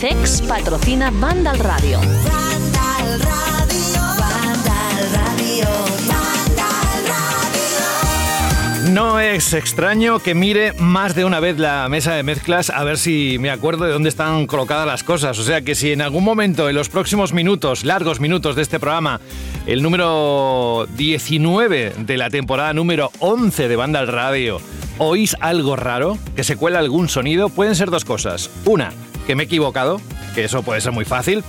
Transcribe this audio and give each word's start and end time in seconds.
Cex 0.00 0.40
patrocina 0.48 1.10
Vandal 1.12 1.58
Radio. 1.58 1.98
Vandal 2.00 3.20
Radio. 3.20 4.00
Vandal 4.18 5.12
Radio. 5.12 5.66
Vandal 6.08 7.06
Radio. 7.06 8.92
No 8.92 9.20
es 9.20 9.52
extraño 9.52 10.18
que 10.20 10.34
mire 10.34 10.72
más 10.78 11.14
de 11.14 11.26
una 11.26 11.38
vez 11.38 11.58
la 11.58 11.86
mesa 11.90 12.14
de 12.14 12.22
mezclas 12.22 12.70
a 12.70 12.82
ver 12.82 12.96
si 12.96 13.36
me 13.40 13.50
acuerdo 13.50 13.84
de 13.84 13.92
dónde 13.92 14.08
están 14.08 14.46
colocadas 14.46 14.86
las 14.86 15.04
cosas. 15.04 15.38
O 15.38 15.42
sea 15.42 15.60
que 15.60 15.74
si 15.74 15.92
en 15.92 16.00
algún 16.00 16.24
momento, 16.24 16.70
en 16.70 16.76
los 16.76 16.88
próximos 16.88 17.34
minutos, 17.34 17.84
largos 17.84 18.20
minutos 18.20 18.56
de 18.56 18.62
este 18.62 18.80
programa, 18.80 19.20
el 19.66 19.82
número 19.82 20.86
19 20.96 21.92
de 21.98 22.16
la 22.16 22.30
temporada 22.30 22.72
número 22.72 23.10
11 23.18 23.68
de 23.68 23.76
Banda 23.76 24.00
al 24.00 24.08
Radio, 24.08 24.62
oís 24.96 25.36
algo 25.40 25.76
raro, 25.76 26.16
que 26.34 26.42
se 26.42 26.56
cuela 26.56 26.78
algún 26.78 27.10
sonido, 27.10 27.50
pueden 27.50 27.74
ser 27.74 27.90
dos 27.90 28.06
cosas. 28.06 28.48
Una, 28.64 28.94
que 29.30 29.36
me 29.36 29.44
he 29.44 29.46
equivocado, 29.46 30.00
que 30.34 30.42
eso 30.42 30.64
puede 30.64 30.80
ser 30.80 30.90
muy 30.90 31.04
fácil. 31.04 31.44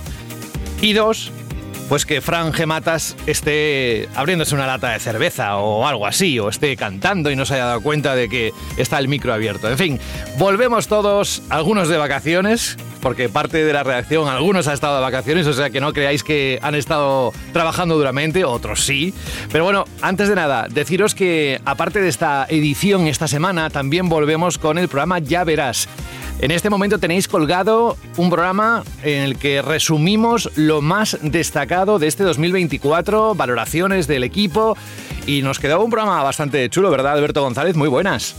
Y 0.80 0.92
dos, 0.92 1.32
pues 1.88 2.06
que 2.06 2.20
Fran 2.20 2.52
Gematas 2.52 3.16
esté 3.26 4.08
abriéndose 4.14 4.54
una 4.54 4.68
lata 4.68 4.90
de 4.90 5.00
cerveza 5.00 5.56
o 5.56 5.84
algo 5.84 6.06
así, 6.06 6.38
o 6.38 6.48
esté 6.48 6.76
cantando 6.76 7.28
y 7.28 7.34
no 7.34 7.44
se 7.44 7.54
haya 7.54 7.64
dado 7.64 7.80
cuenta 7.80 8.14
de 8.14 8.28
que 8.28 8.52
está 8.76 9.00
el 9.00 9.08
micro 9.08 9.34
abierto. 9.34 9.68
En 9.68 9.78
fin, 9.78 9.98
volvemos 10.38 10.86
todos, 10.86 11.42
algunos 11.48 11.88
de 11.88 11.96
vacaciones, 11.96 12.76
porque 13.00 13.28
parte 13.28 13.64
de 13.64 13.72
la 13.72 13.82
redacción, 13.82 14.28
algunos 14.28 14.68
han 14.68 14.74
estado 14.74 14.94
de 14.94 15.02
vacaciones, 15.02 15.48
o 15.48 15.52
sea 15.52 15.70
que 15.70 15.80
no 15.80 15.92
creáis 15.92 16.22
que 16.22 16.60
han 16.62 16.76
estado 16.76 17.32
trabajando 17.52 17.96
duramente, 17.96 18.44
otros 18.44 18.84
sí. 18.84 19.12
Pero 19.50 19.64
bueno, 19.64 19.86
antes 20.02 20.28
de 20.28 20.36
nada, 20.36 20.68
deciros 20.70 21.16
que 21.16 21.60
aparte 21.64 22.00
de 22.00 22.10
esta 22.10 22.46
edición 22.48 23.08
esta 23.08 23.26
semana, 23.26 23.70
también 23.70 24.08
volvemos 24.08 24.56
con 24.56 24.78
el 24.78 24.86
programa 24.86 25.18
Ya 25.18 25.42
Verás. 25.42 25.88
En 26.42 26.50
este 26.50 26.70
momento 26.70 26.98
tenéis 26.98 27.28
colgado 27.28 27.96
un 28.16 28.28
programa 28.28 28.82
en 29.04 29.22
el 29.22 29.38
que 29.38 29.62
resumimos 29.62 30.50
lo 30.56 30.82
más 30.82 31.16
destacado 31.22 32.00
de 32.00 32.08
este 32.08 32.24
2024, 32.24 33.36
valoraciones 33.36 34.08
del 34.08 34.24
equipo 34.24 34.76
y 35.24 35.42
nos 35.42 35.60
quedó 35.60 35.84
un 35.84 35.92
programa 35.92 36.20
bastante 36.24 36.68
chulo, 36.68 36.90
¿verdad, 36.90 37.12
Alberto 37.12 37.42
González? 37.42 37.76
Muy 37.76 37.88
buenas. 37.88 38.34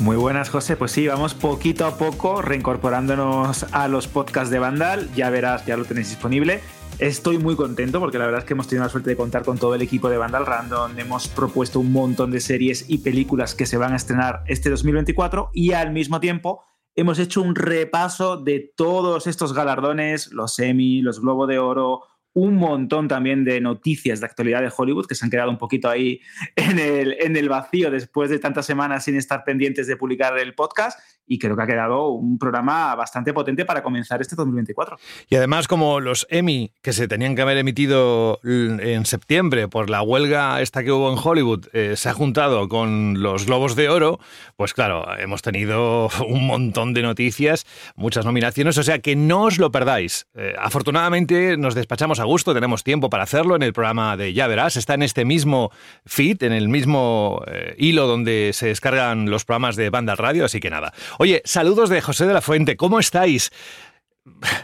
Muy 0.00 0.16
buenas, 0.16 0.48
José. 0.48 0.78
Pues 0.78 0.92
sí, 0.92 1.08
vamos 1.08 1.34
poquito 1.34 1.84
a 1.84 1.98
poco 1.98 2.40
reincorporándonos 2.40 3.66
a 3.70 3.86
los 3.86 4.08
podcasts 4.08 4.50
de 4.50 4.58
Vandal. 4.58 5.10
Ya 5.14 5.28
verás, 5.28 5.66
ya 5.66 5.76
lo 5.76 5.84
tenéis 5.84 6.08
disponible. 6.08 6.62
Estoy 6.98 7.36
muy 7.36 7.54
contento 7.54 8.00
porque 8.00 8.16
la 8.16 8.24
verdad 8.24 8.40
es 8.40 8.46
que 8.46 8.54
hemos 8.54 8.66
tenido 8.66 8.84
la 8.84 8.90
suerte 8.90 9.10
de 9.10 9.16
contar 9.16 9.44
con 9.44 9.58
todo 9.58 9.74
el 9.74 9.82
equipo 9.82 10.08
de 10.08 10.16
Vandal 10.16 10.46
Random. 10.46 10.98
Hemos 10.98 11.28
propuesto 11.28 11.80
un 11.80 11.92
montón 11.92 12.30
de 12.30 12.40
series 12.40 12.86
y 12.88 12.98
películas 12.98 13.54
que 13.54 13.66
se 13.66 13.76
van 13.76 13.92
a 13.92 13.96
estrenar 13.96 14.42
este 14.46 14.70
2024 14.70 15.50
y 15.52 15.72
al 15.72 15.92
mismo 15.92 16.18
tiempo 16.18 16.69
hemos 16.94 17.18
hecho 17.18 17.42
un 17.42 17.54
repaso 17.54 18.36
de 18.36 18.72
todos 18.76 19.26
estos 19.26 19.52
galardones, 19.52 20.32
los 20.32 20.58
Emmy, 20.58 21.02
los 21.02 21.20
Globo 21.20 21.46
de 21.46 21.58
Oro, 21.58 22.02
un 22.32 22.56
montón 22.56 23.08
también 23.08 23.44
de 23.44 23.60
noticias 23.60 24.20
de 24.20 24.26
actualidad 24.26 24.62
de 24.62 24.72
Hollywood 24.74 25.06
que 25.06 25.14
se 25.14 25.24
han 25.24 25.30
quedado 25.30 25.50
un 25.50 25.58
poquito 25.58 25.88
ahí 25.88 26.20
en 26.56 26.78
el, 26.78 27.16
en 27.20 27.36
el 27.36 27.48
vacío 27.48 27.90
después 27.90 28.30
de 28.30 28.38
tantas 28.38 28.66
semanas 28.66 29.04
sin 29.04 29.16
estar 29.16 29.44
pendientes 29.44 29.86
de 29.86 29.96
publicar 29.96 30.38
el 30.38 30.54
podcast 30.54 30.98
y 31.30 31.38
creo 31.38 31.56
que 31.56 31.62
ha 31.62 31.66
quedado 31.66 32.08
un 32.08 32.38
programa 32.38 32.92
bastante 32.96 33.32
potente 33.32 33.64
para 33.64 33.84
comenzar 33.84 34.20
este 34.20 34.34
2024. 34.34 34.98
Y 35.28 35.36
además, 35.36 35.68
como 35.68 36.00
los 36.00 36.26
Emmy, 36.28 36.72
que 36.82 36.92
se 36.92 37.06
tenían 37.06 37.36
que 37.36 37.42
haber 37.42 37.56
emitido 37.56 38.40
en 38.42 39.06
septiembre 39.06 39.68
por 39.68 39.90
la 39.90 40.02
huelga 40.02 40.60
esta 40.60 40.82
que 40.82 40.90
hubo 40.90 41.12
en 41.12 41.18
Hollywood, 41.22 41.68
eh, 41.72 41.94
se 41.94 42.08
ha 42.08 42.14
juntado 42.14 42.68
con 42.68 43.22
los 43.22 43.46
Globos 43.46 43.76
de 43.76 43.88
Oro, 43.88 44.18
pues 44.56 44.74
claro, 44.74 45.06
hemos 45.20 45.40
tenido 45.42 46.08
un 46.28 46.48
montón 46.48 46.94
de 46.94 47.02
noticias, 47.02 47.64
muchas 47.94 48.24
nominaciones, 48.24 48.76
o 48.76 48.82
sea 48.82 48.98
que 48.98 49.14
no 49.14 49.44
os 49.44 49.58
lo 49.58 49.70
perdáis. 49.70 50.26
Eh, 50.34 50.56
afortunadamente 50.58 51.56
nos 51.56 51.76
despachamos 51.76 52.18
a 52.18 52.24
gusto, 52.24 52.54
tenemos 52.54 52.82
tiempo 52.82 53.08
para 53.08 53.22
hacerlo 53.22 53.54
en 53.54 53.62
el 53.62 53.72
programa 53.72 54.16
de 54.16 54.32
Ya 54.32 54.48
Verás, 54.48 54.76
está 54.76 54.94
en 54.94 55.04
este 55.04 55.24
mismo 55.24 55.70
feed, 56.04 56.42
en 56.42 56.52
el 56.52 56.68
mismo 56.68 57.44
eh, 57.46 57.76
hilo 57.78 58.08
donde 58.08 58.50
se 58.52 58.66
descargan 58.66 59.30
los 59.30 59.44
programas 59.44 59.76
de 59.76 59.90
Banda 59.90 60.16
Radio, 60.16 60.44
así 60.44 60.58
que 60.58 60.70
nada. 60.70 60.92
Oye, 61.22 61.42
saludos 61.44 61.90
de 61.90 62.00
José 62.00 62.26
de 62.26 62.32
la 62.32 62.40
Fuente, 62.40 62.78
¿cómo 62.78 62.98
estáis? 62.98 63.50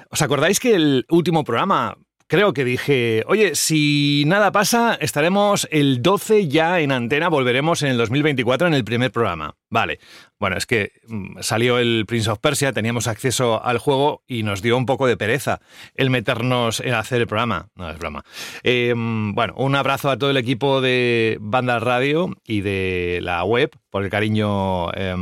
¿Os 0.09 0.23
acordáis 0.23 0.59
que 0.59 0.75
el 0.75 1.05
último 1.11 1.45
programa 1.45 1.99
creo 2.29 2.55
que 2.55 2.65
dije, 2.65 3.25
oye, 3.27 3.55
si 3.55 4.25
nada 4.27 4.53
pasa, 4.53 4.97
estaremos 4.99 5.69
el 5.71 6.01
12 6.01 6.49
ya 6.49 6.81
en 6.81 6.93
antena, 6.93 7.29
volveremos 7.29 7.83
en 7.83 7.91
el 7.91 7.99
2024 7.99 8.69
en 8.69 8.73
el 8.73 8.85
primer 8.85 9.13
programa. 9.13 9.55
Vale, 9.69 10.01
bueno, 10.39 10.57
es 10.57 10.67
que 10.67 10.93
mm, 11.09 11.41
salió 11.41 11.79
el 11.79 12.05
Prince 12.07 12.31
of 12.31 12.39
Persia, 12.39 12.73
teníamos 12.73 13.07
acceso 13.07 13.65
al 13.65 13.79
juego 13.79 14.23
y 14.27 14.43
nos 14.43 14.63
dio 14.63 14.77
un 14.77 14.87
poco 14.87 15.07
de 15.07 15.17
pereza 15.17 15.61
el 15.95 16.11
meternos 16.11 16.81
en 16.81 16.95
hacer 16.95 17.21
el 17.21 17.27
programa. 17.27 17.69
No, 17.75 17.91
es 17.91 17.99
broma. 17.99 18.25
Eh, 18.63 18.95
bueno, 18.97 19.55
un 19.57 19.75
abrazo 19.75 20.11
a 20.11 20.19
todo 20.19 20.31
el 20.31 20.37
equipo 20.37 20.81
de 20.81 21.39
Banda 21.41 21.79
Radio 21.79 22.31
y 22.45 22.61
de 22.61 23.21
la 23.23 23.45
web 23.45 23.71
por 23.97 24.05
el 24.05 24.11
cariño 24.11 24.93
eh, 24.93 25.15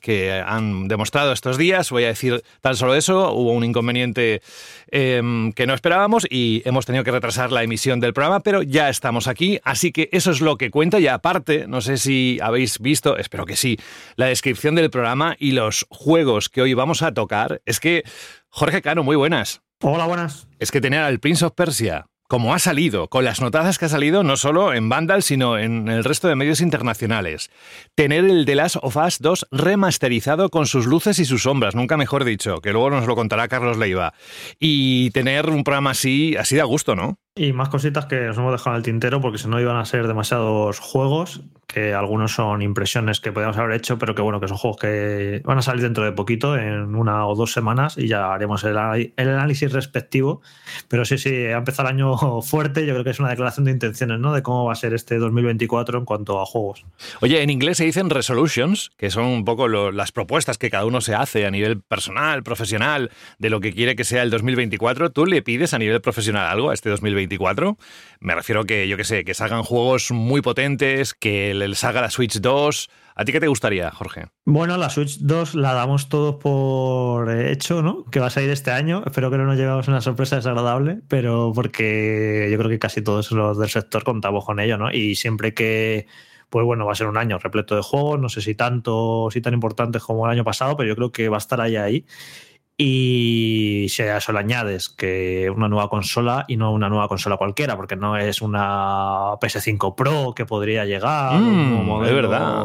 que 0.00 0.32
han 0.32 0.88
demostrado 0.88 1.32
estos 1.32 1.56
días. 1.56 1.90
Voy 1.90 2.02
a 2.02 2.08
decir 2.08 2.42
tan 2.60 2.74
solo 2.74 2.96
eso. 2.96 3.32
Hubo 3.32 3.52
un 3.52 3.62
inconveniente 3.62 4.42
eh, 4.90 5.22
que 5.54 5.66
no 5.68 5.74
esperábamos 5.74 6.26
y 6.28 6.62
hemos 6.64 6.86
tenido 6.86 7.04
que 7.04 7.12
retrasar 7.12 7.52
la 7.52 7.62
emisión 7.62 8.00
del 8.00 8.12
programa, 8.12 8.40
pero 8.40 8.62
ya 8.62 8.88
estamos 8.88 9.28
aquí. 9.28 9.60
Así 9.62 9.92
que 9.92 10.08
eso 10.10 10.32
es 10.32 10.40
lo 10.40 10.56
que 10.56 10.72
cuenta. 10.72 10.98
Y 10.98 11.06
aparte, 11.06 11.68
no 11.68 11.80
sé 11.80 11.98
si 11.98 12.40
habéis 12.42 12.80
visto, 12.80 13.16
espero 13.16 13.46
que 13.46 13.54
sí, 13.54 13.78
la 14.16 14.26
descripción 14.40 14.74
del 14.74 14.88
programa 14.88 15.36
y 15.38 15.52
los 15.52 15.86
juegos 15.90 16.48
que 16.48 16.62
hoy 16.62 16.72
vamos 16.72 17.02
a 17.02 17.12
tocar. 17.12 17.60
Es 17.66 17.78
que, 17.78 18.04
Jorge 18.48 18.80
Cano, 18.80 19.02
muy 19.02 19.14
buenas. 19.14 19.60
Hola, 19.82 20.06
buenas. 20.06 20.48
Es 20.58 20.70
que 20.70 20.80
tener 20.80 21.02
al 21.02 21.20
Prince 21.20 21.44
of 21.44 21.52
Persia 21.52 22.06
como 22.26 22.54
ha 22.54 22.60
salido, 22.60 23.08
con 23.08 23.24
las 23.24 23.40
notazas 23.40 23.76
que 23.76 23.86
ha 23.86 23.88
salido 23.88 24.22
no 24.22 24.36
solo 24.36 24.72
en 24.72 24.88
Vandal, 24.88 25.24
sino 25.24 25.58
en 25.58 25.88
el 25.88 26.04
resto 26.04 26.28
de 26.28 26.36
medios 26.36 26.60
internacionales. 26.60 27.50
Tener 27.96 28.24
el 28.24 28.46
The 28.46 28.54
Last 28.54 28.76
of 28.80 28.96
Us 28.96 29.18
2 29.18 29.48
remasterizado 29.50 30.48
con 30.48 30.66
sus 30.66 30.86
luces 30.86 31.18
y 31.18 31.24
sus 31.24 31.42
sombras, 31.42 31.74
nunca 31.74 31.96
mejor 31.96 32.24
dicho, 32.24 32.60
que 32.60 32.70
luego 32.70 32.88
nos 32.90 33.08
lo 33.08 33.16
contará 33.16 33.48
Carlos 33.48 33.78
Leiva. 33.78 34.14
Y 34.60 35.10
tener 35.10 35.50
un 35.50 35.64
programa 35.64 35.90
así, 35.90 36.36
así 36.36 36.54
de 36.54 36.60
a 36.60 36.66
gusto, 36.66 36.94
¿no? 36.94 37.18
Y 37.36 37.52
más 37.52 37.68
cositas 37.68 38.06
que 38.06 38.20
nos 38.20 38.38
hemos 38.38 38.52
dejado 38.52 38.74
en 38.74 38.78
el 38.78 38.82
tintero 38.82 39.20
porque 39.20 39.38
si 39.38 39.46
no 39.46 39.60
iban 39.60 39.76
a 39.76 39.84
ser 39.84 40.08
demasiados 40.08 40.80
juegos, 40.80 41.42
que 41.72 41.94
algunos 41.94 42.32
son 42.32 42.62
impresiones 42.62 43.20
que 43.20 43.30
podíamos 43.30 43.56
haber 43.56 43.76
hecho, 43.76 43.98
pero 43.98 44.14
que 44.14 44.22
bueno, 44.22 44.40
que 44.40 44.48
son 44.48 44.56
juegos 44.56 44.80
que 44.80 45.40
van 45.44 45.58
a 45.58 45.62
salir 45.62 45.82
dentro 45.82 46.04
de 46.04 46.10
poquito, 46.10 46.56
en 46.56 46.96
una 46.96 47.26
o 47.26 47.36
dos 47.36 47.52
semanas, 47.52 47.96
y 47.96 48.08
ya 48.08 48.34
haremos 48.34 48.64
el, 48.64 48.76
el 49.16 49.28
análisis 49.28 49.72
respectivo. 49.72 50.42
Pero 50.88 51.04
sí, 51.04 51.18
sí, 51.18 51.46
ha 51.46 51.58
empezado 51.58 51.88
el 51.88 51.94
año 51.94 52.42
fuerte, 52.42 52.84
yo 52.84 52.94
creo 52.94 53.04
que 53.04 53.10
es 53.10 53.20
una 53.20 53.30
declaración 53.30 53.66
de 53.66 53.70
intenciones, 53.70 54.18
¿no? 54.18 54.32
De 54.32 54.42
cómo 54.42 54.64
va 54.64 54.72
a 54.72 54.76
ser 54.76 54.94
este 54.94 55.18
2024 55.18 56.00
en 56.00 56.04
cuanto 56.04 56.40
a 56.40 56.46
juegos. 56.46 56.84
Oye, 57.20 57.40
en 57.40 57.50
inglés 57.50 57.76
se 57.76 57.84
dicen 57.84 58.10
resolutions, 58.10 58.90
que 58.96 59.10
son 59.10 59.26
un 59.26 59.44
poco 59.44 59.68
las 59.68 60.10
propuestas 60.10 60.58
que 60.58 60.70
cada 60.70 60.84
uno 60.84 61.00
se 61.00 61.14
hace 61.14 61.46
a 61.46 61.50
nivel 61.52 61.80
personal, 61.80 62.42
profesional, 62.42 63.10
de 63.38 63.50
lo 63.50 63.60
que 63.60 63.72
quiere 63.72 63.94
que 63.94 64.04
sea 64.04 64.24
el 64.24 64.30
2024. 64.30 65.10
¿Tú 65.10 65.26
le 65.26 65.42
pides 65.42 65.72
a 65.72 65.78
nivel 65.78 66.00
profesional 66.00 66.46
algo 66.46 66.70
a 66.70 66.74
este 66.74 66.90
2024? 66.90 67.19
Me 68.20 68.34
refiero 68.34 68.64
que, 68.64 68.88
yo 68.88 68.96
que 68.96 69.04
sé, 69.04 69.24
que 69.24 69.34
salgan 69.34 69.62
juegos 69.62 70.10
muy 70.10 70.42
potentes, 70.42 71.14
que 71.14 71.54
les 71.54 71.78
salga 71.78 72.00
la 72.00 72.10
Switch 72.10 72.40
2. 72.40 72.90
¿A 73.14 73.24
ti 73.24 73.32
qué 73.32 73.40
te 73.40 73.48
gustaría, 73.48 73.90
Jorge? 73.90 74.26
Bueno, 74.44 74.76
la 74.76 74.88
Switch 74.88 75.18
2 75.18 75.54
la 75.54 75.74
damos 75.74 76.08
todos 76.08 76.36
por 76.36 77.30
hecho, 77.30 77.82
¿no? 77.82 78.04
Que 78.06 78.20
va 78.20 78.28
a 78.28 78.30
salir 78.30 78.50
este 78.50 78.70
año. 78.70 79.02
Espero 79.04 79.30
que 79.30 79.38
no 79.38 79.44
nos 79.44 79.56
llevemos 79.56 79.88
una 79.88 80.00
sorpresa 80.00 80.36
desagradable, 80.36 81.00
pero 81.08 81.52
porque 81.54 82.48
yo 82.50 82.58
creo 82.58 82.70
que 82.70 82.78
casi 82.78 83.02
todos 83.02 83.30
los 83.32 83.58
del 83.58 83.68
sector 83.68 84.04
contamos 84.04 84.44
con 84.44 84.60
ello, 84.60 84.78
¿no? 84.78 84.90
Y 84.90 85.16
siempre 85.16 85.54
que 85.54 86.06
pues 86.50 86.66
bueno, 86.66 86.84
va 86.84 86.92
a 86.92 86.96
ser 86.96 87.06
un 87.06 87.16
año 87.16 87.38
repleto 87.38 87.76
de 87.76 87.82
juegos, 87.82 88.18
no 88.18 88.28
sé 88.28 88.40
si 88.42 88.56
tanto, 88.56 89.28
si 89.30 89.40
tan 89.40 89.54
importantes 89.54 90.02
como 90.02 90.26
el 90.26 90.32
año 90.32 90.44
pasado, 90.44 90.76
pero 90.76 90.88
yo 90.88 90.96
creo 90.96 91.12
que 91.12 91.28
va 91.28 91.36
a 91.36 91.38
estar 91.38 91.60
ahí 91.60 91.76
ahí. 91.76 92.04
Y 92.82 93.88
si 93.90 94.02
a 94.04 94.16
eso 94.16 94.32
le 94.32 94.38
añades 94.38 94.88
que 94.88 95.50
una 95.54 95.68
nueva 95.68 95.90
consola 95.90 96.46
y 96.48 96.56
no 96.56 96.72
una 96.72 96.88
nueva 96.88 97.08
consola 97.08 97.36
cualquiera, 97.36 97.76
porque 97.76 97.94
no 97.94 98.16
es 98.16 98.40
una 98.40 99.34
PS5 99.38 99.94
Pro 99.94 100.32
que 100.34 100.46
podría 100.46 100.86
llegar, 100.86 101.38
Mm, 101.38 101.46
un 101.46 101.68
nuevo 101.68 101.82
es 101.82 101.86
modelo, 101.86 102.16
verdad. 102.16 102.64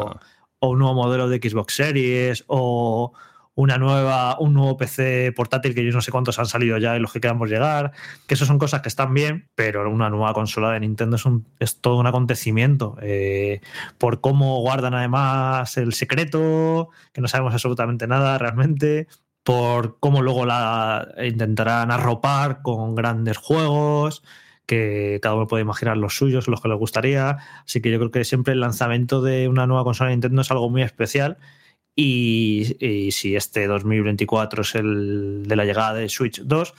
o 0.58 0.68
un 0.70 0.78
nuevo 0.78 0.94
modelo 0.94 1.28
de 1.28 1.36
Xbox 1.36 1.74
Series, 1.74 2.44
o 2.46 3.12
una 3.56 3.76
nueva, 3.76 4.36
un 4.40 4.54
nuevo 4.54 4.78
PC 4.78 5.32
portátil 5.36 5.74
que 5.74 5.84
yo 5.84 5.92
no 5.92 6.00
sé 6.00 6.10
cuántos 6.10 6.38
han 6.38 6.46
salido 6.46 6.78
ya 6.78 6.96
y 6.96 7.00
los 7.00 7.12
que 7.12 7.20
quedan 7.20 7.38
por 7.38 7.50
llegar, 7.50 7.92
que 8.26 8.34
eso 8.34 8.46
son 8.46 8.58
cosas 8.58 8.80
que 8.80 8.88
están 8.88 9.12
bien, 9.12 9.48
pero 9.54 9.90
una 9.90 10.08
nueva 10.08 10.32
consola 10.32 10.70
de 10.72 10.80
Nintendo 10.80 11.16
es, 11.16 11.26
un, 11.26 11.46
es 11.60 11.78
todo 11.80 11.96
un 11.98 12.06
acontecimiento. 12.06 12.96
eh, 13.02 13.60
por 13.98 14.22
cómo 14.22 14.60
guardan 14.60 14.94
además 14.94 15.76
el 15.76 15.92
secreto, 15.92 16.88
que 17.12 17.20
no 17.20 17.28
sabemos 17.28 17.52
absolutamente 17.52 18.06
nada 18.06 18.38
realmente, 18.38 19.08
por 19.46 20.00
cómo 20.00 20.22
luego 20.22 20.44
la 20.44 21.14
intentarán 21.24 21.92
arropar 21.92 22.62
con 22.62 22.96
grandes 22.96 23.36
juegos 23.36 24.24
que 24.66 25.20
cada 25.22 25.36
uno 25.36 25.46
puede 25.46 25.62
imaginar 25.62 25.96
los 25.96 26.16
suyos, 26.16 26.48
los 26.48 26.60
que 26.60 26.68
les 26.68 26.76
gustaría. 26.76 27.38
Así 27.64 27.80
que 27.80 27.92
yo 27.92 27.98
creo 27.98 28.10
que 28.10 28.24
siempre 28.24 28.54
el 28.54 28.60
lanzamiento 28.60 29.22
de 29.22 29.46
una 29.46 29.68
nueva 29.68 29.84
consola 29.84 30.10
de 30.10 30.16
Nintendo 30.16 30.42
es 30.42 30.50
algo 30.50 30.68
muy 30.68 30.82
especial. 30.82 31.38
Y, 31.94 32.76
y 32.84 33.12
si 33.12 33.36
este 33.36 33.68
2024 33.68 34.62
es 34.62 34.74
el 34.74 35.44
de 35.46 35.54
la 35.54 35.64
llegada 35.64 35.94
de 35.94 36.08
Switch 36.08 36.42
2, 36.42 36.74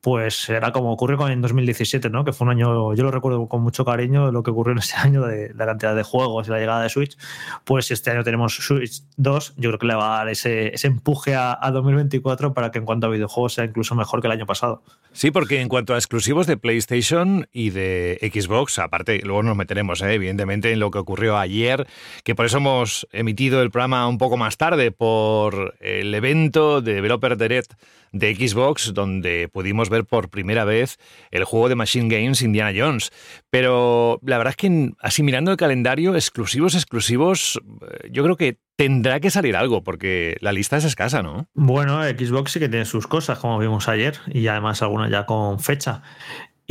pues 0.00 0.34
será 0.34 0.72
como 0.72 0.92
ocurrió 0.92 1.18
con 1.18 1.30
en 1.30 1.42
2017, 1.42 2.08
¿no? 2.08 2.24
Que 2.24 2.32
fue 2.32 2.46
un 2.46 2.52
año, 2.52 2.94
yo 2.94 3.02
lo 3.02 3.10
recuerdo 3.10 3.46
con 3.48 3.62
mucho 3.62 3.84
cariño, 3.84 4.32
lo 4.32 4.42
que 4.42 4.50
ocurrió 4.50 4.72
en 4.72 4.78
ese 4.78 4.96
año 4.96 5.22
de 5.22 5.52
la 5.54 5.66
cantidad 5.66 5.94
de 5.94 6.02
juegos 6.02 6.48
y 6.48 6.50
la 6.50 6.58
llegada 6.58 6.82
de 6.82 6.88
Switch. 6.88 7.16
Pues 7.64 7.90
este 7.90 8.10
año 8.10 8.24
tenemos 8.24 8.54
Switch 8.54 9.02
2, 9.16 9.54
yo 9.56 9.70
creo 9.70 9.78
que 9.78 9.86
le 9.86 9.94
va 9.94 10.14
a 10.14 10.18
dar 10.18 10.28
ese, 10.28 10.72
empuje 10.82 11.34
a, 11.34 11.58
a 11.60 11.70
2024 11.70 12.54
para 12.54 12.70
que 12.70 12.78
en 12.78 12.86
cuanto 12.86 13.06
a 13.06 13.10
videojuegos 13.10 13.54
sea 13.54 13.64
incluso 13.64 13.94
mejor 13.94 14.20
que 14.20 14.28
el 14.28 14.32
año 14.32 14.46
pasado. 14.46 14.82
Sí, 15.12 15.30
porque 15.30 15.60
en 15.60 15.68
cuanto 15.68 15.94
a 15.94 15.96
exclusivos 15.96 16.46
de 16.46 16.56
PlayStation 16.56 17.48
y 17.52 17.70
de 17.70 18.18
Xbox, 18.32 18.78
aparte, 18.78 19.20
luego 19.24 19.42
nos 19.42 19.56
meteremos, 19.56 20.00
¿eh? 20.02 20.14
evidentemente, 20.14 20.72
en 20.72 20.80
lo 20.80 20.90
que 20.90 20.98
ocurrió 20.98 21.36
ayer, 21.36 21.86
que 22.24 22.34
por 22.34 22.46
eso 22.46 22.58
hemos 22.58 23.08
emitido 23.12 23.60
el 23.60 23.70
programa 23.70 24.06
un 24.08 24.18
poco 24.18 24.36
más 24.36 24.56
tarde, 24.56 24.92
por 24.92 25.74
el 25.80 26.14
evento 26.14 26.80
de 26.80 26.94
Developer 26.94 27.36
Direct 27.36 27.72
de 28.12 28.34
Xbox, 28.34 28.92
donde 28.94 29.48
pudimos 29.48 29.89
ver 29.90 30.06
por 30.06 30.30
primera 30.30 30.64
vez 30.64 30.96
el 31.30 31.44
juego 31.44 31.68
de 31.68 31.74
Machine 31.74 32.08
Games 32.08 32.40
Indiana 32.40 32.72
Jones. 32.74 33.10
Pero 33.50 34.18
la 34.22 34.38
verdad 34.38 34.52
es 34.52 34.56
que 34.56 34.92
así 35.00 35.22
mirando 35.22 35.50
el 35.50 35.58
calendario, 35.58 36.14
exclusivos, 36.14 36.74
exclusivos, 36.74 37.60
eh, 37.82 38.08
yo 38.10 38.22
creo 38.24 38.36
que 38.36 38.58
tendrá 38.76 39.20
que 39.20 39.30
salir 39.30 39.56
algo, 39.56 39.84
porque 39.84 40.38
la 40.40 40.52
lista 40.52 40.78
es 40.78 40.84
escasa, 40.84 41.22
¿no? 41.22 41.48
Bueno, 41.52 42.02
Xbox 42.02 42.52
sí 42.52 42.60
que 42.60 42.70
tiene 42.70 42.86
sus 42.86 43.06
cosas, 43.06 43.38
como 43.38 43.58
vimos 43.58 43.88
ayer, 43.88 44.16
y 44.28 44.46
además 44.46 44.80
algunas 44.80 45.10
ya 45.10 45.26
con 45.26 45.60
fecha. 45.60 46.02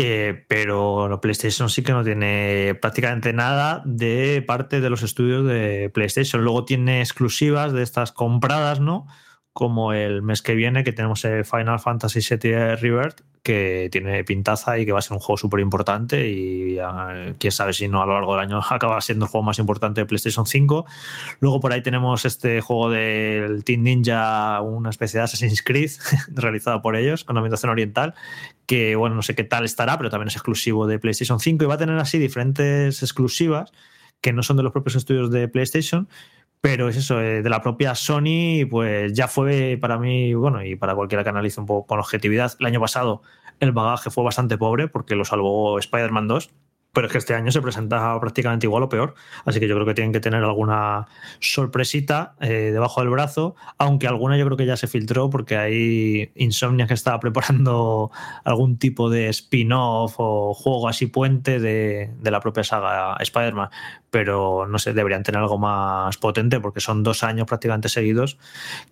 Eh, 0.01 0.45
pero 0.47 1.19
PlayStation 1.21 1.69
sí 1.69 1.83
que 1.83 1.91
no 1.91 2.05
tiene 2.05 2.73
prácticamente 2.81 3.33
nada 3.33 3.83
de 3.85 4.41
parte 4.47 4.79
de 4.79 4.89
los 4.89 5.03
estudios 5.03 5.45
de 5.45 5.91
PlayStation. 5.93 6.41
Luego 6.41 6.63
tiene 6.63 7.01
exclusivas 7.01 7.73
de 7.73 7.83
estas 7.83 8.13
compradas, 8.13 8.79
¿no? 8.79 9.07
Como 9.59 9.91
el 9.91 10.21
mes 10.21 10.41
que 10.41 10.55
viene, 10.55 10.85
que 10.85 10.93
tenemos 10.93 11.25
el 11.25 11.43
Final 11.43 11.81
Fantasy 11.81 12.21
VII 12.21 12.77
Rebirth, 12.77 13.19
que 13.43 13.89
tiene 13.91 14.23
pintaza 14.23 14.79
y 14.79 14.85
que 14.85 14.93
va 14.93 14.99
a 14.99 15.01
ser 15.01 15.11
un 15.15 15.19
juego 15.19 15.35
súper 15.35 15.59
importante. 15.59 16.29
Y 16.29 16.79
uh, 16.79 17.35
quién 17.37 17.51
sabe 17.51 17.73
si 17.73 17.89
no 17.89 18.01
a 18.01 18.05
lo 18.05 18.13
largo 18.13 18.37
del 18.37 18.45
año 18.45 18.61
acaba 18.69 19.01
siendo 19.01 19.25
el 19.25 19.31
juego 19.31 19.43
más 19.43 19.59
importante 19.59 19.99
de 19.99 20.05
PlayStation 20.05 20.45
5. 20.45 20.85
Luego 21.41 21.59
por 21.59 21.73
ahí 21.73 21.83
tenemos 21.83 22.23
este 22.23 22.61
juego 22.61 22.89
del 22.89 23.65
Team 23.65 23.83
Ninja, 23.83 24.61
una 24.61 24.91
especie 24.91 25.17
de 25.17 25.25
Assassin's 25.25 25.61
Creed 25.61 25.91
realizado 26.33 26.81
por 26.81 26.95
ellos, 26.95 27.25
con 27.25 27.35
ambientación 27.35 27.69
oriental, 27.69 28.13
que 28.65 28.95
bueno, 28.95 29.17
no 29.17 29.23
sé 29.23 29.35
qué 29.35 29.43
tal 29.43 29.65
estará, 29.65 29.97
pero 29.97 30.09
también 30.09 30.29
es 30.29 30.35
exclusivo 30.35 30.87
de 30.87 30.99
PlayStation 30.99 31.41
5 31.41 31.65
y 31.65 31.67
va 31.67 31.73
a 31.73 31.77
tener 31.77 31.97
así 31.97 32.17
diferentes 32.17 33.03
exclusivas 33.03 33.73
que 34.21 34.33
no 34.33 34.41
son 34.43 34.57
de 34.57 34.63
los 34.63 34.71
propios 34.71 34.95
estudios 34.95 35.31
de 35.31 35.47
PlayStation, 35.47 36.07
pero 36.61 36.89
es 36.89 36.97
eso, 36.97 37.21
eh, 37.21 37.41
de 37.41 37.49
la 37.49 37.61
propia 37.61 37.95
Sony, 37.95 38.65
pues 38.69 39.13
ya 39.13 39.27
fue 39.27 39.77
para 39.79 39.97
mí, 39.97 40.33
bueno, 40.33 40.63
y 40.63 40.75
para 40.75 40.95
cualquiera 40.95 41.23
que 41.23 41.29
analice 41.29 41.59
un 41.59 41.65
poco 41.65 41.87
con 41.87 41.99
objetividad, 41.99 42.53
el 42.59 42.65
año 42.65 42.79
pasado 42.79 43.21
el 43.59 43.71
bagaje 43.71 44.09
fue 44.09 44.23
bastante 44.23 44.57
pobre 44.57 44.87
porque 44.87 45.15
lo 45.15 45.25
salvó 45.25 45.79
Spider-Man 45.79 46.27
2, 46.27 46.49
pero 46.91 47.07
es 47.07 47.11
que 47.11 47.19
este 47.19 47.35
año 47.35 47.51
se 47.51 47.61
presenta 47.61 48.19
prácticamente 48.19 48.65
igual 48.65 48.83
o 48.83 48.89
peor, 48.89 49.13
así 49.45 49.59
que 49.59 49.67
yo 49.67 49.75
creo 49.75 49.85
que 49.85 49.93
tienen 49.93 50.11
que 50.11 50.19
tener 50.19 50.43
alguna 50.43 51.07
sorpresita 51.39 52.35
eh, 52.41 52.71
debajo 52.73 53.01
del 53.01 53.09
brazo, 53.09 53.55
aunque 53.77 54.07
alguna 54.07 54.37
yo 54.37 54.45
creo 54.45 54.57
que 54.57 54.65
ya 54.65 54.75
se 54.75 54.87
filtró 54.87 55.29
porque 55.29 55.57
hay 55.57 56.31
Insomnia 56.35 56.87
que 56.87 56.93
estaba 56.93 57.19
preparando 57.19 58.11
algún 58.43 58.77
tipo 58.77 59.09
de 59.09 59.29
spin-off 59.29 60.15
o 60.17 60.53
juego 60.53 60.87
así 60.89 61.05
puente 61.05 61.59
de, 61.59 62.11
de 62.19 62.31
la 62.31 62.39
propia 62.39 62.63
saga 62.63 63.15
Spider-Man, 63.19 63.69
pero 64.09 64.67
no 64.67 64.79
sé, 64.79 64.93
deberían 64.93 65.23
tener 65.23 65.39
algo 65.39 65.57
más 65.57 66.17
potente 66.17 66.59
porque 66.59 66.79
son 66.79 67.03
dos 67.03 67.23
años 67.23 67.47
prácticamente 67.47 67.89
seguidos 67.89 68.37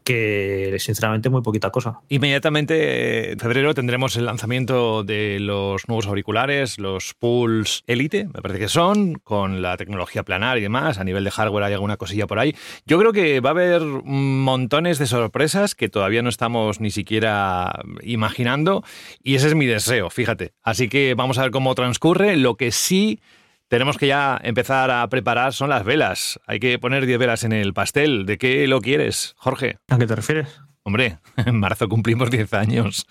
que 0.03 0.75
sinceramente 0.79 1.29
muy 1.29 1.41
poquita 1.41 1.69
cosa. 1.69 1.99
Inmediatamente 2.09 3.33
en 3.33 3.39
febrero 3.39 3.73
tendremos 3.73 4.15
el 4.15 4.25
lanzamiento 4.25 5.03
de 5.03 5.39
los 5.39 5.87
nuevos 5.87 6.07
auriculares, 6.07 6.79
los 6.79 7.13
Pulse 7.13 7.83
Elite, 7.87 8.25
me 8.25 8.41
parece 8.41 8.59
que 8.59 8.69
son, 8.69 9.15
con 9.15 9.61
la 9.61 9.77
tecnología 9.77 10.23
planar 10.23 10.57
y 10.57 10.61
demás. 10.61 10.97
A 10.99 11.03
nivel 11.03 11.23
de 11.23 11.31
hardware 11.31 11.65
hay 11.65 11.73
alguna 11.73 11.97
cosilla 11.97 12.27
por 12.27 12.39
ahí. 12.39 12.55
Yo 12.85 12.99
creo 12.99 13.13
que 13.13 13.39
va 13.39 13.49
a 13.49 13.51
haber 13.51 13.81
montones 13.81 14.99
de 14.99 15.07
sorpresas 15.07 15.75
que 15.75 15.89
todavía 15.89 16.21
no 16.21 16.29
estamos 16.29 16.79
ni 16.79 16.91
siquiera 16.91 17.81
imaginando 18.01 18.83
y 19.23 19.35
ese 19.35 19.47
es 19.47 19.55
mi 19.55 19.65
deseo, 19.65 20.09
fíjate. 20.09 20.53
Así 20.63 20.89
que 20.89 21.13
vamos 21.15 21.37
a 21.37 21.43
ver 21.43 21.51
cómo 21.51 21.75
transcurre. 21.75 22.35
Lo 22.37 22.55
que 22.55 22.71
sí 22.71 23.19
tenemos 23.67 23.97
que 23.97 24.07
ya 24.07 24.39
empezar 24.43 24.91
a 24.91 25.07
preparar 25.09 25.53
son 25.53 25.69
las 25.69 25.83
velas. 25.83 26.39
Hay 26.45 26.59
que 26.59 26.79
poner 26.79 27.05
10 27.05 27.19
velas 27.19 27.43
en 27.43 27.53
el 27.53 27.73
pastel. 27.73 28.25
¿De 28.25 28.37
qué 28.37 28.67
lo 28.67 28.81
quieres, 28.81 29.35
Jorge? 29.37 29.77
¿A 29.89 29.97
qué 29.97 30.07
te 30.07 30.15
refieres? 30.15 30.66
Hombre, 30.87 31.17
en 31.35 31.59
marzo 31.59 31.89
cumplimos 31.89 32.31
10 32.31 32.53
años. 32.53 33.07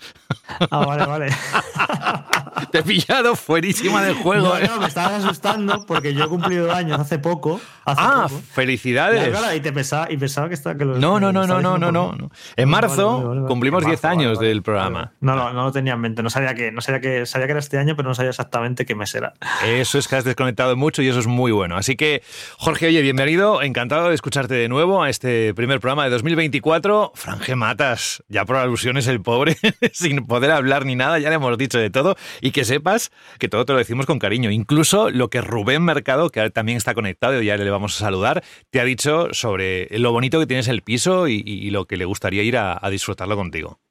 Ah, 0.71 0.83
vale, 0.83 1.05
vale. 1.05 1.27
Te 2.71 2.79
he 2.79 2.83
pillado 2.83 3.35
fuerísima 3.35 4.01
del 4.03 4.15
juego. 4.15 4.47
No, 4.47 4.57
¿eh? 4.57 4.67
no, 4.67 4.79
me 4.81 4.87
estabas 4.87 5.23
asustando 5.23 5.85
porque 5.85 6.15
yo 6.15 6.23
he 6.23 6.27
cumplido 6.27 6.73
años 6.73 6.99
hace 6.99 7.19
poco. 7.19 7.61
Hace 7.85 8.01
Ah, 8.03 8.25
poco. 8.27 8.41
felicidades. 8.51 9.29
Claro, 9.29 9.55
y, 9.55 9.59
te 9.59 9.71
pensaba, 9.71 10.11
y 10.11 10.17
pensaba 10.17 10.47
que, 10.47 10.55
está, 10.55 10.75
que 10.75 10.85
lo 10.85 10.97
No, 10.97 11.19
no, 11.19 11.31
no, 11.31 11.45
no, 11.45 11.61
no, 11.61 11.77
no, 11.77 11.91
no. 11.91 12.31
En 12.55 12.67
marzo 12.67 13.11
vale, 13.13 13.25
vale, 13.27 13.39
vale. 13.41 13.47
cumplimos 13.47 13.83
En 13.83 13.89
10 13.91 14.03
marzo, 14.03 14.19
años 14.19 14.37
vale, 14.37 14.47
del 14.49 14.63
programa. 14.63 15.11
No, 15.21 15.35
no, 15.35 15.53
no 15.53 15.65
lo 15.65 15.71
tenía 15.71 15.93
en 15.93 15.99
mente. 15.99 16.23
No 16.23 16.31
sabía 16.31 16.55
que, 16.55 16.71
no 16.71 16.81
sabía 16.81 16.99
que, 16.99 17.27
sabía 17.27 17.45
que 17.45 17.51
era 17.51 17.59
este 17.59 17.77
año, 17.77 17.95
pero 17.95 18.09
no 18.09 18.15
sabía 18.15 18.31
exactamente 18.31 18.87
qué 18.87 18.95
mes 18.95 19.13
era. 19.13 19.33
Eso 19.63 19.99
es 19.99 20.07
que 20.07 20.15
has 20.15 20.23
desconectado 20.23 20.75
mucho 20.75 21.03
y 21.03 21.09
eso 21.09 21.19
es 21.19 21.27
muy 21.27 21.51
bueno. 21.51 21.77
Así 21.77 21.95
que, 21.95 22.23
Jorge, 22.57 22.87
oye, 22.87 23.03
bienvenido. 23.03 23.61
Encantado 23.61 24.09
de 24.09 24.15
escucharte 24.15 24.55
de 24.55 24.67
nuevo 24.67 25.03
a 25.03 25.11
este 25.11 25.53
primer 25.53 25.79
programa 25.79 26.05
de 26.05 26.09
2024. 26.09 27.11
Franje 27.13 27.55
Matas, 27.67 28.23
ya 28.29 28.45
por 28.45 28.55
alusiones 28.55 29.07
el 29.07 29.21
pobre, 29.21 29.57
sin 29.91 30.25
poder 30.25 30.51
hablar 30.51 30.85
ni 30.85 30.95
nada, 30.95 31.19
ya 31.19 31.27
le 31.27 31.35
hemos 31.35 31.57
dicho 31.57 31.77
de 31.77 31.89
todo. 31.89 32.15
Y 32.39 32.51
que 32.51 32.63
sepas 32.63 33.11
que 33.39 33.49
todo 33.49 33.65
te 33.65 33.73
lo 33.73 33.79
decimos 33.79 34.05
con 34.05 34.19
cariño. 34.19 34.51
Incluso 34.51 35.09
lo 35.09 35.29
que 35.29 35.41
Rubén 35.41 35.83
Mercado, 35.83 36.29
que 36.29 36.49
también 36.49 36.77
está 36.77 36.93
conectado 36.93 37.41
y 37.41 37.47
ya 37.47 37.57
le 37.57 37.69
vamos 37.69 37.97
a 37.97 38.05
saludar, 38.05 38.41
te 38.69 38.79
ha 38.79 38.85
dicho 38.85 39.33
sobre 39.33 39.89
lo 39.99 40.13
bonito 40.13 40.39
que 40.39 40.47
tienes 40.47 40.69
el 40.69 40.81
piso 40.81 41.27
y, 41.27 41.69
lo 41.71 41.83
que 41.87 41.97
le 41.97 42.05
gustaría 42.05 42.41
ir 42.41 42.55
a 42.55 42.89
disfrutarlo 42.89 43.35
contigo. 43.35 43.81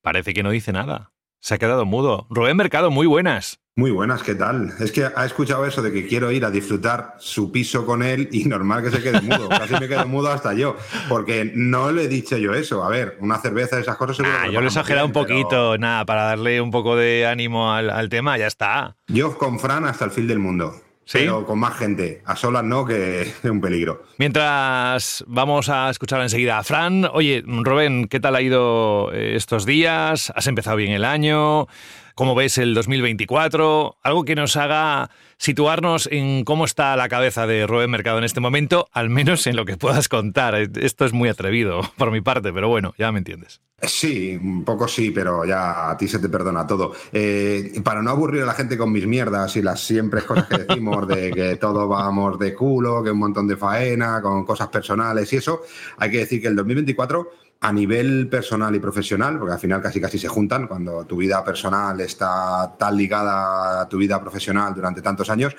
Parece 0.00 0.32
que 0.32 0.44
no 0.44 0.50
dice 0.50 0.70
nada. 0.70 1.12
Se 1.40 1.54
ha 1.54 1.58
quedado 1.58 1.84
mudo. 1.86 2.28
Rubén 2.30 2.56
Mercado, 2.56 2.92
muy 2.92 3.08
buenas. 3.08 3.63
Muy 3.76 3.90
buenas, 3.90 4.22
¿qué 4.22 4.36
tal? 4.36 4.72
Es 4.78 4.92
que 4.92 5.04
ha 5.04 5.26
escuchado 5.26 5.66
eso 5.66 5.82
de 5.82 5.90
que 5.90 6.06
quiero 6.06 6.30
ir 6.30 6.44
a 6.44 6.50
disfrutar 6.52 7.16
su 7.18 7.50
piso 7.50 7.84
con 7.84 8.04
él 8.04 8.28
y 8.30 8.44
normal 8.44 8.84
que 8.84 8.90
se 8.92 9.02
quede 9.02 9.20
mudo. 9.20 9.48
Casi 9.48 9.72
me 9.72 9.88
quedo 9.88 10.06
mudo 10.06 10.30
hasta 10.30 10.54
yo, 10.54 10.76
porque 11.08 11.50
no 11.56 11.90
le 11.90 12.04
he 12.04 12.08
dicho 12.08 12.36
yo 12.36 12.54
eso. 12.54 12.84
A 12.84 12.88
ver, 12.88 13.16
una 13.18 13.38
cerveza, 13.38 13.80
esas 13.80 13.96
cosas 13.96 14.18
seguro. 14.18 14.36
Ah, 14.40 14.46
yo 14.46 14.60
lo 14.60 14.66
he 14.66 14.68
exagerado 14.68 15.06
un 15.06 15.12
bien, 15.12 15.26
pero 15.26 15.40
poquito, 15.42 15.78
nada, 15.78 16.04
para 16.04 16.22
darle 16.22 16.60
un 16.60 16.70
poco 16.70 16.94
de 16.94 17.26
ánimo 17.26 17.72
al, 17.72 17.90
al 17.90 18.08
tema, 18.08 18.38
ya 18.38 18.46
está. 18.46 18.94
Yo 19.08 19.36
con 19.36 19.58
Fran 19.58 19.84
hasta 19.86 20.04
el 20.04 20.12
fin 20.12 20.28
del 20.28 20.38
mundo. 20.38 20.80
¿Sí? 21.04 21.18
Pero 21.18 21.44
con 21.44 21.58
más 21.58 21.76
gente. 21.76 22.22
A 22.24 22.36
solas 22.36 22.62
no, 22.62 22.86
que 22.86 23.22
es 23.22 23.44
un 23.44 23.60
peligro. 23.60 24.04
Mientras 24.18 25.24
vamos 25.26 25.68
a 25.68 25.90
escuchar 25.90 26.20
enseguida 26.22 26.58
a 26.58 26.62
Fran. 26.62 27.06
Oye, 27.12 27.42
Rubén, 27.44 28.06
¿qué 28.06 28.20
tal 28.20 28.36
ha 28.36 28.40
ido 28.40 29.12
eh, 29.12 29.34
estos 29.34 29.66
días? 29.66 30.32
¿Has 30.34 30.46
empezado 30.46 30.76
bien 30.76 30.92
el 30.92 31.04
año? 31.04 31.66
¿Cómo 32.14 32.36
ves 32.36 32.58
el 32.58 32.74
2024? 32.74 33.96
Algo 34.00 34.24
que 34.24 34.36
nos 34.36 34.56
haga 34.56 35.10
situarnos 35.36 36.08
en 36.12 36.44
cómo 36.44 36.64
está 36.64 36.94
la 36.94 37.08
cabeza 37.08 37.48
de 37.48 37.66
Rubén 37.66 37.90
Mercado 37.90 38.18
en 38.18 38.24
este 38.24 38.38
momento, 38.38 38.86
al 38.92 39.10
menos 39.10 39.48
en 39.48 39.56
lo 39.56 39.64
que 39.64 39.76
puedas 39.76 40.08
contar. 40.08 40.54
Esto 40.54 41.06
es 41.06 41.12
muy 41.12 41.28
atrevido 41.28 41.80
por 41.98 42.12
mi 42.12 42.20
parte, 42.20 42.52
pero 42.52 42.68
bueno, 42.68 42.94
ya 42.98 43.10
me 43.10 43.18
entiendes. 43.18 43.60
Sí, 43.82 44.38
un 44.40 44.64
poco 44.64 44.86
sí, 44.86 45.10
pero 45.10 45.44
ya 45.44 45.90
a 45.90 45.96
ti 45.96 46.06
se 46.06 46.20
te 46.20 46.28
perdona 46.28 46.64
todo. 46.64 46.92
Eh, 47.12 47.80
para 47.82 48.00
no 48.00 48.10
aburrir 48.10 48.42
a 48.42 48.46
la 48.46 48.54
gente 48.54 48.78
con 48.78 48.92
mis 48.92 49.08
mierdas 49.08 49.56
y 49.56 49.62
las 49.62 49.80
siempre 49.80 50.22
cosas 50.22 50.46
que 50.46 50.58
decimos 50.58 51.08
de 51.08 51.32
que 51.32 51.56
todos 51.56 51.88
vamos 51.88 52.38
de 52.38 52.54
culo, 52.54 53.02
que 53.02 53.10
un 53.10 53.18
montón 53.18 53.48
de 53.48 53.56
faena, 53.56 54.22
con 54.22 54.44
cosas 54.44 54.68
personales 54.68 55.32
y 55.32 55.36
eso, 55.36 55.62
hay 55.98 56.12
que 56.12 56.18
decir 56.18 56.40
que 56.40 56.46
el 56.46 56.54
2024 56.54 57.28
a 57.64 57.72
nivel 57.72 58.28
personal 58.28 58.74
y 58.76 58.78
profesional, 58.78 59.38
porque 59.38 59.54
al 59.54 59.58
final 59.58 59.80
casi 59.80 59.98
casi 59.98 60.18
se 60.18 60.28
juntan 60.28 60.66
cuando 60.66 61.06
tu 61.06 61.16
vida 61.16 61.42
personal 61.42 61.98
está 62.02 62.76
tan 62.78 62.94
ligada 62.94 63.80
a 63.80 63.88
tu 63.88 63.96
vida 63.96 64.20
profesional 64.20 64.74
durante 64.74 65.00
tantos 65.00 65.30
años, 65.30 65.56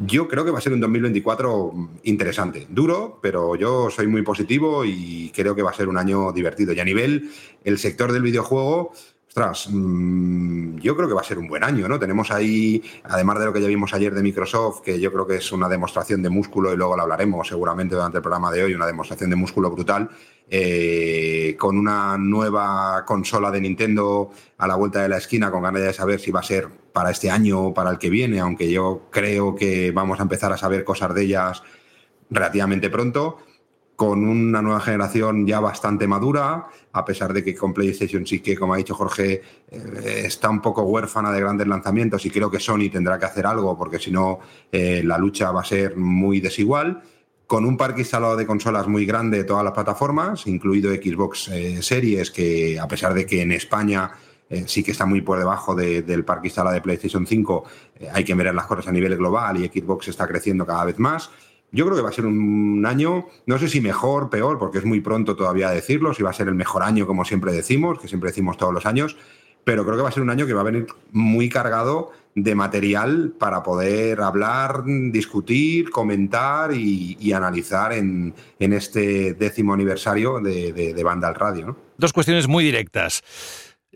yo 0.00 0.26
creo 0.26 0.42
que 0.46 0.50
va 0.50 0.56
a 0.56 0.62
ser 0.62 0.72
un 0.72 0.80
2024 0.80 1.90
interesante. 2.04 2.66
Duro, 2.70 3.18
pero 3.20 3.56
yo 3.56 3.90
soy 3.90 4.06
muy 4.06 4.22
positivo 4.22 4.86
y 4.86 5.30
creo 5.34 5.54
que 5.54 5.62
va 5.62 5.70
a 5.70 5.74
ser 5.74 5.86
un 5.86 5.98
año 5.98 6.32
divertido. 6.32 6.72
Y 6.72 6.80
a 6.80 6.84
nivel, 6.84 7.30
el 7.62 7.78
sector 7.78 8.10
del 8.10 8.22
videojuego, 8.22 8.94
ostras, 9.36 9.68
mm, 9.68 10.76
yo 10.78 10.94
creo 10.94 11.08
que 11.08 11.14
va 11.14 11.20
a 11.20 11.24
ser 11.24 11.38
un 11.38 11.48
buen 11.48 11.64
año, 11.64 11.88
¿no? 11.88 11.98
Tenemos 11.98 12.30
ahí, 12.30 12.80
además 13.02 13.40
de 13.40 13.46
lo 13.46 13.52
que 13.52 13.60
ya 13.60 13.66
vimos 13.66 13.92
ayer 13.92 14.14
de 14.14 14.22
Microsoft, 14.22 14.82
que 14.82 15.00
yo 15.00 15.12
creo 15.12 15.26
que 15.26 15.36
es 15.36 15.50
una 15.50 15.68
demostración 15.68 16.22
de 16.22 16.28
músculo, 16.30 16.72
y 16.72 16.76
luego 16.76 16.96
lo 16.96 17.02
hablaremos 17.02 17.48
seguramente 17.48 17.96
durante 17.96 18.18
el 18.18 18.22
programa 18.22 18.52
de 18.52 18.62
hoy, 18.62 18.74
una 18.74 18.86
demostración 18.86 19.30
de 19.30 19.34
músculo 19.34 19.72
brutal, 19.72 20.08
eh, 20.48 21.56
con 21.58 21.76
una 21.76 22.16
nueva 22.16 23.04
consola 23.04 23.50
de 23.50 23.60
Nintendo 23.60 24.30
a 24.56 24.68
la 24.68 24.76
vuelta 24.76 25.02
de 25.02 25.08
la 25.08 25.16
esquina, 25.16 25.50
con 25.50 25.64
ganas 25.64 25.82
de 25.82 25.92
saber 25.92 26.20
si 26.20 26.30
va 26.30 26.38
a 26.38 26.44
ser 26.44 26.68
para 26.92 27.10
este 27.10 27.28
año 27.28 27.60
o 27.60 27.74
para 27.74 27.90
el 27.90 27.98
que 27.98 28.10
viene, 28.10 28.38
aunque 28.38 28.70
yo 28.70 29.08
creo 29.10 29.56
que 29.56 29.90
vamos 29.90 30.20
a 30.20 30.22
empezar 30.22 30.52
a 30.52 30.56
saber 30.56 30.84
cosas 30.84 31.12
de 31.12 31.22
ellas 31.22 31.60
relativamente 32.30 32.88
pronto 32.88 33.38
con 33.96 34.24
una 34.26 34.60
nueva 34.60 34.80
generación 34.80 35.46
ya 35.46 35.60
bastante 35.60 36.06
madura, 36.06 36.66
a 36.92 37.04
pesar 37.04 37.32
de 37.32 37.44
que 37.44 37.54
con 37.54 37.72
PlayStation 37.72 38.26
sí 38.26 38.40
que, 38.40 38.56
como 38.56 38.74
ha 38.74 38.76
dicho 38.76 38.94
Jorge, 38.94 39.42
eh, 39.70 40.22
está 40.24 40.50
un 40.50 40.60
poco 40.60 40.82
huérfana 40.82 41.30
de 41.30 41.40
grandes 41.40 41.66
lanzamientos 41.68 42.24
y 42.26 42.30
creo 42.30 42.50
que 42.50 42.58
Sony 42.58 42.90
tendrá 42.90 43.18
que 43.18 43.26
hacer 43.26 43.46
algo 43.46 43.76
porque 43.78 43.98
si 43.98 44.10
no 44.10 44.40
eh, 44.72 45.02
la 45.04 45.16
lucha 45.18 45.52
va 45.52 45.60
a 45.60 45.64
ser 45.64 45.96
muy 45.96 46.40
desigual. 46.40 47.02
Con 47.46 47.66
un 47.66 47.76
parque 47.76 48.00
instalado 48.00 48.36
de 48.36 48.46
consolas 48.46 48.88
muy 48.88 49.04
grande 49.04 49.38
de 49.38 49.44
todas 49.44 49.62
las 49.62 49.74
plataformas, 49.74 50.46
incluido 50.46 50.92
Xbox 50.92 51.48
eh, 51.48 51.82
Series, 51.82 52.30
que 52.30 52.80
a 52.80 52.88
pesar 52.88 53.12
de 53.12 53.26
que 53.26 53.42
en 53.42 53.52
España 53.52 54.10
sí 54.66 54.84
que 54.84 54.92
está 54.92 55.04
muy 55.04 55.20
por 55.22 55.38
debajo 55.38 55.74
del 55.74 56.24
parque 56.24 56.46
instalado 56.46 56.74
de 56.74 56.80
PlayStation 56.80 57.26
5, 57.26 57.64
hay 58.12 58.22
que 58.22 58.34
mirar 58.36 58.54
las 58.54 58.66
cosas 58.66 58.86
a 58.86 58.92
nivel 58.92 59.16
global 59.16 59.56
y 59.56 59.66
Xbox 59.66 60.08
está 60.08 60.28
creciendo 60.28 60.64
cada 60.64 60.84
vez 60.84 60.98
más. 60.98 61.30
Yo 61.74 61.84
creo 61.84 61.96
que 61.96 62.02
va 62.02 62.10
a 62.10 62.12
ser 62.12 62.24
un 62.24 62.86
año, 62.86 63.26
no 63.46 63.58
sé 63.58 63.68
si 63.68 63.80
mejor, 63.80 64.30
peor, 64.30 64.60
porque 64.60 64.78
es 64.78 64.84
muy 64.84 65.00
pronto 65.00 65.34
todavía 65.34 65.70
decirlo, 65.70 66.14
si 66.14 66.22
va 66.22 66.30
a 66.30 66.32
ser 66.32 66.46
el 66.46 66.54
mejor 66.54 66.84
año, 66.84 67.04
como 67.04 67.24
siempre 67.24 67.52
decimos, 67.52 67.98
que 67.98 68.06
siempre 68.06 68.30
decimos 68.30 68.56
todos 68.56 68.72
los 68.72 68.86
años, 68.86 69.16
pero 69.64 69.84
creo 69.84 69.96
que 69.96 70.02
va 70.02 70.08
a 70.08 70.12
ser 70.12 70.22
un 70.22 70.30
año 70.30 70.46
que 70.46 70.52
va 70.54 70.60
a 70.60 70.64
venir 70.64 70.86
muy 71.10 71.48
cargado 71.48 72.12
de 72.36 72.54
material 72.54 73.34
para 73.36 73.64
poder 73.64 74.20
hablar, 74.20 74.84
discutir, 74.84 75.90
comentar 75.90 76.72
y, 76.72 77.32
analizar 77.32 77.92
en, 77.92 78.34
este 78.60 79.34
décimo 79.34 79.74
aniversario 79.74 80.38
de, 80.38 80.72
de, 80.72 81.04
Banda 81.04 81.26
al 81.26 81.34
Radio. 81.34 81.76
Dos 81.98 82.12
cuestiones 82.12 82.46
muy 82.46 82.62
directas. 82.62 83.22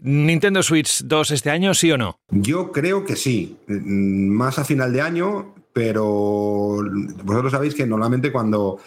¿Nintendo 0.01 0.65
Switch 0.65 1.03
2 1.05 1.31
este 1.31 1.51
año, 1.51 1.75
sí 1.75 1.93
o 1.93 1.99
no? 1.99 2.19
Yo 2.31 2.73
creo 2.73 3.05
que 3.05 3.15
sí. 3.15 3.57
Más 3.69 4.59
a 4.59 4.65
final 4.65 4.93
de 4.93 5.01
año, 5.01 5.55
pero 5.79 6.83
vosotros 7.23 7.53
sabéis 7.53 7.73
que 7.73 7.87
normalmente 7.87 8.33
cuando 8.33 8.81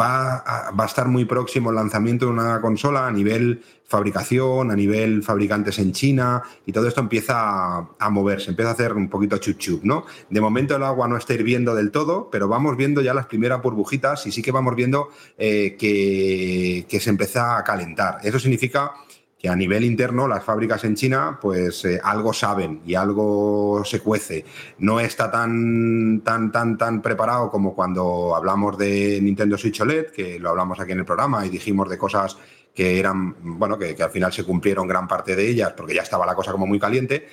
va 0.00 0.36
a, 0.36 0.70
va 0.70 0.84
a, 0.84 0.86
estar 0.86 1.08
muy 1.08 1.24
próximo 1.24 1.70
el 1.70 1.74
lanzamiento 1.74 2.26
de 2.26 2.30
una 2.30 2.60
consola 2.60 3.08
a 3.08 3.10
nivel 3.10 3.64
fabricación, 3.84 4.70
a 4.70 4.76
nivel 4.76 5.24
fabricantes 5.24 5.80
en 5.80 5.90
China, 5.90 6.40
y 6.64 6.70
todo 6.70 6.86
esto 6.86 7.00
empieza 7.00 7.78
a, 7.98 8.10
moverse, 8.10 8.50
empieza 8.50 8.70
a 8.70 8.74
hacer 8.74 8.92
un 8.92 9.08
poquito 9.08 9.38
chup 9.38 9.82
¿no? 9.82 10.04
De 10.28 10.40
momento 10.40 10.76
el 10.76 10.84
agua 10.84 11.08
no 11.08 11.16
está 11.16 11.34
hirviendo 11.34 11.74
del 11.74 11.90
todo, 11.90 12.30
pero 12.30 12.46
vamos 12.46 12.76
viendo 12.76 13.00
ya 13.02 13.12
las 13.12 13.26
primeras 13.26 13.60
burbujitas 13.60 14.24
y 14.28 14.30
sí 14.30 14.40
que 14.40 14.52
vamos 14.52 14.76
viendo 14.76 15.08
eh, 15.36 15.74
que, 15.76 16.86
que 16.88 17.00
se 17.00 17.10
empieza 17.10 17.58
a 17.58 17.64
calentar. 17.64 18.18
Eso 18.22 18.38
significa 18.38 18.92
que 19.40 19.48
a 19.48 19.56
nivel 19.56 19.84
interno 19.84 20.28
las 20.28 20.44
fábricas 20.44 20.84
en 20.84 20.94
China 20.94 21.38
pues 21.40 21.84
eh, 21.86 21.98
algo 22.02 22.32
saben 22.34 22.82
y 22.84 22.94
algo 22.94 23.82
se 23.86 24.00
cuece. 24.00 24.44
No 24.78 25.00
está 25.00 25.30
tan, 25.30 26.20
tan, 26.22 26.52
tan, 26.52 26.76
tan 26.76 27.00
preparado 27.00 27.50
como 27.50 27.74
cuando 27.74 28.36
hablamos 28.36 28.76
de 28.76 29.18
Nintendo 29.22 29.56
Switch 29.56 29.80
OLED, 29.80 30.10
que 30.10 30.38
lo 30.38 30.50
hablamos 30.50 30.78
aquí 30.78 30.92
en 30.92 30.98
el 30.98 31.06
programa 31.06 31.46
y 31.46 31.48
dijimos 31.48 31.88
de 31.88 31.96
cosas 31.96 32.36
que 32.74 32.98
eran, 32.98 33.34
bueno, 33.58 33.78
que, 33.78 33.94
que 33.94 34.02
al 34.02 34.10
final 34.10 34.30
se 34.30 34.44
cumplieron 34.44 34.86
gran 34.86 35.08
parte 35.08 35.34
de 35.34 35.48
ellas 35.48 35.72
porque 35.74 35.94
ya 35.94 36.02
estaba 36.02 36.26
la 36.26 36.34
cosa 36.34 36.52
como 36.52 36.66
muy 36.66 36.78
caliente, 36.78 37.26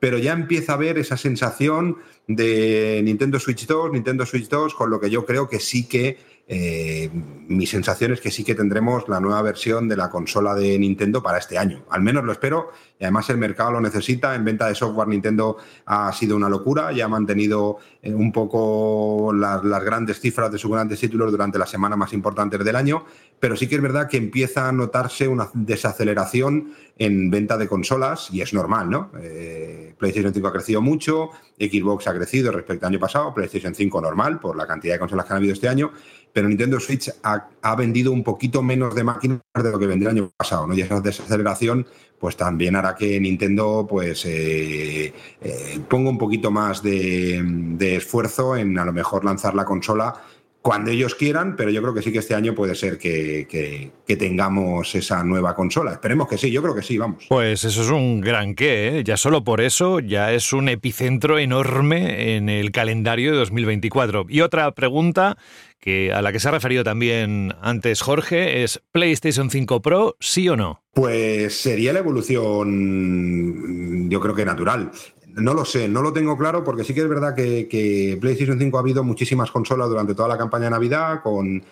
pero 0.00 0.18
ya 0.18 0.32
empieza 0.32 0.72
a 0.72 0.74
haber 0.74 0.98
esa 0.98 1.16
sensación 1.16 1.98
de 2.26 3.00
Nintendo 3.04 3.38
Switch 3.38 3.68
2, 3.68 3.92
Nintendo 3.92 4.26
Switch 4.26 4.48
2, 4.48 4.74
con 4.74 4.90
lo 4.90 4.98
que 4.98 5.10
yo 5.10 5.24
creo 5.24 5.48
que 5.48 5.60
sí 5.60 5.88
que 5.88 6.18
eh, 6.48 7.10
mi 7.12 7.66
sensación 7.66 8.12
es 8.12 8.20
que 8.20 8.30
sí 8.30 8.44
que 8.44 8.54
tendremos 8.54 9.08
la 9.08 9.20
nueva 9.20 9.42
versión 9.42 9.88
de 9.88 9.96
la 9.96 10.10
consola 10.10 10.54
de 10.54 10.78
Nintendo 10.78 11.22
para 11.22 11.38
este 11.38 11.58
año. 11.58 11.84
Al 11.90 12.02
menos 12.02 12.24
lo 12.24 12.32
espero. 12.32 12.72
Y 13.02 13.04
además 13.04 13.28
el 13.30 13.36
mercado 13.36 13.72
lo 13.72 13.80
necesita. 13.80 14.32
En 14.36 14.44
venta 14.44 14.68
de 14.68 14.76
software 14.76 15.08
Nintendo 15.08 15.56
ha 15.86 16.12
sido 16.12 16.36
una 16.36 16.48
locura 16.48 16.92
y 16.92 17.00
ha 17.00 17.08
mantenido 17.08 17.78
eh, 18.00 18.14
un 18.14 18.30
poco 18.30 19.32
las, 19.34 19.60
grandes 19.60 20.20
cifras 20.20 20.52
de 20.52 20.58
sus 20.58 20.70
grandes 20.70 21.00
títulos 21.00 21.32
durante 21.32 21.58
las 21.58 21.68
semanas 21.68 21.98
más 21.98 22.12
importantes 22.12 22.64
del 22.64 22.76
año. 22.76 23.04
Pero 23.40 23.56
sí 23.56 23.66
que 23.66 23.74
es 23.74 23.82
verdad 23.82 24.08
que 24.08 24.18
empieza 24.18 24.68
a 24.68 24.72
notarse 24.72 25.26
una 25.26 25.48
desaceleración 25.52 26.74
en 26.96 27.28
venta 27.28 27.58
de 27.58 27.66
consolas 27.66 28.28
y 28.30 28.40
es 28.40 28.54
normal, 28.54 28.88
¿no? 28.88 29.10
Eh, 29.18 29.96
PlayStation 29.98 30.32
5 30.32 30.46
ha 30.46 30.52
crecido 30.52 30.80
mucho, 30.80 31.30
Xbox 31.58 32.06
ha 32.06 32.14
crecido 32.14 32.52
respecto 32.52 32.86
al 32.86 32.92
año 32.92 33.00
pasado, 33.00 33.34
PlayStation 33.34 33.74
5 33.74 34.00
normal 34.00 34.38
por 34.38 34.56
la 34.56 34.64
cantidad 34.64 34.94
de 34.94 35.00
consolas 35.00 35.26
que 35.26 35.32
han 35.32 35.38
habido 35.38 35.54
este 35.54 35.68
año 35.68 35.90
pero 36.32 36.48
Nintendo 36.48 36.80
Switch 36.80 37.10
ha, 37.22 37.76
vendido 37.76 38.12
un 38.12 38.24
poquito 38.24 38.62
menos 38.62 38.94
de 38.94 39.04
máquinas 39.04 39.40
de 39.54 39.70
lo 39.70 39.78
que 39.78 39.86
vendió 39.86 40.08
el 40.08 40.16
año 40.16 40.32
pasado, 40.36 40.66
¿no? 40.66 40.74
Y 40.74 40.80
esa 40.80 41.00
desaceleración, 41.00 41.86
pues 42.22 42.36
también 42.36 42.76
hará 42.76 42.94
que 42.94 43.18
Nintendo, 43.18 43.84
pues, 43.90 44.24
eh, 44.26 45.12
eh, 45.40 45.80
ponga 45.88 46.08
un 46.08 46.18
poquito 46.18 46.52
más 46.52 46.80
de, 46.80 47.42
de, 47.44 47.96
esfuerzo 47.96 48.56
en 48.56 48.78
a 48.78 48.84
lo 48.84 48.92
mejor 48.92 49.24
lanzar 49.24 49.56
la 49.56 49.64
consola 49.64 50.14
cuando 50.62 50.92
ellos 50.92 51.16
quieran, 51.16 51.56
pero 51.56 51.70
yo 51.70 51.82
creo 51.82 51.92
que 51.92 52.02
sí 52.02 52.12
que 52.12 52.20
este 52.20 52.36
año 52.36 52.54
puede 52.54 52.76
ser 52.76 52.96
que, 52.96 53.90
tengamos 54.18 54.94
esa 54.94 55.24
nueva 55.24 55.54
consola. 55.54 55.92
Esperemos 55.92 56.28
que 56.28 56.38
sí, 56.38 56.50
yo 56.50 56.62
creo 56.62 56.74
que 56.74 56.82
sí, 56.82 56.98
vamos. 56.98 57.24
Pues 57.28 57.64
eso 57.64 57.82
es 57.82 57.88
un 57.88 58.20
gran 58.20 58.54
qué, 58.54 58.98
¿eh? 58.98 59.04
ya 59.04 59.16
solo 59.16 59.42
por 59.42 59.60
eso 59.60 60.00
ya 60.00 60.32
es 60.32 60.52
un 60.52 60.68
epicentro 60.68 61.38
enorme 61.38 62.36
en 62.36 62.48
el 62.48 62.70
calendario 62.70 63.32
de 63.32 63.38
2024. 63.38 64.26
Y 64.28 64.42
otra 64.42 64.70
pregunta 64.72 65.36
que 65.80 66.12
a 66.12 66.22
la 66.22 66.30
que 66.30 66.38
se 66.38 66.48
ha 66.48 66.52
referido 66.52 66.84
también 66.84 67.54
antes 67.60 68.02
Jorge 68.02 68.62
es 68.62 68.80
PlayStation 68.92 69.50
5 69.50 69.82
Pro, 69.82 70.16
sí 70.20 70.48
o 70.48 70.56
no? 70.56 70.82
Pues 70.92 71.58
sería 71.58 71.92
la 71.92 71.98
evolución, 71.98 74.08
yo 74.08 74.20
creo 74.20 74.34
que 74.34 74.44
natural. 74.44 74.92
No 75.34 75.54
lo 75.54 75.64
sé, 75.64 75.88
no 75.88 76.02
lo 76.02 76.12
tengo 76.12 76.36
claro 76.36 76.62
porque 76.62 76.84
sí 76.84 76.92
que 76.92 77.00
es 77.00 77.08
verdad 77.08 77.34
que, 77.34 78.18
PlayStation 78.20 78.58
5 78.58 78.76
ha 78.76 78.80
habido 78.80 79.02
muchísimas 79.04 79.50
consolas 79.50 79.88
durante 79.88 80.14
toda 80.14 80.28
la 80.28 80.38
campaña 80.38 80.64
de 80.64 80.70
Navidad 80.70 81.22
con, 81.22 81.62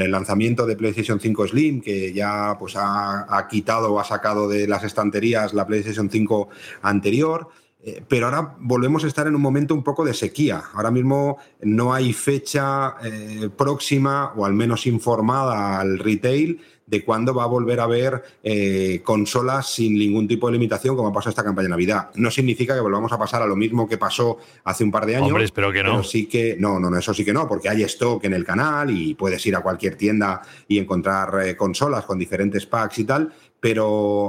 el 0.00 0.10
lanzamiento 0.10 0.66
de 0.66 0.74
PlayStation 0.74 1.20
5 1.20 1.46
Slim 1.46 1.80
que 1.80 2.12
ya 2.12 2.56
pues 2.58 2.74
ha, 2.76 3.46
quitado 3.48 3.92
o 3.92 4.00
ha 4.00 4.04
sacado 4.04 4.48
de 4.48 4.66
las 4.66 4.82
estanterías 4.82 5.54
la 5.54 5.66
PlayStation 5.66 6.10
5 6.10 6.48
anterior. 6.82 7.48
Eh, 7.82 8.02
pero 8.06 8.26
ahora 8.26 8.56
volvemos 8.58 9.04
a 9.04 9.06
estar 9.06 9.26
en 9.28 9.36
un 9.36 9.40
momento 9.40 9.72
un 9.72 9.84
poco 9.84 10.04
de 10.04 10.12
sequía. 10.12 10.64
Ahora 10.74 10.90
mismo 10.90 11.38
no 11.62 11.94
hay 11.94 12.12
fecha 12.12 12.96
eh, 13.02 13.48
próxima 13.56 14.32
o 14.36 14.44
al 14.44 14.54
menos 14.54 14.86
informada 14.86 15.80
al 15.80 15.98
retail 16.00 16.60
de 16.90 17.04
cuándo 17.04 17.32
va 17.32 17.44
a 17.44 17.46
volver 17.46 17.78
a 17.78 17.84
haber 17.84 18.22
eh, 18.42 19.00
consolas 19.04 19.72
sin 19.72 19.94
ningún 19.94 20.26
tipo 20.26 20.48
de 20.48 20.54
limitación, 20.54 20.96
como 20.96 21.08
ha 21.08 21.12
pasado 21.12 21.30
esta 21.30 21.44
campaña 21.44 21.66
de 21.66 21.70
Navidad. 21.70 22.10
No 22.16 22.30
significa 22.32 22.74
que 22.74 22.80
volvamos 22.80 23.12
a 23.12 23.18
pasar 23.18 23.42
a 23.42 23.46
lo 23.46 23.54
mismo 23.54 23.88
que 23.88 23.96
pasó 23.96 24.38
hace 24.64 24.82
un 24.82 24.90
par 24.90 25.06
de 25.06 25.16
años. 25.16 25.28
Hombre, 25.28 25.44
espero 25.44 25.72
que 25.72 25.84
no. 25.84 25.92
Pero 25.92 26.02
sí 26.02 26.26
que, 26.26 26.56
no, 26.58 26.80
no, 26.80 26.94
eso 26.98 27.14
sí 27.14 27.24
que 27.24 27.32
no, 27.32 27.46
porque 27.46 27.68
hay 27.68 27.84
stock 27.84 28.24
en 28.24 28.34
el 28.34 28.44
canal 28.44 28.90
y 28.90 29.14
puedes 29.14 29.44
ir 29.46 29.54
a 29.54 29.60
cualquier 29.60 29.94
tienda 29.94 30.42
y 30.66 30.78
encontrar 30.78 31.46
eh, 31.46 31.56
consolas 31.56 32.04
con 32.04 32.18
diferentes 32.18 32.66
packs 32.66 32.98
y 32.98 33.04
tal, 33.04 33.32
pero 33.60 33.84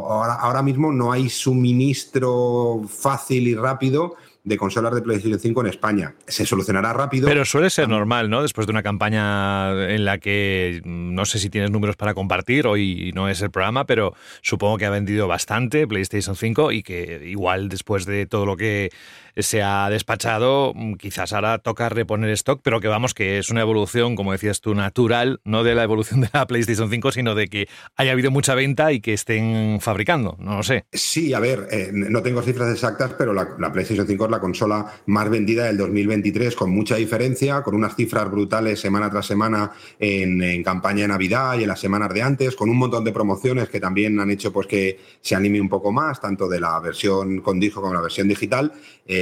ahora, 0.07 0.35
ahora 0.35 0.61
mismo 0.61 0.91
no 0.91 1.11
hay 1.11 1.29
suministro 1.29 2.81
fácil 2.87 3.47
y 3.47 3.55
rápido 3.55 4.15
de 4.43 4.57
consolas 4.57 4.93
de 4.95 5.01
PlayStation 5.01 5.39
5 5.39 5.61
en 5.61 5.67
España. 5.67 6.15
Se 6.27 6.45
solucionará 6.45 6.93
rápido. 6.93 7.27
Pero 7.27 7.45
suele 7.45 7.69
ser 7.69 7.87
normal, 7.87 8.29
¿no? 8.29 8.41
Después 8.41 8.65
de 8.65 8.71
una 8.71 8.81
campaña 8.81 9.93
en 9.93 10.03
la 10.03 10.17
que 10.17 10.81
mm, 10.83 11.13
no 11.13 11.25
sé 11.25 11.39
si 11.39 11.49
tienes 11.49 11.69
números 11.69 11.95
para 11.95 12.13
compartir, 12.13 12.65
hoy 12.65 13.11
no 13.13 13.29
es 13.29 13.41
el 13.41 13.51
programa, 13.51 13.85
pero 13.85 14.15
supongo 14.41 14.77
que 14.77 14.85
ha 14.85 14.89
vendido 14.89 15.27
bastante 15.27 15.85
PlayStation 15.87 16.35
5 16.35 16.71
y 16.71 16.83
que 16.83 17.21
igual 17.25 17.69
después 17.69 18.05
de 18.05 18.25
todo 18.25 18.45
lo 18.45 18.57
que 18.57 18.89
se 19.37 19.61
ha 19.61 19.89
despachado, 19.89 20.73
mm, 20.75 20.93
quizás 20.95 21.33
ahora 21.33 21.59
toca 21.59 21.89
reponer 21.89 22.29
stock, 22.31 22.61
pero 22.63 22.79
que 22.79 22.87
vamos, 22.87 23.13
que 23.13 23.37
es 23.37 23.49
una 23.49 23.61
evolución, 23.61 24.15
como 24.15 24.31
decías 24.31 24.61
tú, 24.61 24.75
natural, 24.75 25.39
no 25.43 25.63
de 25.63 25.75
la 25.75 25.83
evolución 25.83 26.21
de 26.21 26.29
la 26.33 26.45
PlayStation 26.47 26.89
5, 26.89 27.11
sino 27.11 27.35
de 27.35 27.47
que 27.47 27.67
haya 27.95 28.11
habido 28.11 28.31
mucha 28.31 28.55
venta 28.55 28.91
y 28.91 29.01
que 29.01 29.13
estén 29.13 29.79
fabricando, 29.81 30.35
no 30.39 30.57
lo 30.57 30.63
sé. 30.63 30.85
Sí, 30.91 31.33
a 31.33 31.39
ver, 31.39 31.67
eh, 31.71 31.91
no 31.93 32.21
tengo 32.21 32.41
cifras 32.41 32.71
exactas, 32.71 33.13
pero 33.17 33.33
la, 33.33 33.71
PlayStation 33.71 34.07
5 34.07 34.25
es 34.25 34.31
la 34.31 34.39
consola 34.39 34.93
más 35.05 35.29
vendida 35.29 35.65
del 35.65 35.77
2023, 35.77 36.55
con 36.55 36.71
mucha 36.71 36.95
diferencia, 36.95 37.61
con 37.61 37.75
unas 37.75 37.95
cifras 37.95 38.29
brutales 38.29 38.79
semana 38.79 39.09
tras 39.09 39.25
semana 39.25 39.71
en, 39.99 40.63
campaña 40.63 41.03
de 41.03 41.07
Navidad 41.07 41.57
y 41.57 41.63
en 41.63 41.69
las 41.69 41.79
semanas 41.79 42.13
de 42.13 42.21
antes, 42.21 42.55
con 42.55 42.69
un 42.69 42.77
montón 42.77 43.03
de 43.03 43.11
promociones 43.11 43.69
que 43.69 43.79
también 43.79 44.19
han 44.19 44.29
hecho 44.29 44.51
pues 44.51 44.67
que 44.67 44.99
se 45.21 45.35
anime 45.35 45.61
un 45.61 45.69
poco 45.69 45.91
más, 45.91 46.19
tanto 46.19 46.47
de 46.47 46.59
la 46.59 46.79
versión 46.79 47.41
con 47.41 47.59
disco 47.59 47.81
como 47.81 47.93
la 47.93 48.01
versión 48.01 48.27
digital. 48.27 48.71
Eh, 49.05 49.20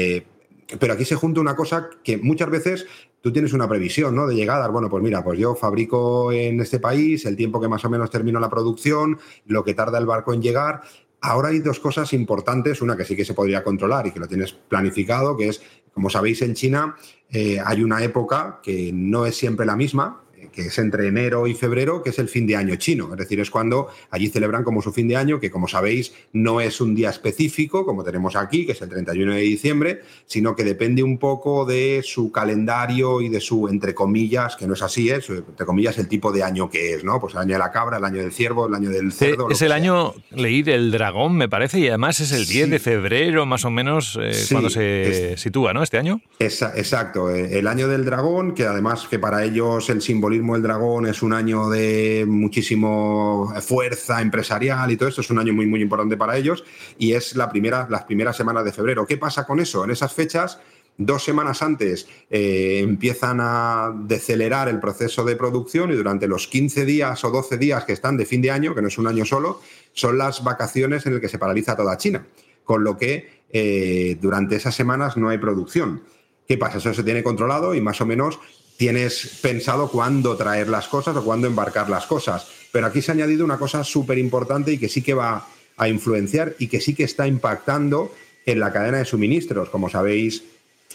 pero 0.79 0.93
aquí 0.93 1.05
se 1.05 1.15
junta 1.15 1.41
una 1.41 1.55
cosa 1.55 1.89
que 2.03 2.17
muchas 2.17 2.49
veces 2.49 2.85
tú 3.21 3.33
tienes 3.33 3.53
una 3.53 3.67
previsión, 3.67 4.15
¿no? 4.15 4.27
De 4.27 4.35
llegadas. 4.35 4.71
Bueno, 4.71 4.89
pues 4.89 5.03
mira, 5.03 5.23
pues 5.23 5.39
yo 5.39 5.55
fabrico 5.55 6.31
en 6.31 6.59
este 6.61 6.79
país 6.79 7.25
el 7.25 7.35
tiempo 7.35 7.59
que 7.59 7.67
más 7.67 7.83
o 7.85 7.89
menos 7.89 8.09
termino 8.09 8.39
la 8.39 8.49
producción, 8.49 9.19
lo 9.45 9.63
que 9.63 9.73
tarda 9.73 9.97
el 9.97 10.05
barco 10.05 10.33
en 10.33 10.41
llegar. 10.41 10.81
Ahora 11.21 11.49
hay 11.49 11.59
dos 11.59 11.79
cosas 11.79 12.13
importantes, 12.13 12.81
una 12.81 12.95
que 12.95 13.03
sí 13.03 13.15
que 13.15 13.25
se 13.25 13.33
podría 13.33 13.63
controlar 13.63 14.07
y 14.07 14.11
que 14.11 14.19
lo 14.19 14.27
tienes 14.27 14.53
planificado, 14.53 15.35
que 15.35 15.49
es, 15.49 15.61
como 15.93 16.09
sabéis, 16.09 16.41
en 16.43 16.53
China 16.53 16.95
eh, 17.29 17.59
hay 17.63 17.83
una 17.83 18.01
época 18.03 18.59
que 18.63 18.91
no 18.93 19.25
es 19.25 19.35
siempre 19.35 19.65
la 19.65 19.75
misma, 19.75 20.21
que 20.51 20.63
es 20.67 20.77
entre 20.77 21.07
enero 21.07 21.47
y 21.47 21.53
febrero, 21.53 22.01
que 22.03 22.09
es 22.11 22.19
el 22.19 22.29
fin 22.29 22.45
de 22.47 22.55
año 22.55 22.75
chino. 22.75 23.09
Es 23.11 23.17
decir, 23.17 23.39
es 23.39 23.49
cuando 23.49 23.87
allí 24.11 24.29
celebran 24.29 24.63
como 24.63 24.81
su 24.81 24.91
fin 24.91 25.07
de 25.07 25.15
año, 25.15 25.39
que 25.39 25.51
como 25.51 25.67
sabéis 25.67 26.13
no 26.33 26.61
es 26.61 26.81
un 26.81 26.95
día 26.95 27.09
específico, 27.09 27.85
como 27.85 28.03
tenemos 28.03 28.35
aquí, 28.35 28.65
que 28.65 28.73
es 28.73 28.81
el 28.81 28.89
31 28.89 29.33
de 29.33 29.41
diciembre, 29.41 30.01
sino 30.25 30.55
que 30.55 30.63
depende 30.63 31.03
un 31.03 31.17
poco 31.17 31.65
de 31.65 32.01
su 32.03 32.31
calendario 32.31 33.21
y 33.21 33.29
de 33.29 33.39
su, 33.41 33.67
entre 33.67 33.93
comillas, 33.93 34.55
que 34.55 34.67
no 34.67 34.73
es 34.73 34.81
así, 34.81 35.09
es, 35.09 35.29
entre 35.29 35.65
comillas, 35.65 35.97
el 35.97 36.07
tipo 36.07 36.31
de 36.31 36.43
año 36.43 36.69
que 36.69 36.93
es, 36.93 37.03
¿no? 37.03 37.19
Pues 37.19 37.33
el 37.33 37.39
año 37.41 37.53
de 37.53 37.59
la 37.59 37.71
cabra, 37.71 37.97
el 37.97 38.03
año 38.05 38.21
del 38.21 38.31
ciervo, 38.31 38.67
el 38.67 38.73
año 38.75 38.89
del 38.89 39.11
cerdo. 39.11 39.47
lo 39.47 39.53
es 39.53 39.61
el 39.61 39.67
sea. 39.69 39.75
año, 39.77 40.13
leí, 40.31 40.61
del 40.63 40.91
dragón, 40.91 41.35
me 41.37 41.47
parece, 41.49 41.79
y 41.79 41.87
además 41.87 42.19
es 42.19 42.31
el 42.31 42.45
10 42.47 42.65
Sí. 42.65 42.71
de 42.71 42.79
febrero, 42.79 43.45
más 43.45 43.65
o 43.65 43.69
menos, 43.71 44.17
eh, 44.21 44.33
Sí, 44.33 44.53
cuando 44.53 44.69
se 44.69 45.33
es- 45.33 45.41
sitúa, 45.41 45.73
¿no? 45.73 45.83
Este 45.83 45.97
año. 45.97 46.21
Esa- 46.39 46.73
exacto, 46.75 47.29
eh, 47.33 47.57
el 47.59 47.67
año 47.67 47.87
del 47.87 48.05
dragón, 48.05 48.53
que 48.53 48.65
además 48.65 49.07
que 49.09 49.19
para 49.19 49.43
ellos 49.43 49.89
el 49.89 50.01
simbolismo 50.01 50.29
del 50.47 50.61
dragón 50.63 51.05
es 51.05 51.21
un 51.21 51.33
año 51.33 51.69
de 51.69 52.25
muchísimo 52.27 53.53
fuerza 53.61 54.21
empresarial 54.21 54.91
y 54.91 54.97
todo 54.97 55.09
esto, 55.09 55.21
es 55.21 55.29
un 55.29 55.39
año 55.39 55.53
muy 55.53 55.65
muy 55.65 55.81
importante 55.81 56.17
para 56.17 56.37
ellos 56.37 56.63
y 56.97 57.13
es 57.13 57.35
la 57.35 57.49
primera, 57.49 57.87
las 57.89 58.03
primeras 58.03 58.35
semanas 58.35 58.65
de 58.65 58.71
febrero. 58.71 59.05
¿Qué 59.05 59.17
pasa 59.17 59.45
con 59.45 59.59
eso? 59.59 59.83
En 59.83 59.91
esas 59.91 60.13
fechas, 60.13 60.59
dos 60.97 61.23
semanas 61.23 61.61
antes, 61.61 62.07
eh, 62.29 62.81
empiezan 62.83 63.39
a 63.41 63.93
decelerar 63.95 64.67
el 64.67 64.79
proceso 64.79 65.23
de 65.23 65.35
producción 65.35 65.91
y 65.91 65.95
durante 65.95 66.27
los 66.27 66.47
15 66.47 66.85
días 66.85 67.23
o 67.23 67.31
12 67.31 67.57
días 67.57 67.85
que 67.85 67.93
están 67.93 68.17
de 68.17 68.25
fin 68.25 68.41
de 68.41 68.51
año, 68.51 68.75
que 68.75 68.81
no 68.81 68.89
es 68.89 68.97
un 68.97 69.07
año 69.07 69.25
solo, 69.25 69.61
son 69.93 70.17
las 70.17 70.43
vacaciones 70.43 71.05
en 71.05 71.13
el 71.13 71.21
que 71.21 71.29
se 71.29 71.39
paraliza 71.39 71.75
toda 71.75 71.97
China. 71.97 72.25
Con 72.63 72.83
lo 72.83 72.97
que 72.97 73.43
eh, 73.51 74.17
durante 74.21 74.57
esas 74.57 74.75
semanas 74.75 75.17
no 75.17 75.29
hay 75.29 75.37
producción. 75.37 76.03
¿Qué 76.47 76.57
pasa? 76.57 76.79
Eso 76.79 76.93
se 76.93 77.03
tiene 77.03 77.23
controlado 77.23 77.75
y 77.75 77.81
más 77.81 78.01
o 78.01 78.05
menos 78.05 78.39
tienes 78.79 79.39
pensado 79.41 79.91
cuándo 79.91 80.37
traer 80.37 80.69
las 80.69 80.87
cosas 80.87 81.13
o 81.17 81.23
cuándo 81.25 81.47
embarcar 81.47 81.89
las 81.89 82.05
cosas. 82.05 82.47
Pero 82.71 82.87
aquí 82.87 83.01
se 83.01 83.11
ha 83.11 83.13
añadido 83.13 83.43
una 83.43 83.57
cosa 83.57 83.83
súper 83.83 84.17
importante 84.17 84.71
y 84.71 84.77
que 84.77 84.87
sí 84.87 85.01
que 85.01 85.13
va 85.13 85.45
a 85.75 85.89
influenciar 85.89 86.55
y 86.59 86.69
que 86.69 86.79
sí 86.79 86.95
que 86.95 87.03
está 87.03 87.27
impactando 87.27 88.13
en 88.45 88.61
la 88.61 88.71
cadena 88.71 88.99
de 88.99 89.03
suministros. 89.03 89.69
Como 89.69 89.89
sabéis, 89.89 90.45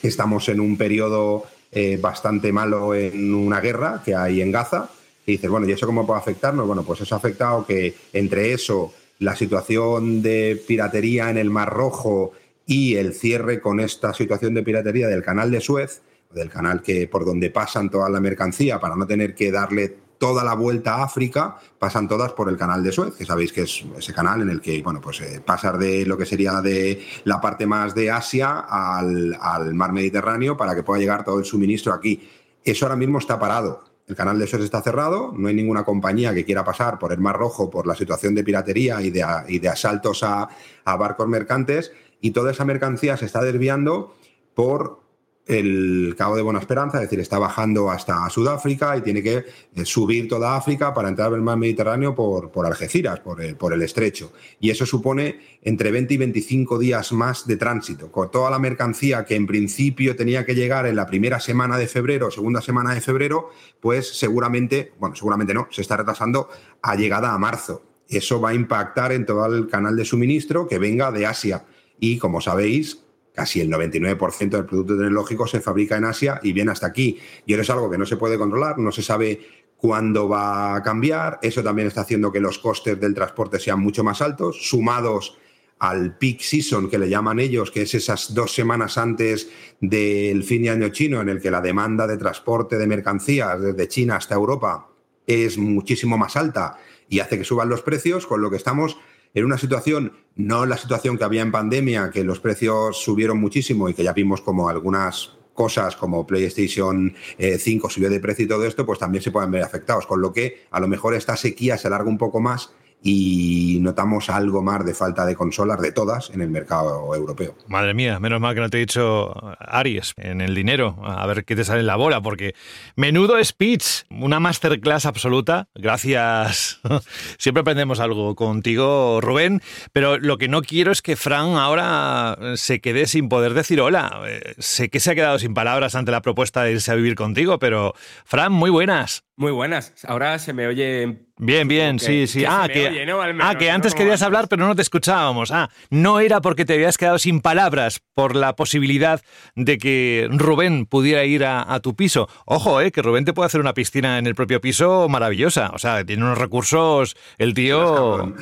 estamos 0.03 0.49
en 0.49 0.61
un 0.61 0.79
periodo 0.79 1.45
eh, 1.73 1.99
bastante 2.01 2.53
malo 2.53 2.95
en 2.95 3.35
una 3.35 3.61
guerra 3.61 4.01
que 4.03 4.15
hay 4.15 4.41
en 4.41 4.51
Gaza. 4.51 4.89
Y 5.27 5.33
dices, 5.33 5.51
bueno, 5.51 5.69
¿y 5.69 5.73
eso 5.73 5.85
cómo 5.85 6.07
puede 6.07 6.21
afectarnos? 6.21 6.67
Bueno, 6.67 6.85
pues 6.85 7.03
eso 7.03 7.15
ha 7.15 7.19
afectado 7.19 7.67
que 7.67 7.95
entre 8.15 8.55
eso, 8.55 8.95
la 9.19 9.37
situación 9.37 10.23
de 10.23 10.59
piratería 10.67 11.29
en 11.29 11.37
el 11.37 11.51
Mar 11.51 11.69
Rojo 11.69 12.33
y 12.67 12.95
el 12.97 13.13
cierre 13.13 13.61
con 13.61 13.79
esta 13.79 14.15
situación 14.15 14.55
de 14.55 14.63
piratería 14.63 15.07
del 15.09 15.23
canal 15.23 15.51
de 15.51 15.61
Suez, 15.61 16.01
del 16.35 16.51
canal 16.51 16.83
que 16.83 17.09
por 17.09 17.25
donde 17.25 17.51
pasan 17.51 17.91
toda 17.91 18.09
la 18.09 18.21
mercancía 18.21 18.81
para 18.81 18.97
no 18.97 19.07
tener 19.07 19.35
que 19.35 19.51
darle 19.51 20.05
toda 20.19 20.45
la 20.45 20.55
vuelta 20.55 20.95
a 20.95 21.05
África, 21.05 21.57
pasan 21.79 22.09
todas 22.09 22.33
por 22.33 22.49
el 22.49 22.57
canal 22.57 22.83
de 22.83 22.93
Suez, 22.93 23.15
que 23.15 23.27
sabéis 23.27 23.53
que 23.53 23.63
es 23.63 23.85
ese 23.99 24.13
canal 24.15 24.43
en 24.43 24.49
el 24.49 24.61
que, 24.61 24.83
bueno, 24.83 25.01
pues 25.01 25.21
eh, 25.21 25.43
pasas 25.45 25.79
de 25.79 26.07
lo 26.07 26.17
que 26.17 26.25
sería 26.25 26.61
de 26.61 27.05
la 27.25 27.41
parte 27.41 27.67
más 27.67 27.95
de 27.95 28.11
Asia 28.11 28.61
al, 28.61 29.37
al 29.41 29.75
mar 29.75 29.93
Mediterráneo 29.93 30.57
para 30.57 30.75
que 30.75 30.83
pueda 30.83 31.01
llegar 31.01 31.25
todo 31.25 31.39
el 31.39 31.45
suministro 31.45 31.93
aquí. 31.93 32.29
Eso 32.65 32.87
ahora 32.87 32.97
mismo 32.97 33.19
está 33.19 33.39
parado. 33.39 33.85
El 34.07 34.17
canal 34.17 34.39
de 34.39 34.47
Suez 34.47 34.63
está 34.63 34.83
cerrado, 34.83 35.33
no 35.35 35.49
hay 35.49 35.55
ninguna 35.55 35.85
compañía 35.85 36.35
que 36.35 36.45
quiera 36.45 36.63
pasar 36.63 36.99
por 36.99 37.13
el 37.13 37.21
Mar 37.21 37.37
Rojo 37.37 37.71
por 37.71 37.87
la 37.87 37.95
situación 37.95 38.35
de 38.35 38.45
piratería 38.45 39.01
y 39.01 39.11
de, 39.11 39.25
y 39.49 39.59
de 39.59 39.69
asaltos 39.69 40.23
a, 40.23 40.49
a 40.85 40.97
barcos 40.97 41.27
mercantes 41.27 41.91
y 42.21 42.31
toda 42.31 42.53
esa 42.53 42.65
mercancía 42.65 43.17
se 43.17 43.25
está 43.25 43.43
desviando 43.43 44.15
por 44.55 45.04
el 45.47 46.15
Cabo 46.17 46.37
de 46.37 46.43
Buena 46.43 46.59
Esperanza, 46.59 46.99
es 46.99 47.03
decir, 47.03 47.21
está 47.21 47.39
bajando 47.39 47.91
hasta 47.91 48.29
Sudáfrica 48.31 48.97
y 48.97 49.03
tiene 49.03 49.23
que 49.23 49.45
eh, 49.75 49.85
subir 49.85 50.27
toda 50.27 50.57
África 50.57 50.95
para 50.95 51.09
entrar 51.09 51.33
al 51.35 51.43
mar 51.43 51.59
Mediterráneo 51.59 52.15
por, 52.15 52.51
por 52.51 52.65
Algeciras, 52.65 53.21
por 53.21 53.43
el, 53.43 53.57
por 53.57 53.75
el 53.75 53.83
estrecho. 53.83 54.33
Y 54.59 54.71
eso 54.71 54.87
supone 54.87 55.59
entre 55.63 55.91
20 55.91 56.15
y 56.15 56.17
25 56.17 56.79
días 56.79 57.13
más 57.13 57.47
de 57.47 57.57
tránsito. 57.57 58.11
Con 58.11 58.31
toda 58.31 58.51
la 58.51 58.59
mercancía 58.59 59.25
que 59.25 59.35
en 59.35 59.47
principio 59.47 60.17
tenía 60.17 60.47
que 60.47 60.55
llegar 60.55 60.87
en 60.87 60.97
la 60.97 61.07
primera 61.07 61.41
semana 61.41 61.77
de 61.77 61.89
febrero, 61.89 62.31
segunda 62.31 62.63
semana 62.63 62.95
de 62.95 63.03
febrero, 63.03 63.51
pues 63.81 64.17
seguramente, 64.17 64.93
bueno, 64.99 65.15
seguramente 65.15 65.53
no, 65.53 65.69
se 65.71 65.83
está 65.83 65.99
retrasando 65.99 66.49
a 66.81 66.97
llegada 66.97 67.35
a 67.35 67.39
marzo. 67.39 67.83
Eso 68.09 68.41
va 68.41 68.51
a 68.51 68.55
impactar 68.55 69.13
en 69.13 69.27
todo 69.27 69.47
el 69.47 69.69
canal 69.69 69.97
de 69.97 70.05
suministro 70.05 70.67
que 70.67 70.79
venga 70.79 71.11
de 71.11 71.27
Asia. 71.27 71.65
Y 71.99 72.19
como 72.19 72.41
sabéis, 72.41 73.04
casi 73.35 73.61
el 73.61 73.71
99% 73.71 74.51
del 74.51 74.65
producto 74.65 74.97
tecnológico 74.97 75.47
se 75.47 75.61
fabrica 75.61 75.97
en 75.97 76.05
Asia 76.05 76.41
y 76.43 76.53
viene 76.53 76.71
hasta 76.71 76.87
aquí. 76.87 77.19
Y 77.45 77.53
eso 77.53 77.63
es 77.63 77.71
algo 77.71 77.91
que 77.91 77.99
no 77.99 78.07
se 78.07 78.17
puede 78.17 78.39
controlar, 78.39 78.79
no 78.79 78.93
se 78.93 79.03
sabe 79.03 79.41
cuándo 79.77 80.29
va 80.29 80.77
a 80.77 80.83
cambiar. 80.83 81.41
Eso 81.43 81.63
también 81.63 81.89
está 81.89 82.03
haciendo 82.03 82.31
que 82.31 82.41
los 82.41 82.59
costes 82.59 82.99
del 83.01 83.15
transporte 83.15 83.59
sean 83.59 83.81
mucho 83.81 84.05
más 84.05 84.23
altos, 84.23 84.69
sumados 84.69 85.37
al 85.81 86.17
peak 86.17 86.41
season 86.41 86.89
que 86.89 86.99
le 86.99 87.09
llaman 87.09 87.41
ellos, 87.41 87.71
que 87.71 87.83
es 87.83 87.95
esas 87.95 88.33
dos 88.33 88.55
semanas 88.55 88.97
antes 88.97 89.51
del 89.81 90.45
fin 90.45 90.63
de 90.63 90.71
año 90.71 90.89
chino, 90.91 91.21
en 91.21 91.29
el 91.29 91.43
que 91.43 91.51
la 91.51 91.61
demanda 91.61 92.07
de 92.07 92.17
transporte 92.17 92.79
de 92.79 92.87
mercancías 92.87 93.61
desde 93.61 93.89
China 93.89 94.17
hasta 94.17 94.37
Europa 94.37 94.89
es 95.27 95.59
muchísimo 95.59 96.17
más 96.17 96.37
alta 96.37 96.79
y 97.09 97.19
hace 97.19 97.37
que 97.37 97.45
suban 97.45 97.69
los 97.69 97.83
precios, 97.83 98.27
con 98.27 98.41
lo 98.41 98.51
que 98.51 98.57
estamos 98.57 98.97
en 99.35 99.45
una 99.45 99.59
situación, 99.59 100.13
no 100.37 100.65
la 100.65 100.77
situación 100.77 101.19
que 101.19 101.25
había 101.25 101.43
en 101.43 101.53
pandemia, 101.53 102.11
que 102.11 102.25
los 102.25 102.41
precios 102.41 103.03
subieron 103.03 103.39
muchísimo 103.39 103.89
y 103.89 103.95
que 103.95 104.05
ya 104.05 104.13
vimos 104.13 104.41
como 104.41 104.69
algunas 104.69 105.33
cosas 105.53 105.97
como 105.97 106.27
PlayStation 106.27 107.15
eh, 107.39 107.59
5 107.59 107.89
subió 107.91 108.11
de 108.11 108.21
precio 108.21 108.45
y 108.45 108.49
todo 108.49 108.65
esto, 108.65 108.87
pues 108.87 108.99
también 108.99 109.23
se 109.23 109.31
pueden 109.31 109.51
ver 109.51 109.63
afectados, 109.63 110.07
con 110.07 110.21
lo 110.21 110.33
que 110.33 110.67
a 110.71 110.81
lo 110.81 110.89
mejor 110.89 111.15
esta 111.15 111.37
sequía 111.37 111.79
se 111.79 111.89
alarga 111.89 112.09
un 112.09 112.19
poco 112.19 112.41
más 112.41 112.73
y 113.07 113.81
notamos 113.83 114.31
algo 114.31 114.63
más 114.63 114.83
de 114.85 114.95
falta 114.95 115.27
de 115.27 115.37
consolas 115.37 115.79
de 115.79 115.93
todas 115.93 116.31
en 116.31 116.41
el 116.41 116.49
mercado 116.49 117.15
europeo. 117.15 117.55
Madre 117.69 117.93
mía, 117.93 118.19
menos 118.19 118.41
mal 118.41 118.55
que 118.55 118.63
no 118.63 118.71
te 118.71 118.79
he 118.79 118.81
dicho 118.81 119.31
Aries 119.59 120.15
en 120.17 120.41
el 120.41 120.55
dinero, 120.55 120.97
a 121.05 121.27
ver 121.27 121.45
qué 121.45 121.55
te 121.55 121.65
sale 121.65 121.81
en 121.81 121.87
la 121.87 121.97
bola, 121.97 122.23
porque 122.23 122.55
menudo 122.97 123.45
speech, 123.45 124.05
una 124.09 124.41
masterclass 124.41 125.05
absoluta. 125.05 125.69
Gracias. 125.75 126.81
Siempre 127.39 127.61
aprendemos 127.61 128.01
algo 128.01 128.35
contigo, 128.35 129.21
Rubén, 129.21 129.61
pero 129.93 130.17
lo 130.17 130.39
que 130.39 130.49
no 130.49 130.63
quiero 130.63 130.91
es 130.91 131.03
que 131.03 131.17
Fran 131.17 131.57
ahora 131.57 132.39
se 132.55 132.81
quede 132.81 133.07
sin 133.07 133.29
poder 133.29 133.53
decir 133.53 133.83
hola. 133.83 134.23
Eh, 134.27 134.55
Sé 134.59 134.89
que 134.89 134.99
se 134.99 135.11
ha 135.11 135.15
quedado 135.15 135.39
sin 135.39 135.53
palabras 135.53 135.95
ante 135.95 136.11
la 136.11 136.23
propuesta 136.23 136.63
de 136.63 136.73
irse 136.73 136.91
a 136.91 136.95
vivir 136.95 137.17
contigo, 137.17 137.59
pero 137.59 137.93
Fran, 138.25 138.51
muy 138.51 138.71
buenas. 138.71 139.25
Muy 139.37 139.53
buenas. 139.53 139.93
Ahora 140.07 140.39
se 140.39 140.55
me 140.55 140.67
oye. 140.67 141.24
Bien, 141.37 141.67
bien, 141.67 141.99
sí, 141.99 142.29
sí. 142.29 142.41
que 142.41 142.47
Ah, 142.47 142.69
que, 142.73 142.89
oye, 142.89 143.05
¿no? 143.07 143.21
Al 143.21 143.35
menos, 143.35 143.51
ah, 143.51 143.59
que 143.59 143.69
antes 143.69 143.93
querías 143.95 144.23
antes. 144.23 144.27
hablar, 144.27 144.47
pero 144.49 144.67
no 144.69 144.77
te 144.77 144.83
escuchábamos. 144.83 145.51
Ah, 145.51 145.69
no 145.91 146.21
era 146.21 146.41
porque 146.41 146.65
te 146.65 146.75
habías 146.75 146.97
quedado 146.97 147.19
sin 147.19 147.41
palabras 147.41 148.01
por 148.15 148.37
la 148.37 148.55
posibilidad 148.55 149.21
de 149.57 149.79
que 149.79 150.29
Rubén 150.31 150.87
pudiera 150.87 151.25
ir 151.25 151.45
a, 151.45 151.63
a 151.75 151.81
tu 151.81 151.97
piso. 151.97 152.29
Ojo, 152.45 152.81
eh, 152.81 152.93
que 152.93 153.03
Rubén 153.03 153.25
te 153.25 153.33
puede 153.33 153.47
hacer 153.47 153.61
una 153.61 153.75
piscina 153.75 154.19
en 154.19 154.29
el 154.29 154.37
propio 154.37 154.61
piso 154.61 155.09
maravillosa. 155.09 155.71
O 155.75 155.79
sea, 155.79 156.05
tiene 156.05 156.23
unos 156.23 156.39
recursos, 156.39 157.17
el 157.39 157.53
tío. 157.53 158.27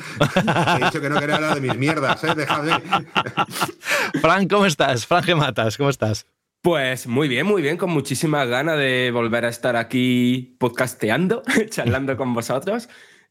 He 0.79 0.85
dicho 0.85 1.01
que 1.01 1.09
no 1.09 1.19
quería 1.19 1.35
hablar 1.37 1.55
de 1.55 1.61
mis 1.61 1.75
mierdas, 1.75 2.23
¿eh? 2.23 2.33
Déjame. 2.35 2.73
Fran, 4.21 4.47
¿cómo 4.47 4.67
estás? 4.67 5.07
Fran 5.07 5.23
Gematas, 5.23 5.77
¿cómo 5.77 5.89
estás? 5.89 6.27
Pues 6.63 7.07
muy 7.07 7.27
bien, 7.27 7.45
muy 7.45 7.61
bien, 7.61 7.75
con 7.75 7.89
muchísimas 7.89 8.47
ganas 8.47 8.77
de 8.79 9.11
volver 9.11 9.43
a 9.43 9.49
estar 9.49 9.75
aquí 9.75 10.55
podcasteando, 10.59 11.43
charlando 11.69 12.15
con 12.15 12.33
vosotros. 12.33 12.87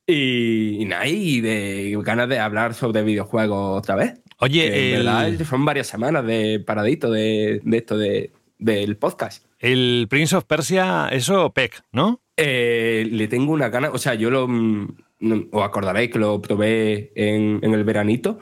Y, 0.07 0.83
y 0.83 0.85
nada, 0.85 1.07
y 1.07 1.41
de 1.41 1.99
ganas 2.05 2.29
de 2.29 2.39
hablar 2.39 2.75
sobre 2.75 3.03
videojuegos 3.03 3.79
otra 3.79 3.95
vez. 3.97 4.21
Oye, 4.39 4.71
Que 4.71 4.95
el- 4.97 5.05
verdad 5.07 5.33
son 5.49 5.65
varias 5.65 5.87
semanas 5.87 6.27
de 6.27 6.61
paradito 6.61 7.11
de, 7.11 7.63
de 7.65 7.77
esto 7.79 7.97
de, 7.97 8.33
del 8.59 8.99
podcast. 8.99 9.47
El 9.59 10.09
Prince 10.11 10.37
of 10.37 10.45
Persia, 10.45 11.09
eso, 11.11 11.55
PEC, 11.55 11.85
¿no? 11.91 12.21
Eh, 12.37 13.09
le 13.11 13.29
tengo 13.29 13.53
una 13.53 13.71
gana, 13.71 13.89
o 13.93 13.99
sea, 13.99 14.13
yo 14.15 14.29
lo. 14.31 14.47
mm, 14.47 14.89
no- 15.21 15.45
Os 15.53 15.63
acordaréis 15.65 16.11
que 16.11 16.19
lo 16.19 16.43
probé 16.43 17.13
en, 17.15 17.61
en 17.63 17.73
el 17.73 17.85
veranito. 17.85 18.41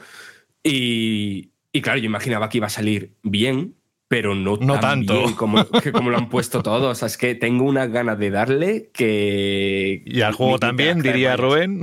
Y, 0.64 1.52
y 1.72 1.80
claro, 1.80 2.00
yo 2.00 2.06
imaginaba 2.06 2.48
que 2.48 2.58
iba 2.58 2.66
a 2.66 2.70
salir 2.70 3.12
bien, 3.22 3.76
pero 4.10 4.34
no, 4.34 4.56
No 4.56 4.74
tan 4.80 5.06
tanto. 5.06 5.14
bien 5.22 5.34
como, 5.34 5.64
que 5.68 5.92
como 5.92 6.10
lo 6.10 6.16
han 6.18 6.28
puesto 6.28 6.64
todos. 6.64 6.82
O 6.90 6.94
sea, 6.98 7.06
es 7.06 7.16
que 7.16 7.36
tengo 7.36 7.62
unas 7.64 7.88
ganas 7.92 8.18
de 8.18 8.30
darle 8.30 8.90
que. 8.92 10.02
Y 10.04 10.20
al 10.22 10.32
juego 10.34 10.58
también, 10.58 11.00
diría. 11.00 11.36
Rubén. 11.36 11.80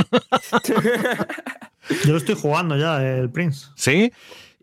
Yo 2.06 2.12
lo 2.12 2.18
estoy 2.18 2.36
jugando 2.36 2.76
ya, 2.78 3.02
el 3.18 3.30
Prince. 3.30 3.68
¿Sí? 3.76 4.12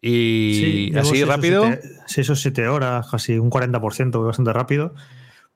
Y 0.03 0.94
así 0.96 1.24
rápido. 1.24 1.64
siete- 1.64 1.88
seis 2.07 2.29
o 2.29 2.37
siete 2.37 2.68
horas, 2.68 3.07
casi 3.11 3.38
un 3.38 3.48
40%, 3.50 4.22
bastante 4.27 4.53
rápido. 4.53 4.94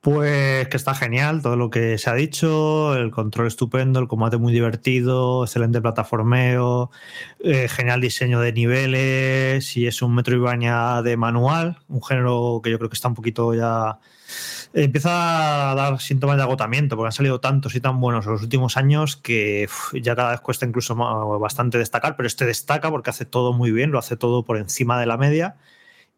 Pues 0.00 0.68
que 0.68 0.76
está 0.76 0.94
genial 0.94 1.42
todo 1.42 1.56
lo 1.56 1.70
que 1.70 1.98
se 1.98 2.08
ha 2.08 2.14
dicho, 2.14 2.94
el 2.94 3.10
control 3.10 3.48
estupendo, 3.48 3.98
el 3.98 4.06
combate 4.06 4.36
muy 4.38 4.52
divertido, 4.52 5.42
excelente 5.42 5.80
plataformeo, 5.80 6.92
eh, 7.40 7.66
genial 7.68 8.00
diseño 8.00 8.38
de 8.40 8.52
niveles 8.52 9.76
y 9.76 9.88
es 9.88 10.00
un 10.00 10.14
Metroidvania 10.14 11.02
de 11.02 11.16
manual, 11.16 11.78
un 11.88 12.00
género 12.00 12.60
que 12.62 12.70
yo 12.70 12.78
creo 12.78 12.88
que 12.88 12.94
está 12.94 13.08
un 13.08 13.14
poquito 13.14 13.54
ya... 13.54 13.98
Empieza 14.72 15.72
a 15.72 15.74
dar 15.74 16.00
síntomas 16.00 16.36
de 16.36 16.42
agotamiento 16.44 16.94
porque 16.94 17.08
han 17.08 17.12
salido 17.12 17.40
tantos 17.40 17.74
y 17.74 17.80
tan 17.80 18.00
buenos 18.00 18.26
en 18.26 18.32
los 18.32 18.42
últimos 18.42 18.76
años 18.76 19.16
que 19.16 19.68
ya 19.94 20.14
cada 20.14 20.30
vez 20.32 20.40
cuesta 20.40 20.66
incluso 20.66 20.94
bastante 20.94 21.78
destacar, 21.78 22.16
pero 22.16 22.26
este 22.28 22.44
destaca 22.44 22.90
porque 22.90 23.10
hace 23.10 23.24
todo 23.24 23.52
muy 23.52 23.72
bien, 23.72 23.90
lo 23.90 23.98
hace 23.98 24.16
todo 24.16 24.44
por 24.44 24.58
encima 24.58 25.00
de 25.00 25.06
la 25.06 25.16
media 25.16 25.56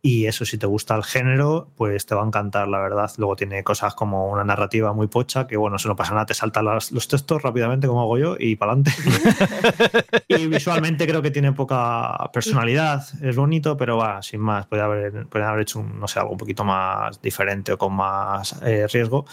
y 0.02 0.24
eso, 0.26 0.46
si 0.46 0.56
te 0.56 0.64
gusta 0.66 0.96
el 0.96 1.04
género, 1.04 1.68
pues 1.76 2.06
te 2.06 2.14
va 2.14 2.22
a 2.22 2.26
encantar, 2.26 2.68
la 2.68 2.78
verdad. 2.80 3.10
Luego 3.18 3.36
tiene 3.36 3.62
cosas 3.62 3.94
como 3.94 4.30
una 4.30 4.44
narrativa 4.44 4.94
muy 4.94 5.08
pocha, 5.08 5.46
que 5.46 5.58
bueno, 5.58 5.78
si 5.78 5.88
no 5.88 5.96
pasa 5.96 6.14
nada, 6.14 6.24
te 6.24 6.32
saltan 6.32 6.64
las- 6.64 6.90
los 6.90 7.06
textos 7.06 7.42
rápidamente, 7.42 7.86
como 7.86 8.00
hago 8.00 8.16
yo, 8.16 8.36
y 8.38 8.56
para 8.56 8.72
adelante. 8.72 8.92
y 10.28 10.46
visualmente 10.46 11.06
creo 11.06 11.20
que 11.20 11.30
tiene 11.30 11.52
poca 11.52 12.30
personalidad. 12.32 13.04
Es 13.22 13.36
bonito, 13.36 13.76
pero 13.76 13.98
va, 13.98 14.22
sin 14.22 14.40
más. 14.40 14.66
Puede 14.66 14.82
haber, 14.82 15.26
puede 15.26 15.44
haber 15.44 15.62
hecho, 15.62 15.80
un, 15.80 16.00
no 16.00 16.08
sé, 16.08 16.18
algo 16.18 16.32
un 16.32 16.38
poquito 16.38 16.64
más 16.64 17.20
diferente 17.20 17.72
o 17.72 17.76
con 17.78 17.92
más 17.94 18.56
eh, 18.62 18.86
riesgo. 18.90 19.26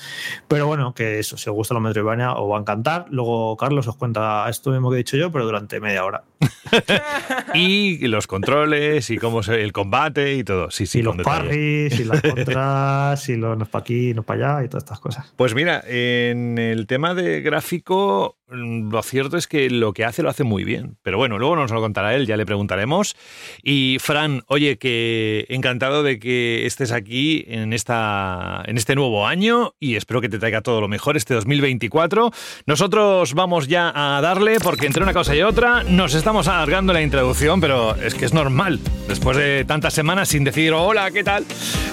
Pero 0.50 0.68
bueno, 0.68 0.94
que 0.94 1.20
eso, 1.20 1.38
si 1.38 1.50
os 1.50 1.56
gusta 1.56 1.76
los 1.76 1.84
Metroidvania, 1.84 2.34
os 2.34 2.52
va 2.52 2.58
a 2.58 2.62
encantar. 2.62 3.06
Luego 3.10 3.56
Carlos 3.56 3.88
os 3.88 3.96
cuenta 3.96 4.46
esto 4.50 4.72
mismo 4.72 4.90
que 4.90 4.96
he 4.96 4.98
dicho 4.98 5.16
yo, 5.16 5.32
pero 5.32 5.46
durante 5.46 5.80
media 5.80 6.04
hora. 6.04 6.24
Y 7.54 8.06
los 8.08 8.28
controles 8.28 9.10
y 9.10 9.18
cómo 9.18 9.42
se, 9.44 9.62
el 9.64 9.72
combate 9.72 10.36
y 10.36 10.44
todo. 10.44 10.57
Sí, 10.70 10.86
sí, 10.86 11.00
y 11.00 11.02
los 11.02 11.16
parries, 11.18 12.00
y 12.00 12.04
las 12.04 12.22
contras, 12.34 13.30
y 13.30 13.36
los 13.36 13.68
para 13.70 13.82
aquí, 13.82 14.14
no 14.14 14.24
para 14.24 14.56
allá, 14.56 14.66
y 14.66 14.70
todas 14.70 14.84
estas 14.84 15.00
cosas. 15.00 15.34
Pues 15.36 15.54
mira, 15.54 15.84
en 15.88 16.58
el 16.58 16.88
tema 16.88 17.14
de 17.14 17.42
gráfico, 17.42 18.38
lo 18.50 19.04
cierto 19.04 19.36
es 19.36 19.46
que 19.46 19.70
lo 19.70 19.92
que 19.92 20.06
hace 20.06 20.24
lo 20.24 20.30
hace 20.30 20.44
muy 20.44 20.64
bien. 20.64 20.98
Pero 21.04 21.18
bueno, 21.18 21.38
luego 21.38 21.56
nos 21.56 21.72
lo 21.72 21.82
contará 21.82 22.16
él, 22.16 22.26
ya 22.26 22.38
le 22.38 22.46
preguntaremos. 22.46 23.16
Y 23.62 23.98
Fran, 24.00 24.44
oye, 24.48 24.78
que 24.78 25.46
encantado 25.50 26.02
de 26.02 26.18
que 26.20 26.66
estés 26.66 26.92
aquí 26.92 27.44
en, 27.48 27.74
esta, 27.74 28.64
en 28.66 28.78
este 28.78 28.96
nuevo 28.96 29.28
año 29.28 29.74
y 29.80 29.96
espero 29.96 30.22
que 30.22 30.30
te 30.30 30.40
traiga 30.40 30.62
todo 30.62 30.80
lo 30.80 30.88
mejor 30.88 31.18
este 31.18 31.34
2024. 31.34 32.32
Nosotros 32.66 33.34
vamos 33.34 33.68
ya 33.68 33.92
a 33.94 34.22
darle, 34.22 34.60
porque 34.62 34.86
entre 34.86 35.04
una 35.04 35.14
cosa 35.14 35.36
y 35.36 35.42
otra 35.42 35.84
nos 35.84 36.14
estamos 36.14 36.48
alargando 36.48 36.94
la 36.94 37.02
introducción, 37.02 37.60
pero 37.60 37.96
es 37.96 38.16
que 38.16 38.26
es 38.26 38.34
normal. 38.34 38.80
Después 39.10 39.36
de 39.38 39.66
tantas 39.66 39.94
semanas 39.94 40.30
sin 40.30 40.44
decir 40.46 40.74
hola, 40.74 41.12
¿qué 41.12 41.24
tal? 41.24 41.46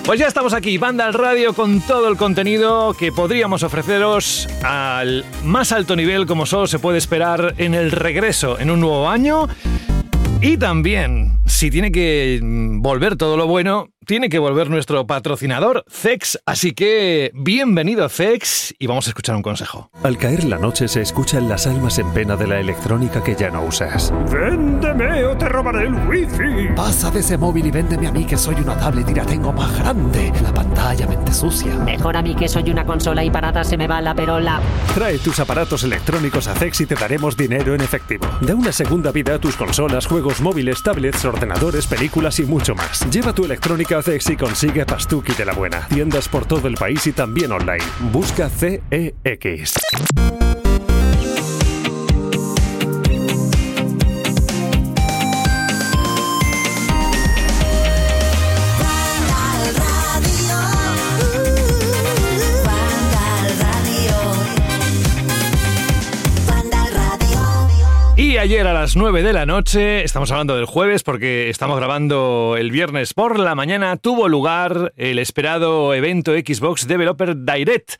Pues 0.04 0.20
ya 0.20 0.26
estamos 0.28 0.52
aquí, 0.52 0.78
Banda 0.78 1.06
al 1.06 1.14
Radio, 1.14 1.54
con 1.54 1.80
todo 1.80 2.08
el 2.08 2.16
contenido 2.16 2.94
que 2.94 3.10
podríamos 3.10 3.62
ofreceros 3.62 4.46
al 4.62 5.24
más 5.42 5.72
alto 5.72 5.96
nivel, 5.96 6.26
como 6.26 6.43
solo 6.46 6.66
se 6.66 6.78
puede 6.78 6.98
esperar 6.98 7.54
en 7.58 7.74
el 7.74 7.90
regreso 7.90 8.58
en 8.58 8.70
un 8.70 8.80
nuevo 8.80 9.08
año. 9.08 9.48
Y 10.40 10.58
también, 10.58 11.38
si 11.46 11.70
tiene 11.70 11.90
que 11.90 12.38
mm, 12.42 12.82
volver 12.82 13.16
todo 13.16 13.36
lo 13.36 13.46
bueno, 13.46 13.88
tiene 14.04 14.28
que 14.28 14.38
volver 14.38 14.70
nuestro 14.70 15.06
patrocinador, 15.06 15.84
CEX. 15.88 16.38
Así 16.46 16.72
que, 16.72 17.30
bienvenido, 17.34 18.08
CEX, 18.08 18.74
y 18.78 18.86
vamos 18.86 19.06
a 19.06 19.10
escuchar 19.10 19.36
un 19.36 19.42
consejo. 19.42 19.90
Al 20.02 20.18
caer 20.18 20.44
la 20.44 20.58
noche 20.58 20.88
se 20.88 21.00
escuchan 21.00 21.48
las 21.48 21.66
almas 21.66 21.98
en 21.98 22.12
pena 22.12 22.36
de 22.36 22.46
la 22.46 22.60
electrónica 22.60 23.22
que 23.22 23.34
ya 23.34 23.50
no 23.50 23.64
usas. 23.64 24.12
¡Véndeme 24.30 25.24
o 25.24 25.36
te 25.36 25.48
robaré 25.48 25.86
el 25.86 25.94
wifi! 26.08 26.74
Pasa 26.76 27.10
de 27.10 27.20
ese 27.20 27.36
móvil 27.36 27.66
y 27.66 27.70
véndeme 27.70 28.06
a 28.06 28.12
mí 28.12 28.24
que 28.24 28.36
soy 28.36 28.56
una 28.56 28.78
tablet 28.78 29.08
y 29.08 29.14
la 29.14 29.24
tengo 29.24 29.52
más 29.52 29.76
grande. 29.78 30.32
La 30.42 30.52
pantalla 30.52 31.06
mente 31.06 31.32
sucia. 31.32 31.74
Mejor 31.76 32.16
a 32.16 32.22
mí 32.22 32.34
que 32.34 32.48
soy 32.48 32.70
una 32.70 32.84
consola 32.84 33.24
y 33.24 33.30
parada 33.30 33.64
se 33.64 33.76
me 33.76 33.86
va 33.86 34.00
la 34.00 34.14
perola. 34.14 34.60
Trae 34.94 35.18
tus 35.18 35.40
aparatos 35.40 35.82
electrónicos 35.84 36.46
a 36.46 36.54
CEX 36.54 36.82
y 36.82 36.86
te 36.86 36.94
daremos 36.94 37.36
dinero 37.36 37.74
en 37.74 37.80
efectivo. 37.80 38.26
Da 38.40 38.54
una 38.54 38.72
segunda 38.72 39.10
vida 39.12 39.34
a 39.34 39.38
tus 39.38 39.56
consolas, 39.56 40.06
juegos 40.06 40.40
móviles, 40.40 40.82
tablets, 40.82 41.24
ordenadores, 41.24 41.86
películas 41.86 42.38
y 42.38 42.44
mucho 42.44 42.74
más. 42.74 43.08
Lleva 43.10 43.32
tu 43.32 43.44
electrónica 43.44 43.93
a 43.98 44.02
CEX 44.02 44.30
y 44.30 44.36
consigue 44.36 44.84
Pastuki 44.84 45.32
de 45.34 45.44
la 45.44 45.52
buena. 45.52 45.86
Tiendas 45.88 46.28
por 46.28 46.46
todo 46.46 46.68
el 46.68 46.74
país 46.74 47.06
y 47.06 47.12
también 47.12 47.52
online. 47.52 47.84
Busca 48.12 48.48
CEX. 48.48 49.74
Y 68.34 68.36
ayer 68.36 68.66
a 68.66 68.72
las 68.72 68.96
9 68.96 69.22
de 69.22 69.32
la 69.32 69.46
noche, 69.46 70.02
estamos 70.02 70.28
hablando 70.32 70.56
del 70.56 70.64
jueves 70.64 71.04
porque 71.04 71.50
estamos 71.50 71.76
grabando 71.76 72.56
el 72.58 72.72
viernes 72.72 73.14
por 73.14 73.38
la 73.38 73.54
mañana, 73.54 73.96
tuvo 73.96 74.28
lugar 74.28 74.92
el 74.96 75.20
esperado 75.20 75.94
evento 75.94 76.32
Xbox 76.32 76.88
Developer 76.88 77.36
Direct 77.36 77.92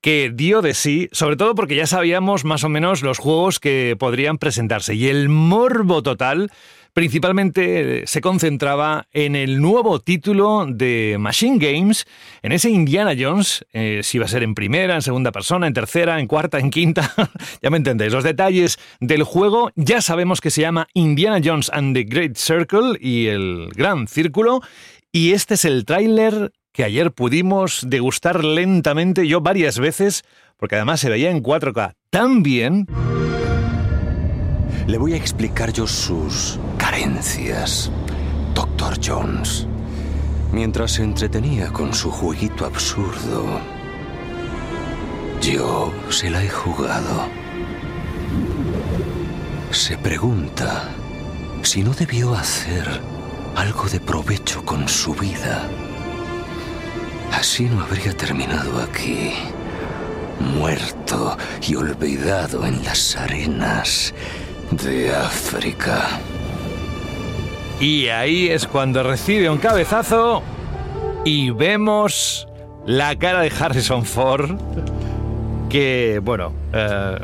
que 0.00 0.32
dio 0.34 0.62
de 0.62 0.72
sí, 0.72 1.10
sobre 1.12 1.36
todo 1.36 1.54
porque 1.54 1.76
ya 1.76 1.86
sabíamos 1.86 2.46
más 2.46 2.64
o 2.64 2.70
menos 2.70 3.02
los 3.02 3.18
juegos 3.18 3.60
que 3.60 3.94
podrían 3.98 4.38
presentarse. 4.38 4.94
Y 4.94 5.08
el 5.08 5.28
morbo 5.28 6.02
total 6.02 6.50
principalmente 6.94 8.02
eh, 8.02 8.06
se 8.06 8.20
concentraba 8.20 9.08
en 9.12 9.36
el 9.36 9.60
nuevo 9.60 10.00
título 10.00 10.64
de 10.66 11.16
Machine 11.18 11.58
Games, 11.58 12.06
en 12.42 12.52
ese 12.52 12.70
Indiana 12.70 13.14
Jones, 13.18 13.66
eh, 13.72 14.00
si 14.02 14.16
iba 14.16 14.26
a 14.26 14.28
ser 14.28 14.44
en 14.44 14.54
primera, 14.54 14.94
en 14.94 15.02
segunda 15.02 15.32
persona, 15.32 15.66
en 15.66 15.74
tercera, 15.74 16.20
en 16.20 16.28
cuarta, 16.28 16.58
en 16.58 16.70
quinta, 16.70 17.12
ya 17.62 17.70
me 17.70 17.76
entendéis. 17.76 18.12
Los 18.12 18.24
detalles 18.24 18.78
del 19.00 19.24
juego 19.24 19.72
ya 19.74 20.00
sabemos 20.00 20.40
que 20.40 20.50
se 20.50 20.62
llama 20.62 20.86
Indiana 20.94 21.40
Jones 21.44 21.68
and 21.74 21.94
the 21.94 22.04
Great 22.04 22.36
Circle 22.36 22.96
y 23.00 23.26
el 23.26 23.70
Gran 23.74 24.06
Círculo, 24.06 24.62
y 25.12 25.32
este 25.32 25.54
es 25.54 25.64
el 25.64 25.84
tráiler 25.84 26.52
que 26.72 26.84
ayer 26.84 27.12
pudimos 27.12 27.84
degustar 27.86 28.44
lentamente 28.44 29.26
yo 29.26 29.40
varias 29.40 29.78
veces, 29.80 30.24
porque 30.56 30.76
además 30.76 31.00
se 31.00 31.10
veía 31.10 31.30
en 31.30 31.42
4K 31.42 31.94
tan 32.10 32.42
bien. 32.42 32.86
Le 34.86 34.98
voy 34.98 35.14
a 35.14 35.16
explicar 35.16 35.72
yo 35.72 35.86
sus 35.86 36.58
Doctor 38.54 38.98
Jones. 39.04 39.66
Mientras 40.52 40.92
se 40.92 41.02
entretenía 41.02 41.70
con 41.70 41.92
su 41.92 42.10
jueguito 42.10 42.64
absurdo, 42.64 43.60
yo 45.42 45.92
se 46.08 46.30
la 46.30 46.42
he 46.42 46.48
jugado. 46.48 47.28
Se 49.70 49.98
pregunta 49.98 50.88
si 51.62 51.82
no 51.82 51.92
debió 51.92 52.34
hacer 52.34 52.84
algo 53.54 53.84
de 53.84 54.00
provecho 54.00 54.64
con 54.64 54.88
su 54.88 55.14
vida. 55.14 55.68
Así 57.32 57.64
no 57.64 57.82
habría 57.82 58.16
terminado 58.16 58.80
aquí, 58.80 59.32
muerto 60.40 61.36
y 61.60 61.74
olvidado 61.74 62.64
en 62.64 62.82
las 62.82 63.16
arenas 63.16 64.14
de 64.70 65.14
África. 65.14 66.20
Y 67.80 68.08
ahí 68.08 68.48
es 68.48 68.66
cuando 68.66 69.02
recibe 69.02 69.50
un 69.50 69.58
cabezazo 69.58 70.42
y 71.24 71.50
vemos 71.50 72.46
la 72.86 73.16
cara 73.16 73.40
de 73.40 73.52
Harrison 73.58 74.04
Ford, 74.04 74.58
que, 75.68 76.20
bueno, 76.22 76.52
eh, 76.72 77.18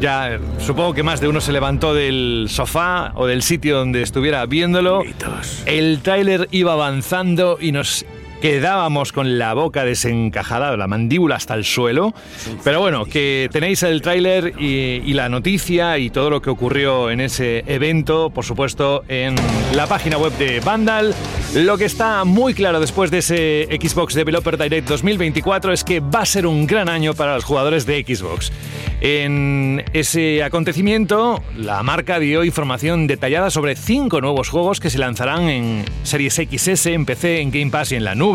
ya 0.00 0.38
supongo 0.58 0.92
que 0.92 1.02
más 1.02 1.20
de 1.20 1.28
uno 1.28 1.40
se 1.40 1.52
levantó 1.52 1.94
del 1.94 2.46
sofá 2.50 3.12
o 3.14 3.26
del 3.26 3.42
sitio 3.42 3.78
donde 3.78 4.02
estuviera 4.02 4.44
viéndolo. 4.46 5.02
El 5.66 6.00
tráiler 6.00 6.48
iba 6.50 6.72
avanzando 6.72 7.58
y 7.60 7.72
nos 7.72 8.04
quedábamos 8.44 9.10
con 9.12 9.38
la 9.38 9.54
boca 9.54 9.86
desencajada, 9.86 10.76
la 10.76 10.86
mandíbula 10.86 11.36
hasta 11.36 11.54
el 11.54 11.64
suelo. 11.64 12.12
Pero 12.62 12.78
bueno, 12.78 13.06
que 13.06 13.48
tenéis 13.50 13.82
el 13.84 14.02
tráiler 14.02 14.52
y, 14.58 15.00
y 15.02 15.14
la 15.14 15.30
noticia 15.30 15.96
y 15.96 16.10
todo 16.10 16.28
lo 16.28 16.42
que 16.42 16.50
ocurrió 16.50 17.10
en 17.10 17.22
ese 17.22 17.64
evento, 17.66 18.28
por 18.28 18.44
supuesto, 18.44 19.02
en 19.08 19.34
la 19.74 19.86
página 19.86 20.18
web 20.18 20.36
de 20.36 20.60
Vandal. 20.60 21.14
Lo 21.54 21.78
que 21.78 21.86
está 21.86 22.24
muy 22.24 22.52
claro 22.52 22.80
después 22.80 23.10
de 23.10 23.18
ese 23.18 23.66
Xbox 23.80 24.12
Developer 24.12 24.58
Direct 24.58 24.88
2024 24.88 25.72
es 25.72 25.82
que 25.82 26.00
va 26.00 26.20
a 26.20 26.26
ser 26.26 26.46
un 26.46 26.66
gran 26.66 26.90
año 26.90 27.14
para 27.14 27.36
los 27.36 27.44
jugadores 27.44 27.86
de 27.86 28.04
Xbox. 28.06 28.52
En 29.00 29.84
ese 29.92 30.42
acontecimiento, 30.42 31.42
la 31.56 31.82
marca 31.82 32.18
dio 32.18 32.44
información 32.44 33.06
detallada 33.06 33.50
sobre 33.50 33.74
cinco 33.74 34.20
nuevos 34.20 34.48
juegos 34.48 34.80
que 34.80 34.90
se 34.90 34.98
lanzarán 34.98 35.48
en 35.48 35.84
Series 36.02 36.34
XS, 36.34 36.86
en 36.86 37.04
PC, 37.06 37.40
en 37.40 37.50
Game 37.50 37.70
Pass 37.70 37.92
y 37.92 37.96
en 37.96 38.04
la 38.04 38.14
nube 38.14 38.33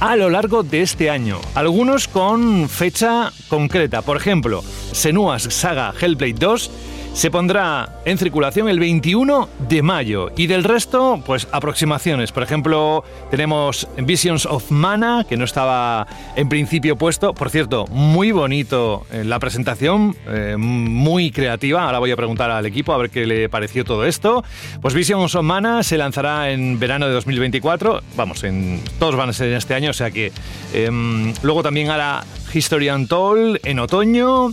a 0.00 0.16
lo 0.16 0.30
largo 0.30 0.62
de 0.62 0.82
este 0.82 1.10
año. 1.10 1.40
Algunos 1.54 2.08
con 2.08 2.68
fecha 2.68 3.32
concreta. 3.48 4.02
Por 4.02 4.16
ejemplo, 4.16 4.62
Senua's 4.92 5.42
Saga 5.42 5.92
Hellblade 5.98 6.34
2 6.34 6.70
se 7.12 7.30
pondrá 7.30 8.00
en 8.04 8.18
circulación 8.18 8.68
el 8.68 8.78
21 8.78 9.48
de 9.68 9.82
mayo. 9.82 10.30
Y 10.36 10.46
del 10.46 10.64
resto, 10.64 11.22
pues 11.26 11.48
aproximaciones. 11.52 12.32
Por 12.32 12.42
ejemplo, 12.42 13.04
tenemos 13.30 13.88
Visions 13.98 14.46
of 14.46 14.70
Mana, 14.70 15.26
que 15.28 15.36
no 15.36 15.44
estaba 15.44 16.06
en 16.36 16.48
principio 16.48 16.96
puesto. 16.96 17.34
Por 17.34 17.50
cierto, 17.50 17.86
muy 17.88 18.32
bonito 18.32 19.06
eh, 19.12 19.24
la 19.24 19.38
presentación, 19.38 20.16
eh, 20.28 20.56
muy 20.56 21.30
creativa. 21.30 21.84
Ahora 21.84 21.98
voy 21.98 22.12
a 22.12 22.16
preguntar 22.16 22.50
al 22.50 22.64
equipo 22.66 22.92
a 22.92 22.98
ver 22.98 23.10
qué 23.10 23.26
le 23.26 23.48
pareció 23.48 23.84
todo 23.84 24.04
esto. 24.04 24.44
Pues 24.80 24.94
Visions 24.94 25.34
of 25.34 25.44
Mana 25.44 25.82
se 25.82 25.98
lanzará 25.98 26.50
en 26.50 26.78
verano 26.78 27.06
de 27.06 27.12
2024. 27.12 28.02
Vamos, 28.16 28.44
todos 28.98 29.16
van 29.16 29.30
a 29.30 29.32
ser 29.32 29.48
en 29.48 29.56
este 29.56 29.74
año, 29.74 29.90
o 29.90 29.94
sea 29.94 30.10
que 30.10 30.32
em, 30.72 31.32
luego 31.42 31.62
también 31.62 31.90
hará 31.90 32.24
History 32.52 32.88
Untold 32.90 33.60
en 33.64 33.78
otoño. 33.78 34.52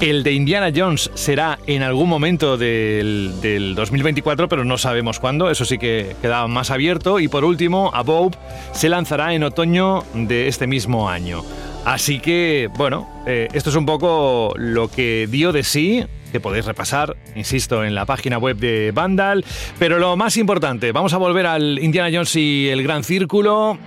El 0.00 0.22
de 0.22 0.32
Indiana 0.32 0.70
Jones 0.74 1.10
será 1.14 1.58
en 1.66 1.82
algún 1.82 2.08
momento 2.08 2.56
del, 2.56 3.32
del 3.40 3.74
2024, 3.74 4.48
pero 4.48 4.64
no 4.64 4.76
sabemos 4.76 5.20
cuándo, 5.20 5.50
eso 5.50 5.64
sí 5.64 5.78
que 5.78 6.14
queda 6.20 6.46
más 6.46 6.70
abierto. 6.70 7.20
Y 7.20 7.28
por 7.28 7.44
último, 7.44 7.90
Above 7.94 8.36
se 8.72 8.88
lanzará 8.88 9.34
en 9.34 9.44
otoño 9.44 10.04
de 10.12 10.48
este 10.48 10.66
mismo 10.66 11.08
año. 11.08 11.42
Así 11.84 12.18
que, 12.18 12.68
bueno, 12.76 13.08
eh, 13.26 13.48
esto 13.52 13.70
es 13.70 13.76
un 13.76 13.86
poco 13.86 14.52
lo 14.56 14.88
que 14.88 15.28
dio 15.30 15.52
de 15.52 15.62
sí, 15.62 16.04
que 16.32 16.40
podéis 16.40 16.64
repasar, 16.64 17.16
insisto, 17.36 17.84
en 17.84 17.94
la 17.94 18.04
página 18.04 18.38
web 18.38 18.56
de 18.56 18.90
Vandal. 18.92 19.44
Pero 19.78 19.98
lo 19.98 20.16
más 20.16 20.36
importante, 20.36 20.92
vamos 20.92 21.12
a 21.14 21.18
volver 21.18 21.46
al 21.46 21.78
Indiana 21.78 22.10
Jones 22.12 22.34
y 22.36 22.68
el 22.68 22.82
Gran 22.82 23.04
Círculo 23.04 23.78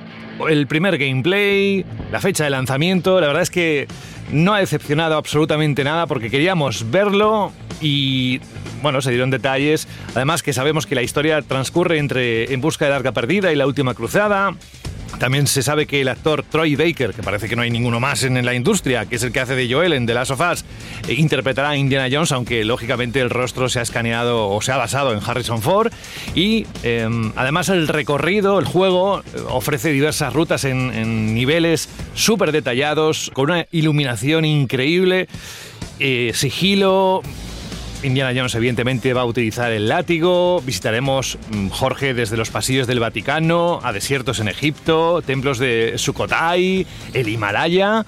el 0.48 0.68
primer 0.68 0.98
gameplay, 0.98 1.84
la 2.12 2.20
fecha 2.20 2.44
de 2.44 2.50
lanzamiento, 2.50 3.20
la 3.20 3.28
verdad 3.28 3.42
es 3.42 3.50
que 3.50 3.88
no 4.32 4.54
ha 4.54 4.60
decepcionado 4.60 5.16
absolutamente 5.16 5.84
nada 5.84 6.08
porque 6.08 6.30
queríamos 6.30 6.90
verlo 6.90 7.52
y 7.82 8.42
bueno, 8.82 9.02
se 9.02 9.10
dieron 9.10 9.30
detalles, 9.30 9.88
además 10.16 10.44
que 10.44 10.54
sabemos 10.54 10.86
que 10.86 10.96
la 10.96 11.02
historia 11.02 11.42
transcurre 11.42 11.98
entre 11.98 12.54
En 12.54 12.62
busca 12.62 12.86
de 12.86 12.92
la 12.92 12.98
arca 12.98 13.12
perdida 13.12 13.52
y 13.52 13.56
la 13.56 13.66
última 13.66 13.94
cruzada. 13.94 14.56
También 15.20 15.48
se 15.48 15.64
sabe 15.64 15.88
que 15.88 16.02
el 16.02 16.08
actor 16.10 16.44
Troy 16.44 16.76
Baker, 16.76 17.14
que 17.14 17.24
parece 17.24 17.50
que 17.50 17.56
no 17.56 17.64
hay 17.64 17.72
ninguno 17.72 18.00
más 18.00 18.24
en 18.24 18.44
la 18.46 18.54
industria, 18.54 19.06
que 19.06 19.16
es 19.16 19.24
el 19.24 19.32
que 19.32 19.40
hace 19.40 19.56
de 19.56 19.72
Joel 19.72 19.94
en 19.94 20.06
The 20.06 20.14
Last 20.14 20.32
of 20.32 20.42
Us, 20.42 20.66
eh, 21.08 21.14
interpretará 21.14 21.70
a 21.70 21.78
Indiana 21.78 22.08
Jones, 22.12 22.32
aunque 22.32 22.64
lógicamente 22.64 23.20
el 23.20 23.30
rostro 23.30 23.68
se 23.70 23.80
ha 23.80 23.82
escaneado 23.82 24.50
o 24.50 24.62
se 24.62 24.72
ha 24.72 24.78
basado 24.78 25.14
en 25.14 25.20
Harrison 25.26 25.62
Ford. 25.62 25.92
Y 26.36 26.68
eh, 26.84 27.08
además 27.36 27.70
el 27.70 27.88
recorrido, 27.88 28.60
el 28.60 28.66
juego, 28.66 29.20
eh, 29.20 29.24
ofrece 29.50 29.92
diversas 29.92 30.34
rutas 30.34 30.66
en, 30.66 30.94
en 30.94 31.34
niveles 31.34 31.90
súper 32.14 32.52
detallados, 32.52 33.32
con 33.34 33.52
una 33.52 33.66
iluminación 33.72 34.46
increíble, 34.46 35.28
eh, 36.00 36.32
sigilo, 36.36 37.22
Indiana 38.04 38.32
Jones 38.36 38.54
evidentemente 38.56 39.14
va 39.14 39.22
a 39.22 39.26
utilizar 39.26 39.72
el 39.72 39.88
látigo, 39.88 40.62
visitaremos 40.62 41.38
mm, 41.50 41.70
Jorge 41.70 42.14
desde 42.14 42.38
los 42.38 42.50
pasillos 42.50 42.88
del 42.88 43.00
Vaticano, 43.00 43.80
a 43.84 43.92
desiertos 43.92 44.40
en 44.40 44.48
Egipto, 44.48 45.22
templos 45.22 45.58
de 45.58 45.94
Sukhothai, 45.98 46.86
el 47.14 47.28
Himalaya. 47.28 48.06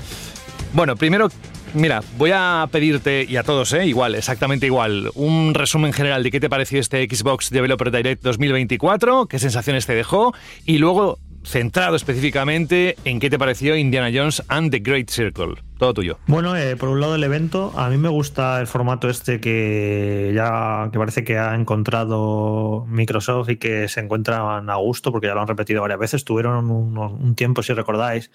Bueno, 0.73 0.95
primero, 0.95 1.29
mira, 1.73 2.03
voy 2.17 2.31
a 2.33 2.67
pedirte, 2.71 3.25
y 3.27 3.37
a 3.37 3.43
todos, 3.43 3.73
¿eh? 3.73 3.85
igual, 3.87 4.15
exactamente 4.15 4.67
igual, 4.67 5.09
un 5.15 5.53
resumen 5.53 5.91
general 5.91 6.23
de 6.23 6.31
qué 6.31 6.39
te 6.39 6.49
pareció 6.49 6.79
este 6.79 7.03
Xbox 7.05 7.49
Developer 7.49 7.91
Direct 7.91 8.21
2024, 8.23 9.25
qué 9.25 9.39
sensaciones 9.39 9.85
te 9.85 9.95
dejó, 9.95 10.33
y 10.65 10.77
luego 10.77 11.17
centrado 11.43 11.95
específicamente 11.95 12.95
en 13.05 13.19
qué 13.19 13.29
te 13.29 13.39
pareció 13.39 13.75
Indiana 13.75 14.09
Jones 14.13 14.43
and 14.47 14.71
the 14.71 14.79
Great 14.79 15.09
Circle. 15.09 15.55
Todo 15.77 15.93
tuyo. 15.93 16.17
Bueno, 16.27 16.57
eh, 16.57 16.75
por 16.75 16.89
un 16.89 16.99
lado 16.99 17.15
el 17.15 17.23
evento, 17.23 17.71
a 17.77 17.89
mí 17.89 17.97
me 17.97 18.09
gusta 18.09 18.59
el 18.59 18.67
formato 18.67 19.09
este 19.09 19.39
que 19.39 20.33
ya 20.35 20.89
que 20.91 20.99
parece 20.99 21.23
que 21.23 21.37
ha 21.37 21.55
encontrado 21.55 22.85
Microsoft 22.89 23.49
y 23.49 23.57
que 23.57 23.87
se 23.87 24.01
encuentran 24.01 24.69
a 24.69 24.75
gusto 24.75 25.11
porque 25.11 25.27
ya 25.27 25.35
lo 25.35 25.41
han 25.41 25.47
repetido 25.47 25.81
varias 25.81 25.99
veces. 25.99 26.25
Tuvieron 26.25 26.69
un, 26.69 26.97
un 26.97 27.35
tiempo, 27.35 27.63
si 27.63 27.73
recordáis, 27.73 28.29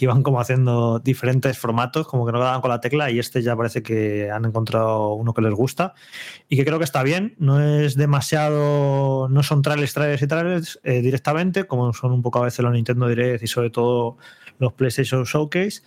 que 0.00 0.06
iban 0.06 0.22
como 0.22 0.40
haciendo 0.40 0.98
diferentes 0.98 1.58
formatos, 1.58 2.06
como 2.06 2.24
que 2.24 2.32
no 2.32 2.40
daban 2.40 2.62
con 2.62 2.70
la 2.70 2.80
tecla 2.80 3.10
y 3.10 3.18
este 3.18 3.42
ya 3.42 3.54
parece 3.54 3.82
que 3.82 4.30
han 4.30 4.46
encontrado 4.46 5.12
uno 5.12 5.34
que 5.34 5.42
les 5.42 5.52
gusta 5.52 5.92
y 6.48 6.56
que 6.56 6.64
creo 6.64 6.78
que 6.78 6.86
está 6.86 7.02
bien. 7.02 7.34
No 7.36 7.60
es 7.60 7.96
demasiado, 7.96 9.28
no 9.28 9.42
son 9.42 9.60
trailers, 9.60 9.92
trailers 9.92 10.22
y 10.22 10.26
trailers 10.26 10.80
eh, 10.84 11.02
directamente, 11.02 11.64
como 11.64 11.92
son 11.92 12.12
un 12.12 12.22
poco 12.22 12.38
a 12.38 12.44
veces 12.44 12.60
los 12.60 12.72
Nintendo 12.72 13.08
Direct 13.08 13.42
y 13.42 13.46
sobre 13.46 13.68
todo 13.68 14.16
los 14.58 14.72
PlayStation 14.72 15.24
Showcase 15.24 15.82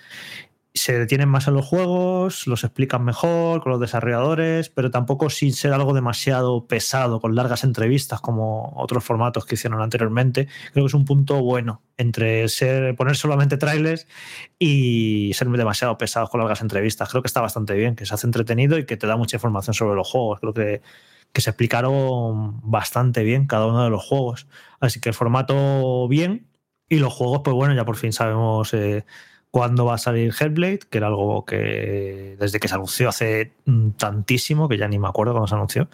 se 0.76 0.98
detienen 0.98 1.30
más 1.30 1.48
en 1.48 1.54
los 1.54 1.66
juegos, 1.66 2.48
los 2.48 2.64
explican 2.64 3.04
mejor 3.06 3.62
con 3.62 3.74
los 3.74 3.82
desarrolladores, 3.82 4.70
pero 4.70 4.90
tampoco 4.90 5.30
sin 5.30 5.54
ser 5.54 5.72
algo 5.72 5.94
demasiado 5.94 6.68
pesado, 6.68 7.20
con 7.22 7.36
largas 7.36 7.64
entrevistas 7.64 8.22
como 8.22 8.74
otros 8.76 9.04
formatos 9.04 9.46
que 9.46 9.54
hicieron 9.54 9.82
anteriormente. 9.82 10.48
Creo 10.72 10.86
que 10.86 10.88
es 10.88 10.94
un 10.96 11.06
punto 11.06 11.44
bueno 11.44 11.84
entre 11.98 12.50
ser, 12.50 12.96
poner 12.96 13.16
solamente 13.16 13.58
trailers 13.58 14.08
y 14.58 15.32
ser 15.36 15.48
demasiado 15.50 15.96
pesados 16.00 16.32
con 16.32 16.40
largas 16.40 16.62
entrevistas. 16.62 17.10
Creo 17.10 17.22
que 17.22 17.28
está 17.28 17.42
bastante 17.42 17.76
bien, 17.76 17.96
que 17.96 18.08
se 18.08 18.16
hace 18.16 18.26
entretenido 18.26 18.80
y 18.80 18.86
que 18.88 18.98
te 18.98 19.06
da 19.06 19.16
mucha 19.16 19.38
información 19.38 19.76
sobre 19.76 19.96
los 19.96 20.10
juegos. 20.10 20.40
Creo 20.40 20.54
que, 20.56 20.82
que 21.32 21.42
se 21.42 21.52
explicaron 21.52 22.62
bastante 22.64 23.24
bien 23.24 23.46
cada 23.46 23.68
uno 23.68 23.84
de 23.84 23.92
los 23.92 24.04
juegos. 24.04 24.48
Así 24.80 25.00
que 25.00 25.10
el 25.10 25.16
formato 25.16 26.08
bien 26.08 26.48
y 26.90 26.98
los 26.98 27.14
juegos, 27.14 27.42
pues 27.44 27.54
bueno, 27.54 27.76
ya 27.76 27.86
por 27.86 27.96
fin 27.96 28.12
sabemos... 28.12 28.74
Eh, 28.74 29.06
cuándo 29.54 29.86
va 29.86 29.94
a 29.94 29.98
salir 30.00 30.34
Hellblade, 30.38 30.80
que 30.90 30.98
era 30.98 31.08
algo 31.08 31.46
que 31.46 32.36
desde 32.40 32.60
que 32.60 32.68
se 32.68 32.74
anunció 32.74 33.08
hace 33.10 33.52
mm, 33.66 33.90
tantísimo, 33.92 34.68
que 34.68 34.80
ya 34.80 34.88
ni 34.88 34.98
me 34.98 35.08
acuerdo 35.08 35.34
cuándo 35.34 35.48
se 35.48 35.54
anunció. 35.54 35.90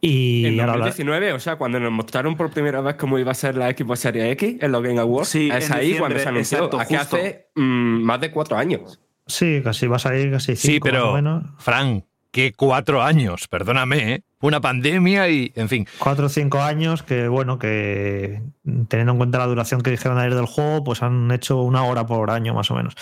Y 0.00 0.46
En 0.46 0.60
ahora 0.60 0.72
habla- 0.72 0.86
2019, 0.86 1.34
o 1.34 1.38
sea, 1.40 1.56
cuando 1.56 1.78
nos 1.78 1.92
mostraron 1.92 2.36
por 2.36 2.50
primera 2.50 2.80
vez 2.80 2.94
cómo 2.94 3.18
iba 3.18 3.32
a 3.32 3.34
ser 3.34 3.54
la 3.56 3.68
Xbox 3.70 4.00
Series 4.00 4.32
X 4.32 4.56
en 4.62 4.72
los 4.72 4.82
Game 4.82 4.98
Awards, 4.98 5.28
Sí, 5.28 5.50
es 5.52 5.70
ahí 5.70 5.98
cuando 5.98 6.18
se 6.18 6.28
anunció. 6.28 6.56
exacto, 6.58 6.80
Aquí 6.80 6.96
justo. 6.96 7.16
hace 7.16 7.48
mm, 7.54 8.02
más 8.02 8.18
de 8.20 8.30
cuatro 8.30 8.56
años. 8.56 8.98
Sí, 9.26 9.60
casi 9.62 9.86
va 9.88 9.96
a 9.96 9.98
salir 9.98 10.30
casi 10.30 10.56
Sí, 10.56 10.72
cinco 10.74 10.86
más 10.86 10.92
pero, 10.94 11.10
o 11.10 11.14
menos. 11.16 11.44
Fran, 11.58 12.04
que 12.30 12.52
cuatro 12.54 13.02
años, 13.02 13.46
perdóname, 13.48 14.12
¿eh? 14.14 14.22
Una 14.42 14.60
pandemia 14.60 15.30
y, 15.30 15.50
en 15.56 15.68
fin. 15.70 15.86
Cuatro 15.98 16.26
o 16.26 16.28
cinco 16.28 16.60
años 16.60 17.02
que, 17.02 17.26
bueno, 17.26 17.58
que 17.58 18.42
teniendo 18.88 19.12
en 19.12 19.16
cuenta 19.18 19.38
la 19.38 19.46
duración 19.46 19.80
que 19.80 19.90
dijeron 19.90 20.18
ayer 20.18 20.34
del 20.34 20.44
juego, 20.44 20.84
pues 20.84 21.02
han 21.02 21.30
hecho 21.30 21.62
una 21.62 21.84
hora 21.84 22.06
por 22.06 22.30
año 22.30 22.52
más 22.52 22.70
o 22.70 22.74
menos. 22.74 22.94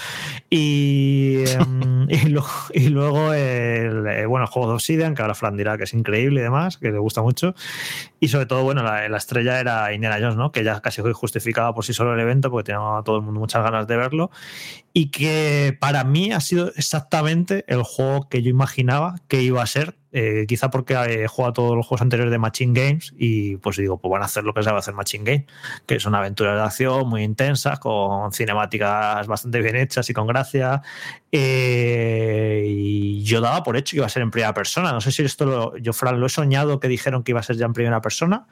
Y, 0.49 1.43
em, 1.49 2.07
y, 2.09 2.29
lo- 2.29 2.47
y 2.73 2.89
luego 2.89 3.33
el, 3.33 4.07
eh, 4.07 4.27
bueno, 4.27 4.45
el 4.47 4.51
juego 4.51 4.69
de 4.69 4.75
Obsidian, 4.75 5.15
que 5.17 5.23
ahora 5.23 5.35
Fran 5.35 5.57
dirá 5.57 5.77
que 5.77 5.85
es 5.85 5.93
increíble 5.95 6.41
y 6.41 6.45
demás, 6.45 6.79
que 6.79 6.93
le 6.93 6.99
gusta 6.99 7.21
mucho. 7.23 7.55
Y 8.21 8.29
sobre 8.29 8.47
todo, 8.47 8.63
bueno, 8.63 8.83
la, 8.85 9.09
la 9.09 9.17
estrella 9.17 9.59
era 9.59 9.93
Indiana 9.93 10.19
Jones, 10.21 10.37
¿no? 10.37 10.53
Que 10.53 10.63
ya 10.63 10.81
casi 10.81 11.03
fue 11.03 11.13
justificaba 11.13 11.75
por 11.75 11.85
sí 11.85 11.93
solo 11.93 12.15
el 12.15 12.21
evento, 12.21 12.49
porque 12.51 12.67
tenía 12.73 12.81
todo 13.05 13.17
el 13.17 13.23
mundo 13.23 13.41
muchas 13.41 13.63
ganas 13.65 13.89
de 13.89 13.97
verlo. 13.97 14.31
Y 14.93 15.11
que 15.11 15.77
para 15.81 16.05
mí 16.05 16.31
ha 16.31 16.39
sido 16.41 16.71
exactamente 16.77 17.65
el 17.67 17.83
juego 17.83 18.29
que 18.29 18.41
yo 18.43 18.51
imaginaba 18.51 19.17
que 19.27 19.43
iba 19.43 19.61
a 19.63 19.67
ser. 19.67 19.97
Eh, 20.17 20.47
quizá 20.47 20.71
porque 20.71 20.95
he 20.95 21.27
jugado 21.27 21.51
a 21.51 21.53
todos 21.55 21.77
los 21.77 21.85
juegos 21.85 22.03
anteriores 22.03 22.31
de 22.31 22.39
Machine 22.39 22.73
Games 22.73 23.13
y 23.19 23.57
pues 23.57 23.77
digo, 23.79 23.99
pues 23.99 24.13
van 24.13 24.23
a 24.23 24.27
hacer 24.27 24.45
lo 24.45 24.55
que 24.55 24.63
sabe 24.63 24.79
hacer 24.79 24.95
Machine 24.95 25.25
Game, 25.25 25.47
que 25.87 25.99
son 25.99 26.15
aventuras 26.15 26.55
de 26.55 26.63
acción 26.63 27.09
muy 27.09 27.25
intensas, 27.25 27.81
con 27.81 28.33
cinemáticas 28.33 29.27
bastante 29.27 29.61
bien 29.61 29.75
hechas 29.75 30.09
y 30.09 30.15
con 30.15 30.29
gracia. 30.29 30.83
Eh, 31.33 32.65
y 32.65 33.25
yo 33.25 33.41
daba 33.41 33.65
por 33.65 33.77
hecho 33.77 33.91
que 33.91 33.97
iba 33.97 34.07
a 34.07 34.09
ser 34.09 34.23
en 34.23 34.31
primera 34.31 34.55
persona. 34.55 34.93
No 34.93 35.01
sé 35.01 35.11
si 35.11 35.25
esto 35.25 35.47
lo, 35.47 35.77
yo, 35.79 35.93
Fran, 35.93 36.21
lo 36.21 36.27
he 36.27 36.31
soñado 36.31 36.79
que 36.79 36.87
dijeron 36.87 37.25
que 37.25 37.33
iba 37.33 37.41
a 37.41 37.43
ser 37.43 37.57
ya 37.57 37.67
en 37.67 37.73
primera 37.73 38.01
persona. 38.01 38.47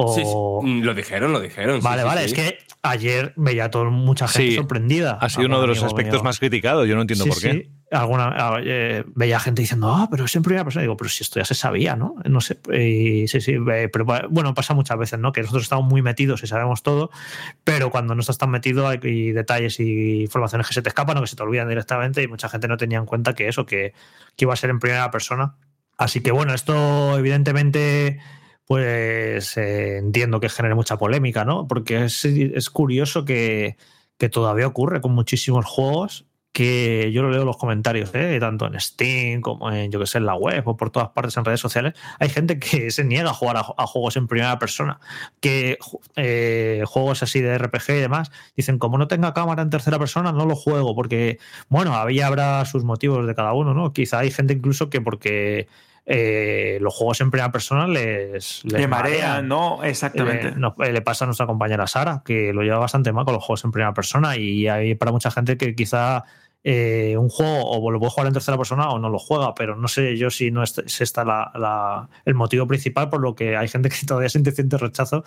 O... 0.00 0.14
Sí, 0.14 0.22
sí. 0.24 0.32
Mm, 0.70 0.82
Lo 0.84 0.94
dijeron, 0.94 1.32
lo 1.32 1.40
dijeron. 1.40 1.80
Vale, 1.82 2.02
sí, 2.02 2.06
vale, 2.08 2.20
sí. 2.20 2.26
es 2.28 2.34
que 2.34 2.58
ayer 2.82 3.32
veía 3.36 3.64
a 3.64 3.70
todo, 3.70 3.90
mucha 3.90 4.28
gente 4.28 4.50
Sí, 4.50 4.56
sorprendida. 4.56 5.18
Ha 5.20 5.28
sido 5.28 5.46
uno 5.46 5.60
de 5.60 5.66
los 5.66 5.82
aspectos 5.82 6.20
mío- 6.20 6.24
más 6.24 6.38
criticados, 6.38 6.86
yo 6.86 6.94
no 6.94 7.00
entiendo 7.02 7.24
Sí, 7.24 7.30
por 7.30 7.40
qué. 7.40 7.52
sí. 7.52 7.72
Alguna, 7.90 8.28
ah, 8.36 8.60
eh, 8.62 9.02
veía 9.14 9.40
gente 9.40 9.62
diciendo, 9.62 9.90
ah, 9.90 10.08
pero 10.10 10.26
es 10.26 10.36
en 10.36 10.42
primera 10.42 10.62
persona. 10.62 10.82
Digo, 10.82 10.96
pero 10.96 11.08
si 11.10 11.22
esto 11.24 11.40
ya 11.40 11.44
se 11.46 11.54
sabía, 11.54 11.96
¿no? 11.96 12.14
No 12.26 12.40
sé. 12.42 12.58
Y 12.72 13.26
sí, 13.28 13.40
sí, 13.40 13.52
eh, 13.72 13.88
pero 13.90 14.04
bueno, 14.30 14.52
pasa 14.54 14.74
muchas 14.74 14.98
veces, 14.98 15.18
¿no? 15.18 15.32
Que 15.32 15.40
nosotros 15.40 15.62
estamos 15.64 15.86
muy 15.90 16.00
metidos 16.02 16.42
y 16.42 16.46
sabemos 16.46 16.82
todo, 16.82 17.10
pero 17.64 17.90
cuando 17.90 18.14
no 18.14 18.20
estás 18.20 18.36
tan 18.38 18.50
metido 18.50 18.86
hay 18.86 19.00
hay 19.02 19.32
detalles 19.32 19.80
y 19.80 20.20
informaciones 20.20 20.68
que 20.68 20.74
se 20.74 20.82
te 20.82 20.90
escapan 20.90 21.16
o 21.16 21.22
que 21.22 21.26
se 21.28 21.34
te 21.36 21.42
olvidan 21.42 21.66
directamente 21.68 22.22
y 22.22 22.28
mucha 22.28 22.48
gente 22.50 22.68
no 22.68 22.76
tenía 22.76 22.98
en 22.98 23.06
cuenta 23.06 23.34
que 23.34 23.48
eso, 23.48 23.64
que, 23.66 23.94
que 24.36 24.44
iba 24.44 24.52
a 24.52 24.56
ser 24.56 24.68
en 24.70 24.78
primera 24.80 25.10
persona. 25.10 25.56
Así 25.96 26.20
que 26.20 26.30
bueno, 26.30 26.52
esto 26.54 27.18
evidentemente 27.18 28.20
pues 28.68 29.56
eh, 29.56 29.96
entiendo 29.96 30.40
que 30.40 30.50
genere 30.50 30.74
mucha 30.74 30.98
polémica, 30.98 31.44
¿no? 31.44 31.66
Porque 31.66 32.04
es, 32.04 32.24
es 32.26 32.70
curioso 32.70 33.24
que, 33.24 33.78
que 34.18 34.28
todavía 34.28 34.66
ocurre 34.66 35.00
con 35.00 35.12
muchísimos 35.12 35.64
juegos 35.64 36.26
que 36.52 37.12
yo 37.12 37.22
lo 37.22 37.30
leo 37.30 37.42
en 37.42 37.46
los 37.46 37.56
comentarios, 37.56 38.10
¿eh? 38.14 38.36
tanto 38.40 38.66
en 38.66 38.78
Steam 38.80 39.40
como 39.40 39.70
en, 39.70 39.90
yo 39.90 40.00
que 40.00 40.06
sé, 40.06 40.18
en 40.18 40.26
la 40.26 40.34
web 40.34 40.66
o 40.66 40.76
por 40.76 40.90
todas 40.90 41.10
partes 41.10 41.36
en 41.36 41.44
redes 41.44 41.60
sociales, 41.60 41.94
hay 42.18 42.28
gente 42.28 42.58
que 42.58 42.90
se 42.90 43.04
niega 43.04 43.30
a 43.30 43.32
jugar 43.32 43.56
a, 43.56 43.86
juegos 43.86 44.16
en 44.16 44.26
primera 44.26 44.58
persona, 44.58 44.98
que 45.40 45.78
eh, 46.16 46.82
juegos 46.86 47.22
así 47.22 47.40
de 47.40 47.56
RPG 47.56 47.90
y 47.90 48.00
demás, 48.00 48.32
dicen, 48.56 48.78
como 48.78 48.98
no 48.98 49.08
tenga 49.08 49.32
cámara 49.32 49.62
en 49.62 49.70
tercera 49.70 49.98
persona, 49.98 50.32
no 50.32 50.44
lo 50.46 50.56
juego, 50.56 50.94
porque, 50.94 51.38
bueno, 51.68 51.94
había 51.94 52.26
habrá 52.26 52.64
sus 52.64 52.84
motivos 52.84 53.26
de 53.26 53.34
cada 53.34 53.52
uno, 53.54 53.72
¿no? 53.72 53.92
Quizá 53.94 54.18
hay 54.18 54.30
gente 54.30 54.52
incluso 54.52 54.90
que 54.90 55.00
porque 55.00 55.68
eh, 56.10 56.78
los 56.80 56.94
juegos 56.94 57.20
en 57.20 57.30
primera 57.30 57.52
persona 57.52 57.86
les, 57.86 58.64
les 58.64 58.72
Le 58.72 58.88
marean, 58.88 59.46
¿no? 59.46 59.84
Exactamente. 59.84 60.48
Eh, 60.48 60.54
no, 60.56 60.74
eh, 60.82 60.90
le 60.92 61.02
pasa 61.02 61.24
a 61.24 61.26
nuestra 61.26 61.46
compañera 61.46 61.86
Sara, 61.86 62.22
que 62.24 62.52
lo 62.54 62.62
lleva 62.62 62.78
bastante 62.78 63.12
mal 63.12 63.26
con 63.26 63.34
los 63.34 63.44
juegos 63.44 63.62
en 63.64 63.72
primera 63.72 63.92
persona 63.92 64.36
y 64.36 64.66
hay 64.68 64.94
para 64.94 65.12
mucha 65.12 65.30
gente 65.30 65.58
que 65.58 65.74
quizá 65.74 66.24
eh, 66.64 67.14
un 67.16 67.28
juego 67.28 67.62
o 67.70 67.90
lo 67.90 67.98
puede 68.00 68.10
jugar 68.10 68.26
en 68.26 68.32
tercera 68.32 68.56
persona 68.58 68.88
o 68.90 68.98
no 68.98 69.10
lo 69.10 69.18
juega, 69.18 69.54
pero 69.54 69.76
no 69.76 69.86
sé 69.86 70.16
yo 70.16 70.28
si 70.30 70.50
no 70.50 70.62
es, 70.62 70.76
es 70.78 71.00
esta 71.02 71.24
la, 71.24 71.52
la- 71.54 72.08
el 72.24 72.34
motivo 72.34 72.66
principal 72.66 73.08
por 73.10 73.20
lo 73.20 73.34
que 73.34 73.56
hay 73.56 73.68
gente 73.68 73.88
que 73.90 74.06
todavía 74.06 74.28
siente 74.30 74.50
cierto 74.52 74.76
rechazo 74.78 75.24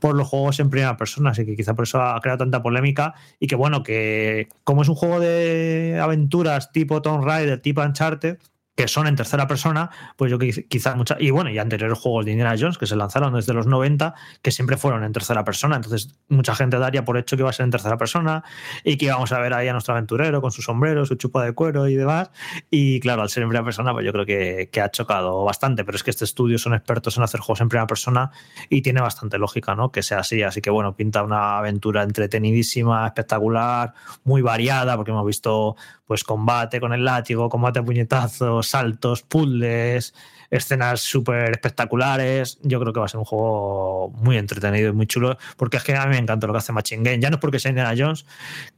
por 0.00 0.14
los 0.16 0.26
juegos 0.28 0.58
en 0.60 0.70
primera 0.70 0.96
persona, 0.96 1.30
así 1.30 1.44
que 1.46 1.54
quizá 1.56 1.74
por 1.74 1.84
eso 1.84 2.00
ha 2.02 2.18
creado 2.20 2.38
tanta 2.38 2.62
polémica 2.62 3.14
y 3.38 3.46
que 3.46 3.54
bueno, 3.54 3.82
que 3.82 4.48
como 4.64 4.82
es 4.82 4.88
un 4.88 4.94
juego 4.96 5.20
de 5.20 6.00
aventuras 6.02 6.72
tipo 6.72 7.00
Tomb 7.02 7.22
Raider, 7.24 7.60
tipo 7.60 7.80
Uncharted, 7.82 8.38
que 8.74 8.88
son 8.88 9.06
en 9.06 9.16
tercera 9.16 9.46
persona, 9.46 9.90
pues 10.16 10.30
yo 10.30 10.38
quiz- 10.38 10.66
quizás 10.68 10.96
muchas, 10.96 11.18
y 11.20 11.30
bueno, 11.30 11.50
y 11.50 11.58
anteriores 11.58 11.98
juegos 11.98 12.24
de 12.24 12.30
Indiana 12.32 12.54
Jones 12.58 12.78
que 12.78 12.86
se 12.86 12.96
lanzaron 12.96 13.34
desde 13.34 13.52
los 13.52 13.66
90, 13.66 14.14
que 14.40 14.50
siempre 14.50 14.76
fueron 14.78 15.04
en 15.04 15.12
tercera 15.12 15.44
persona, 15.44 15.76
entonces 15.76 16.14
mucha 16.28 16.54
gente 16.54 16.78
daría 16.78 17.04
por 17.04 17.18
hecho 17.18 17.36
que 17.36 17.42
iba 17.42 17.50
a 17.50 17.52
ser 17.52 17.64
en 17.64 17.70
tercera 17.70 17.98
persona 17.98 18.44
y 18.82 18.96
que 18.96 19.06
íbamos 19.06 19.30
a 19.32 19.38
ver 19.40 19.52
ahí 19.52 19.68
a 19.68 19.72
nuestro 19.72 19.92
aventurero 19.92 20.40
con 20.40 20.52
su 20.52 20.62
sombrero, 20.62 21.04
su 21.04 21.16
chupa 21.16 21.44
de 21.44 21.52
cuero 21.52 21.86
y 21.86 21.96
demás, 21.96 22.30
y 22.70 22.98
claro, 23.00 23.22
al 23.22 23.28
ser 23.28 23.42
en 23.42 23.50
primera 23.50 23.64
persona, 23.64 23.92
pues 23.92 24.06
yo 24.06 24.12
creo 24.12 24.24
que, 24.24 24.70
que 24.72 24.80
ha 24.80 24.90
chocado 24.90 25.44
bastante, 25.44 25.84
pero 25.84 25.96
es 25.96 26.02
que 26.02 26.10
este 26.10 26.24
estudio 26.24 26.56
son 26.58 26.72
expertos 26.72 27.16
en 27.18 27.24
hacer 27.24 27.40
juegos 27.40 27.60
en 27.60 27.68
primera 27.68 27.86
persona 27.86 28.30
y 28.70 28.80
tiene 28.80 29.02
bastante 29.02 29.36
lógica, 29.36 29.74
¿no? 29.74 29.92
Que 29.92 30.02
sea 30.02 30.20
así, 30.20 30.42
así 30.42 30.62
que 30.62 30.70
bueno, 30.70 30.96
pinta 30.96 31.22
una 31.22 31.58
aventura 31.58 32.02
entretenidísima, 32.04 33.06
espectacular, 33.06 33.92
muy 34.24 34.40
variada, 34.40 34.96
porque 34.96 35.10
hemos 35.10 35.26
visto 35.26 35.76
pues 36.12 36.24
combate 36.24 36.78
con 36.78 36.92
el 36.92 37.06
látigo, 37.06 37.48
combate 37.48 37.78
a 37.78 37.82
puñetazos, 37.82 38.66
saltos, 38.66 39.22
puzzles, 39.22 40.12
escenas 40.52 41.00
súper 41.00 41.50
espectaculares. 41.50 42.58
Yo 42.62 42.78
creo 42.78 42.92
que 42.92 43.00
va 43.00 43.06
a 43.06 43.08
ser 43.08 43.18
un 43.18 43.24
juego 43.24 44.10
muy 44.10 44.36
entretenido 44.36 44.90
y 44.90 44.92
muy 44.92 45.06
chulo, 45.06 45.36
porque 45.56 45.78
es 45.78 45.82
que 45.82 45.96
a 45.96 46.04
mí 46.06 46.10
me 46.10 46.18
encanta 46.18 46.46
lo 46.46 46.52
que 46.52 46.58
hace 46.58 46.72
Machine 46.72 47.02
Game. 47.02 47.18
Ya 47.20 47.30
no 47.30 47.36
es 47.36 47.40
porque 47.40 47.58
sea 47.58 47.70
Indiana 47.70 47.94
Jones, 47.96 48.26